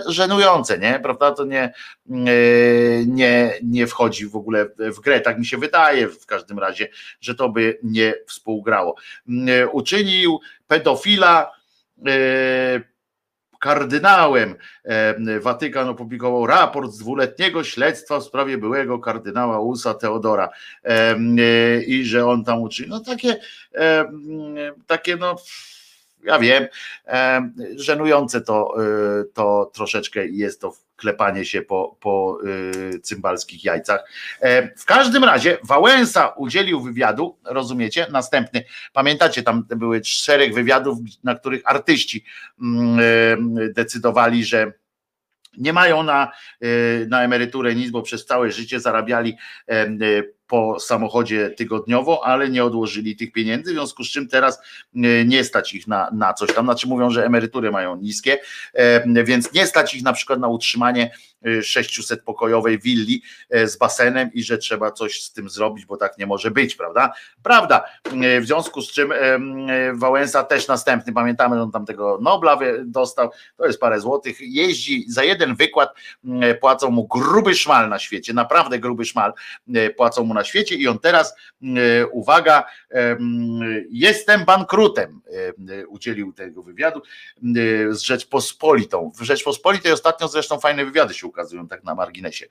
[0.07, 1.01] żenujące, nie?
[1.03, 1.33] Prawda?
[1.33, 1.73] To nie,
[3.07, 5.21] nie, nie wchodzi w ogóle w grę.
[5.21, 6.89] Tak mi się wydaje w każdym razie,
[7.21, 8.97] że to by nie współgrało.
[9.73, 11.53] Uczynił pedofila
[12.07, 12.81] e,
[13.59, 14.55] kardynałem.
[15.41, 20.49] Watykan opublikował raport z dwuletniego śledztwa w sprawie byłego kardynała Usa Teodora
[21.87, 22.91] i że on tam uczynił.
[22.91, 23.37] No takie,
[24.87, 25.37] takie no
[26.25, 26.67] ja wiem,
[27.77, 32.39] żenujące to, e, to troszeczkę jest to klepanie się po, po
[32.95, 34.11] e, cymbalskich jajcach.
[34.77, 38.07] W każdym razie Wałęsa udzielił wywiadu, rozumiecie?
[38.11, 42.25] Następny, pamiętacie, tam były szereg wywiadów, na których artyści
[42.63, 44.73] mm, decydowali, że
[45.59, 46.33] nie mają na,
[47.09, 49.37] na emeryturę nic, bo przez całe życie zarabiali
[50.49, 55.45] po samochodzie tygodniowo, ale nie odłożyli tych pieniędzy, w związku z czym teraz e, nie
[55.45, 58.39] stać ich na, na coś tam, znaczy mówią, że emerytury mają niskie,
[58.75, 61.11] e, więc nie stać ich na przykład na utrzymanie
[61.63, 66.19] 600 pokojowej willi e, z basenem i że trzeba coś z tym zrobić, bo tak
[66.19, 67.13] nie może być, prawda?
[67.43, 67.85] Prawda.
[68.41, 69.13] W związku z czym
[69.95, 75.25] Wałęsa też następny, pamiętamy, on tam tego Nobla dostał, to jest parę złotych, jeździ za
[75.25, 75.95] jeden wykład,
[76.61, 79.33] płacą mu gruby szmal na świecie, naprawdę gruby szmal
[79.97, 82.65] płacą mu na świecie i on teraz, e, uwaga,
[83.91, 85.21] jestem bankrutem,
[85.69, 87.03] e, udzielił tego wywiadu
[87.91, 89.13] z Rzeczpospolitą.
[89.17, 92.47] W Rzeczpospolitej ostatnio zresztą fajne wywiady się ukazują, tak na marginesie.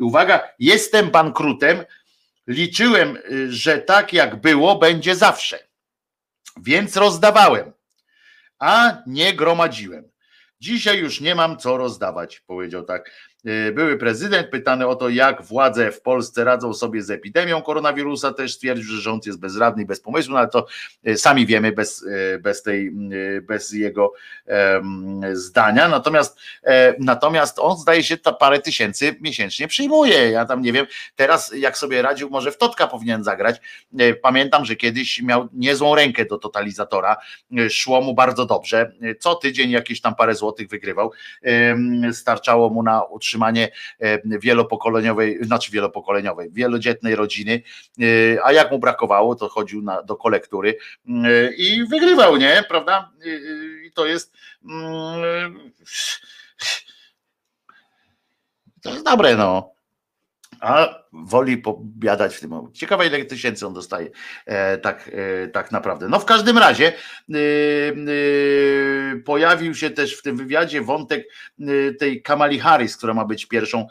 [0.00, 1.84] Uwaga, jestem bankrutem,
[2.46, 3.18] liczyłem,
[3.48, 5.58] że tak jak było, będzie zawsze.
[6.62, 7.72] Więc rozdawałem,
[8.58, 10.12] a nie gromadziłem.
[10.60, 13.31] Dzisiaj już nie mam co rozdawać, powiedział tak E,
[13.72, 18.54] były prezydent pytany o to, jak władze w Polsce radzą sobie z epidemią koronawirusa, też
[18.54, 20.66] stwierdził, że rząd jest bezradny i bez pomysłu, no ale to
[21.04, 22.92] e, sami wiemy bez, e, bez, tej,
[23.42, 24.12] bez jego
[25.32, 25.88] zdania.
[25.88, 26.40] Natomiast,
[26.98, 30.30] natomiast on zdaje się to parę tysięcy miesięcznie przyjmuje.
[30.30, 33.60] Ja tam nie wiem, teraz jak sobie radził, może w Totka powinien zagrać.
[34.22, 37.16] Pamiętam, że kiedyś miał niezłą rękę do totalizatora,
[37.70, 38.92] szło mu bardzo dobrze.
[39.20, 41.12] Co tydzień jakieś tam parę złotych wygrywał.
[42.12, 43.68] Starczało mu na utrzymanie utrzymanie
[44.00, 47.62] e, wielopokoleniowej, znaczy wielopokoleniowej, wielodzietnej rodziny,
[48.00, 50.78] e, a jak mu brakowało, to chodził na, do kolektury
[51.08, 52.64] e, i wygrywał, nie?
[52.68, 53.10] Prawda?
[53.86, 54.32] I to jest
[54.64, 55.72] mm,
[58.82, 59.72] to jest dobre, no
[60.60, 62.78] a woli pobiadać w tym momencie.
[62.78, 64.10] Ciekawe, ile tysięcy on dostaje
[64.46, 65.10] e, tak,
[65.44, 66.08] e, tak naprawdę.
[66.08, 67.36] No w każdym razie e,
[69.24, 71.28] pojawił się też w tym wywiadzie wątek
[71.98, 73.86] tej Kamali Harris, która ma być pierwszą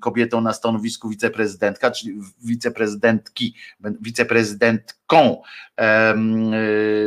[0.00, 3.54] kobietą na stanowisku wiceprezydentka, czyli wiceprezydentki,
[4.00, 5.42] wiceprezydentką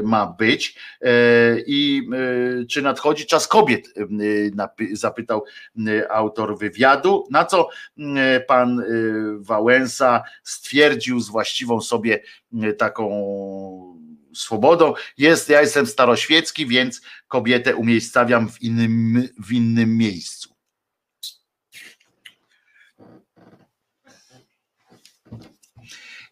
[0.03, 0.79] ma być.
[1.67, 2.09] I
[2.69, 3.93] czy nadchodzi czas kobiet?
[4.91, 5.43] Zapytał
[6.09, 7.69] autor wywiadu, na co
[8.47, 8.83] pan
[9.39, 12.23] Wałęsa stwierdził z właściwą sobie
[12.63, 13.09] y, taką
[14.35, 14.93] swobodą.
[15.17, 20.53] Jest, ja jestem staroświecki, więc kobietę umiejscawiam w innym, w innym miejscu.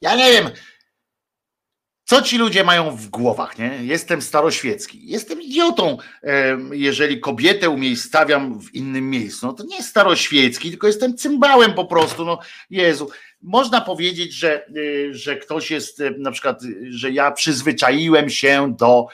[0.02, 0.50] Ja nie wiem,
[2.12, 3.80] co ci ludzie mają w głowach, nie?
[3.82, 5.02] Jestem staroświecki.
[5.04, 5.98] Jestem idiotą,
[6.72, 9.48] jeżeli kobietę umiejscawiam w innym miejscu.
[9.48, 12.26] No to nie staroświecki, tylko jestem cymbałem po prostu.
[12.26, 13.10] No Jezu,
[13.44, 19.08] można powiedzieć, że, y, że ktoś jest y, na przykład, że ja przyzwyczaiłem się do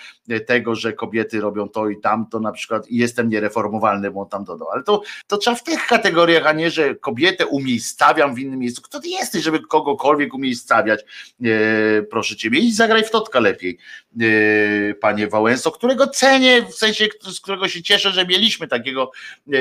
[0.47, 4.69] tego, że kobiety robią to i tamto na przykład i jestem niereformowalny, bo tam dodał.
[4.69, 8.81] Ale to, to trzeba w tych kategoriach, a nie, że kobietę umiejscawiam w innym miejscu.
[8.81, 11.01] Kto ty jesteś, żeby kogokolwiek umiejscawiać?
[11.43, 13.77] E, proszę ciebie, idź zagraj w totka lepiej,
[14.22, 19.11] e, panie Wałęso, którego cenię, w sensie, z którego się cieszę, że mieliśmy takiego,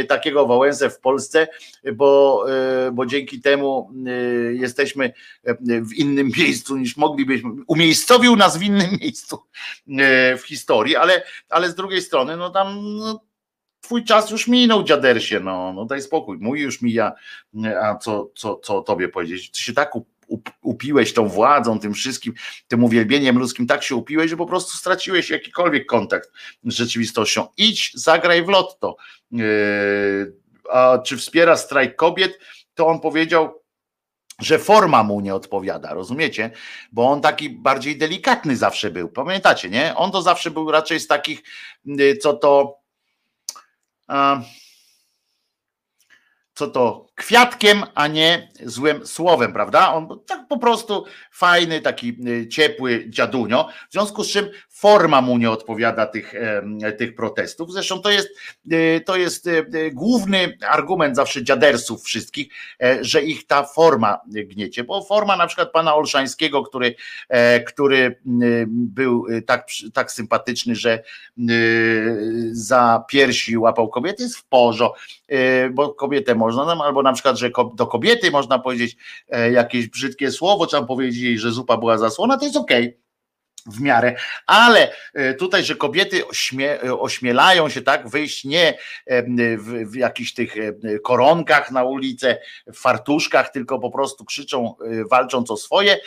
[0.09, 1.49] takiego Wałęsę w Polsce,
[1.95, 3.91] bo, e, bo dzięki temu
[4.57, 5.13] jesteśmy
[5.45, 7.51] e, w innym miejscu niż moglibyśmy.
[7.67, 9.39] Umiejscowił nas w innym miejscu
[9.99, 13.21] e, w historii, ale, ale z drugiej strony, no tam no,
[13.81, 17.13] twój czas już minął, dziadersie, no, no daj spokój, mój już mija,
[17.83, 19.51] a co, co, co tobie powiedzieć?
[19.51, 19.93] Ty się tak
[20.63, 22.35] upiłeś tą władzą, tym wszystkim,
[22.69, 26.31] tym uwielbieniem ludzkim, tak się upiłeś, że po prostu straciłeś jakikolwiek kontakt
[26.65, 27.47] z rzeczywistością.
[27.57, 28.97] Idź, zagraj w lotto.
[29.33, 29.37] E,
[30.71, 32.39] a czy wspiera strajk kobiet?
[32.75, 33.63] To on powiedział,
[34.39, 36.51] że forma mu nie odpowiada, rozumiecie?
[36.93, 39.09] Bo on taki bardziej delikatny zawsze był.
[39.09, 39.95] Pamiętacie, nie?
[39.97, 41.43] On to zawsze był raczej z takich,
[42.01, 42.81] y, co to.
[44.09, 44.39] Uh,
[46.55, 49.93] co to kwiatkiem, a nie złym słowem, prawda?
[49.93, 55.21] On był tak po prostu fajny, taki y, ciepły dziadunio, w związku z czym forma
[55.21, 56.35] mu nie odpowiada tych,
[56.99, 57.73] tych protestów.
[57.73, 58.29] Zresztą to jest,
[58.73, 64.85] y, to jest y, główny argument zawsze dziadersów wszystkich, e, że ich ta forma gniecie,
[64.85, 66.95] bo forma na przykład pana Olszańskiego, który,
[67.29, 68.21] e, który
[68.67, 71.03] był tak, tak sympatyczny, że
[72.51, 74.95] za piersi łapał kobiety, jest w porzo,
[75.71, 78.97] bo kobietę można, albo na przykład, że do kobiety można powiedzieć
[79.29, 82.85] e, jakieś brzydkie słowo, trzeba powiedzieć jej, że zupa była zasłona, to jest okej.
[82.85, 83.07] Okay
[83.67, 84.15] w miarę,
[84.47, 88.79] ale e, tutaj, że kobiety ośmie, e, ośmielają się tak wyjść nie
[89.59, 90.55] w, w jakichś tych
[91.03, 94.75] koronkach na ulicę, w fartuszkach, tylko po prostu krzyczą,
[95.11, 95.99] walcząc o swoje,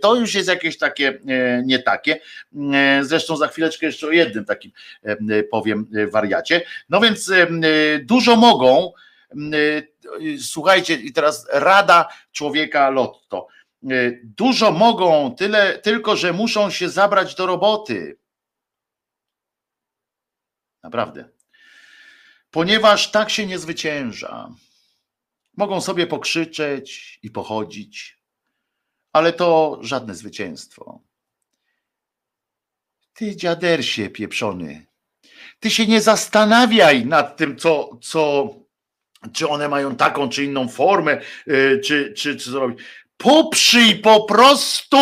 [0.00, 1.20] to już jest jakieś takie
[1.64, 2.20] nie takie.
[3.02, 4.72] Zresztą za chwileczkę jeszcze o jednym takim
[5.50, 6.62] powiem wariacie.
[6.88, 7.32] No więc
[8.02, 8.92] dużo mogą,
[10.40, 13.46] słuchajcie, i teraz rada człowieka Lotto.
[14.22, 18.18] Dużo mogą, tyle tylko, że muszą się zabrać do roboty.
[20.82, 21.28] Naprawdę.
[22.50, 24.50] Ponieważ tak się nie zwycięża.
[25.56, 28.18] Mogą sobie pokrzyczeć i pochodzić,
[29.12, 31.00] ale to żadne zwycięstwo.
[33.12, 34.86] Ty dziadersie pieprzony,
[35.60, 38.48] ty się nie zastanawiaj nad tym, co, co
[39.32, 42.80] czy one mają taką czy inną formę, y, czy, czy, czy zrobić.
[43.16, 44.98] Poprzyj po prostu.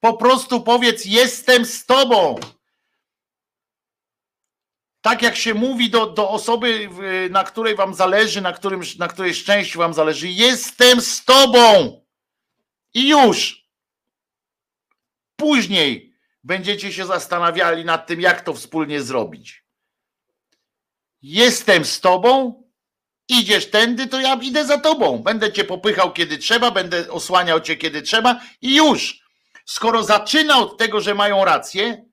[0.00, 2.36] Po prostu powiedz: Jestem z tobą.
[5.00, 6.88] Tak jak się mówi do, do osoby,
[7.30, 12.00] na której wam zależy, na, którym, na której szczęściu wam zależy, jestem z tobą.
[12.94, 13.64] I już.
[15.36, 16.14] Później
[16.44, 19.64] będziecie się zastanawiali nad tym, jak to wspólnie zrobić.
[21.22, 22.63] Jestem z tobą,
[23.28, 25.18] idziesz tędy, to ja idę za tobą.
[25.18, 29.24] Będę cię popychał kiedy trzeba, będę osłaniał cię kiedy trzeba i już.
[29.66, 32.04] Skoro zaczyna od tego, że mają rację,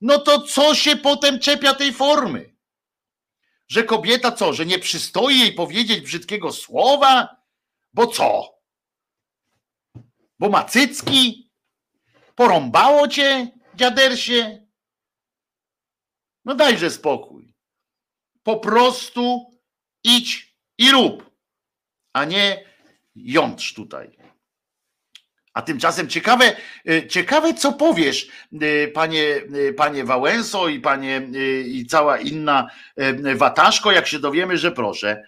[0.00, 2.56] no to co się potem czepia tej formy?
[3.68, 7.36] Że kobieta co, że nie przystoi jej powiedzieć brzydkiego słowa?
[7.92, 8.56] Bo co?
[10.38, 11.50] Bo ma cycki?
[12.34, 14.66] Porąbało cię, dziadersie?
[16.44, 17.54] No dajże spokój.
[18.42, 19.55] Po prostu
[20.06, 21.30] idź i rób,
[22.12, 22.64] a nie
[23.16, 24.16] jątrz tutaj.
[25.54, 26.56] A tymczasem ciekawe,
[26.88, 28.28] y, ciekawe co powiesz,
[28.62, 31.28] y, panie, y, panie Wałęso i panie
[31.66, 32.70] i cała inna
[33.34, 35.22] wataszko, jak się dowiemy, że proszę.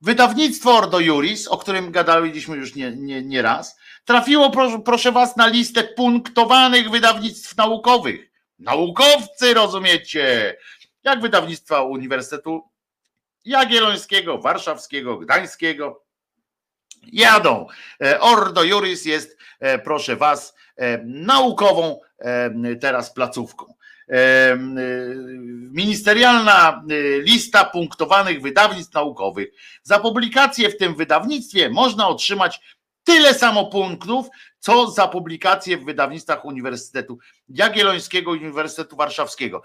[0.00, 5.36] Wydawnictwo Ordo Juris, o którym gadaliśmy już nie, nie, nie raz, trafiło, proszę, proszę was,
[5.36, 8.30] na listę punktowanych wydawnictw naukowych.
[8.58, 10.56] Naukowcy, rozumiecie?
[11.04, 12.73] Jak wydawnictwa Uniwersytetu
[13.44, 16.04] Jagiellońskiego, Warszawskiego, Gdańskiego,
[17.12, 17.66] jadą.
[18.02, 22.00] E, Ordo Juris jest, e, proszę Was, e, naukową
[22.80, 23.74] teraz placówką.
[25.70, 26.84] Ministerialna
[27.18, 29.48] lista punktowanych wydawnictw naukowych.
[29.82, 32.60] Za publikację w tym wydawnictwie można otrzymać
[33.04, 34.26] tyle samo punktów,
[34.58, 39.62] co za publikacje w wydawnictwach Uniwersytetu Jagiellońskiego Uniwersytetu Warszawskiego.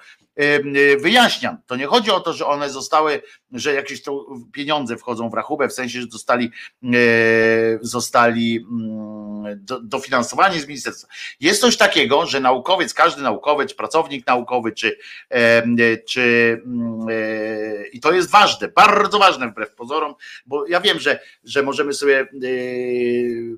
[0.99, 5.33] Wyjaśniam, to nie chodzi o to, że one zostały, że jakieś to pieniądze wchodzą w
[5.33, 6.51] rachubę, w sensie, że zostali,
[7.82, 8.66] zostali
[9.82, 11.08] dofinansowani z ministerstwa.
[11.40, 14.98] Jest coś takiego, że naukowiec, każdy naukowiec, pracownik naukowy, czy,
[16.08, 16.61] czy
[17.93, 22.27] i to jest ważne, bardzo ważne wbrew pozorom, bo ja wiem, że, że możemy sobie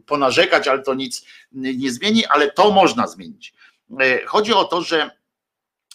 [0.05, 3.53] ponarzekać, ale to nic nie zmieni, ale to można zmienić.
[3.99, 5.11] E, chodzi o to, że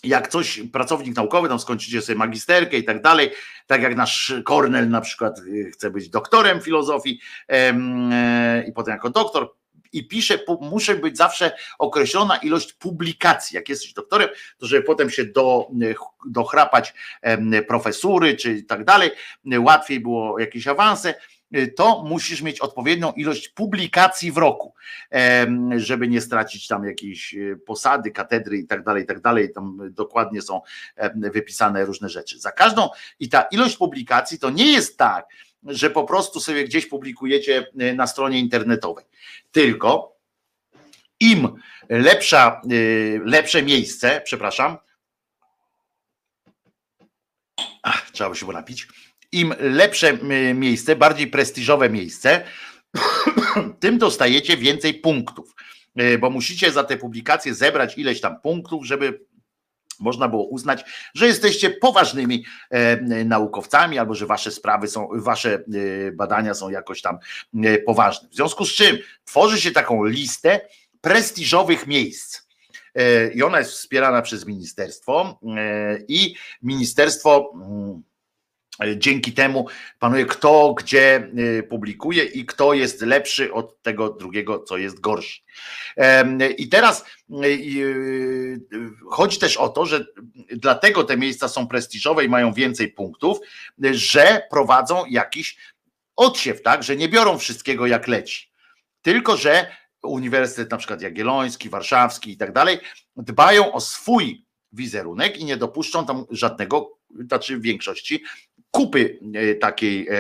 [0.05, 3.31] jak coś, pracownik naukowy, tam skończycie sobie magisterkę i tak dalej,
[3.67, 9.11] tak jak nasz Kornel na przykład e, chce być doktorem filozofii e, i potem jako
[9.11, 9.53] doktor
[9.93, 13.55] i pisze, muszę być zawsze określona ilość publikacji.
[13.55, 15.69] Jak jesteś doktorem, to żeby potem się do,
[16.27, 16.95] dochrapać
[17.69, 19.11] profesury czy tak dalej,
[19.59, 21.15] łatwiej było jakieś awanse,
[21.77, 24.75] to musisz mieć odpowiednią ilość publikacji w roku,
[25.77, 29.53] żeby nie stracić tam jakiejś y, posady, katedry i tak dalej, i tak dalej.
[29.53, 30.61] Tam dokładnie są
[31.15, 32.39] wypisane różne rzeczy.
[32.39, 32.89] Za każdą
[33.21, 35.27] i ta ilość publikacji to nie jest tak,
[35.65, 39.05] że po prostu sobie gdzieś publikujecie y, na stronie internetowej,
[39.53, 40.17] tylko
[41.21, 41.49] im
[41.89, 42.61] lepsza,
[43.25, 44.79] lepsze miejsce, przepraszam,
[47.83, 48.89] Ach, trzeba by się było napić
[49.33, 50.19] im lepsze
[50.55, 52.43] miejsce, bardziej prestiżowe miejsce,
[53.81, 55.55] tym dostajecie więcej punktów,
[55.97, 59.27] e, bo musicie za te publikacje zebrać ileś tam punktów, żeby
[60.01, 66.13] można było uznać, że jesteście poważnymi e, naukowcami, albo że wasze sprawy są, wasze e,
[66.13, 67.19] badania są jakoś tam
[67.87, 68.29] poważne.
[68.29, 70.61] W związku z czym tworzy się taką listę
[71.01, 72.47] prestiżowych miejsc.
[73.35, 75.41] I ona jest wspierana przez ministerstwo
[76.09, 78.03] i ministerstwo mm,
[78.97, 79.67] Dzięki temu
[79.99, 85.41] panuje kto gdzie y, publikuje i kto jest lepszy od tego drugiego, co jest gorszy.
[86.59, 87.05] I teraz
[87.45, 88.61] y,
[89.11, 90.07] chodzi też o to, że
[90.51, 93.39] dlatego te miejsca są prestiżowe i mają więcej punktów,
[93.93, 95.57] że prowadzą jakiś
[96.17, 98.51] odsiew, tak, że nie biorą wszystkiego jak leci.
[99.03, 102.79] Tylko, że Uniwersytet na przykład Jagielloński, Warszawski i tak dalej
[103.17, 108.23] dbają o swój wizerunek i nie dopuszczą tam żadnego, znaczy w większości
[108.77, 110.17] kupy e, takiej e,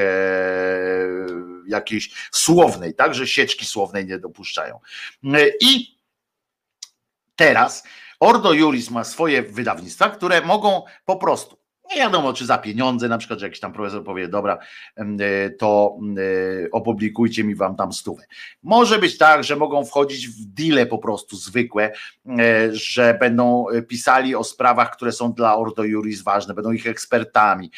[1.69, 4.81] jakiejś słownej, tak, że sieczki słownej nie dopuszczają.
[5.25, 5.99] E, I
[7.37, 7.85] teraz
[8.21, 13.19] Ordo Juris ma swoje wydawnictwa, które mogą po prostu nie wiadomo, czy za pieniądze, na
[13.19, 14.59] przykład, że jakiś tam profesor powie, dobra,
[14.97, 15.99] e, to
[16.65, 18.23] e, opublikujcie mi wam tam stówę.
[18.63, 21.93] Może być tak, że mogą wchodzić w deale po prostu zwykłe,
[22.39, 27.71] e, że będą pisali o sprawach, które są dla Ordo Juris ważne, będą ich ekspertami.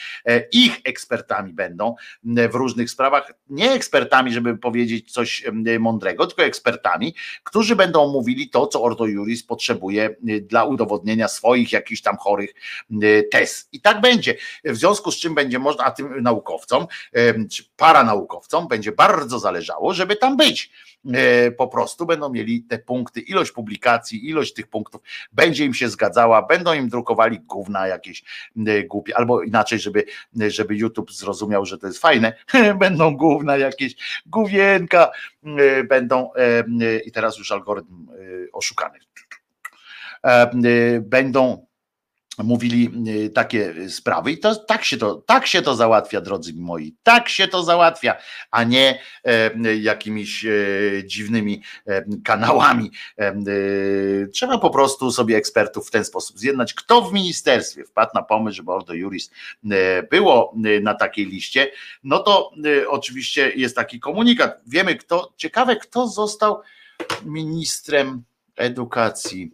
[0.52, 5.44] Ich ekspertami będą w różnych sprawach, nie ekspertami, żeby powiedzieć coś
[5.80, 7.14] mądrego, tylko ekspertami,
[7.44, 12.54] którzy będą mówili to, co Ordo Juris potrzebuje dla udowodnienia swoich jakichś tam chorych
[13.30, 13.68] tez.
[13.72, 14.34] I tak tak będzie.
[14.64, 16.86] W związku z czym będzie można, a tym naukowcom,
[17.50, 20.70] czy paranaukowcom będzie bardzo zależało, żeby tam być.
[21.14, 25.00] E, po prostu będą mieli te punkty, ilość publikacji, ilość tych punktów
[25.32, 28.24] będzie im się zgadzała, będą im drukowali gówna jakieś
[28.86, 30.04] głupie, albo inaczej, żeby,
[30.48, 32.32] żeby YouTube zrozumiał, że to jest fajne,
[32.78, 33.94] będą gówna jakieś,
[34.26, 35.10] główienka
[35.88, 36.30] będą
[37.04, 38.06] i teraz już algorytm
[38.52, 38.98] oszukany.
[41.02, 41.67] Będą
[42.44, 46.94] mówili y, takie sprawy i to tak się to, tak się to załatwia, drodzy moi,
[47.02, 48.16] tak się to załatwia,
[48.50, 50.50] a nie e, jakimiś e,
[51.04, 52.90] dziwnymi e, kanałami.
[53.18, 56.74] E, y, trzeba po prostu sobie ekspertów w ten sposób zjednać.
[56.74, 59.30] Kto w ministerstwie wpadł na pomysł, żeby Ordo Juris
[59.70, 61.70] e, było e, na takiej liście,
[62.04, 62.52] no to
[62.82, 64.60] e, oczywiście jest taki komunikat.
[64.66, 66.60] Wiemy kto, ciekawe kto został
[67.24, 68.22] ministrem
[68.56, 69.50] edukacji.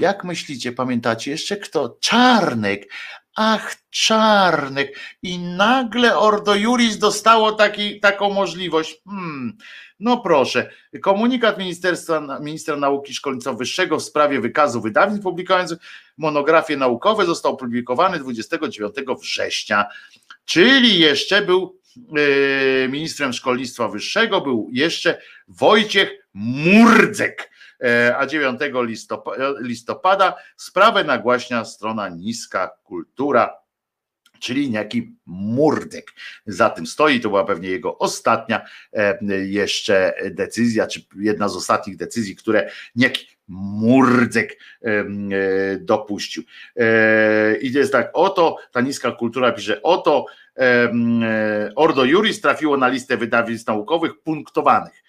[0.00, 1.96] Jak myślicie, pamiętacie jeszcze kto?
[2.00, 2.92] Czarnek.
[3.34, 4.98] Ach, Czarnek.
[5.22, 9.00] I nagle Ordo Juris dostało taki, taką możliwość.
[9.04, 9.56] Hmm.
[10.00, 10.70] No proszę,
[11.02, 15.78] komunikat Ministerstwa, Ministra Nauki i Szkolnictwa Wyższego w sprawie wykazu wydawnictw publikujących
[16.16, 19.86] monografie naukowe został opublikowany 29 września,
[20.44, 21.80] czyli jeszcze był
[22.12, 27.57] yy, ministrem szkolnictwa wyższego, był jeszcze Wojciech Murdzek.
[27.84, 28.60] E, a 9
[29.60, 33.56] listopada, sprawę nagłaśnia strona Niska Kultura,
[34.38, 36.12] czyli niejaki Murdek.
[36.46, 41.96] Za tym stoi, to była pewnie jego ostatnia e, jeszcze decyzja, czy jedna z ostatnich
[41.96, 45.04] decyzji, które niejaki Murdzek e,
[45.80, 46.42] dopuścił.
[47.60, 50.26] I jest tak, oto ta niska kultura pisze, oto
[51.76, 55.02] Ordo Juris trafiło na listę wydawnictw naukowych punktowanych.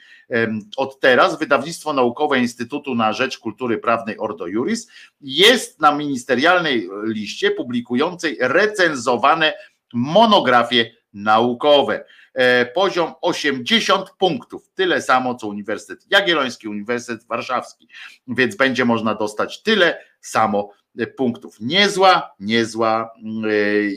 [0.78, 4.88] Od teraz wydawnictwo naukowe Instytutu na Rzecz Kultury Prawnej Ordo Juris
[5.22, 9.54] jest na ministerialnej liście publikującej recenzowane
[9.94, 12.06] monografie naukowe.
[12.34, 17.88] E, poziom 80 punktów, tyle samo co Uniwersytet Jagielloński, Uniwersytet Warszawski,
[18.28, 20.72] więc będzie można dostać tyle samo
[21.18, 21.56] punktów.
[21.60, 23.50] Niezła, niezła e,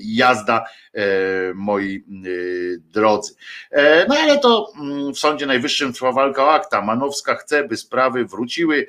[0.05, 0.65] jazda,
[0.95, 1.03] e,
[1.55, 2.29] moi e,
[2.79, 3.35] drodzy.
[4.09, 6.83] No ale to mm, w Sądzie Najwyższym trwa walka o akta.
[6.83, 8.87] Manowska chce, by sprawy wróciły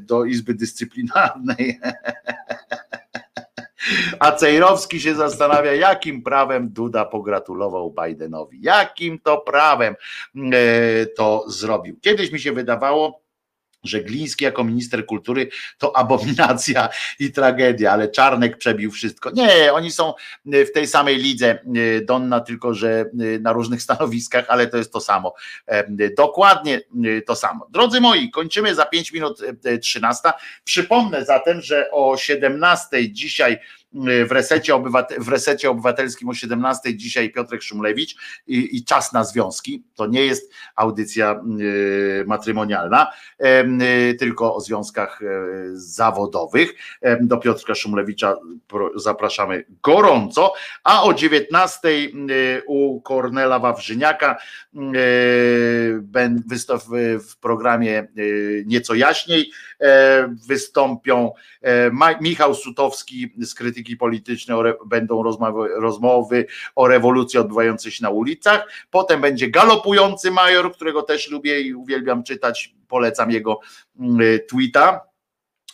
[0.00, 1.80] do Izby Dyscyplinarnej.
[4.18, 8.58] A Cejrowski się zastanawia, jakim prawem Duda pogratulował Bidenowi.
[8.62, 9.94] Jakim to prawem
[11.16, 12.00] to zrobił.
[12.00, 13.19] Kiedyś mi się wydawało,
[13.84, 19.30] że Gliński jako minister kultury to abominacja i tragedia, ale Czarnek przebił wszystko.
[19.30, 24.44] Nie, oni są w tej samej lidze e, Donna, tylko że e, na różnych stanowiskach,
[24.48, 25.34] ale to jest to samo.
[26.16, 26.80] Dokładnie
[27.26, 27.66] to samo.
[27.70, 29.40] Drodzy moi, kończymy za 5 minut
[29.82, 30.28] 13.
[30.64, 33.58] Przypomnę zatem, że o 17 dzisiaj
[34.26, 39.24] w resecie, obywatel, w resecie obywatelskim o 17 dzisiaj Piotrek Szumlewicz i, i, czas na
[39.24, 39.84] związki.
[39.94, 45.26] To nie jest audycja y, matrymonialna, y, tylko o związkach y,
[45.72, 46.74] zawodowych.
[47.20, 48.36] Do Piotrka Szumlewicza
[48.96, 50.52] zapraszamy gorąco,
[50.84, 51.88] a o 19
[52.66, 54.36] u Kornela Wawrzyniaka
[57.28, 58.08] w programie
[58.66, 59.50] Nieco Jaśniej
[60.48, 61.32] wystąpią
[62.20, 68.68] Michał Sutowski z krytyki krytyki politycznej, będą rozmowy, rozmowy o rewolucji odbywającej się na ulicach.
[68.90, 72.74] Potem będzie galopujący major, którego też lubię i uwielbiam czytać.
[72.88, 73.60] Polecam jego
[74.00, 75.00] mm, tweeta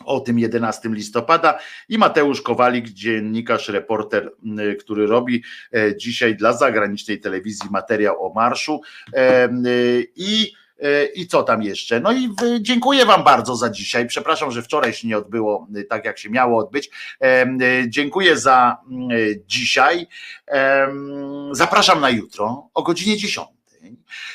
[0.04, 5.42] o tym 11 listopada i Mateusz Kowalik, dziennikarz, reporter, mm, który robi
[5.74, 8.80] e, dzisiaj dla zagranicznej telewizji materiał o marszu
[9.14, 9.48] e,
[10.16, 10.65] i E,
[11.14, 12.00] I co tam jeszcze?
[12.00, 12.28] No i
[12.60, 14.06] dziękuję Wam bardzo za dzisiaj.
[14.06, 16.90] Przepraszam, że wczoraj się nie odbyło e, tak, jak się miało odbyć.
[17.22, 17.46] E,
[17.88, 18.76] dziękuję za
[19.46, 20.06] dzisiaj.
[21.52, 23.48] Zapraszam na jutro o godzinie 10.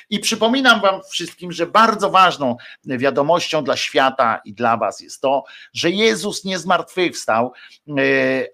[0.10, 2.56] I przypominam Wam wszystkim, że bardzo ważną
[2.86, 7.54] wiadomością dla świata i dla Was jest to, że Jezus nie zmartwychwstał,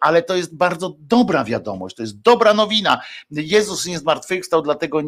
[0.02, 3.02] ale to jest bardzo dobra wiadomość, to jest dobra nowina.
[3.32, 5.02] Jezus nie zmartwychwstał, dlatego,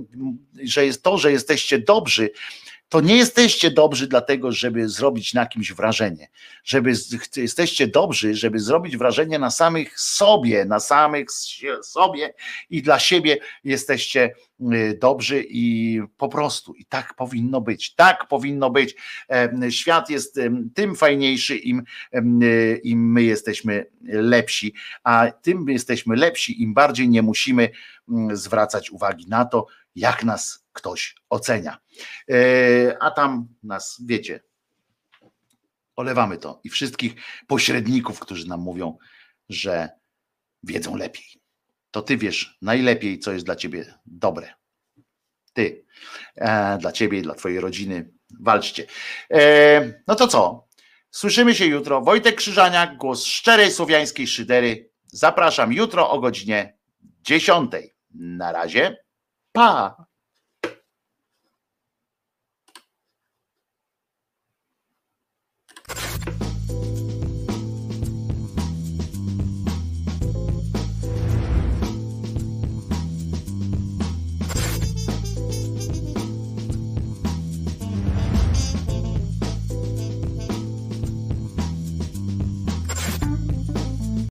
[0.64, 2.30] że jest to, że jesteście dobrzy,
[2.90, 6.30] to nie jesteście dobrzy dlatego, żeby zrobić na kimś wrażenie,
[6.64, 6.94] żeby
[7.36, 11.28] jesteście dobrzy, żeby zrobić wrażenie na samych sobie, na samych
[11.84, 12.34] sobie
[12.70, 14.34] i dla siebie jesteście
[14.74, 17.96] y, dobrzy i po prostu i tak powinno być.
[17.96, 18.96] Tak powinno być.
[19.70, 20.40] Świat jest
[20.76, 21.84] tym fajniejszy, im,
[22.84, 27.70] im my jesteśmy lepsi, a tym jesteśmy lepsi, im bardziej nie musimy
[28.10, 31.78] mm, zwracać uwagi na to, jak nas ktoś ocenia.
[32.32, 32.36] E,
[33.04, 34.44] a tam nas, wiecie,
[35.96, 37.16] olewamy to i wszystkich
[37.48, 38.98] pośredników, którzy nam mówią,
[39.50, 39.90] że
[40.64, 41.26] wiedzą lepiej.
[41.92, 44.54] To ty wiesz najlepiej, co jest dla ciebie dobre.
[45.54, 45.86] Ty,
[46.36, 48.12] e, dla ciebie i dla twojej rodziny.
[48.40, 48.86] Walczcie.
[49.34, 50.68] E, no to co?
[51.12, 52.02] Słyszymy się jutro.
[52.02, 54.90] Wojtek Krzyżaniak, głos szczerej słowiańskiej szydery.
[55.06, 56.78] Zapraszam jutro o godzinie
[57.22, 57.72] 10.
[58.14, 58.98] Na razie.
[59.52, 60.06] Pa!